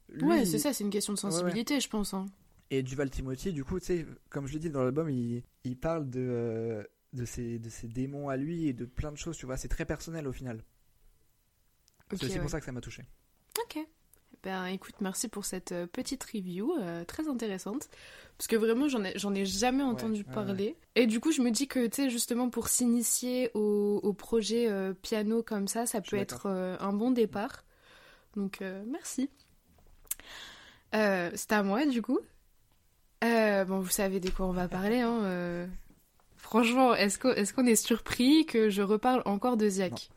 lui, 0.09 0.29
ouais, 0.29 0.45
c'est 0.45 0.59
ça, 0.61 0.73
c'est 0.73 0.85
une 0.85 0.91
question 0.91 1.15
de 1.15 1.19
Ouais, 1.19 1.25
ouais. 1.27 1.33
sensibilité, 1.33 1.81
je 1.81 1.89
pense. 1.89 2.15
Hein. 2.15 2.27
Et 2.71 2.83
Duval 2.85 3.11
Timothy, 3.11 3.53
du 3.53 3.65
coup, 3.65 3.81
tu 3.81 3.87
sais, 3.87 4.07
comme 4.29 4.47
je 4.47 4.53
l'ai 4.53 4.59
dit 4.61 4.71
dans 4.71 4.85
l'album, 4.85 5.11
il, 5.11 5.43
il 5.65 5.77
parle 5.77 6.09
de, 6.11 6.21
euh, 6.21 6.85
de, 7.13 7.25
ses, 7.25 7.59
de 7.59 7.69
ses 7.71 7.89
démons 7.89 8.29
à 8.29 8.37
lui 8.37 8.69
et 8.69 8.73
de 8.73 8.85
plein 8.85 9.11
de 9.11 9.17
choses, 9.17 9.37
tu 9.37 9.47
vois. 9.47 9.57
C'est 9.57 9.69
très 9.69 9.85
personnel 9.85 10.29
au 10.29 10.33
final. 10.33 10.63
Ok, 12.13 12.19
c'est 12.19 12.27
aussi 12.27 12.35
ouais. 12.35 12.41
pour 12.41 12.51
ça 12.51 12.61
que 12.61 12.67
ça 12.67 12.73
m'a 12.73 12.81
touché. 12.81 13.03
Ok. 13.65 13.79
Ben 14.43 14.67
écoute, 14.67 14.95
merci 15.01 15.27
pour 15.27 15.45
cette 15.45 15.73
euh, 15.73 15.87
petite 15.89 16.23
review 16.23 16.73
euh, 16.79 17.05
très 17.05 17.27
intéressante. 17.27 17.89
Parce 18.39 18.47
que 18.47 18.55
vraiment, 18.55 18.87
j'en 18.87 19.03
ai, 19.03 19.19
j'en 19.19 19.35
ai 19.35 19.45
jamais 19.45 19.83
entendu 19.83 20.21
ouais, 20.21 20.35
parler. 20.35 20.77
Et 20.95 21.07
du 21.07 21.19
coup, 21.19 21.33
je 21.33 21.43
me 21.43 21.51
dis 21.51 21.67
que, 21.67 21.85
tu 21.87 21.97
sais, 21.97 22.11
justement, 22.11 22.49
pour 22.49 22.69
s'initier 22.69 23.51
au, 23.55 23.99
au 24.03 24.13
projet 24.13 24.69
euh, 24.69 24.93
piano 24.93 25.43
comme 25.43 25.67
ça, 25.67 25.85
ça 25.87 26.01
peut 26.01 26.17
être 26.17 26.47
euh, 26.47 26.77
un 26.79 26.93
bon 26.93 27.11
départ. 27.11 27.65
Donc, 28.37 28.63
merci. 28.87 29.31
C'est 30.93 31.53
à 31.53 31.63
moi, 31.63 31.87
du 31.87 32.03
coup. 32.03 32.21
Bon, 33.23 33.81
vous 33.81 33.91
savez 33.91 34.21
de 34.21 34.31
quoi 34.31 34.47
on 34.47 34.53
va 34.53 34.69
parler. 34.69 35.01
Hein. 35.01 35.69
Franchement, 36.37 36.95
est-ce 36.95 37.19
qu'on 37.53 37.67
est, 37.67 37.75
surpris 37.77 38.45
que 38.45 38.69
je 38.69 38.83
reparle 38.83 39.23
encore 39.25 39.57
de 39.57 39.69
Ziak? 39.69 40.11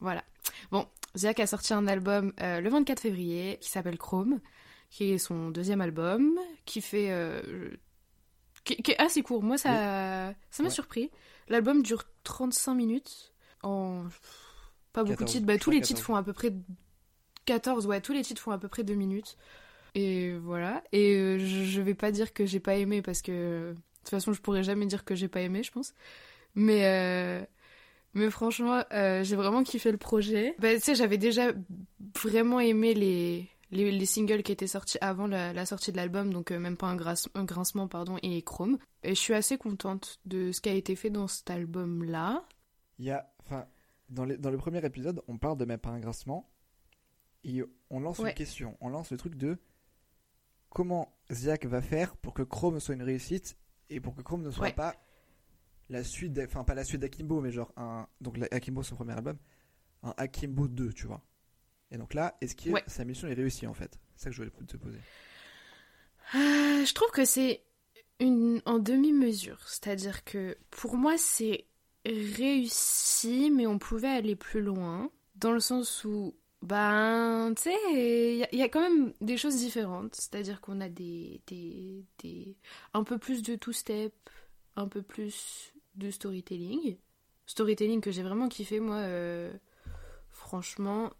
Voilà. 0.00 0.22
Bon, 0.70 0.86
Ziak 1.16 1.40
a 1.40 1.46
sorti 1.46 1.74
un 1.74 1.86
album 1.86 2.32
euh, 2.40 2.60
le 2.60 2.70
24 2.70 3.00
février 3.00 3.58
qui 3.60 3.68
s'appelle 3.70 3.98
Chrome, 3.98 4.40
qui 4.90 5.12
est 5.12 5.18
son 5.18 5.50
deuxième 5.50 5.80
album, 5.80 6.38
qui 6.64 6.80
fait. 6.80 7.08
euh, 7.10 7.70
qui, 8.64 8.76
qui 8.76 8.92
est 8.92 9.00
assez 9.00 9.22
court. 9.22 9.42
Moi, 9.42 9.58
ça 9.58 10.34
ça 10.50 10.62
m'a 10.62 10.68
Ouais. 10.68 10.74
surpris. 10.74 11.10
L'album 11.48 11.82
dure 11.82 12.04
35 12.24 12.74
minutes. 12.74 13.32
En. 13.62 14.04
Pas 14.92 15.02
beaucoup 15.04 15.24
14, 15.24 15.26
de 15.26 15.32
titres. 15.38 15.46
Bah, 15.46 15.58
tous 15.58 15.70
les 15.70 15.78
14. 15.80 15.88
titres 15.88 16.02
font 16.06 16.16
à 16.16 16.22
peu 16.22 16.32
près 16.32 16.52
14, 17.46 17.86
ouais, 17.86 18.00
tous 18.00 18.12
les 18.12 18.22
titres 18.22 18.40
font 18.40 18.50
à 18.52 18.58
peu 18.58 18.68
près 18.68 18.84
2 18.84 18.94
minutes. 18.94 19.36
Et 19.94 20.32
voilà. 20.38 20.82
Et 20.92 21.14
euh, 21.16 21.38
je, 21.38 21.64
je 21.64 21.80
vais 21.82 21.94
pas 21.94 22.10
dire 22.12 22.32
que 22.32 22.46
j'ai 22.46 22.60
pas 22.60 22.76
aimé 22.76 23.02
parce 23.02 23.22
que. 23.22 23.72
De 23.72 23.76
toute 24.04 24.10
façon, 24.10 24.32
je 24.32 24.40
pourrais 24.40 24.62
jamais 24.64 24.86
dire 24.86 25.04
que 25.04 25.14
j'ai 25.14 25.28
pas 25.28 25.40
aimé, 25.42 25.62
je 25.62 25.70
pense. 25.72 25.92
Mais. 26.54 27.46
Mais 28.14 28.30
franchement, 28.30 28.82
euh, 28.92 29.22
j'ai 29.24 29.36
vraiment 29.36 29.62
kiffé 29.62 29.90
le 29.92 29.98
projet. 29.98 30.54
Bah, 30.58 30.74
tu 30.74 30.80
sais, 30.80 30.94
j'avais 30.94 31.18
déjà 31.18 31.52
vraiment 32.22 32.60
aimé 32.60 32.94
les, 32.94 33.48
les, 33.70 33.90
les 33.90 34.06
singles 34.06 34.42
qui 34.42 34.52
étaient 34.52 34.66
sortis 34.66 34.98
avant 35.00 35.26
la, 35.26 35.52
la 35.52 35.66
sortie 35.66 35.92
de 35.92 35.96
l'album, 35.96 36.32
donc 36.32 36.50
euh, 36.50 36.58
même 36.58 36.76
pas 36.76 36.88
un, 36.88 36.96
grince- 36.96 37.28
un 37.34 37.44
grincement, 37.44 37.88
pardon, 37.88 38.18
et 38.22 38.42
Chrome. 38.42 38.78
Et 39.02 39.10
je 39.10 39.20
suis 39.20 39.34
assez 39.34 39.56
contente 39.58 40.20
de 40.26 40.52
ce 40.52 40.60
qui 40.60 40.68
a 40.68 40.74
été 40.74 40.94
fait 40.96 41.10
dans 41.10 41.26
cet 41.26 41.50
album-là. 41.50 42.44
Il 42.98 43.06
y 43.06 43.10
a, 43.10 43.32
enfin, 43.40 43.66
dans, 44.10 44.24
les- 44.24 44.36
dans 44.36 44.50
le 44.50 44.58
premier 44.58 44.84
épisode, 44.84 45.22
on 45.28 45.38
parle 45.38 45.56
de 45.56 45.64
même 45.64 45.78
pas 45.80 45.90
un 45.90 45.98
grincement. 46.00 46.48
Et 47.44 47.62
on 47.90 47.98
lance 48.00 48.18
Ouais. 48.20 48.28
une 48.30 48.34
question. 48.36 48.76
On 48.80 48.88
lance 48.88 49.10
le 49.10 49.16
truc 49.16 49.34
de 49.36 49.58
comment 50.68 51.12
Ziak 51.30 51.66
va 51.66 51.82
faire 51.82 52.16
pour 52.16 52.34
que 52.34 52.42
Chrome 52.42 52.78
soit 52.78 52.94
une 52.94 53.02
réussite 53.02 53.56
et 53.90 54.00
pour 54.00 54.14
que 54.14 54.22
Chrome 54.22 54.42
ne 54.42 54.50
soit 54.50 54.66
Ouais. 54.66 54.72
pas 54.72 54.94
la 55.92 56.04
suite, 56.04 56.38
enfin 56.44 56.64
pas 56.64 56.74
la 56.74 56.84
suite 56.84 57.00
d'Akimbo, 57.00 57.40
mais 57.40 57.50
genre 57.52 57.72
un, 57.76 58.06
donc 58.20 58.38
Akimbo 58.50 58.82
son 58.82 58.96
premier 58.96 59.12
album, 59.12 59.36
un 60.02 60.14
Akimbo 60.16 60.68
2, 60.68 60.92
tu 60.92 61.06
vois. 61.06 61.22
Et 61.90 61.98
donc 61.98 62.14
là, 62.14 62.36
est-ce 62.40 62.54
que 62.56 62.70
Ouais. 62.70 62.82
sa 62.86 63.04
mission 63.04 63.28
est 63.28 63.34
réussie 63.34 63.66
en 63.66 63.74
fait? 63.74 63.98
C'est 64.16 64.24
ça 64.24 64.30
que 64.30 64.36
je 64.36 64.42
voulais 64.42 64.66
te 64.66 64.76
poser. 64.76 64.98
Euh, 66.34 66.84
je 66.84 66.94
trouve 66.94 67.10
que 67.10 67.24
c'est 67.24 67.62
une 68.20 68.62
en 68.64 68.78
demi-mesure. 68.78 69.60
C'est-à-dire 69.68 70.24
que 70.24 70.56
pour 70.70 70.96
moi, 70.96 71.18
c'est 71.18 71.66
réussi, 72.06 73.50
mais 73.50 73.66
on 73.66 73.78
pouvait 73.78 74.08
aller 74.08 74.36
plus 74.36 74.62
loin. 74.62 75.10
Dans 75.34 75.52
le 75.52 75.60
sens 75.60 76.04
où, 76.04 76.34
ben, 76.62 77.52
tu 77.56 77.62
sais, 77.64 77.76
il 77.92 78.48
y, 78.52 78.56
y, 78.56 78.62
a 78.62 78.68
quand 78.68 78.80
même 78.80 79.12
des 79.20 79.36
choses 79.36 79.56
différentes. 79.56 80.14
C'est-à-dire 80.14 80.60
qu'on 80.60 80.80
a 80.80 80.88
des, 80.88 81.40
des, 81.46 82.04
des. 82.22 82.56
un 82.94 83.02
peu 83.04 83.18
plus 83.18 83.42
de 83.42 83.56
two-step, 83.56 84.14
un 84.76 84.86
peu 84.88 85.02
plus 85.02 85.71
de 85.94 86.10
storytelling. 86.10 86.96
Storytelling 87.46 88.00
que 88.00 88.10
j'ai 88.10 88.22
vraiment 88.22 88.48
kiffé, 88.48 88.80
moi. 88.80 88.96
Euh, 88.96 89.52
franchement, 90.30 91.12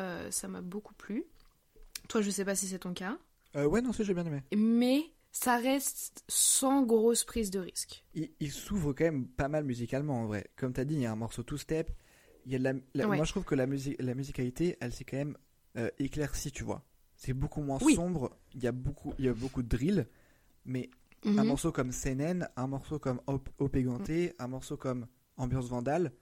euh, 0.00 0.30
ça 0.30 0.48
m'a 0.48 0.60
beaucoup 0.62 0.94
plu. 0.94 1.24
Toi, 2.08 2.20
je 2.22 2.30
sais 2.30 2.44
pas 2.44 2.54
si 2.54 2.66
c'est 2.66 2.80
ton 2.80 2.94
cas. 2.94 3.18
Euh, 3.56 3.66
ouais, 3.66 3.80
non, 3.82 3.92
c'est 3.92 4.04
j'ai 4.04 4.14
bien 4.14 4.26
aimé. 4.26 4.42
Mais 4.54 5.02
ça 5.32 5.56
reste 5.58 6.24
sans 6.28 6.82
grosse 6.82 7.24
prise 7.24 7.50
de 7.50 7.58
risque. 7.60 8.04
Il, 8.14 8.30
il 8.40 8.50
s'ouvre 8.52 8.92
quand 8.92 9.04
même 9.04 9.26
pas 9.26 9.48
mal 9.48 9.64
musicalement 9.64 10.22
en 10.22 10.26
vrai. 10.26 10.46
Comme 10.56 10.72
tu 10.72 10.80
as 10.80 10.84
dit, 10.84 10.94
il 10.94 11.00
y 11.00 11.06
a 11.06 11.12
un 11.12 11.16
morceau 11.16 11.42
two-step. 11.42 11.90
Il 12.46 12.52
y 12.52 12.54
a 12.54 12.58
de 12.58 12.64
la, 12.64 12.72
la 12.94 13.08
Ouais. 13.08 13.16
Moi, 13.16 13.24
je 13.24 13.32
trouve 13.32 13.44
que 13.44 13.54
la, 13.54 13.66
musique, 13.66 14.00
la 14.00 14.14
musicalité, 14.14 14.76
elle 14.80 14.92
s'est 14.92 15.04
quand 15.04 15.16
même 15.16 15.36
éclaircie, 15.98 16.52
tu 16.52 16.64
vois. 16.64 16.82
C'est 17.16 17.32
beaucoup 17.32 17.60
moins 17.60 17.78
Oui. 17.82 17.94
sombre. 17.94 18.36
Il 18.54 18.62
y 18.62 18.66
a 18.66 18.72
beaucoup, 18.72 19.12
il 19.18 19.24
y 19.24 19.28
a 19.28 19.34
beaucoup 19.34 19.62
de 19.62 19.68
drill. 19.68 20.06
Mais 20.64 20.90
un 21.24 21.30
Mhm. 21.42 21.46
morceau 21.46 21.72
comme 21.72 21.90
CNN, 21.92 22.48
un 22.56 22.66
morceau 22.66 22.98
comme 22.98 23.20
Op- 23.26 23.48
Opéganté, 23.58 24.34
un 24.38 24.48
morceau 24.48 24.76
comme 24.76 25.06
Ambiance 25.36 25.68
Vandale, 25.68 26.12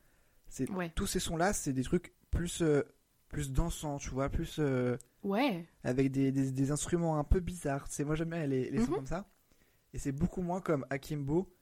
c'est 0.48 0.70
Ouais. 0.70 0.90
tous 0.94 1.06
ces 1.06 1.20
sons-là, 1.20 1.52
c'est 1.52 1.72
des 1.72 1.82
trucs 1.82 2.12
plus 2.30 2.62
euh, 2.62 2.82
plus 3.28 3.50
dansants, 3.52 3.98
tu 3.98 4.10
vois, 4.10 4.28
plus 4.28 4.56
euh, 4.60 4.96
Ouais. 5.24 5.66
avec 5.82 6.12
des, 6.12 6.30
des, 6.30 6.52
des 6.52 6.70
instruments 6.70 7.18
un 7.18 7.24
peu 7.24 7.40
bizarres. 7.40 7.86
C'est 7.88 8.04
moi 8.04 8.14
j'aime 8.14 8.30
bien 8.30 8.46
les, 8.46 8.70
les 8.70 8.78
sons 8.78 8.90
Mhm. 8.90 8.96
comme 8.96 9.06
ça. 9.06 9.28
Et 9.92 9.98
c'est 9.98 10.12
beaucoup 10.12 10.42
moins 10.42 10.60
comme 10.60 10.86
Akimbo 10.90 11.52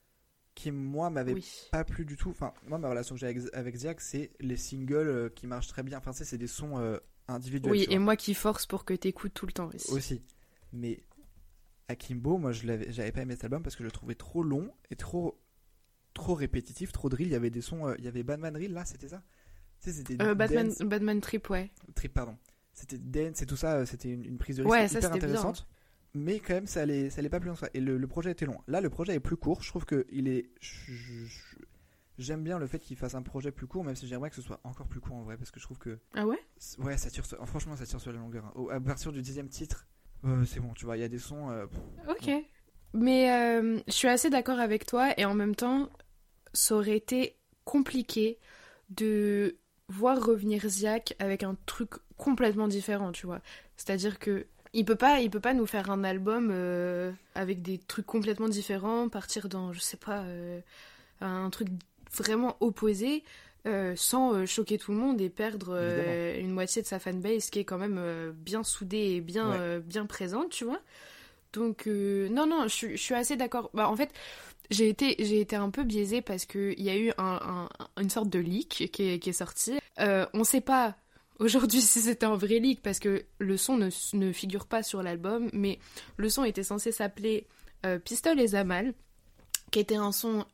qui 0.55 0.71
moi 0.71 1.09
m'avait 1.09 1.33
Oui. 1.33 1.69
pas 1.71 1.83
plu 1.85 2.05
du 2.05 2.17
tout. 2.17 2.29
Enfin, 2.31 2.53
moi 2.67 2.77
ma 2.79 2.89
relation 2.91 3.15
que 3.15 3.21
j'ai 3.21 3.27
avec, 3.29 3.43
avec 3.55 3.75
Ziak, 3.77 4.01
c'est 4.03 4.31
les 4.41 4.57
singles 4.59 5.09
euh, 5.09 5.29
qui 5.31 5.47
marchent 5.47 5.69
très 5.69 5.83
bien. 5.83 5.97
Enfin, 5.99 6.13
c'est 6.13 6.37
des 6.37 6.47
sons 6.47 6.77
individuels. 7.29 7.73
Oui, 7.73 7.87
et 7.89 7.99
moi 7.99 8.17
qui 8.17 8.35
force 8.35 8.67
pour 8.67 8.85
que 8.85 8.93
t'écoutes 8.95 9.33
tout 9.33 9.47
le 9.47 9.53
temps 9.53 9.69
aussi. 9.75 9.91
aussi. 9.93 10.23
Mais 10.75 11.03
Akimbo, 11.93 12.39
moi 12.39 12.53
je 12.53 12.67
j'avais 12.91 13.13
pas 13.13 13.23
aimé 13.23 13.35
cet 13.35 13.45
album 13.45 13.63
parce 13.63 13.77
que 13.77 13.83
je 13.83 13.87
le 13.89 13.93
trouvais 13.93 14.15
trop 14.15 14.43
long 14.43 14.71
et 14.91 14.97
trop 14.97 15.41
trop 16.15 16.35
répétitif, 16.35 16.93
trop 16.93 17.09
drill. 17.09 17.29
Il 17.29 17.33
y 17.33 17.37
avait 17.37 17.51
des 17.51 17.61
sons, 17.63 17.87
euh, 17.89 17.95
il 17.99 18.05
y 18.05 18.09
avait 18.09 18.23
Batman 18.23 18.53
Drill 18.53 18.73
là, 18.73 18.85
c'était 18.85 19.09
ça? 19.09 19.23
Tu 19.81 19.93
sais, 19.93 20.05
Euh, 20.21 20.35
Batman, 20.35 20.69
dance- 20.69 20.79
Batman 20.83 21.21
Trip, 21.21 21.49
ouais. 21.51 21.71
trip, 21.95 22.13
pardon. 22.15 22.37
C'était 22.75 22.99
dance 22.99 23.43
et 23.43 23.47
tout 23.47 23.57
ça, 23.57 23.77
euh, 23.79 23.87
c'était 23.87 24.11
une, 24.11 24.25
une 24.25 24.39
prise 24.39 24.57
de 24.57 24.63
risque 24.63 24.73
Ouais, 24.73 24.89
ça, 24.89 24.99
hyper 24.99 25.13
c'était 25.15 25.27
bien. 25.27 25.29
intéressante. 25.37 25.67
Mais 26.15 26.41
quand 26.41 26.53
même, 26.55 26.67
ça 26.67 26.83
allait, 26.83 27.09
ça 27.09 27.21
allait 27.21 27.31
pas 27.31 27.41
plus 27.41 27.47
loin 27.47 27.55
que 27.55 27.61
ça. 27.61 27.71
Et 27.73 27.81
le, 27.81 27.97
le 27.97 28.07
projet 28.07 28.31
était 28.31 28.45
long. 28.45 28.59
Là, 28.67 28.81
le 28.83 28.91
projet 28.91 29.15
est 29.15 29.21
plus 29.21 29.37
court. 29.39 29.63
Je 29.63 29.69
trouve 29.69 29.87
que 29.87 30.07
il 30.13 30.29
est. 30.29 30.51
J'aime 32.19 32.45
bien 32.45 32.59
le 32.59 32.67
fait 32.67 32.79
qu'il 32.79 32.97
fasse 32.97 33.15
un 33.15 33.23
projet 33.23 33.51
plus 33.51 33.67
court, 33.67 33.83
même 33.85 33.97
si 33.97 34.07
j'aimerais 34.07 34.29
que 34.29 34.37
ce 34.37 34.43
soit 34.43 34.61
encore 34.65 34.87
plus 34.87 35.01
court 35.01 35.17
en 35.17 35.23
vrai, 35.23 35.37
parce 35.39 35.51
que 35.51 35.59
je 35.59 35.65
trouve 35.65 35.79
que. 35.79 35.99
Ah 36.15 36.27
ouais? 36.27 36.39
Ouais, 36.79 36.99
ça 36.99 37.09
tire 37.11 37.25
sur- 37.25 37.45
Franchement, 37.49 37.75
ça 37.77 37.87
tire 37.87 38.01
sur 38.01 38.13
la 38.13 38.19
longueur. 38.19 38.45
hein. 38.55 38.67
À 38.71 38.81
partir 38.81 39.11
du 39.13 39.23
dixième 39.23 39.49
titre, 39.49 39.87
euh, 40.25 40.45
c'est 40.45 40.61
bon, 40.61 40.73
tu 40.75 40.85
vois, 40.85 40.97
il 40.97 41.01
y 41.01 41.05
a 41.05 41.09
des 41.09 41.19
sons. 41.19 41.51
euh, 41.51 41.67
Ok. 42.09 42.31
Mais 42.95 43.31
euh, 43.33 43.79
je 43.87 43.93
suis 43.93 44.09
assez 44.09 44.29
d'accord 44.31 44.61
avec 44.61 44.85
toi 44.87 45.19
et 45.19 45.25
en 45.25 45.35
même 45.35 45.55
temps, 45.55 45.89
ça 46.53 46.75
aurait 46.77 46.97
été 46.97 47.37
compliqué 47.65 48.39
de 48.91 49.57
voir 49.89 50.23
revenir 50.25 50.69
Ziak 50.69 51.15
avec 51.19 51.43
un 51.43 51.57
truc 51.67 51.91
complètement 52.19 52.69
différent, 52.69 53.13
tu 53.13 53.27
vois. 53.27 53.41
C'est-à-dire 53.77 54.19
que 54.19 54.47
il 54.75 54.85
peut 54.85 54.97
pas, 54.97 55.21
il 55.21 55.31
peut 55.31 55.41
pas 55.41 55.55
nous 55.55 55.67
faire 55.67 55.91
un 55.91 56.03
album 56.05 56.49
euh, 56.51 57.13
avec 57.35 57.63
des 57.63 57.79
trucs 57.79 58.07
complètement 58.07 58.49
différents, 58.49 59.09
partir 59.09 59.49
dans, 59.49 59.73
je 59.73 59.81
sais 59.81 59.97
pas, 59.99 60.21
euh, 60.23 60.61
un 61.21 61.51
truc 61.51 61.69
vraiment 62.13 62.57
opposé. 62.61 63.23
Euh, 63.67 63.95
sans 63.97 64.35
euh, 64.35 64.47
choquer 64.47 64.77
tout 64.79 64.91
le 64.93 64.99
monde 64.99 65.21
et 65.21 65.29
perdre 65.31 65.69
euh, 65.75 66.39
une 66.41 66.51
moitié 66.51 66.83
de 66.83 66.87
sa 66.87 66.99
fanbase 66.99 67.51
qui 67.51 67.61
est 67.61 67.65
quand 67.65 67.79
même 67.79 68.33
bien 68.37 68.63
soudée 68.65 69.15
et 69.17 69.21
bien, 69.21 69.51
Ouais. 69.51 69.81
bien 69.81 70.07
présente, 70.07 70.51
tu 70.51 70.65
vois. 70.65 70.81
Donc, 71.53 71.87
non, 71.87 72.47
non, 72.47 72.63
je, 72.65 72.69
suis- 72.75 72.97
je 72.97 73.03
suis 73.03 73.15
assez 73.15 73.37
d'accord. 73.37 73.71
Bah, 73.75 73.89
en 73.89 73.95
fait, 73.97 74.11
j'ai 74.71 74.89
été, 74.89 75.17
j'ai 75.19 75.41
été 75.41 75.55
un 75.55 75.69
peu 75.71 75.85
biaisée 75.85 76.23
parce 76.23 76.47
qu'il 76.47 76.81
y 76.81 76.89
a 76.91 76.97
eu 76.97 77.11
un, 77.19 77.69
un- 77.99 78.03
une 78.03 78.09
sorte 78.11 78.31
de 78.31 78.39
leak 78.39 78.89
qui 78.91 79.09
est, 79.11 79.19
qui 79.19 79.31
est 79.31 79.33
sorti. 79.35 79.79
On 79.99 80.45
sait 80.45 80.63
pas 80.63 80.97
aujourd'hui 81.39 81.81
si 81.83 82.01
c'était 82.01 82.25
un 82.27 82.37
vrai 82.37 82.59
leak 82.59 82.81
parce 82.83 82.99
que 82.99 83.25
le 83.39 83.57
son 83.59 83.77
ne, 83.77 83.91
ne 84.15 84.33
figure 84.33 84.67
pas 84.67 84.83
sur 84.83 85.03
l'album, 85.03 85.51
mais 85.53 85.79
le 86.17 86.29
son 86.31 86.45
était 86.45 86.63
censé 86.63 86.91
s'appeler 86.91 87.47
Pistol 88.05 88.41
et 88.41 88.47
Zamal, 88.49 88.95
qui 89.71 89.79
était 89.81 89.97
un 89.97 90.11
son. 90.13 90.47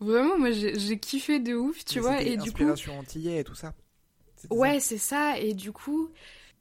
Vraiment, 0.00 0.38
moi 0.38 0.50
j'ai 0.50 0.98
kiffé 0.98 1.38
de 1.38 1.54
ouf, 1.54 1.84
tu 1.84 1.98
mais 1.98 2.00
vois, 2.00 2.22
et 2.22 2.36
du 2.36 2.52
coup. 2.52 2.62
Inspiration 2.64 2.98
antillais 2.98 3.38
et 3.40 3.44
tout 3.44 3.54
ça. 3.54 3.74
Ouais, 4.50 4.80
c'est 4.80 4.98
ça. 4.98 5.38
Et 5.38 5.54
du 5.54 5.72
coup, 5.72 6.10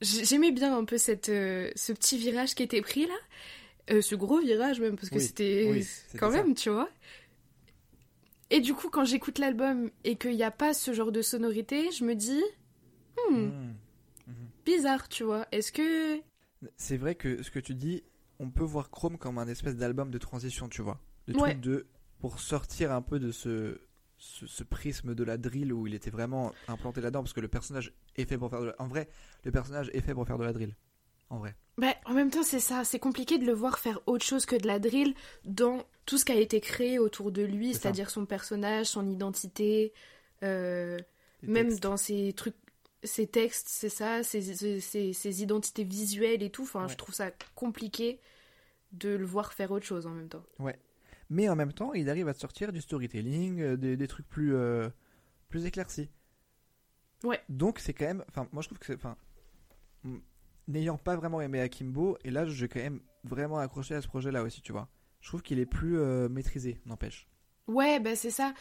j'aimais 0.01 0.51
bien 0.51 0.77
un 0.77 0.85
peu 0.85 0.97
cette, 0.97 1.29
euh, 1.29 1.71
ce 1.75 1.91
petit 1.93 2.17
virage 2.17 2.55
qui 2.55 2.63
était 2.63 2.81
pris 2.81 3.05
là. 3.07 3.13
Euh, 3.91 4.01
ce 4.01 4.15
gros 4.15 4.39
virage 4.39 4.79
même, 4.79 4.95
parce 4.95 5.09
que 5.09 5.15
Oui, 5.15 5.21
c'était 5.21 5.67
oui, 5.69 5.87
quand 6.17 6.31
ça. 6.31 6.37
même, 6.43 6.55
tu 6.55 6.69
vois. 6.69 6.89
Et 8.49 8.61
du 8.61 8.73
coup, 8.73 8.89
quand 8.89 9.05
j'écoute 9.05 9.39
l'album 9.39 9.89
et 10.03 10.15
qu'il 10.15 10.35
n'y 10.35 10.43
a 10.43 10.51
pas 10.51 10.73
ce 10.73 10.93
genre 10.93 11.11
de 11.11 11.21
sonorité, 11.21 11.91
je 11.91 12.03
me 12.05 12.15
dis, 12.15 12.41
hmm, 13.29 13.49
Mmh. 14.27 14.33
bizarre, 14.65 15.09
tu 15.09 15.23
vois. 15.23 15.47
Est-ce 15.51 15.71
que... 15.71 16.21
C'est 16.77 16.97
vrai 16.97 17.15
que 17.15 17.43
ce 17.43 17.51
que 17.51 17.59
tu 17.59 17.73
dis, 17.75 18.03
on 18.39 18.49
peut 18.49 18.63
voir 18.63 18.89
Chrome 18.89 19.17
comme 19.17 19.37
un 19.37 19.47
espèce 19.47 19.75
d'album 19.75 20.11
de 20.11 20.17
transition, 20.17 20.69
tu 20.69 20.81
vois. 20.81 20.99
De 21.27 21.33
Ouais. 21.33 21.51
truc 21.51 21.59
de. 21.61 21.85
Pour 22.23 22.39
sortir 22.39 22.93
un 22.93 23.01
peu 23.01 23.19
de 23.19 23.31
ce, 23.33 23.81
ce, 24.17 24.47
ce 24.47 24.63
prisme 24.63 25.13
de 25.13 25.23
la 25.25 25.37
drill 25.37 25.73
où 25.73 25.87
il 25.87 25.93
était 25.93 26.09
vraiment 26.09 26.53
implanté 26.69 27.01
là-dedans, 27.01 27.21
parce 27.21 27.33
que 27.33 27.41
le 27.41 27.49
personnage 27.49 27.91
est 28.15 28.23
fait 28.23 28.37
pour 28.37 28.49
faire 28.49 28.61
de 28.61 28.67
la. 28.67 28.75
En 28.79 28.87
vrai, 28.87 29.09
le 29.43 29.51
personnage 29.51 29.89
est 29.93 29.99
fait 29.99 30.13
pour 30.13 30.25
faire 30.25 30.37
de 30.37 30.45
la 30.45 30.53
drill. 30.53 30.73
En 31.29 31.39
vrai. 31.39 31.53
Bah, 31.77 31.93
en 32.05 32.13
même 32.13 32.29
temps, 32.29 32.43
c'est 32.43 32.61
ça. 32.61 32.85
C'est 32.85 32.99
compliqué 32.99 33.37
de 33.39 33.45
le 33.45 33.51
voir 33.51 33.77
faire 33.77 33.99
autre 34.05 34.23
chose 34.23 34.45
que 34.45 34.55
de 34.55 34.65
la 34.67 34.79
drill 34.79 35.13
dans 35.43 35.83
tout 36.05 36.17
ce 36.17 36.23
qui 36.23 36.31
a 36.31 36.35
été 36.39 36.61
créé 36.61 36.97
autour 36.97 37.33
de 37.33 37.41
lui, 37.41 37.73
c'est-à-dire 37.73 38.09
son 38.09 38.25
personnage, 38.25 38.85
son 38.85 39.05
identité, 39.09 39.91
euh, 40.43 40.97
même 41.41 41.67
textes. 41.67 41.83
dans 41.83 41.97
ses 41.97 42.31
trucs, 42.31 42.55
ses 43.03 43.27
textes, 43.27 43.67
c'est 43.67 43.89
ça, 43.89 44.23
ses, 44.23 44.41
ses, 44.55 44.79
ses- 44.79 45.11
ses 45.11 45.41
identités 45.43 45.83
visuelles 45.83 46.41
et 46.43 46.49
tout. 46.49 46.63
Enfin, 46.63 46.83
Ouais. 46.85 46.89
je 46.91 46.95
trouve 46.95 47.13
ça 47.15 47.31
compliqué 47.53 48.19
de 48.93 49.09
le 49.09 49.25
voir 49.25 49.51
faire 49.51 49.71
autre 49.71 49.85
chose 49.85 50.05
en 50.07 50.11
même 50.11 50.29
temps. 50.29 50.45
Mais 51.33 51.49
en 51.49 51.55
même 51.55 51.73
temps, 51.73 51.93
il 51.93 52.09
arrive 52.11 52.27
à 52.27 52.33
te 52.35 52.39
sortir 52.39 52.71
du 52.71 52.79
storytelling, 52.79 53.59
euh, 53.59 53.75
des, 53.75 53.97
des 53.97 54.07
trucs 54.07 54.27
plus, 54.29 54.53
euh, 54.55 54.87
plus 55.49 55.65
éclaircis. 55.65 56.09
Ouais. 57.23 57.41
Donc 57.49 57.79
c'est 57.79 57.93
quand 57.93 58.05
même. 58.05 58.23
Enfin, 58.29 58.47
moi 58.51 58.61
je 58.61 58.67
trouve 58.67 58.77
que 58.79 58.85
c'est. 58.85 58.95
Enfin, 58.95 59.17
n'ayant 60.67 60.97
pas 60.97 61.15
vraiment 61.15 61.41
aimé 61.41 61.59
Akimbo, 61.59 62.17
et 62.23 62.31
là 62.31 62.45
j'ai 62.45 62.67
quand 62.67 62.79
même 62.79 63.01
vraiment 63.23 63.57
accroché 63.57 63.95
à 63.95 64.01
ce 64.01 64.07
projet-là 64.07 64.43
aussi, 64.43 64.61
tu 64.61 64.71
vois. 64.71 64.89
Je 65.21 65.29
trouve 65.29 65.41
qu'il 65.41 65.59
est 65.59 65.65
plus 65.65 65.97
euh, 65.99 66.29
maîtrisé, 66.29 66.79
n'empêche. 66.85 67.27
Ouais, 67.67 67.99
bah 67.99 68.15
c'est 68.15 68.29
ça. 68.31 68.53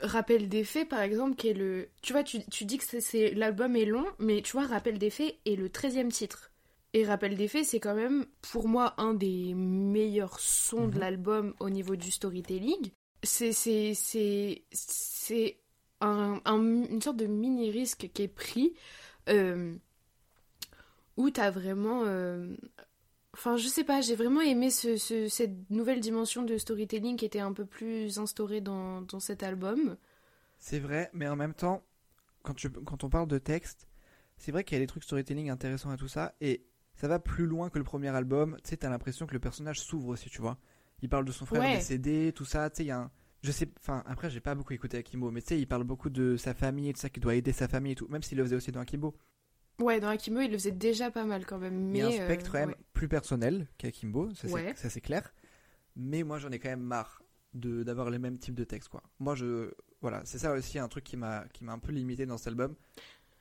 Rappel 0.00 0.48
des 0.48 0.64
faits, 0.64 0.88
par 0.88 1.00
exemple, 1.00 1.36
qui 1.36 1.48
est 1.48 1.54
le. 1.54 1.88
Tu 2.02 2.12
vois, 2.12 2.24
tu, 2.24 2.44
tu 2.46 2.64
dis 2.64 2.78
que 2.78 3.00
c'est- 3.00 3.34
l'album 3.34 3.76
est 3.76 3.84
long, 3.84 4.06
mais 4.18 4.42
tu 4.42 4.52
vois, 4.52 4.66
Rappel 4.66 4.98
des 4.98 5.10
faits 5.10 5.36
est 5.46 5.56
le 5.56 5.70
13 5.70 6.08
titre. 6.10 6.51
Et 6.94 7.04
Rappel 7.04 7.36
des 7.36 7.48
faits, 7.48 7.64
c'est 7.64 7.80
quand 7.80 7.94
même, 7.94 8.26
pour 8.42 8.68
moi, 8.68 8.94
un 8.98 9.14
des 9.14 9.54
meilleurs 9.54 10.38
sons 10.40 10.88
de 10.88 10.94
Mhm. 10.94 11.00
l'album 11.00 11.54
au 11.60 11.70
niveau 11.70 11.96
du 11.96 12.10
storytelling. 12.10 12.90
C'est 13.22 13.52
un, 16.00 16.40
un- 16.44 16.58
une 16.84 17.00
sorte 17.00 17.16
de 17.16 17.26
mini 17.26 17.70
risque 17.70 18.10
qui 18.12 18.22
est 18.22 18.28
pris 18.28 18.74
euh, 19.28 19.74
où 21.16 21.30
t'as 21.30 21.50
vraiment 21.50 22.02
euh, 22.04 22.54
Enfin, 23.34 23.56
je 23.56 23.68
sais 23.68 23.84
pas, 23.84 24.00
j'ai 24.02 24.16
vraiment 24.16 24.42
aimé 24.42 24.70
ce, 24.70 24.96
ce- 24.96 25.28
cette 25.28 25.70
nouvelle 25.70 26.00
dimension 26.00 26.42
de 26.42 26.58
storytelling 26.58 27.16
qui 27.16 27.24
était 27.24 27.40
un 27.40 27.52
peu 27.52 27.66
plus 27.66 28.18
instaurée 28.18 28.60
dans, 28.60 29.02
dans 29.02 29.20
cet 29.20 29.42
album. 29.42 29.96
C'est 30.58 30.78
vrai, 30.78 31.10
mais 31.12 31.28
en 31.28 31.36
même 31.36 31.54
temps, 31.54 31.82
quand, 32.42 32.54
tu, 32.54 32.70
quand 32.70 33.04
on 33.04 33.10
parle 33.10 33.28
de 33.28 33.38
texte, 33.38 33.88
c'est 34.36 34.52
vrai 34.52 34.64
qu'il 34.64 34.76
y 34.76 34.80
a 34.80 34.84
des 34.84 34.86
trucs 34.86 35.04
storytelling 35.04 35.50
intéressants 35.50 35.92
et 35.92 35.96
tout 35.96 36.08
ça, 36.08 36.34
et 36.40 36.64
ça 36.94 37.08
va 37.08 37.18
plus 37.18 37.46
loin 37.46 37.70
que 37.70 37.78
le 37.78 37.84
premier 37.84 38.08
album. 38.08 38.56
Tu 38.62 38.70
sais, 38.70 38.76
t'as 38.76 38.90
l'impression 38.90 39.26
que 39.26 39.32
le 39.34 39.40
personnage 39.40 39.80
s'ouvre 39.80 40.08
aussi, 40.08 40.30
tu 40.30 40.40
vois. 40.40 40.58
Il 41.02 41.08
parle 41.08 41.24
de 41.24 41.32
son 41.32 41.46
frère 41.46 41.60
Ouais. 41.62 41.76
décédé, 41.76 42.32
tout 42.34 42.44
ça, 42.44 42.70
tu 42.70 42.76
sais, 42.78 42.84
il 42.84 42.88
y 42.88 42.90
a 42.92 42.98
un. 43.00 43.10
Je 43.42 43.50
sais, 43.50 43.68
enfin, 43.80 44.04
après, 44.06 44.30
j'ai 44.30 44.40
pas 44.40 44.54
beaucoup 44.54 44.72
écouté 44.72 44.98
Akimbo, 44.98 45.32
mais 45.32 45.40
tu 45.42 45.48
sais, 45.48 45.58
il 45.58 45.66
parle 45.66 45.82
beaucoup 45.82 46.10
de 46.10 46.36
sa 46.36 46.54
famille 46.54 46.90
et 46.90 46.92
de 46.92 46.98
ça, 46.98 47.08
qu'il 47.08 47.22
doit 47.22 47.34
aider 47.34 47.52
sa 47.52 47.66
famille 47.66 47.92
et 47.92 47.96
tout, 47.96 48.06
même 48.08 48.22
s'il 48.22 48.38
le 48.38 48.44
faisait 48.44 48.54
aussi 48.56 48.70
dans 48.70 48.78
Akimbo. 48.80 49.16
Ouais, 49.80 49.98
dans 49.98 50.08
Akimo, 50.08 50.40
il 50.40 50.50
le 50.52 50.58
faisait 50.58 50.70
déjà 50.70 51.10
pas 51.10 51.24
mal 51.24 51.44
quand 51.44 51.58
même. 51.58 51.90
Mais 51.90 51.98
il 51.98 52.02
y 52.02 52.04
a 52.04 52.06
un 52.06 52.10
euh, 52.20 52.24
spectre 52.26 52.52
quand 52.52 52.58
même 52.60 52.68
ouais. 52.68 52.76
plus 52.92 53.08
personnel 53.08 53.66
qu'Akimbo, 53.78 54.30
ça 54.34 54.46
c'est- 54.46 54.54
Ouais. 54.54 54.74
ça, 54.76 54.90
c'est 54.90 55.00
clair. 55.00 55.34
Mais 55.96 56.22
moi, 56.22 56.38
j'en 56.38 56.50
ai 56.50 56.60
quand 56.60 56.68
même 56.68 56.82
marre 56.82 57.20
d'avoir 57.54 58.10
les 58.10 58.18
mêmes 58.18 58.38
types 58.38 58.54
de 58.54 58.64
textes, 58.64 58.88
quoi. 58.88 59.02
Moi, 59.18 59.34
je. 59.34 59.72
Voilà, 60.02 60.22
c'est 60.24 60.38
ça 60.38 60.52
aussi 60.52 60.78
un 60.78 60.88
truc 60.88 61.02
qui 61.04 61.16
m'a 61.16 61.44
un 61.68 61.78
peu 61.78 61.90
limité 61.92 62.26
dans 62.26 62.38
cet 62.38 62.46
album. 62.48 62.76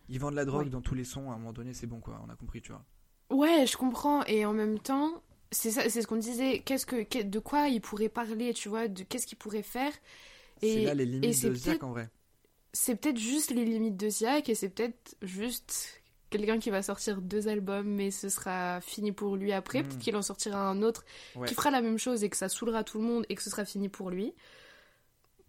Ils 0.09 0.19
vendent 0.19 0.31
de 0.31 0.37
la 0.37 0.45
drogue 0.45 0.69
dans 0.69 0.81
tous 0.81 0.95
les 0.95 1.03
sons, 1.03 1.29
à 1.31 1.35
un 1.35 1.37
moment 1.37 1.53
donné, 1.53 1.73
c'est 1.73 1.87
bon, 1.87 1.99
quoi, 2.01 2.19
on 2.25 2.29
a 2.29 2.35
compris, 2.35 2.61
tu 2.61 2.71
vois. 2.71 2.83
Ouais, 3.31 3.65
je 3.65 3.77
comprends. 3.77 4.23
Et 4.25 4.45
en 4.45 4.53
même 4.53 4.77
temps, 4.79 5.23
c'est 5.51 5.71
ça, 5.71 5.89
c'est 5.89 6.01
ce 6.01 6.07
qu'on 6.07 6.17
disait. 6.17 6.59
Qu'est-ce 6.59 6.85
que, 6.85 7.23
de 7.23 7.39
quoi 7.39 7.67
il 7.67 7.81
pourrait 7.81 8.09
parler, 8.09 8.53
tu 8.53 8.69
vois, 8.69 8.87
de 8.87 9.03
qu'est-ce 9.03 9.25
qu'il 9.27 9.37
pourrait 9.37 9.63
faire? 9.63 9.91
C'est 10.61 10.67
Et, 10.69 10.85
là 10.85 10.93
les 10.93 11.05
limites 11.05 11.33
c'est 11.33 11.49
de 11.49 11.55
Ziak 11.55 11.81
en 11.83 11.89
vrai. 11.91 12.09
c'est 12.73 12.95
peut-être 12.95 13.17
juste 13.17 13.49
les 13.51 13.65
limites 13.65 13.97
de 13.97 14.09
Ziak 14.09 14.47
et 14.49 14.53
c'est 14.55 14.69
peut-être 14.69 15.15
juste 15.23 16.01
quelqu'un 16.29 16.59
qui 16.59 16.69
va 16.69 16.83
sortir 16.83 17.19
deux 17.21 17.47
albums 17.47 17.87
mais 17.87 18.11
ce 18.11 18.29
sera 18.29 18.79
fini 18.81 19.11
pour 19.11 19.35
lui 19.37 19.51
après. 19.53 19.81
Peut-être 19.83 19.97
qu'il 19.97 20.15
en 20.15 20.21
sortira 20.21 20.69
un 20.69 20.81
autre 20.83 21.03
Ouais. 21.35 21.47
qui 21.47 21.55
fera 21.55 21.71
la 21.71 21.81
même 21.81 21.97
chose 21.97 22.23
et 22.23 22.29
que 22.29 22.37
ça 22.37 22.47
saoulera 22.47 22.83
tout 22.83 22.99
le 22.99 23.03
monde 23.05 23.25
et 23.29 23.35
que 23.35 23.41
ce 23.41 23.49
sera 23.49 23.65
fini 23.65 23.89
pour 23.89 24.11
lui. 24.11 24.33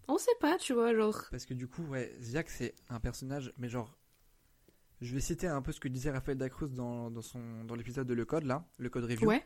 On 0.09 0.19
sait 0.19 0.31
pas, 0.41 0.57
tu 0.59 0.73
vois, 0.73 0.95
genre. 0.95 1.23
Parce 1.31 1.45
que 1.47 1.55
du 1.55 1.69
coup, 1.69 1.83
ouais, 1.85 2.13
Ziak 2.21 2.49
c'est 2.51 2.75
un 2.89 2.99
personnage, 3.01 3.53
mais 3.59 3.69
genre. 3.69 3.95
Je 5.03 5.13
vais 5.15 5.21
citer 5.21 5.49
un 5.49 5.61
peu 5.63 5.73
ce 5.73 5.81
que 5.81 5.89
disait 5.89 6.11
Raphaël 6.11 6.39
Dacruz 6.39 6.69
dans, 6.73 7.11
dans, 7.11 7.23
son, 7.23 7.65
dans 7.65 7.75
l'épisode 7.75 8.07
de 8.07 8.15
Le 8.15 8.25
Code, 8.25 8.45
là, 8.45 8.65
le 8.79 8.89
Code 8.89 9.05
Review. 9.05 9.29
Ouais. 9.29 9.45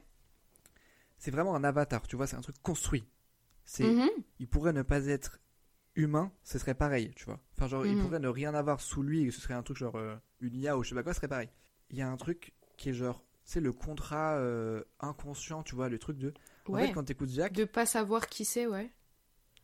C'est 1.18 1.30
vraiment 1.30 1.54
un 1.56 1.64
avatar, 1.64 2.06
tu 2.06 2.14
vois, 2.16 2.26
c'est 2.26 2.36
un 2.36 2.42
truc 2.42 2.56
construit. 2.62 3.04
C'est, 3.64 3.84
Mhm. 3.84 4.08
Il 4.38 4.48
pourrait 4.48 4.74
ne 4.74 4.82
pas 4.82 5.06
être 5.06 5.40
humain, 5.94 6.30
ce 6.44 6.58
serait 6.58 6.74
pareil, 6.74 7.10
tu 7.16 7.24
vois. 7.24 7.40
Enfin, 7.54 7.68
genre, 7.68 7.86
il 7.86 7.96
Mhm. 7.96 8.02
pourrait 8.02 8.18
ne 8.18 8.28
rien 8.28 8.54
avoir 8.54 8.80
sous 8.82 9.02
lui 9.02 9.22
et 9.24 9.30
ce 9.30 9.40
serait 9.40 9.54
un 9.54 9.62
truc 9.62 9.78
genre 9.78 9.96
euh, 9.96 10.14
une 10.40 10.54
IA 10.54 10.76
ou 10.76 10.84
je 10.84 10.90
sais 10.90 10.94
pas 10.94 11.02
quoi, 11.02 11.14
ce 11.14 11.18
serait 11.18 11.28
pareil. 11.28 11.48
Il 11.90 11.96
y 11.96 12.02
a 12.02 12.08
un 12.10 12.16
truc 12.18 12.52
qui 12.76 12.90
est 12.90 12.92
genre, 12.94 13.24
c'est 13.44 13.60
le 13.60 13.72
contrat 13.72 14.34
euh, 14.36 14.84
inconscient, 15.00 15.62
tu 15.62 15.74
vois, 15.74 15.88
le 15.88 15.98
truc 15.98 16.18
de. 16.18 16.34
En 16.68 16.72
Ouais. 16.74 16.88
fait, 16.88 16.92
quand 16.92 17.04
t'écoutes 17.04 17.30
Ziak, 17.30 17.52
De 17.54 17.64
pas 17.64 17.86
savoir 17.86 18.26
qui 18.26 18.44
c'est, 18.44 18.66
ouais. 18.66 18.92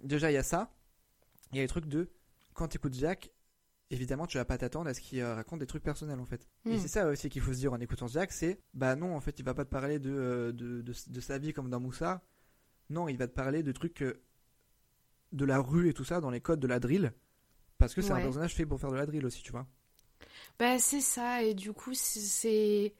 déjà 0.00 0.30
il 0.30 0.34
y 0.34 0.38
a 0.38 0.42
ça. 0.42 0.72
Il 1.52 1.56
y 1.58 1.60
a 1.60 1.62
le 1.64 1.68
truc 1.68 1.84
de 1.86 2.08
quand 2.54 2.68
tu 2.68 2.78
écoutes 2.78 2.94
Jack, 2.94 3.30
évidemment 3.92 4.26
tu 4.26 4.38
vas 4.38 4.44
pas 4.44 4.58
t'attendre 4.58 4.88
à 4.88 4.94
ce 4.94 5.00
qu'il 5.00 5.20
euh, 5.20 5.34
raconte 5.34 5.60
des 5.60 5.66
trucs 5.66 5.82
personnels 5.84 6.18
en 6.18 6.24
fait. 6.24 6.48
Et 6.66 6.76
Mm. 6.76 6.78
c'est 6.78 6.88
ça 6.88 7.06
aussi 7.06 7.28
qu'il 7.28 7.42
faut 7.42 7.52
se 7.52 7.58
dire 7.58 7.72
en 7.72 7.78
écoutant 7.80 8.08
Jack, 8.08 8.32
c'est 8.32 8.58
bah 8.74 8.96
non 8.96 9.14
en 9.14 9.20
fait 9.20 9.38
il 9.38 9.44
va 9.44 9.54
pas 9.54 9.64
te 9.64 9.70
parler 9.70 9.98
de, 10.00 10.10
euh, 10.10 10.52
de, 10.52 10.80
de, 10.82 10.92
de 11.06 11.20
sa 11.20 11.38
vie 11.38 11.52
comme 11.52 11.70
dans 11.70 11.78
Moussa. 11.80 12.22
Non, 12.90 13.08
il 13.08 13.16
va 13.16 13.28
te 13.28 13.32
parler 13.34 13.62
de 13.62 13.70
trucs 13.72 14.02
euh, 14.02 14.20
de 15.32 15.44
la 15.44 15.58
rue 15.60 15.88
et 15.88 15.94
tout 15.94 16.04
ça 16.04 16.20
dans 16.20 16.30
les 16.30 16.40
codes 16.40 16.60
de 16.60 16.66
la 16.66 16.78
drill. 16.80 17.12
Parce 17.78 17.94
que 17.94 18.02
c'est 18.02 18.12
un 18.12 18.20
personnage 18.20 18.54
fait 18.54 18.66
pour 18.66 18.80
faire 18.80 18.90
de 18.90 18.96
la 18.96 19.06
drill 19.06 19.24
aussi, 19.26 19.42
tu 19.42 19.50
vois. 19.52 19.66
Bah 20.58 20.78
c'est 20.78 21.00
ça 21.00 21.42
et 21.42 21.54
du 21.54 21.72
coup 21.72 21.94
c'est- 21.94 22.94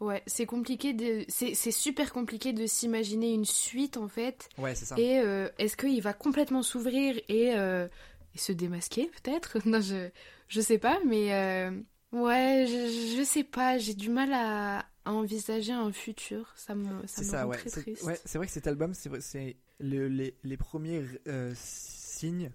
ouais 0.00 0.22
c'est 0.26 0.46
compliqué 0.46 0.92
de 0.92 1.24
c'est 1.28 1.54
c'est 1.54 1.70
super 1.72 2.12
compliqué 2.12 2.52
de 2.52 2.66
s'imaginer 2.66 3.32
une 3.32 3.44
suite 3.46 3.96
en 3.96 4.08
fait 4.08 4.48
Ouais, 4.58 4.74
c'est 4.74 4.84
ça. 4.84 4.94
et 4.98 5.18
euh, 5.20 5.48
est-ce 5.58 5.76
qu'il 5.76 6.00
va 6.02 6.12
complètement 6.12 6.62
s'ouvrir 6.62 7.16
et, 7.28 7.56
euh, 7.56 7.88
et 8.36 8.38
se 8.38 8.52
démasquer 8.52 9.06
peut-être 9.22 9.58
non 9.66 9.80
je 9.80 10.10
je 10.48 10.60
sais 10.60 10.78
pas 10.78 10.98
mais 11.06 11.32
euh, 11.34 11.70
ouais 12.12 12.66
je, 12.68 13.16
je 13.18 13.22
sais 13.24 13.44
pas 13.44 13.78
j'ai 13.78 13.94
du 13.94 14.10
mal 14.10 14.32
à, 14.32 14.80
à 15.04 15.12
envisager 15.12 15.72
un 15.72 15.92
futur 15.92 16.52
ça 16.56 16.74
me 16.74 17.06
ça 17.06 17.22
me 17.22 17.26
ça, 17.30 17.44
rend 17.44 17.50
ouais. 17.50 17.56
très 17.58 17.70
triste 17.70 18.02
ouais, 18.04 18.20
c'est 18.24 18.38
vrai 18.38 18.46
que 18.46 18.52
cet 18.52 18.66
album, 18.66 18.94
c'est 18.94 19.56
le- 19.80 20.08
les, 20.08 20.36
les 20.42 20.56
premiers 20.56 21.04
euh, 21.28 21.52
signes 21.54 22.50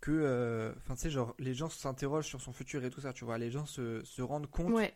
que, 0.00 0.10
euh, 0.12 0.72
enfin, 0.78 0.94
tu 0.94 1.02
sais, 1.02 1.10
genre, 1.10 1.34
les 1.38 1.54
gens 1.54 1.68
s'interrogent 1.68 2.26
sur 2.26 2.40
son 2.40 2.52
futur 2.52 2.84
et 2.84 2.90
tout 2.90 3.00
ça, 3.00 3.12
tu 3.12 3.24
vois. 3.24 3.38
Les 3.38 3.50
gens 3.50 3.66
se, 3.66 4.04
se 4.04 4.22
rendent 4.22 4.46
compte 4.50 4.74
ouais 4.74 4.94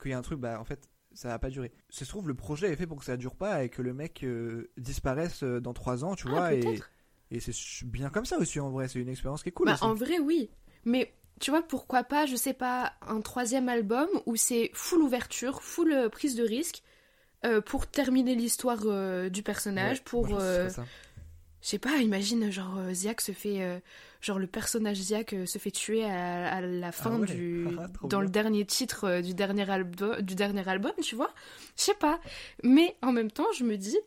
qu'il 0.00 0.10
y 0.10 0.14
a 0.14 0.18
un 0.18 0.22
truc, 0.22 0.38
bah, 0.40 0.60
en 0.60 0.64
fait, 0.64 0.88
ça 1.12 1.28
va 1.28 1.38
pas 1.38 1.50
durer. 1.50 1.72
Ça 1.90 2.04
se 2.04 2.10
trouve, 2.10 2.28
le 2.28 2.34
projet 2.34 2.70
est 2.72 2.76
fait 2.76 2.86
pour 2.86 2.98
que 2.98 3.04
ça 3.04 3.16
dure 3.16 3.36
pas 3.36 3.64
et 3.64 3.68
que 3.68 3.82
le 3.82 3.94
mec 3.94 4.24
disparaisse 4.76 5.42
dans 5.42 5.72
trois 5.72 6.04
ans, 6.04 6.14
tu 6.14 6.26
Ah, 6.28 6.30
vois. 6.30 6.54
Et. 6.54 6.80
Et 7.30 7.40
c'est 7.40 7.52
bien 7.86 8.10
comme 8.10 8.24
ça 8.26 8.38
aussi, 8.38 8.60
en 8.60 8.70
vrai. 8.70 8.88
C'est 8.88 9.00
une 9.00 9.08
expérience 9.08 9.42
qui 9.42 9.48
est 9.48 9.52
cool. 9.52 9.66
Bah, 9.68 9.78
en 9.80 9.94
vrai, 9.94 10.18
oui. 10.18 10.50
Mais 10.84 11.12
tu 11.40 11.50
vois, 11.50 11.62
pourquoi 11.62 12.04
pas, 12.04 12.26
je 12.26 12.36
sais 12.36 12.52
pas, 12.54 12.92
un 13.06 13.20
troisième 13.20 13.68
album 13.68 14.08
où 14.26 14.36
c'est 14.36 14.70
full 14.74 15.02
ouverture, 15.02 15.62
full 15.62 15.92
euh, 15.92 16.08
prise 16.08 16.34
de 16.36 16.44
risque 16.44 16.82
euh, 17.44 17.60
pour 17.60 17.86
terminer 17.86 18.34
l'histoire 18.34 18.82
euh, 18.86 19.28
du 19.28 19.42
personnage, 19.42 19.98
Ouais, 19.98 20.04
pour. 20.04 20.26
euh, 20.38 20.68
je 21.62 21.68
sais 21.70 21.78
pas, 21.78 21.96
imagine, 21.98 22.50
genre, 22.50 22.78
Ziak 22.92 23.20
se 23.22 23.32
fait. 23.32 23.82
genre, 24.20 24.38
le 24.38 24.46
personnage 24.46 24.98
Ziak 24.98 25.34
se 25.46 25.58
fait 25.58 25.70
tuer 25.70 26.04
à, 26.04 26.56
à 26.56 26.60
la 26.60 26.92
fin 26.92 27.16
Ah 27.16 27.20
ouais, 27.20 27.26
du. 27.26 27.68
ah, 27.78 27.86
dans 28.04 28.20
le 28.20 28.28
dernier 28.28 28.66
titre 28.66 29.20
du, 29.22 29.34
dernier 29.34 29.64
albo- 29.70 30.20
du 30.20 30.34
dernier 30.34 30.68
album, 30.68 30.92
tu 31.02 31.16
vois? 31.16 31.32
Je 31.76 31.82
sais 31.82 31.94
pas. 31.94 32.20
Mais 32.62 32.96
en 33.02 33.12
même 33.12 33.30
temps, 33.30 33.50
je 33.56 33.64
me 33.64 33.76
dis, 33.76 33.98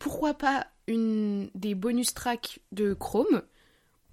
pourquoi 0.00 0.34
pas 0.34 0.66
une 0.86 1.50
des 1.54 1.74
bonus 1.74 2.14
tracks 2.14 2.60
de 2.72 2.94
Chrome 2.94 3.42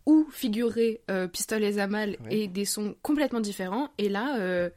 où 0.06 0.28
figurer 0.32 1.02
euh, 1.12 1.28
Pistolet 1.28 1.74
Zamal 1.74 2.18
Ouais. 2.26 2.36
et 2.36 2.48
des 2.48 2.66
sons 2.66 2.96
complètement 3.02 3.40
différents. 3.40 3.90
Et 3.98 4.10
là, 4.10 4.40
euh, 4.40 4.70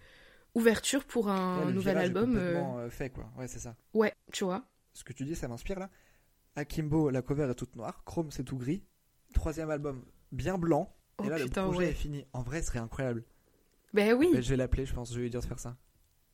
ouverture 0.55 1.05
pour 1.05 1.29
un 1.29 1.65
Là, 1.65 1.71
nouvel 1.73 1.97
album. 1.99 2.37
euh, 2.37 2.41
complètement, 2.55 2.79
euh, 2.79 2.91
fait, 2.91 3.11
quoi. 3.11 3.31
Ouais, 3.39 3.49
c'est 3.49 3.59
ça. 3.59 3.75
ouais, 3.95 4.13
tu 4.33 4.45
vois. 4.45 4.65
ce 4.93 5.03
que 5.05 5.13
tu 5.13 5.25
dis, 5.25 5.35
ça 5.35 5.49
m'inspire 5.49 5.79
là. 5.79 5.91
Akimbo, 6.57 7.11
la 7.11 7.23
cover 7.23 7.49
est 7.51 7.55
toute 7.55 7.75
noire, 7.75 8.05
Chrome 8.05 8.31
c'est 8.31 8.45
tout 8.45 8.57
gris. 8.57 8.85
Troisième 9.33 9.71
album, 9.71 10.05
bien 10.31 10.57
blanc. 10.59 10.95
Oh 11.19 11.25
et 11.25 11.29
là, 11.29 11.37
putain, 11.37 11.63
le 11.63 11.69
projet 11.71 11.87
ouais. 11.87 11.91
est 11.93 11.95
fini. 11.95 12.25
En 12.33 12.43
vrai, 12.43 12.61
ce 12.61 12.69
serait 12.69 12.79
incroyable. 12.81 13.25
Ben 13.93 14.13
oui. 14.15 14.29
Mais 14.33 14.43
je 14.43 14.51
vais 14.51 14.57
l'appeler, 14.57 14.85
je 14.87 14.95
pense. 14.95 15.11
Je 15.11 15.17
vais 15.17 15.23
lui 15.23 15.31
dire 15.31 15.41
de 15.41 15.47
faire 15.47 15.59
ça. 15.59 15.77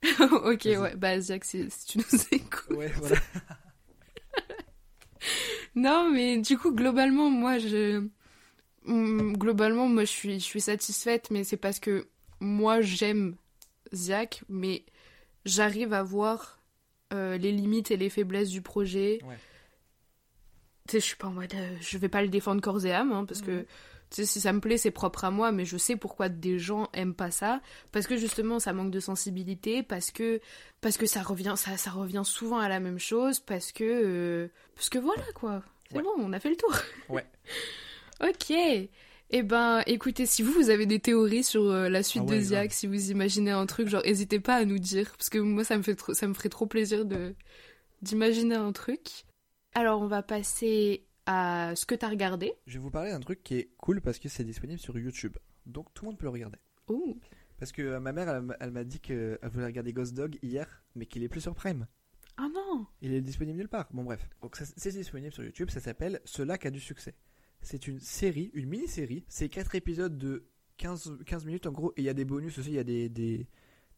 ok, 0.21 0.65
ouais. 0.65 0.97
Bah, 0.97 1.21
si, 1.21 1.71
si 1.71 1.87
tu 1.87 1.99
nous 1.99 2.21
écoutes. 2.33 2.77
Ouais, 2.77 2.89
voilà. 2.97 3.17
Non, 5.75 6.11
mais 6.11 6.39
du 6.39 6.59
coup, 6.59 6.73
globalement, 6.75 7.31
moi, 7.31 7.59
je. 7.59 8.07
Hum, 8.87 9.37
Globalement, 9.37 9.89
moi, 9.89 10.03
je 10.05 10.11
suis, 10.11 10.35
je 10.41 10.45
suis 10.45 10.61
satisfaite, 10.61 11.31
mais 11.31 11.45
c'est 11.45 11.57
parce 11.57 11.79
que 11.81 12.07
moi, 12.41 12.81
j'aime 12.81 13.37
Ziak, 13.93 14.43
mais 14.49 14.85
j'arrive 15.45 15.93
à 15.93 16.03
voir 16.03 16.59
euh, 17.13 17.37
les 17.37 17.53
limites 17.53 17.91
et 17.91 17.97
les 17.97 18.09
faiblesses 18.11 18.51
du 18.51 18.63
projet. 18.63 19.19
Ouais. 19.25 19.37
Tu 20.89 20.93
sais, 20.93 21.01
je 21.01 21.05
suis 21.07 21.17
pas 21.17 21.29
en 21.29 21.33
mode. 21.33 21.55
euh, 21.55 21.77
je 21.81 21.99
vais 21.99 22.09
pas 22.09 22.23
le 22.23 22.29
défendre 22.29 22.61
corps 22.63 22.85
et 22.85 22.93
âme, 22.93 23.13
hein, 23.13 23.25
parce 23.27 23.43
que. 23.43 23.67
Tu 24.11 24.17
sais, 24.17 24.27
si 24.27 24.41
ça 24.41 24.53
me 24.53 24.61
plaît, 24.61 24.77
c'est 24.77 24.91
propre 24.91 25.25
à 25.25 25.31
moi, 25.31 25.53
mais 25.53 25.65
je 25.65 25.77
sais 25.77 25.95
pourquoi 25.97 26.29
des 26.29 26.59
gens 26.59 26.89
aiment 26.93 27.15
pas 27.15 27.31
ça. 27.31 27.61
Parce 27.93 28.07
que 28.09 28.17
justement, 28.17 28.59
ça 28.59 28.73
manque 28.73 28.91
de 28.91 28.99
sensibilité, 29.01 29.83
parce 29.85 30.11
que, 30.11 30.41
parce 30.81 30.97
que 30.97 31.07
ça, 31.07 31.23
revient, 31.23 31.55
ça, 31.57 31.77
ça 31.77 31.91
revient 31.93 32.23
souvent 32.25 32.59
à 32.59 32.69
la 32.69 32.81
même 32.81 32.99
chose, 32.99 33.39
parce 33.39 33.71
que. 33.73 33.85
euh, 33.85 34.49
parce 34.75 34.89
que 34.89 34.99
voilà, 34.99 35.23
quoi. 35.35 35.63
C'est 35.91 35.97
Ouais. 35.99 36.03
bon, 36.03 36.11
on 36.19 36.33
a 36.33 36.41
fait 36.41 36.51
le 36.51 36.57
tour. 36.57 36.75
Ouais. 37.09 37.25
ok. 38.23 38.53
Eh 39.33 39.43
ben, 39.45 39.83
écoutez, 39.87 40.27
si 40.27 40.43
vous, 40.43 40.53
vous 40.53 40.71
avez 40.71 40.87
des 40.87 40.99
théories 40.99 41.45
sur 41.45 41.63
euh, 41.71 41.89
la 41.89 42.03
suite 42.03 42.25
Ah 42.27 42.31
ouais, 42.31 42.39
de 42.41 42.51
grave. 42.51 42.67
si 42.71 42.89
vous 42.89 43.11
imaginez 43.13 43.53
un 43.53 43.65
truc, 43.67 43.87
genre, 43.89 44.03
n'hésitez 44.05 44.41
pas 44.41 44.57
à 44.57 44.65
nous 44.65 44.79
dire, 44.81 45.13
parce 45.17 45.31
que 45.31 45.39
moi, 45.39 45.63
ça 45.63 45.77
me, 45.79 45.83
fait 45.85 45.95
trop- 45.95 46.15
ça 46.15 46.27
me 46.27 46.35
ferait 46.35 46.49
trop 46.49 46.67
plaisir 46.67 47.05
de 47.05 47.35
d'imaginer 48.03 48.57
un 48.57 48.73
truc. 48.73 49.25
Alors, 49.75 50.01
on 50.01 50.07
va 50.09 50.23
passer 50.23 51.05
à 51.33 51.77
ce 51.77 51.87
que 51.87 51.95
t'as 51.95 52.09
regardé. 52.09 52.53
Je 52.67 52.75
vais 52.75 52.79
vous 52.81 52.91
parler 52.91 53.11
d'un 53.11 53.21
truc 53.21 53.43
qui 53.43 53.55
est 53.55 53.71
cool 53.79 54.01
parce 54.01 54.19
que 54.19 54.29
c'est 54.29 54.45
disponible 54.45 54.81
sur 54.81 54.99
YouTube. 54.99 55.37
Donc 55.67 55.93
tout 55.95 56.05
le 56.05 56.11
monde 56.11 56.19
peut 56.19 56.25
le 56.27 56.31
regarder. 56.31 56.59
Ouh. 56.89 57.19
Parce 57.59 57.73
que 57.73 57.83
euh, 57.83 58.01
ma 58.01 58.13
mère, 58.13 58.29
elle, 58.29 58.43
m'a- 58.43 58.57
elle 58.59 58.71
m'a 58.73 58.85
dit 58.85 58.99
qu'elle 59.01 59.39
voulait 59.53 59.67
regarder 59.67 59.93
Ghost 59.93 60.15
Dog 60.15 60.39
hier, 60.43 60.83
mais 60.95 61.07
qu'il 61.07 61.23
est 61.23 61.29
plus 61.29 61.41
sur 61.43 61.55
Prime. 61.55 61.87
Ah 62.37 62.49
non 62.53 62.87
Il 63.03 63.13
est 63.13 63.21
disponible 63.21 63.59
nulle 63.59 63.69
part. 63.69 63.89
Bon, 63.93 64.03
bref. 64.03 64.27
Donc, 64.41 64.57
c'est 64.57 64.91
disponible 64.93 65.33
sur 65.33 65.45
YouTube. 65.45 65.69
Ça 65.71 65.79
s'appelle 65.81 66.21
Ce 66.25 66.43
lac 66.43 66.65
a 66.67 66.71
du 66.71 66.81
succès. 66.81 67.15
C'est 67.61 67.87
une 67.87 68.01
série, 68.01 68.51
une 68.55 68.67
mini-série. 68.69 69.25
C'est 69.29 69.51
4 69.51 69.75
épisodes 69.75 70.17
de 70.17 70.47
15, 70.79 71.19
15 71.27 71.45
minutes 71.45 71.67
en 71.67 71.73
gros. 71.73 71.93
Et 71.97 72.01
il 72.01 72.05
y 72.05 72.09
a 72.09 72.15
des 72.15 72.25
bonus 72.25 72.59
aussi. 72.59 72.71
Il 72.71 72.77
y 72.77 72.79
a 72.79 72.85
des, 72.85 73.11
des, 73.11 73.47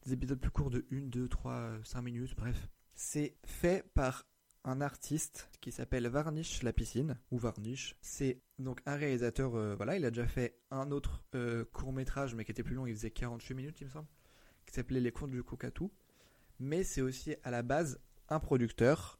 des 0.04 0.12
épisodes 0.12 0.40
plus 0.40 0.50
courts 0.50 0.70
de 0.70 0.84
1, 0.92 1.02
2, 1.02 1.28
3, 1.28 1.78
5 1.84 2.02
minutes. 2.02 2.34
Bref. 2.36 2.68
C'est 2.94 3.36
fait 3.46 3.86
par 3.94 4.26
un 4.64 4.80
artiste 4.80 5.48
qui 5.60 5.72
s'appelle 5.72 6.06
Varnish 6.08 6.62
La 6.62 6.72
Piscine. 6.72 7.18
Ou 7.30 7.38
Varnish. 7.38 7.96
C'est 8.00 8.40
donc 8.58 8.80
un 8.86 8.96
réalisateur. 8.96 9.54
euh, 9.56 9.74
voilà, 9.74 9.96
il 9.96 10.04
a 10.04 10.10
déjà 10.10 10.26
fait 10.26 10.58
un 10.70 10.90
autre 10.90 11.24
court 11.72 11.92
métrage, 11.92 12.34
mais 12.34 12.44
qui 12.44 12.52
était 12.52 12.62
plus 12.62 12.74
long. 12.74 12.86
Il 12.86 12.94
faisait 12.94 13.10
48 13.10 13.54
minutes, 13.54 13.80
il 13.80 13.86
me 13.86 13.90
semble. 13.90 14.08
Qui 14.66 14.74
s'appelait 14.74 15.00
Les 15.00 15.10
Contes 15.12 15.30
du 15.32 15.42
Cocatou. 15.42 15.90
Mais 16.60 16.84
c'est 16.84 17.00
aussi 17.00 17.34
à 17.42 17.50
la 17.50 17.62
base 17.62 17.98
un 18.28 18.38
producteur, 18.38 19.18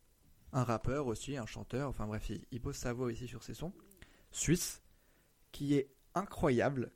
un 0.52 0.62
rappeur 0.64 1.06
aussi, 1.08 1.36
un 1.36 1.46
chanteur, 1.46 1.88
enfin 1.88 2.06
bref, 2.06 2.30
il, 2.30 2.44
il 2.52 2.60
pose 2.60 2.76
sa 2.76 2.92
voix 2.92 3.10
ici 3.12 3.26
sur 3.26 3.42
ses 3.42 3.54
sons, 3.54 3.72
suisse, 4.30 4.82
qui 5.50 5.74
est 5.74 5.90
incroyable, 6.14 6.92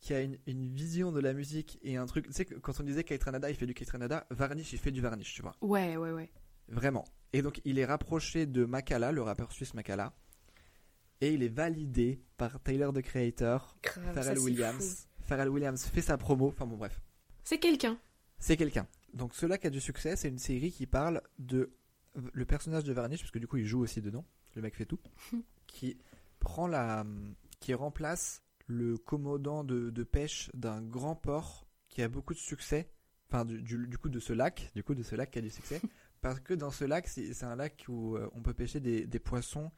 qui 0.00 0.14
a 0.14 0.20
une, 0.20 0.38
une 0.46 0.68
vision 0.72 1.10
de 1.10 1.18
la 1.20 1.32
musique 1.32 1.78
et 1.82 1.96
un 1.96 2.06
truc, 2.06 2.26
tu 2.26 2.32
sais, 2.32 2.44
que 2.44 2.54
quand 2.54 2.78
on 2.78 2.84
disait 2.84 3.02
Kaitranada, 3.02 3.50
il 3.50 3.56
fait 3.56 3.66
du 3.66 3.74
Kaitranada, 3.74 4.26
Varnish, 4.30 4.72
il 4.72 4.78
fait 4.78 4.92
du 4.92 5.00
Varnish, 5.00 5.34
tu 5.34 5.42
vois, 5.42 5.56
Ouais, 5.62 5.96
ouais, 5.96 6.12
ouais. 6.12 6.30
vraiment. 6.68 7.04
Et 7.32 7.42
donc 7.42 7.60
il 7.64 7.78
est 7.78 7.84
rapproché 7.84 8.46
de 8.46 8.64
Makala, 8.64 9.12
le 9.12 9.22
rappeur 9.22 9.52
suisse 9.52 9.74
Makala, 9.74 10.12
et 11.20 11.32
il 11.32 11.42
est 11.42 11.48
validé 11.48 12.22
par 12.36 12.62
Tyler 12.62 12.88
the 12.94 13.02
Creator, 13.02 13.76
Grave, 13.82 14.14
Pharrell. 14.14 14.38
Williams. 14.38 15.08
Pharrell 15.22 15.48
Williams 15.48 15.84
fait 15.84 16.00
sa 16.00 16.16
promo, 16.16 16.48
enfin 16.48 16.66
bon 16.66 16.76
bref. 16.76 17.00
C'est 17.44 17.58
quelqu'un. 17.58 17.98
C'est 18.38 18.56
quelqu'un. 18.56 18.86
Donc 19.14 19.34
cela 19.34 19.58
qui 19.58 19.66
a 19.66 19.70
du 19.70 19.80
succès, 19.80 20.16
c'est 20.16 20.28
une 20.28 20.38
série 20.38 20.70
qui 20.70 20.86
parle 20.86 21.22
de 21.38 21.72
le 22.14 22.44
personnage 22.44 22.84
de 22.84 22.92
Varnish, 22.92 23.20
parce 23.20 23.30
que 23.30 23.38
du 23.38 23.46
coup 23.46 23.58
il 23.58 23.66
joue 23.66 23.80
aussi 23.80 24.00
dedans, 24.00 24.24
le 24.54 24.62
mec 24.62 24.74
fait 24.74 24.86
tout, 24.86 25.00
qui 25.66 25.98
prend 26.40 26.66
la, 26.66 27.04
qui 27.60 27.74
remplace 27.74 28.42
le 28.66 28.98
commandant 28.98 29.64
de, 29.64 29.90
de 29.90 30.02
pêche 30.04 30.50
d'un 30.54 30.82
grand 30.82 31.16
port 31.16 31.66
qui 31.88 32.02
a 32.02 32.08
beaucoup 32.08 32.34
de 32.34 32.38
succès, 32.38 32.90
enfin 33.28 33.44
du, 33.44 33.62
du, 33.62 33.86
du 33.86 33.98
coup 33.98 34.08
de 34.08 34.20
ce 34.20 34.32
lac, 34.32 34.70
du 34.74 34.82
coup 34.82 34.94
de 34.94 35.02
ce 35.02 35.14
lac 35.14 35.30
qui 35.30 35.38
a 35.38 35.42
du 35.42 35.50
succès, 35.50 35.80
parce 36.20 36.40
que 36.40 36.54
dans 36.54 36.70
ce 36.70 36.84
lac 36.84 37.06
c'est 37.08 37.32
c'est 37.34 37.46
un 37.46 37.56
lac 37.56 37.84
où 37.88 38.16
euh, 38.16 38.28
on 38.34 38.42
peut 38.42 38.54
pêcher 38.54 38.80
des, 38.80 39.06
des 39.06 39.18
poissons 39.18 39.70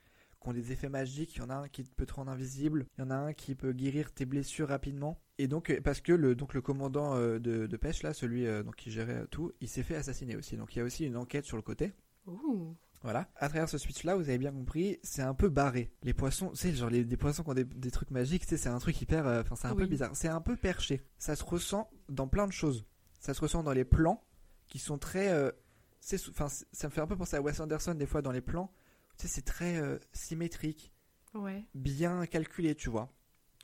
qui 0.42 0.48
ont 0.48 0.52
des 0.54 0.72
effets 0.72 0.88
magiques. 0.88 1.36
Il 1.36 1.40
y 1.40 1.42
en 1.42 1.50
a 1.50 1.54
un 1.56 1.68
qui 1.68 1.82
peut 1.84 2.06
te 2.06 2.14
rendre 2.14 2.30
invisible. 2.32 2.86
Il 2.96 3.02
y 3.02 3.04
en 3.04 3.10
a 3.10 3.14
un 3.16 3.32
qui 3.34 3.54
peut 3.54 3.72
guérir 3.72 4.10
tes 4.12 4.24
blessures 4.24 4.68
rapidement. 4.68 5.20
Et 5.36 5.48
donc, 5.48 5.68
euh, 5.70 5.80
parce 5.82 6.00
que 6.00 6.12
le, 6.12 6.34
donc, 6.34 6.54
le 6.54 6.62
commandant 6.62 7.14
euh, 7.14 7.38
de, 7.38 7.66
de 7.66 7.76
pêche, 7.76 8.02
là, 8.02 8.14
celui 8.14 8.46
donc, 8.64 8.76
qui 8.76 8.90
gérait 8.90 9.26
tout, 9.30 9.52
il 9.60 9.68
s'est 9.68 9.82
fait 9.82 9.96
assassiner 9.96 10.36
aussi. 10.36 10.56
Donc, 10.56 10.74
il 10.74 10.78
y 10.78 10.82
a 10.82 10.84
aussi 10.84 11.04
une 11.04 11.16
enquête 11.18 11.44
sur 11.44 11.56
le 11.58 11.62
côté. 11.62 11.92
Ouh. 12.26 12.74
Voilà. 13.02 13.30
À 13.36 13.48
travers 13.50 13.68
ce 13.68 13.76
switch-là, 13.78 14.14
vous 14.16 14.28
avez 14.30 14.38
bien 14.38 14.52
compris, 14.52 14.98
c'est 15.02 15.20
un 15.22 15.34
peu 15.34 15.48
barré. 15.50 15.90
Les 16.02 16.12
poissons, 16.14 16.50
tu 16.50 16.56
sais, 16.56 16.72
genre 16.72 16.88
les, 16.90 17.04
des 17.04 17.16
poissons 17.18 17.42
qui 17.42 17.50
ont 17.50 17.54
des, 17.54 17.64
des 17.64 17.90
trucs 17.90 18.10
magiques, 18.10 18.44
c'est 18.46 18.66
un 18.66 18.78
truc 18.78 19.00
hyper. 19.00 19.26
euh, 19.26 19.40
Enfin, 19.42 19.56
c'est 19.56 19.68
un 19.68 19.74
peu 19.74 19.86
bizarre. 19.86 20.10
C'est 20.14 20.28
un 20.28 20.40
peu 20.40 20.56
perché. 20.56 21.02
Ça 21.18 21.36
se 21.36 21.44
ressent 21.44 21.90
dans 22.08 22.28
plein 22.28 22.46
de 22.46 22.52
choses. 22.52 22.86
Ça 23.18 23.32
se 23.34 23.40
ressent 23.42 23.62
dans 23.62 23.72
les 23.72 23.84
plans 23.84 24.22
qui 24.68 24.78
sont 24.78 24.96
très. 24.98 25.28
euh, 25.32 25.50
c'est 26.00 26.28
Enfin, 26.28 26.48
ça 26.48 26.88
me 26.88 26.92
fait 26.92 27.00
un 27.00 27.06
peu 27.06 27.16
penser 27.16 27.36
à 27.36 27.42
Wes 27.42 27.58
Anderson 27.60 27.94
des 27.94 28.06
fois 28.06 28.22
dans 28.22 28.32
les 28.32 28.40
plans. 28.40 28.72
Tu 29.18 29.26
sais, 29.26 29.34
c'est 29.34 29.42
très 29.44 29.76
euh, 29.80 29.98
symétrique, 30.12 30.92
Ouais. 31.34 31.64
bien 31.74 32.26
calculé, 32.26 32.74
tu 32.74 32.88
vois. 32.90 33.12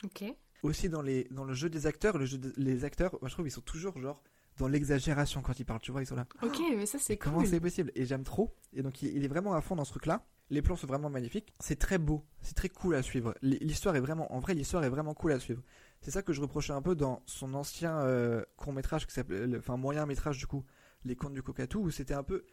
Ok. 0.05 0.25
Aussi 0.63 0.89
dans, 0.89 1.03
les, 1.03 1.25
dans 1.31 1.45
le 1.45 1.55
jeu 1.55 1.69
des 1.71 1.87
acteurs, 1.87 2.19
le 2.19 2.27
jeu 2.27 2.39
de- 2.39 2.53
les 2.57 2.85
acteurs, 2.85 3.17
moi 3.21 3.29
je 3.29 3.35
trouve 3.35 3.47
ils 3.47 3.51
sont 3.51 3.61
toujours 3.61 3.99
genre 4.01 4.23
dans 4.59 4.69
l'exagération 4.69 5.43
quand 5.43 5.59
ils 5.61 5.65
parlent, 5.65 5.81
tu 5.81 5.93
vois, 5.93 6.03
ils 6.03 6.07
sont 6.07 6.17
là. 6.17 6.27
Ok, 6.43 6.59
mais 6.77 6.87
ça 6.87 6.99
c'est 6.99 7.15
Et 7.15 7.17
comment 7.19 7.45
c'est 7.45 7.61
possible? 7.61 7.93
Et 7.95 8.05
j'aime 8.07 8.25
trop. 8.25 8.55
Et 8.73 8.83
donc 8.83 9.03
il, 9.03 9.15
il 9.17 9.25
est 9.25 9.29
vraiment 9.29 9.53
à 9.55 9.61
fond 9.61 9.77
dans 9.77 9.85
ce 9.85 9.91
truc-là. 9.91 10.25
Les 10.49 10.63
plans 10.63 10.77
sont 10.77 10.87
vraiment 10.87 11.11
magnifiques. 11.11 11.53
C'est 11.61 11.79
très 11.79 11.99
beau. 11.99 12.25
C'est 12.41 12.55
très 12.55 12.69
cool 12.69 12.95
à 12.95 13.03
suivre. 13.03 13.35
L'histoire 13.43 13.97
est 13.97 14.01
vraiment, 14.01 14.33
en 14.33 14.39
vrai, 14.39 14.55
l'histoire 14.55 14.85
est 14.85 14.89
vraiment 14.89 15.13
cool 15.13 15.33
à 15.33 15.41
suivre. 15.41 15.61
C'est 16.01 16.11
ça 16.13 16.23
que 16.23 16.33
je 16.33 16.41
reprochais 16.41 16.73
un 16.73 16.83
peu 16.83 16.95
dans 16.95 17.23
son 17.27 17.53
ancien 17.55 18.01
court 18.57 18.73
métrage 18.73 19.07
qui 19.07 19.13
s'appelait, 19.13 19.47
le- 19.47 19.59
enfin 19.59 19.77
moyen 19.77 20.07
métrage 20.07 20.39
du 20.39 20.47
coup, 20.47 20.65
Les 21.07 21.17
Contes 21.17 21.33
du 21.35 21.43
Cocatou, 21.43 21.81
où 21.81 21.91
c'était 21.91 22.15
un 22.15 22.23
peu, 22.23 22.45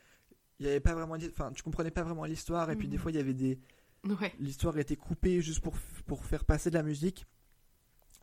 il 0.59 0.65
y 0.65 0.69
avait 0.69 0.80
pas 0.80 0.93
vraiment, 0.93 1.15
enfin 1.31 1.51
tu 1.51 1.63
comprenais 1.63 1.91
pas 1.91 2.03
vraiment 2.03 2.23
l'histoire 2.25 2.69
et 2.71 2.75
puis 2.75 2.88
des 2.88 2.95
Mhm. 2.97 3.01
fois 3.01 3.11
il 3.11 3.15
y 3.15 3.19
avait 3.19 3.34
des, 3.34 3.59
Ouais. 4.05 4.34
l'histoire 4.39 4.77
était 4.77 4.95
coupée 4.95 5.41
juste 5.41 5.61
pour, 5.61 5.75
pour 6.05 6.23
faire 6.25 6.45
passer 6.45 6.69
de 6.69 6.75
la 6.75 6.84
musique. 6.84 7.25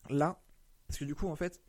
Là, 0.09 0.41
parce 0.87 0.99
que 0.99 1.05
du 1.05 1.15
coup, 1.15 1.27
en 1.29 1.37
fait, 1.37 1.61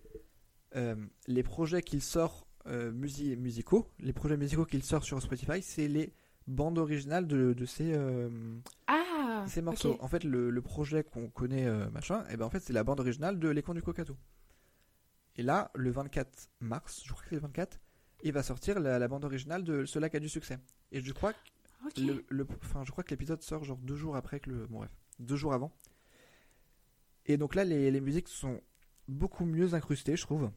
euh, 0.75 0.95
les 1.27 1.43
projets 1.43 1.81
qu'il 1.81 2.01
sort 2.01 2.47
euh, 2.67 2.91
musi- 2.91 3.35
musicaux, 3.37 3.87
les 3.99 4.13
projets 4.13 4.37
musicaux 4.37 4.65
qu'il 4.65 4.83
sort 4.83 5.03
sur 5.03 5.19
Spotify, 5.21 5.61
c'est 5.63 5.87
les 5.87 6.13
bandes 6.47 6.77
originales 6.77 7.27
de, 7.27 7.53
de 7.53 7.65
ces, 7.65 7.93
euh, 7.93 8.29
Ah. 8.87 9.45
ces 9.47 9.61
morceaux. 9.63 9.97
En 9.99 10.07
fait, 10.07 10.23
le, 10.23 10.49
le 10.51 10.61
projet 10.61 11.03
qu'on 11.03 11.27
connaît, 11.29 11.67
machin, 11.89 12.23
et 12.29 12.37
ben 12.37 12.45
en 12.45 12.49
fait, 12.51 12.59
c'est 12.59 12.73
la 12.73 12.83
bande 12.83 12.99
originale 12.99 13.39
de 13.39 13.49
Les 13.49 13.61
Contes 13.63 13.77
du 13.77 13.81
Cocatou. 13.81 14.15
Et 15.37 15.43
là, 15.43 15.71
le 15.75 15.89
24 15.91 16.49
mars, 16.59 17.01
je 17.05 17.09
crois 17.11 17.23
que 17.23 17.29
c'est 17.29 17.35
le 17.35 17.41
24, 17.41 17.79
il 18.23 18.31
va 18.33 18.43
sortir 18.43 18.79
la, 18.79 18.99
la 18.99 19.07
bande 19.07 19.25
originale 19.25 19.63
de 19.63 19.85
Cela 19.85 20.09
qui 20.09 20.17
a 20.17 20.19
du 20.19 20.29
succès. 20.29 20.59
Et 20.91 21.01
je 21.01 21.11
crois 21.13 21.33
que 21.33 21.39
le, 22.01 22.25
le- 22.29 22.47
enfin, 22.63 22.83
je 22.85 22.91
crois 22.91 23.03
que 23.03 23.09
l'épisode 23.11 23.41
sort 23.41 23.63
genre 23.63 23.77
deux 23.77 23.95
jours 23.95 24.15
après 24.15 24.39
que 24.39 24.49
le. 24.49 24.67
Bon, 24.67 24.79
bref, 24.79 24.91
deux 25.19 25.35
jours 25.35 25.53
avant. 25.53 25.71
Et 27.25 27.37
donc 27.37 27.55
là, 27.55 27.63
les, 27.63 27.91
les 27.91 28.01
musiques 28.01 28.27
sont 28.27 28.61
beaucoup 29.07 29.45
mieux 29.45 29.73
incrustées, 29.73 30.15
je 30.15 30.23
trouve. 30.23 30.51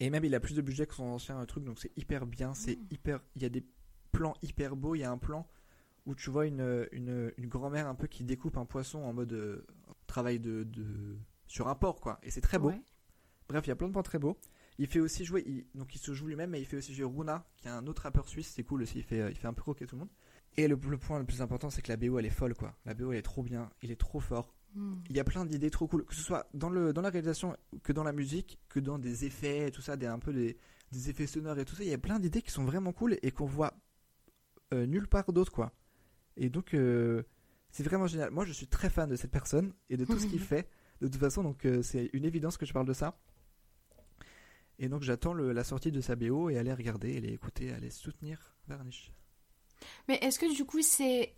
Et 0.00 0.10
même, 0.10 0.24
il 0.24 0.34
a 0.34 0.40
plus 0.40 0.54
de 0.54 0.62
budget 0.62 0.86
que 0.86 0.94
son 0.94 1.04
ancien 1.04 1.44
truc, 1.46 1.64
donc 1.64 1.78
c'est 1.78 1.96
hyper 1.96 2.26
bien. 2.26 2.54
C'est 2.54 2.78
hyper. 2.90 3.20
Il 3.36 3.42
y 3.42 3.44
a 3.44 3.48
des 3.48 3.64
plans 4.12 4.34
hyper 4.42 4.76
beaux. 4.76 4.94
Il 4.94 5.00
y 5.00 5.04
a 5.04 5.10
un 5.10 5.18
plan 5.18 5.46
où 6.06 6.14
tu 6.14 6.30
vois 6.30 6.46
une, 6.46 6.86
une, 6.92 7.32
une 7.36 7.48
grand-mère 7.48 7.86
un 7.86 7.94
peu 7.94 8.06
qui 8.06 8.24
découpe 8.24 8.56
un 8.58 8.66
poisson 8.66 8.98
en 9.04 9.12
mode 9.12 9.32
euh, 9.32 9.64
travail 10.06 10.38
de, 10.40 10.64
de. 10.64 11.16
sur 11.46 11.68
un 11.68 11.74
port, 11.74 12.00
quoi. 12.00 12.18
Et 12.22 12.30
c'est 12.30 12.40
très 12.40 12.58
beau. 12.58 12.68
Ouais. 12.68 12.82
Bref, 13.48 13.64
il 13.66 13.68
y 13.68 13.72
a 13.72 13.76
plein 13.76 13.88
de 13.88 13.92
plans 13.92 14.02
très 14.02 14.18
beaux. 14.18 14.36
Il 14.78 14.86
fait 14.88 15.00
aussi 15.00 15.24
jouer, 15.24 15.44
il- 15.46 15.66
donc 15.78 15.94
il 15.94 15.98
se 15.98 16.12
joue 16.12 16.26
lui-même, 16.26 16.50
mais 16.50 16.60
il 16.60 16.64
fait 16.66 16.76
aussi 16.76 16.94
jouer 16.94 17.04
Runa, 17.06 17.46
qui 17.56 17.68
est 17.68 17.70
un 17.70 17.86
autre 17.86 18.02
rappeur 18.02 18.28
suisse, 18.28 18.52
c'est 18.54 18.64
cool 18.64 18.82
aussi, 18.82 18.98
il 18.98 19.04
fait, 19.04 19.20
euh, 19.20 19.30
il 19.30 19.36
fait 19.36 19.46
un 19.46 19.52
peu 19.52 19.62
croquer 19.62 19.86
tout 19.86 19.94
le 19.96 20.00
monde. 20.00 20.10
Et 20.56 20.66
le, 20.68 20.78
le 20.88 20.98
point 20.98 21.18
le 21.18 21.24
plus 21.24 21.42
important, 21.42 21.70
c'est 21.70 21.82
que 21.82 21.88
la 21.88 21.96
BO 21.96 22.18
elle 22.18 22.26
est 22.26 22.30
folle 22.30 22.54
quoi. 22.54 22.76
La 22.84 22.94
BO 22.94 23.12
elle 23.12 23.18
est 23.18 23.22
trop 23.22 23.42
bien, 23.42 23.70
il 23.82 23.90
est 23.90 23.96
trop 24.00 24.20
fort. 24.20 24.54
Hmm. 24.74 24.96
Il 25.08 25.16
y 25.16 25.20
a 25.20 25.24
plein 25.24 25.44
d'idées 25.44 25.70
trop 25.70 25.86
cool, 25.86 26.04
que 26.04 26.14
ce 26.14 26.22
soit 26.22 26.48
dans, 26.54 26.68
le, 26.70 26.92
dans 26.92 27.02
la 27.02 27.10
réalisation, 27.10 27.56
que 27.84 27.92
dans 27.92 28.02
la 28.04 28.12
musique, 28.12 28.58
que 28.68 28.80
dans 28.80 28.98
des 28.98 29.24
effets, 29.24 29.70
tout 29.70 29.82
ça, 29.82 29.96
des, 29.96 30.06
un 30.06 30.18
peu 30.18 30.32
des, 30.32 30.56
des 30.90 31.10
effets 31.10 31.26
sonores 31.28 31.58
et 31.58 31.64
tout 31.64 31.76
ça. 31.76 31.84
Il 31.84 31.90
y 31.90 31.94
a 31.94 31.98
plein 31.98 32.18
d'idées 32.18 32.42
qui 32.42 32.50
sont 32.50 32.64
vraiment 32.64 32.92
cool 32.92 33.16
et 33.22 33.30
qu'on 33.30 33.46
voit 33.46 33.74
euh, 34.72 34.86
nulle 34.86 35.06
part 35.06 35.32
d'autre 35.32 35.52
quoi. 35.52 35.72
Et 36.36 36.48
donc, 36.50 36.74
euh, 36.74 37.22
c'est 37.70 37.84
vraiment 37.84 38.08
génial. 38.08 38.30
Moi 38.32 38.44
je 38.44 38.52
suis 38.52 38.66
très 38.66 38.90
fan 38.90 39.08
de 39.08 39.14
cette 39.16 39.30
personne 39.30 39.72
et 39.90 39.96
de 39.96 40.04
tout 40.04 40.18
ce 40.18 40.26
qu'il 40.26 40.40
fait. 40.40 40.68
De 41.00 41.06
toute 41.08 41.20
façon, 41.20 41.42
donc 41.44 41.64
euh, 41.64 41.82
c'est 41.82 42.10
une 42.12 42.24
évidence 42.24 42.56
que 42.56 42.66
je 42.66 42.72
parle 42.72 42.86
de 42.86 42.92
ça. 42.92 43.16
Et 44.78 44.88
donc 44.88 45.02
j'attends 45.02 45.34
la 45.34 45.64
sortie 45.64 45.92
de 45.92 46.00
sa 46.00 46.16
BO 46.16 46.50
et 46.50 46.58
aller 46.58 46.72
regarder, 46.72 47.16
aller 47.16 47.32
écouter, 47.32 47.72
aller 47.72 47.90
soutenir 47.90 48.56
Varnish. 48.66 49.12
Mais 50.08 50.16
est-ce 50.16 50.38
que 50.38 50.52
du 50.52 50.64
coup 50.64 50.82
c'est 50.82 51.32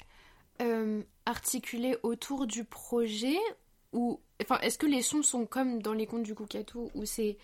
euh, 0.63 1.03
articulé 1.27 1.97
autour 2.03 2.47
du 2.47 2.65
projet 2.65 3.37
ou 3.93 4.21
enfin 4.43 4.59
est-ce 4.61 4.79
que 4.79 4.87
les 4.87 5.03
sons 5.03 5.23
sont 5.23 5.47
comme 5.47 5.83
dans 5.83 5.93
les 5.93 6.07
contes 6.07 6.23
du 6.23 6.35
Koukatou 6.35 6.91
où 6.95 7.05
c'est 7.05 7.37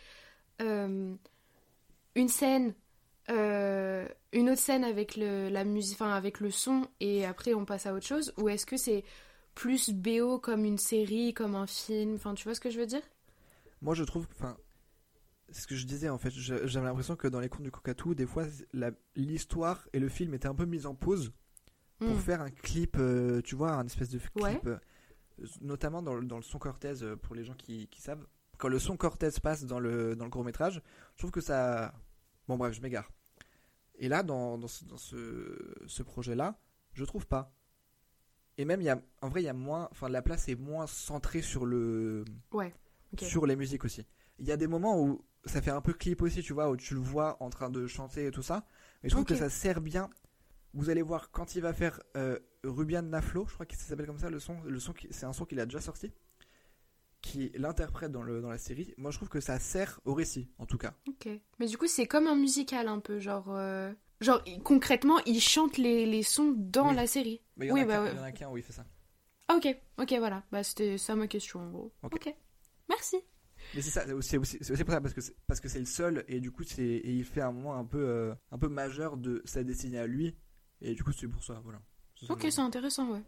euh, 0.61 1.15
une 2.15 2.29
scène 2.29 2.75
euh, 3.31 4.09
une 4.33 4.51
autre 4.51 4.61
scène 4.61 4.85
avec 4.85 5.17
le 5.17 5.49
la 5.49 5.65
musique 5.65 6.01
enfin 6.01 6.13
avec 6.13 6.41
le 6.41 6.51
son 6.51 6.87
et 7.01 7.25
après 7.25 7.55
on 7.55 7.65
passe 7.65 7.87
à 7.87 7.95
autre 7.95 8.07
chose? 8.07 8.33
Ou 8.39 8.49
est-ce 8.49 8.67
que 8.67 8.77
c'est 8.77 9.05
plus 9.55 9.91
BO 9.91 10.39
comme 10.39 10.65
une 10.65 10.79
série 10.79 11.35
comme 11.35 11.55
un 11.55 11.67
film? 11.67 12.15
Enfin 12.15 12.35
tu 12.35 12.45
vois 12.45 12.55
ce 12.55 12.61
que 12.61 12.71
je 12.71 12.81
veux 12.81 12.87
dire? 12.87 13.03
Moi 13.83 13.95
je 13.95 14.05
trouve, 14.05 14.27
enfin, 14.33 14.57
ce 15.53 15.67
que 15.67 15.75
je 15.77 15.87
disais 15.87 16.09
en 16.09 16.19
fait, 16.19 16.31
j'avais 16.31 16.87
l'impression 16.87 17.15
que 17.17 17.29
dans 17.29 17.41
les 17.41 17.49
contes 17.49 17.63
du 17.63 17.71
Cocatou, 17.71 18.15
des 18.15 18.27
fois 18.27 18.45
l'histoire 19.17 19.87
et 19.93 19.99
le 19.99 20.09
film 20.09 20.35
étaient 20.35 20.49
un 20.49 20.55
peu 20.55 20.65
mis 20.65 20.87
en 20.87 20.95
pause 20.95 21.33
pour 21.99 22.09
Hmm. 22.17 22.19
faire 22.19 22.41
un 22.41 22.51
clip, 22.51 22.97
euh, 22.99 23.41
tu 23.43 23.55
vois, 23.55 23.73
un 23.73 23.87
espèce 23.87 24.09
de 24.09 24.19
clip, 24.19 24.43
Ouais. 24.43 24.61
euh, 24.67 24.77
notamment 25.61 26.03
dans, 26.03 26.15
le- 26.15 26.27
dans 26.27 26.37
le 26.37 26.43
son 26.43 26.59
Cortez, 26.59 26.95
euh, 27.03 27.17
pour 27.17 27.35
les 27.37 27.45
gens 27.45 27.55
qui, 27.55 27.87
qui 27.89 28.01
savent. 28.01 28.27
Quand 28.59 28.69
le 28.69 28.79
son 28.81 28.97
Cortez 28.97 29.29
passe 29.43 29.65
dans 29.65 29.79
le, 29.79 30.17
dans 30.17 30.25
le 30.25 30.31
court 30.31 30.45
métrage, 30.45 30.83
je 31.15 31.19
trouve 31.19 31.31
que 31.31 31.41
ça... 31.41 31.95
Bon 32.49 32.57
bref, 32.57 32.73
je 32.75 32.81
m'égare. 32.81 33.09
Et 33.97 34.09
là, 34.09 34.23
dans, 34.25 34.59
dans 34.59 34.67
ce, 34.69 34.85
dans 34.85 34.97
ce, 34.97 35.75
ce 35.87 36.03
projet-là, 36.03 36.59
je 36.93 37.05
trouve 37.05 37.27
pas. 37.27 37.55
Et 38.59 38.65
même, 38.65 38.83
y 38.83 38.89
a, 38.89 39.01
en 39.21 39.29
vrai, 39.29 39.43
il 39.43 39.47
y 39.47 39.49
a 39.49 39.53
moins... 39.55 39.89
Enfin, 39.93 40.09
la 40.09 40.23
place 40.23 40.49
est 40.49 40.57
moins 40.57 40.87
centrée 40.89 41.43
sur 41.43 41.67
le... 41.67 42.25
Ouais. 42.53 42.75
Sur 43.21 43.47
les 43.47 43.55
musiques 43.57 43.85
aussi. 43.85 44.05
Il 44.39 44.47
y 44.47 44.53
a 44.53 44.57
des 44.57 44.67
moments 44.67 45.01
où 45.01 45.25
ça 45.45 45.61
fait 45.63 45.71
un 45.71 45.81
peu 45.81 45.93
clip 45.93 46.23
aussi, 46.23 46.43
tu 46.43 46.53
vois, 46.53 46.71
où 46.71 46.77
tu 46.77 46.95
le 46.95 47.01
vois 47.01 47.37
en 47.43 47.51
train 47.51 47.71
de 47.71 47.87
chanter 47.87 48.27
et 48.27 48.31
tout 48.31 48.43
ça. 48.43 48.67
Mais 49.03 49.09
je 49.09 49.15
trouve 49.15 49.25
que 49.27 49.35
ça 49.37 49.51
sert 49.51 49.81
bien. 49.81 50.09
Vous 50.75 50.89
allez 50.89 51.03
voir 51.03 51.31
quand 51.31 51.55
il 51.55 51.61
va 51.63 51.73
faire 51.73 52.01
euh, 52.17 52.39
Rubian 52.65 53.03
Naflo, 53.03 53.47
je 53.49 53.55
crois 53.55 53.67
que 53.67 53.77
ça 53.77 53.83
s'appelle 53.83 54.07
comme 54.07 54.19
ça, 54.19 54.31
le 54.31 54.39
son. 54.39 54.61
Le 54.65 54.79
son 54.81 54.95
c'est 55.11 55.27
un 55.27 55.33
son 55.33 55.45
qu'il 55.45 55.61
a 55.61 55.67
déjà 55.67 55.81
sorti, 55.81 56.11
qui 57.21 57.51
l'interprète 57.55 58.11
dans, 58.11 58.23
le, 58.23 58.41
dans 58.41 58.49
la 58.51 58.59
série. 58.59 58.95
Moi, 58.97 59.11
je 59.11 59.19
trouve 59.19 59.29
que 59.29 59.41
ça 59.41 59.59
sert 59.59 60.01
au 60.05 60.15
récit, 60.15 60.49
en 60.59 60.67
tout 60.67 60.79
cas. 60.79 60.95
Ok. 61.09 61.29
Mais 61.59 61.67
du 61.67 61.77
coup, 61.79 61.87
c'est 61.87 62.07
comme 62.07 62.27
un 62.27 62.37
musical 62.37 62.89
un 62.89 63.01
peu, 63.01 63.19
genre. 63.21 63.47
euh, 63.51 63.93
Genre, 64.21 64.41
concrètement, 64.65 65.19
il 65.27 65.41
chante 65.41 65.79
les, 65.79 66.07
les 66.07 66.23
sons 66.23 66.55
dans 66.57 66.91
Oui. 66.91 66.95
la 66.97 67.07
série. 67.09 67.43
Mais 67.57 67.67
il 67.67 67.73
Oui, 67.73 67.85
bah 67.85 68.03
ouais. 68.03 68.15
y 68.15 68.19
en 68.19 68.23
a 68.23 68.31
qu'un 68.33 68.49
où 68.49 68.57
il 68.57 68.63
fait 68.63 68.73
ça. 68.73 68.85
Ah, 69.49 69.57
ok, 69.57 69.67
ok, 69.99 70.15
voilà. 70.19 70.45
Bah, 70.53 70.63
c'était 70.63 70.97
ça 70.97 71.17
ma 71.17 71.27
question, 71.27 71.61
en 71.61 71.71
gros. 71.71 71.93
Ok. 72.03 72.15
Ok. 72.15 72.35
Merci. 72.89 73.17
Mais 73.75 73.83
c'est 73.83 73.91
ça, 73.91 74.05
c'est 74.21 74.39
aussi, 74.39 74.59
c'est 74.61 74.73
aussi 74.73 74.85
pour 74.85 74.95
ça, 74.95 75.01
parce 75.01 75.15
que 75.15 75.21
c'est, 75.21 75.35
parce 75.47 75.61
que 75.61 75.69
c'est 75.69 75.79
le 75.79 75.87
seul, 75.87 76.25
et 76.29 76.41
du 76.41 76.51
coup, 76.51 76.63
c'est, 76.65 76.83
et 76.83 77.11
il 77.13 77.25
fait 77.25 77.41
un 77.41 77.53
moment 77.53 77.75
un 77.75 77.85
peu, 77.85 78.03
euh, 78.03 78.35
un 78.51 78.59
peu 78.59 78.69
majeur 78.69 79.17
de 79.17 79.43
sa 79.45 79.63
destinée 79.65 79.99
à 79.99 80.07
lui. 80.07 80.37
Et 80.81 80.95
du 80.95 81.05
coup, 81.05 81.13
c'est 81.13 81.29
pour 81.29 81.45
ça, 81.45 81.61
voilà. 81.63 81.81
Ça 82.21 82.33
Ok, 82.33 82.47
c'est 82.51 82.61
intéressant, 82.61 83.11
ouais. 83.11 83.23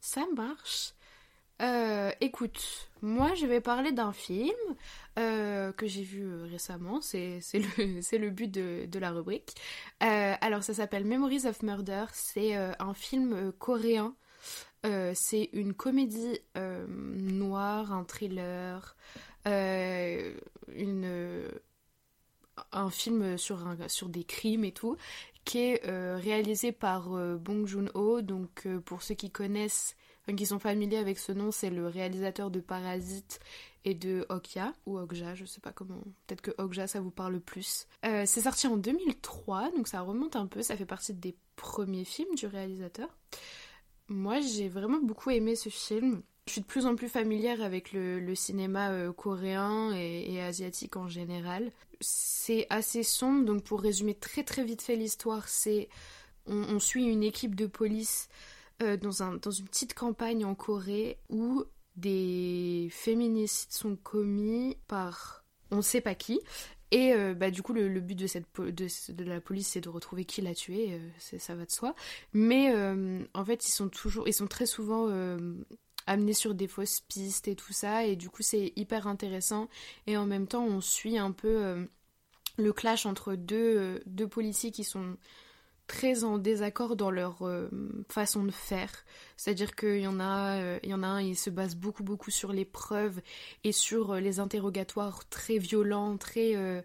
Ça 0.00 0.24
marche. 0.36 0.94
Euh, 1.60 2.12
écoute, 2.20 2.88
moi 3.02 3.34
je 3.34 3.44
vais 3.44 3.60
parler 3.60 3.90
d'un 3.90 4.12
film 4.12 4.54
euh, 5.18 5.72
que 5.72 5.88
j'ai 5.88 6.04
vu 6.04 6.44
récemment, 6.44 7.00
c'est 7.00 7.40
le, 7.54 8.18
le 8.18 8.30
but 8.30 8.48
de, 8.48 8.86
de 8.86 8.98
la 9.00 9.10
rubrique. 9.10 9.56
Euh, 10.02 10.34
alors 10.40 10.62
ça 10.62 10.72
s'appelle 10.74 11.04
Memories 11.04 11.46
of 11.46 11.62
Murder, 11.62 12.04
c'est 12.12 12.54
un 12.54 12.94
film 12.94 13.52
coréen, 13.58 14.14
Euh, 14.88 15.12
c'est 15.14 15.50
une 15.52 15.74
comédie 15.74 16.38
euh, 16.56 16.86
noire, 16.88 17.92
un 17.92 18.04
thriller, 18.04 18.96
euh, 19.46 20.32
un 22.72 22.90
film 22.90 23.36
sur, 23.38 23.58
des 24.08 24.24
crimes 24.24 24.64
et 24.64 24.72
tout, 24.72 24.96
qui 25.44 25.58
est 25.58 25.82
réalisé 26.16 26.72
par 26.72 27.10
Bong 27.38 27.66
Joon-ho. 27.66 28.22
Donc, 28.22 28.66
pour 28.84 29.02
ceux 29.02 29.14
qui 29.14 29.30
connaissent, 29.30 29.96
qui 30.36 30.46
sont 30.46 30.58
familiers 30.58 30.98
avec 30.98 31.18
ce 31.18 31.32
nom, 31.32 31.50
c'est 31.50 31.70
le 31.70 31.86
réalisateur 31.86 32.50
de 32.50 32.60
Parasite 32.60 33.40
et 33.84 33.94
de 33.94 34.26
Okja, 34.28 34.74
ou 34.86 34.98
Okja, 34.98 35.34
je 35.34 35.44
sais 35.44 35.60
pas 35.60 35.72
comment. 35.72 36.02
Peut-être 36.26 36.42
que 36.42 36.50
Okja, 36.58 36.86
ça 36.88 37.00
vous 37.00 37.12
parle 37.12 37.40
plus. 37.40 37.86
C'est 38.02 38.42
sorti 38.42 38.66
en 38.66 38.76
2003, 38.76 39.70
donc 39.70 39.86
ça 39.86 40.00
remonte 40.00 40.34
un 40.34 40.46
peu, 40.46 40.62
ça 40.62 40.76
fait 40.76 40.84
partie 40.84 41.14
des 41.14 41.36
premiers 41.56 42.04
films 42.04 42.34
du 42.34 42.46
réalisateur. 42.46 43.08
Moi, 44.08 44.40
j'ai 44.40 44.68
vraiment 44.68 45.00
beaucoup 45.02 45.30
aimé 45.30 45.54
ce 45.54 45.68
film. 45.68 46.22
Je 46.46 46.52
suis 46.52 46.60
de 46.62 46.66
plus 46.66 46.86
en 46.86 46.96
plus 46.96 47.08
familière 47.08 47.62
avec 47.62 47.92
le, 47.92 48.34
cinéma 48.34 48.90
euh, 48.90 49.12
coréen 49.12 49.92
et, 49.94 50.40
asiatique 50.40 50.96
en 50.96 51.08
général. 51.08 51.70
C'est 52.00 52.66
assez 52.70 53.02
sombre, 53.02 53.44
donc 53.44 53.64
pour 53.64 53.82
résumer 53.82 54.14
très 54.14 54.44
très 54.44 54.64
vite 54.64 54.80
fait 54.80 54.96
l'histoire, 54.96 55.46
c'est 55.48 55.88
on, 56.46 56.78
suit 56.78 57.04
une 57.04 57.22
équipe 57.22 57.54
de 57.54 57.66
police 57.66 58.30
euh, 58.82 58.96
dans, 58.96 59.22
un, 59.22 59.34
dans 59.34 59.50
une 59.50 59.66
petite 59.66 59.92
campagne 59.92 60.46
en 60.46 60.54
Corée 60.54 61.18
où 61.28 61.64
des 61.96 62.88
féminicides 62.90 63.72
sont 63.72 63.96
commis 63.96 64.78
par 64.86 65.44
on 65.70 65.82
sait 65.82 66.00
pas 66.00 66.14
qui. 66.14 66.40
Et 66.90 67.12
euh, 67.12 67.34
bah, 67.34 67.50
du 67.50 67.62
coup, 67.62 67.72
le, 67.72 68.00
but 68.00 68.14
de, 68.14 68.26
cette, 68.26 68.46
de, 68.58 69.24
la 69.24 69.40
police, 69.40 69.68
c'est 69.68 69.80
de 69.80 69.88
retrouver 69.88 70.24
qui 70.24 70.40
l'a 70.40 70.54
tué, 70.54 70.92
euh, 70.92 71.38
ça 71.38 71.54
va 71.54 71.64
de 71.64 71.70
soi. 71.70 71.94
Mais 72.32 72.72
euh, 72.74 73.24
en 73.34 73.44
fait, 73.44 73.66
ils 73.66 73.72
sont 73.72 73.88
toujours, 73.88 74.26
ils 74.26 74.32
sont 74.32 74.46
très 74.46 74.66
souvent 74.66 75.08
amenés 76.06 76.32
sur 76.32 76.54
des 76.54 76.68
fausses 76.68 77.00
pistes 77.00 77.48
et 77.48 77.56
tout 77.56 77.72
ça, 77.72 78.06
et 78.06 78.16
du 78.16 78.30
coup, 78.30 78.42
c'est 78.42 78.72
hyper 78.76 79.06
intéressant. 79.06 79.68
Et 80.06 80.16
en 80.16 80.24
même 80.24 80.46
temps, 80.46 80.64
on 80.64 80.80
suit 80.80 81.18
un 81.18 81.32
peu 81.32 81.86
le 82.56 82.72
clash 82.72 83.04
entre 83.04 83.34
deux 83.34 84.28
policiers 84.30 84.70
qui 84.70 84.84
sont 84.84 85.16
très 85.88 86.22
en 86.22 86.38
désaccord 86.38 86.94
dans 86.94 87.10
leur 87.10 87.42
euh, 87.42 87.68
façon 88.08 88.44
de 88.44 88.52
faire. 88.52 88.92
C'est-à-dire 89.36 89.74
qu'il 89.74 89.98
y 89.98 90.06
en 90.06 90.20
a, 90.20 90.60
euh, 90.60 90.78
il 90.84 90.90
y 90.90 90.94
en 90.94 91.02
a 91.02 91.08
un, 91.08 91.20
il 91.20 91.36
se 91.36 91.50
base 91.50 91.74
beaucoup 91.74 92.04
beaucoup 92.04 92.30
sur 92.30 92.52
les 92.52 92.64
preuves 92.64 93.20
et 93.64 93.72
sur 93.72 94.12
euh, 94.12 94.20
les 94.20 94.38
interrogatoires 94.38 95.28
très 95.28 95.58
violents, 95.58 96.16
très 96.16 96.54
euh, 96.54 96.80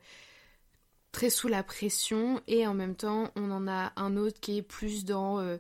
très 1.12 1.30
sous 1.30 1.48
la 1.48 1.62
pression, 1.62 2.42
et 2.48 2.66
en 2.66 2.74
même 2.74 2.96
temps, 2.96 3.30
on 3.36 3.52
en 3.52 3.68
a 3.68 3.94
un 3.98 4.18
autre 4.18 4.40
qui 4.40 4.58
est 4.58 4.64
plus 4.64 5.06
dans 5.06 5.38
euh, 5.40 5.58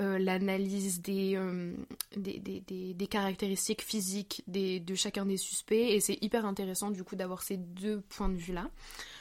euh, 0.00 0.18
l'analyse 0.18 1.00
des, 1.00 1.36
euh, 1.36 1.72
des, 2.16 2.40
des, 2.40 2.60
des- 2.62 2.94
des 2.94 3.06
caractéristiques 3.06 3.82
physiques 3.82 4.42
des, 4.48 4.80
de 4.80 4.96
chacun 4.96 5.24
des 5.24 5.36
suspects, 5.36 5.94
et 5.94 6.00
c'est 6.00 6.18
hyper 6.20 6.44
intéressant 6.44 6.90
du 6.90 7.04
coup 7.04 7.14
d'avoir 7.14 7.42
ces 7.42 7.58
deux 7.58 8.00
points 8.08 8.28
de 8.28 8.34
vue-là. 8.34 8.70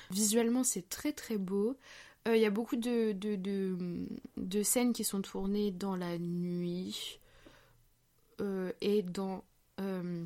Visuellement, 0.10 0.64
c'est 0.64 0.90
très 0.90 1.12
très 1.14 1.38
beau. 1.38 1.78
Euh, 2.28 2.36
Il 2.36 2.42
y 2.42 2.46
a 2.46 2.50
beaucoup 2.50 2.76
de, 2.76 3.14
de, 3.14 3.36
de, 3.36 3.78
de 4.38 4.64
scènes 4.64 4.94
qui 4.94 5.04
sont 5.04 5.22
tournées 5.22 5.72
dans 5.72 5.96
la 5.96 6.18
nuit 6.18 7.20
euh, 8.42 8.72
et 8.82 9.02
dans 9.02 9.44
euh, 9.80 10.26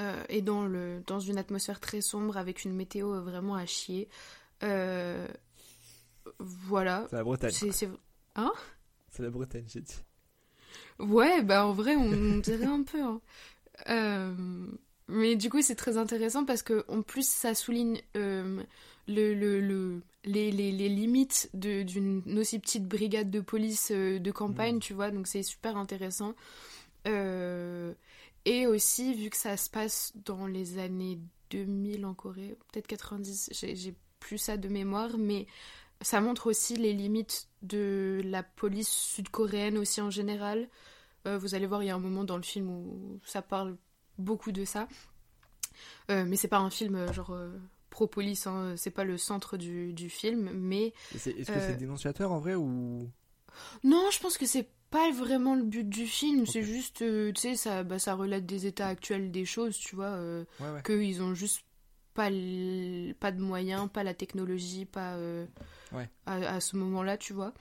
euh, 0.00 0.24
et 0.28 0.42
dans 0.42 0.66
le 0.66 1.02
dans 1.06 1.20
une 1.20 1.38
atmosphère 1.38 1.78
très 1.80 2.00
sombre 2.00 2.36
avec 2.36 2.64
une 2.64 2.74
météo 2.74 3.20
vraiment 3.22 3.54
à 3.54 3.66
chier. 3.66 4.08
Euh, 4.62 5.26
voilà. 6.38 7.06
C'est 7.10 7.16
la 7.16 7.24
Bretagne. 7.24 7.50
C'est 7.52 7.72
c'est- 7.72 7.88
C'est 9.10 9.22
la 9.22 9.30
Bretagne, 9.30 9.64
j'ai 9.68 9.80
dit. 9.80 9.94
Ouais, 10.98 11.42
bah 11.42 11.66
en 11.66 11.72
vrai, 11.72 11.94
on, 11.96 12.38
dirait 12.38 12.64
un 12.66 12.82
peu. 12.82 13.00
hein. 13.02 13.20
Euh, 13.88 14.34
mais 15.08 15.36
du 15.36 15.50
coup, 15.50 15.60
c'est 15.62 15.74
très 15.76 15.96
intéressant 15.96 16.44
parce 16.44 16.62
que 16.62 16.84
en 16.88 17.02
plus, 17.02 17.28
ça 17.28 17.54
souligne 17.54 18.00
euh, 18.16 18.62
le, 19.08 19.34
le, 19.34 19.60
le- 19.60 20.02
les, 20.24 20.50
les, 20.50 20.72
les 20.72 20.88
limites 20.88 21.50
d'une 21.52 22.22
aussi 22.38 22.58
petite 22.58 22.86
brigade 22.88 23.30
de 23.30 23.40
police 23.40 23.90
euh, 23.90 24.18
de 24.18 24.30
campagne, 24.30 24.76
Mhm. 24.76 24.80
tu 24.80 24.94
vois. 24.94 25.10
Donc 25.10 25.26
c'est 25.26 25.42
super 25.42 25.76
intéressant. 25.76 26.34
Euh, 27.06 27.92
et 28.44 28.66
aussi, 28.66 29.14
vu 29.14 29.30
que 29.30 29.36
ça 29.36 29.56
se 29.56 29.68
passe 29.70 30.12
dans 30.24 30.46
les 30.46 30.78
années 30.78 31.18
2000 31.50 32.06
en 32.06 32.14
Corée, 32.14 32.56
peut-être 32.72 32.86
90, 32.86 33.50
j'ai 33.52 33.94
plus 34.20 34.38
ça 34.38 34.56
de 34.56 34.68
mémoire, 34.68 35.16
mais 35.18 35.46
ça 36.00 36.20
montre 36.20 36.46
aussi 36.48 36.76
les 36.76 36.92
limites 36.94 37.48
de 37.62 38.20
la 38.24 38.42
police 38.42 38.88
sud-coréenne 38.88 39.76
aussi 39.78 40.00
en 40.00 40.10
général. 40.10 40.68
Euh, 41.26 41.38
vous 41.38 41.54
allez 41.54 41.66
voir, 41.66 41.82
il 41.82 41.86
y 41.86 41.90
a 41.90 41.94
un 41.94 41.98
moment 41.98 42.24
dans 42.24 42.36
le 42.36 42.42
film 42.42 42.68
où 42.70 43.20
ça 43.24 43.42
parle 43.42 43.76
beaucoup 44.18 44.52
de 44.52 44.64
ça. 44.64 44.88
Euh, 46.10 46.24
mais 46.26 46.36
c'est 46.36 46.48
pas 46.48 46.58
un 46.58 46.70
film 46.70 47.12
genre 47.12 47.36
euh, 47.94 48.06
pro-police, 48.06 48.46
hein, 48.46 48.74
c'est 48.76 48.90
pas 48.90 49.04
le 49.04 49.16
centre 49.18 49.56
du, 49.56 49.92
du 49.92 50.10
film. 50.10 50.50
Mais 50.54 50.92
Est-ce 51.14 51.50
que 51.50 51.58
Euh, 51.58 51.60
c'est 51.60 51.76
dénonciateur 51.76 52.32
en 52.32 52.38
vrai 52.38 52.54
ou? 52.54 53.10
non, 53.82 54.10
je 54.10 54.18
pense 54.20 54.38
que 54.38 54.46
c'est 54.46 54.68
pas 54.90 55.10
vraiment 55.10 55.54
le 55.54 55.62
but 55.62 55.88
du 55.88 56.06
film. 56.06 56.46
C'est 56.46 56.62
juste, 56.62 57.02
euh, 57.02 57.32
tu 57.32 57.40
sais, 57.40 57.56
ça, 57.56 57.82
bah, 57.82 57.98
ça 57.98 58.14
relate 58.14 58.46
des 58.46 58.66
états 58.66 58.88
actuels 58.88 59.30
des 59.30 59.44
choses, 59.44 59.76
tu 59.76 59.96
vois. 59.96 60.06
euh, 60.16 60.44
Ouais, 60.60 60.70
ouais. 60.70 60.82
qu'ils 60.84 61.22
ont 61.22 61.34
juste 61.34 61.64
pas, 62.14 62.28
l- 62.30 63.14
pas 63.20 63.32
de 63.32 63.40
moyens, 63.40 63.88
pas 63.92 64.04
la 64.04 64.14
technologie, 64.14 64.84
pas 64.86 65.14
euh, 65.14 65.46
Ouais. 65.92 66.08
à, 66.26 66.34
à 66.56 66.60
ce 66.60 66.76
moment-là, 66.76 67.18
tu 67.18 67.32
vois. 67.32 67.54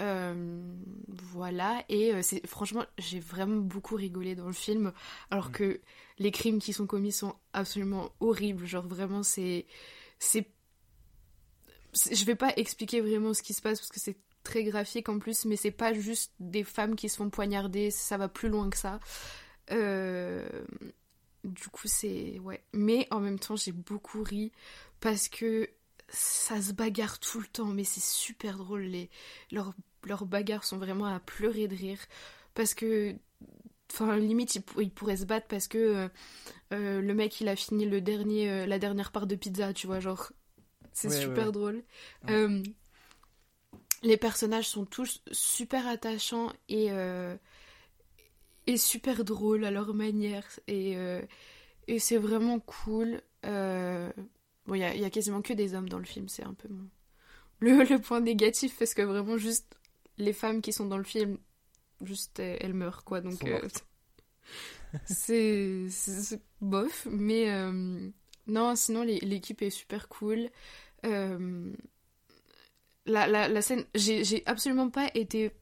Euh, 0.00 0.60
voilà, 1.08 1.84
et 1.88 2.12
euh, 2.14 2.22
c'est 2.22 2.46
franchement, 2.46 2.84
j'ai 2.98 3.18
vraiment 3.18 3.56
beaucoup 3.60 3.96
rigolé 3.96 4.36
dans 4.36 4.46
le 4.46 4.52
film, 4.52 4.92
alors 5.30 5.48
Mm. 5.48 5.52
que 5.52 5.80
les 6.18 6.30
crimes 6.30 6.60
qui 6.60 6.72
sont 6.72 6.86
commis 6.86 7.10
sont 7.12 7.34
absolument 7.52 8.10
horribles. 8.20 8.64
Genre 8.66 8.86
vraiment, 8.86 9.22
c'est, 9.24 9.66
c'est, 10.20 10.46
c'est- 11.92 12.14
je 12.14 12.24
vais 12.24 12.34
pas 12.36 12.52
expliquer 12.56 13.00
vraiment 13.00 13.34
ce 13.34 13.42
qui 13.42 13.54
se 13.54 13.62
passe 13.62 13.78
parce 13.80 13.90
que 13.90 14.00
c'est 14.00 14.16
très 14.44 14.64
graphique 14.64 15.08
en 15.08 15.18
plus, 15.18 15.44
mais 15.44 15.56
c'est 15.56 15.70
pas 15.70 15.92
juste 15.94 16.32
des 16.40 16.64
femmes 16.64 16.96
qui 16.96 17.08
se 17.08 17.16
font 17.16 17.30
poignarder, 17.30 17.90
ça 17.90 18.16
va 18.16 18.28
plus 18.28 18.48
loin 18.48 18.70
que 18.70 18.76
ça. 18.76 19.00
Euh, 19.72 20.48
du 21.44 21.68
coup, 21.68 21.88
c'est. 21.88 22.38
Ouais. 22.40 22.62
Mais 22.72 23.06
en 23.10 23.20
même 23.20 23.38
temps, 23.38 23.56
j'ai 23.56 23.72
beaucoup 23.72 24.22
ri 24.22 24.52
parce 25.00 25.28
que 25.28 25.68
ça 26.08 26.60
se 26.62 26.72
bagarre 26.72 27.18
tout 27.20 27.40
le 27.40 27.46
temps, 27.46 27.66
mais 27.68 27.84
c'est 27.84 28.02
super 28.02 28.56
drôle. 28.58 28.82
Les... 28.82 29.10
Leurs, 29.52 29.74
leurs 30.04 30.26
bagarres 30.26 30.64
sont 30.64 30.78
vraiment 30.78 31.06
à 31.06 31.20
pleurer 31.20 31.68
de 31.68 31.76
rire 31.76 32.00
parce 32.54 32.74
que. 32.74 33.14
Enfin, 33.92 34.18
limite, 34.18 34.54
ils, 34.56 34.62
pour- 34.62 34.82
ils 34.82 34.90
pourraient 34.90 35.16
se 35.18 35.24
battre 35.24 35.46
parce 35.48 35.66
que 35.68 35.78
euh, 35.78 36.08
euh, 36.74 37.00
le 37.00 37.14
mec, 37.14 37.40
il 37.40 37.48
a 37.48 37.56
fini 37.56 37.86
le 37.86 38.00
dernier, 38.02 38.50
euh, 38.50 38.66
la 38.66 38.78
dernière 38.78 39.12
part 39.12 39.26
de 39.26 39.34
pizza, 39.36 39.72
tu 39.74 39.86
vois, 39.86 40.00
genre. 40.00 40.32
C'est 40.92 41.08
Ouais, 41.08 41.14
super 41.14 41.46
ouais. 41.46 41.52
drôle. 41.52 41.84
Ouais. 42.24 42.32
Euh, 42.34 42.62
les 44.02 44.16
personnages 44.16 44.68
sont 44.68 44.84
tous 44.84 45.22
super 45.32 45.86
attachants 45.86 46.52
et, 46.68 46.90
et 48.66 48.76
super 48.76 49.24
drôles 49.24 49.64
à 49.64 49.70
leur 49.70 49.94
manière. 49.94 50.44
Et, 50.66 50.96
et 51.86 51.98
c'est 51.98 52.18
vraiment 52.18 52.60
cool. 52.60 53.22
Bon, 53.42 54.74
il 54.74 54.80
y 54.80 54.84
a, 54.84 54.94
il 54.94 55.00
y 55.00 55.04
a 55.04 55.10
quasiment 55.10 55.40
que 55.42 55.54
des 55.54 55.74
hommes 55.74 55.88
dans 55.88 55.98
le 55.98 56.04
film, 56.04 56.28
c'est 56.28 56.44
un 56.44 56.52
peu 56.54 56.68
mon... 56.68 56.88
le, 57.60 57.84
le 57.84 58.00
point 58.00 58.20
négatif 58.20 58.76
parce 58.78 58.94
que 58.94 59.02
vraiment, 59.02 59.38
juste 59.38 59.77
les 60.18 60.32
femmes 60.32 60.60
qui 60.60 60.72
sont 60.72 60.86
dans 60.86 60.98
le 60.98 61.04
film, 61.04 61.38
juste 62.02 62.40
elles, 62.40 62.74
meurent 62.74 63.04
quoi. 63.04 63.20
Donc 63.20 63.44
euh, 63.44 63.60
c'est 65.06 66.40
bof. 66.60 67.06
Mais 67.10 67.50
euh, 67.50 68.10
non, 68.46 68.76
sinon 68.76 69.02
l'équipe 69.02 69.62
est 69.62 69.70
super 69.70 70.08
cool. 70.08 70.48
Euh, 71.06 71.72
la, 73.06 73.26
la, 73.26 73.48
la 73.48 73.62
scène, 73.62 73.84
j'ai 73.94 74.42
absolument 74.46 74.90
pas 74.90 75.10
été 75.14 75.52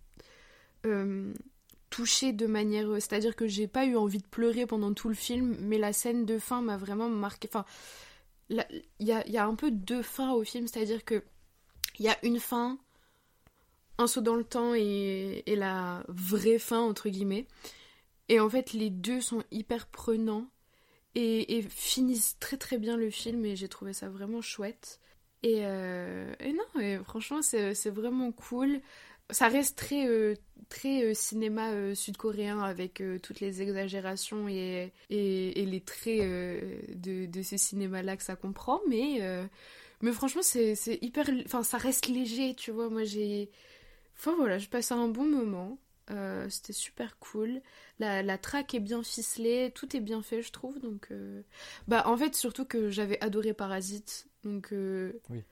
touchée 1.90 2.32
de 2.32 2.46
manière. 2.46 2.88
C'est-à-dire 2.94 3.36
que 3.36 3.46
j'ai 3.46 3.66
pas 3.66 3.86
eu 3.86 3.96
envie 3.96 4.18
de 4.18 4.26
pleurer 4.26 4.66
pendant 4.66 4.92
tout 4.94 5.08
le 5.08 5.14
film, 5.14 5.56
mais 5.60 5.78
la 5.78 5.92
scène 5.92 6.24
de 6.24 6.38
fin 6.38 6.62
m'a 6.62 6.76
vraiment 6.76 7.08
marqué. 7.08 7.48
Enfin, 7.48 7.64
il 8.50 8.64
y 9.00 9.12
a, 9.12 9.26
y 9.26 9.36
a 9.36 9.46
un 9.46 9.54
peu 9.54 9.70
deux 9.70 10.02
fins 10.02 10.32
au 10.32 10.44
film, 10.44 10.66
c'est-à-dire 10.68 11.04
que 11.04 11.24
il 11.98 12.04
y 12.04 12.08
a 12.08 12.16
une 12.24 12.38
fin, 12.38 12.78
un 13.98 14.06
saut 14.06 14.20
dans 14.20 14.34
le 14.34 14.44
temps 14.44 14.74
et, 14.74 15.42
la 15.46 16.04
vraie 16.08 16.58
fin, 16.58 16.80
entre 16.80 17.08
guillemets. 17.08 17.46
Et 18.28 18.40
en 18.40 18.48
fait, 18.48 18.72
les 18.72 18.90
deux 18.90 19.20
sont 19.20 19.42
hyper 19.50 19.86
prenants 19.86 20.48
et, 21.14 21.62
finissent 21.68 22.36
très 22.38 22.56
très 22.56 22.78
bien 22.78 22.96
le 22.96 23.10
film 23.10 23.44
et 23.44 23.56
j'ai 23.56 23.68
trouvé 23.68 23.92
ça 23.92 24.08
vraiment 24.08 24.42
chouette. 24.42 25.00
Et, 25.42 25.60
euh, 25.62 26.34
et 26.40 26.52
non, 26.52 26.80
et 26.80 26.98
franchement, 27.04 27.40
c'est 27.42 27.90
vraiment 27.90 28.32
cool. 28.32 28.80
Ça 29.30 29.48
reste 29.48 29.76
très, 29.76 30.06
euh, 30.06 30.34
très 30.68 31.02
euh, 31.02 31.14
cinéma 31.14 31.94
sud-coréen 31.94 32.60
avec 32.60 33.02
toutes 33.22 33.40
les 33.40 33.60
exagérations 33.62 34.48
et, 34.48 34.92
les 35.10 35.82
traits 35.84 36.20
de, 36.20 37.26
de 37.26 37.42
ce 37.42 37.56
cinéma-là 37.56 38.16
que 38.16 38.22
ça 38.22 38.36
comprend, 38.36 38.80
mais, 38.88 39.20
mais 40.02 40.12
franchement, 40.12 40.42
c'est 40.42 40.98
hyper. 41.00 41.30
Enfin, 41.46 41.62
ça 41.62 41.78
reste 41.78 42.08
léger, 42.08 42.54
tu 42.54 42.70
vois. 42.70 42.90
Moi, 42.90 43.04
j'ai. 43.04 43.50
Enfin, 44.16 44.34
voilà, 44.36 44.58
je 44.58 44.68
passe 44.68 44.92
un 44.92 45.08
bon 45.08 45.24
moment. 45.28 45.78
Euh, 46.10 46.48
C'était 46.48 46.72
super 46.72 47.18
cool. 47.18 47.60
La, 47.98 48.22
la 48.22 48.38
track 48.38 48.74
est 48.74 48.80
bien 48.80 49.02
ficelée, 49.02 49.72
tout 49.74 49.96
est 49.96 50.00
bien 50.00 50.22
fait, 50.22 50.40
je 50.42 50.52
trouve. 50.52 50.78
Donc, 50.80 51.08
euh, 51.10 51.42
bah, 51.88 52.04
en 52.06 52.16
fait, 52.16 52.34
surtout 52.34 52.64
que 52.64 52.90
j'avais 52.90 53.20
adoré 53.22 53.52
Parasite, 53.54 54.28
donc 54.44 54.72
euh, 54.72 55.12
Oui. 55.30 55.42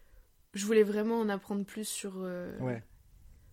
je 0.54 0.64
voulais 0.64 0.84
vraiment 0.84 1.18
en 1.18 1.28
apprendre 1.28 1.64
plus 1.64 1.86
sur, 1.88 2.16
Ouais. 2.60 2.82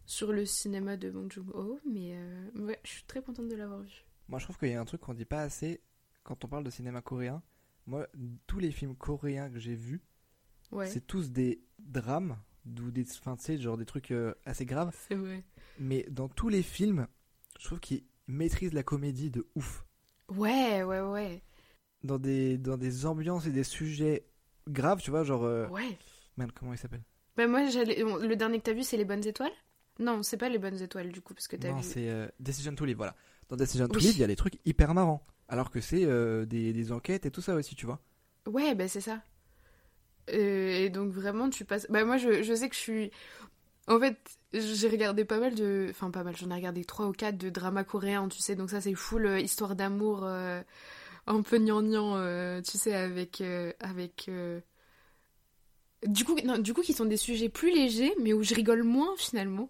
sur 0.06 0.32
le 0.32 0.46
cinéma 0.46 0.96
de 0.98 1.10
Bong 1.10 1.32
Joon-ho, 1.32 1.80
mais 1.90 2.16
ouais, 2.56 2.80
je 2.84 2.90
suis 2.92 3.04
très 3.04 3.22
contente 3.24 3.48
de 3.48 3.56
l'avoir 3.56 3.80
vu. 3.82 4.06
Moi, 4.28 4.38
je 4.40 4.46
trouve 4.46 4.58
qu'il 4.60 4.70
y 4.70 4.74
a 4.76 4.80
un 4.82 4.86
truc 4.86 5.02
qu'on 5.02 5.14
dit 5.16 5.26
pas 5.26 5.42
assez 5.42 5.82
quand 6.24 6.46
on 6.46 6.48
parle 6.48 6.64
de 6.64 6.70
cinéma 6.70 7.02
coréen. 7.02 7.42
Moi, 7.88 8.08
tous 8.46 8.60
les 8.60 8.72
films 8.72 8.96
coréens 8.96 9.50
que 9.50 9.58
j'ai 9.60 9.74
vus, 9.76 10.02
Ouais, 10.72 10.86
c'est 10.88 11.06
tous 11.06 11.32
des 11.32 11.64
drames, 11.80 12.38
ou 12.66 12.92
des, 12.92 13.06
enfin, 13.20 13.36
tu 13.36 13.44
sais, 13.44 13.58
genre 13.58 13.78
des 13.78 13.86
trucs 13.86 14.12
euh, 14.12 14.34
assez 14.46 14.66
graves. 14.66 14.96
c'est 15.08 15.16
vrai. 15.16 15.44
Mais 15.80 16.06
dans 16.10 16.30
tous 16.30 16.50
les 16.50 16.62
films, 16.64 17.08
je 17.60 17.66
trouve 17.66 17.80
qu'ils 17.80 18.04
maîtrisent 18.28 18.74
la 18.74 18.84
comédie 18.84 19.30
de 19.32 19.48
ouf. 19.56 19.86
Ouais, 20.30 20.84
ouais, 20.84 21.02
ouais. 21.02 21.42
Dans 22.04 22.18
des, 22.20 22.58
dans 22.58 22.78
des 22.78 23.06
ambiances 23.06 23.46
et 23.48 23.52
des 23.52 23.64
sujets 23.64 24.26
graves, 24.70 25.02
tu 25.02 25.12
vois, 25.12 25.24
genre. 25.24 25.44
euh, 25.44 25.68
Ouais. 25.70 25.98
Merde, 26.38 26.52
comment 26.54 26.74
il 26.74 26.78
s'appelle? 26.78 27.04
Bah, 27.36 27.48
moi, 27.48 27.66
j'allais... 27.70 28.02
le 28.04 28.36
dernier 28.36 28.60
que 28.60 28.64
t'as 28.64 28.74
vu, 28.74 28.84
c'est 28.84 28.98
Les 28.98 29.06
Bonnes 29.06 29.26
Étoiles? 29.26 29.52
Non, 30.00 30.24
c'est 30.24 30.38
pas 30.38 30.50
les 30.50 30.58
bonnes 30.58 30.82
étoiles 30.82 31.12
du 31.12 31.22
coup, 31.22 31.34
parce 31.34 31.48
que 31.48 31.56
t'as 31.58 31.70
Non, 31.70 31.78
vu. 31.78 31.84
c'est 31.84 32.10
euh, 32.10 32.28
Decision 32.40 32.74
to 32.74 32.86
Live, 32.86 32.98
voilà. 32.98 33.16
Dans 33.50 33.56
Decision 33.58 33.88
to. 33.88 34.00
Live, 34.00 34.14
il 34.16 34.20
y 34.20 34.24
a 34.24 34.28
des 34.28 34.36
trucs 34.38 34.58
hyper 34.66 34.94
marrants. 34.94 35.24
Alors 35.48 35.70
que 35.70 35.82
c'est 35.82 36.06
des, 36.46 36.72
des 36.74 36.92
enquêtes 36.94 37.26
et 37.26 37.32
tout 37.32 37.42
ça 37.42 37.54
aussi, 37.56 37.76
tu 37.76 37.86
vois. 37.86 38.00
Ouais, 38.48 38.74
bah 38.74 38.88
c'est 38.88 39.02
ça. 39.02 39.22
Euh, 40.34 40.86
et 40.86 40.90
donc 40.90 41.12
vraiment, 41.12 41.49
tu 41.49 41.66
passes. 41.66 41.88
Bah 41.90 42.03
moi, 42.06 42.18
je, 42.18 42.53
sais 42.56 42.70
que 42.70 42.76
je 42.76 42.80
suis. 42.80 43.12
En 43.88 43.99
fait, 43.99 44.18
j'ai 44.53 44.90
regardé 44.90 45.26
pas 45.26 45.40
mal 45.40 45.56
de. 45.56 45.88
Enfin, 45.90 46.12
pas 46.12 46.24
mal, 46.24 46.36
j'en 46.38 46.49
ai 46.52 46.56
regardé 46.56 46.86
3 46.86 47.08
ou 47.08 47.12
4 47.12 47.38
de 47.38 47.49
dramas 47.49 47.84
coréens, 47.84 48.28
tu 48.30 48.40
sais. 48.41 48.56
Donc 48.56 48.70
ça, 48.70 48.82
c'est 48.82 48.95
full 48.95 49.26
euh, 49.26 49.40
histoire 49.40 49.76
d'amour, 49.76 50.22
euh, 50.24 50.62
un 51.28 51.41
peu 51.41 51.58
gnangnan, 51.58 52.16
euh, 52.18 52.62
tu 52.62 52.78
sais, 52.78 52.94
avec. 52.94 53.44
avec 53.80 54.30
Du 56.08 56.26
coup, 56.26 56.36
du 56.60 56.74
coup, 56.74 56.82
qui 56.82 56.94
sont 56.94 57.06
des 57.06 57.18
sujets 57.18 57.49
plus 57.49 57.72
légers, 57.74 58.14
mais 58.20 58.34
où 58.34 58.44
je 58.44 58.56
rigole 58.56 58.84
moins 58.84 59.14
finalement. 59.18 59.70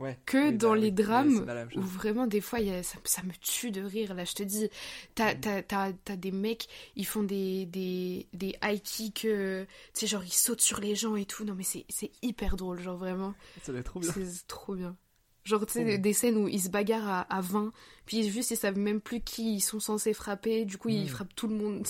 Ouais. 0.00 0.18
que 0.26 0.50
Oui, 0.50 0.56
dans 0.56 0.70
bah 0.70 0.76
les 0.78 0.86
oui, 0.86 0.92
drames 0.92 1.46
où 1.76 1.80
vraiment 1.82 2.26
des 2.26 2.40
fois 2.40 2.58
y 2.60 2.70
a- 2.72 2.82
ça, 2.82 2.98
ça 3.04 3.22
me 3.22 3.32
tue 3.40 3.70
de 3.70 3.82
rire 3.82 4.14
là 4.14 4.24
je 4.24 4.32
te 4.32 4.42
dis 4.42 4.68
t'as 5.14 5.34
t'as 5.34 6.16
des 6.16 6.30
mecs 6.32 6.68
ils 6.96 7.06
font 7.06 7.22
des 7.22 7.66
des, 7.66 8.26
des 8.32 8.56
high 8.62 8.80
kicks 8.82 9.24
euh, 9.26 9.64
tu 9.94 10.00
sais 10.00 10.06
genre 10.06 10.24
ils 10.24 10.32
sautent 10.32 10.60
sur 10.62 10.80
les 10.80 10.94
gens 10.94 11.16
et 11.16 11.26
tout 11.26 11.44
non 11.44 11.54
mais 11.54 11.64
c'est 11.64 11.84
hyper 12.22 12.56
drôle 12.56 12.80
genre 12.80 12.96
vraiment 12.96 13.34
Ça 13.62 13.72
doit 13.72 13.80
être 13.80 13.86
trop 13.90 14.00
bien. 14.00 14.12
c'est 14.12 14.46
trop 14.46 14.74
bien 14.74 14.96
genre 15.44 15.64
tu 15.66 15.72
sais 15.74 15.84
des, 15.84 15.98
des 15.98 16.12
scènes 16.12 16.36
où 16.36 16.48
ils 16.48 16.60
se 16.62 16.68
bagarrent 16.70 17.08
à, 17.08 17.20
à 17.36 17.40
20 17.40 17.72
puis 18.06 18.28
juste 18.30 18.50
ils 18.52 18.56
savent 18.56 18.78
même 18.78 19.00
plus 19.00 19.20
qui 19.20 19.54
ils 19.56 19.60
sont 19.60 19.80
censés 19.80 20.14
frapper 20.14 20.64
du 20.64 20.78
coup 20.78 20.88
Mm. 20.88 20.92
ils 20.92 21.10
frappent 21.10 21.34
tout 21.34 21.46
le 21.48 21.56
monde 21.56 21.86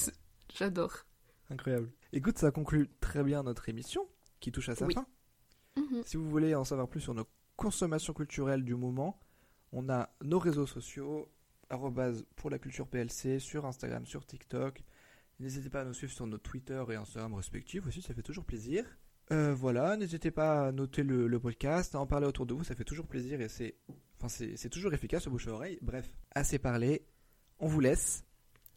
j'adore 0.54 1.04
Incroyable. 1.52 1.90
Écoute, 2.12 2.38
ça 2.38 2.50
conclut 2.52 2.88
très 3.00 3.22
bien 3.24 3.42
notre 3.42 3.68
émission 3.68 4.06
qui 4.38 4.52
touche 4.52 4.68
à 4.68 4.76
sa 4.76 4.86
Oui. 4.86 4.94
fin. 4.94 5.04
Mhm. 5.76 6.02
Si 6.04 6.16
vous 6.16 6.28
voulez 6.30 6.54
en 6.54 6.64
savoir 6.64 6.86
plus 6.88 7.00
sur 7.00 7.12
nos 7.12 7.26
consommations 7.60 8.14
culturelles 8.14 8.64
du 8.64 8.74
moment, 8.74 9.20
on 9.72 9.90
a 9.90 10.08
nos 10.22 10.38
réseaux 10.38 10.66
sociaux, 10.66 11.28
arrobase 11.68 12.24
pour 12.34 12.48
la 12.48 12.58
culture 12.58 12.88
PLC, 12.88 13.38
sur 13.38 13.66
Instagram, 13.66 14.06
sur 14.06 14.24
TikTok. 14.24 14.82
N'hésitez 15.40 15.68
pas 15.68 15.82
à 15.82 15.84
nous 15.84 15.92
suivre 15.92 16.12
sur 16.12 16.26
nos 16.26 16.38
Twitter 16.38 16.82
et 16.90 16.94
Instagram 16.94 17.34
respectifs 17.34 17.86
aussi, 17.86 18.00
ça 18.00 18.14
fait 18.14 18.22
toujours 18.22 18.44
plaisir. 18.46 18.86
Euh, 19.30 19.54
voilà, 19.54 19.98
n'hésitez 19.98 20.30
pas 20.30 20.68
à 20.68 20.72
noter 20.72 21.02
le, 21.02 21.28
le 21.28 21.38
podcast, 21.38 21.94
à 21.94 22.00
en 22.00 22.06
parler 22.06 22.26
autour 22.26 22.46
de 22.46 22.54
vous, 22.54 22.64
ça 22.64 22.74
fait 22.74 22.84
toujours 22.84 23.06
plaisir 23.06 23.40
et 23.42 23.48
c'est 23.48 23.76
enfin, 24.16 24.28
c'est 24.28 24.56
c'est 24.56 24.70
toujours 24.70 24.94
efficace 24.94 25.26
au 25.26 25.30
bouche 25.30 25.46
à 25.46 25.52
oreille. 25.52 25.78
Bref, 25.82 26.10
assez 26.32 26.58
parlé, 26.58 27.04
on 27.58 27.68
vous 27.68 27.80
laisse. 27.80 28.24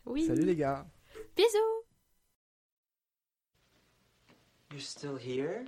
oui 0.05 0.25
Salut 0.27 0.43
les 0.45 0.57
gars 0.57 0.85
bisous 1.37 1.79
You're 4.71 4.81
still 4.81 5.17
here? 5.17 5.63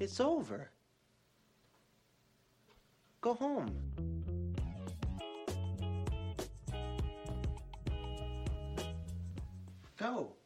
It's 0.00 0.20
over. 0.20 0.70
Go 3.20 3.34
home. 3.34 3.74
Go. 9.96 10.37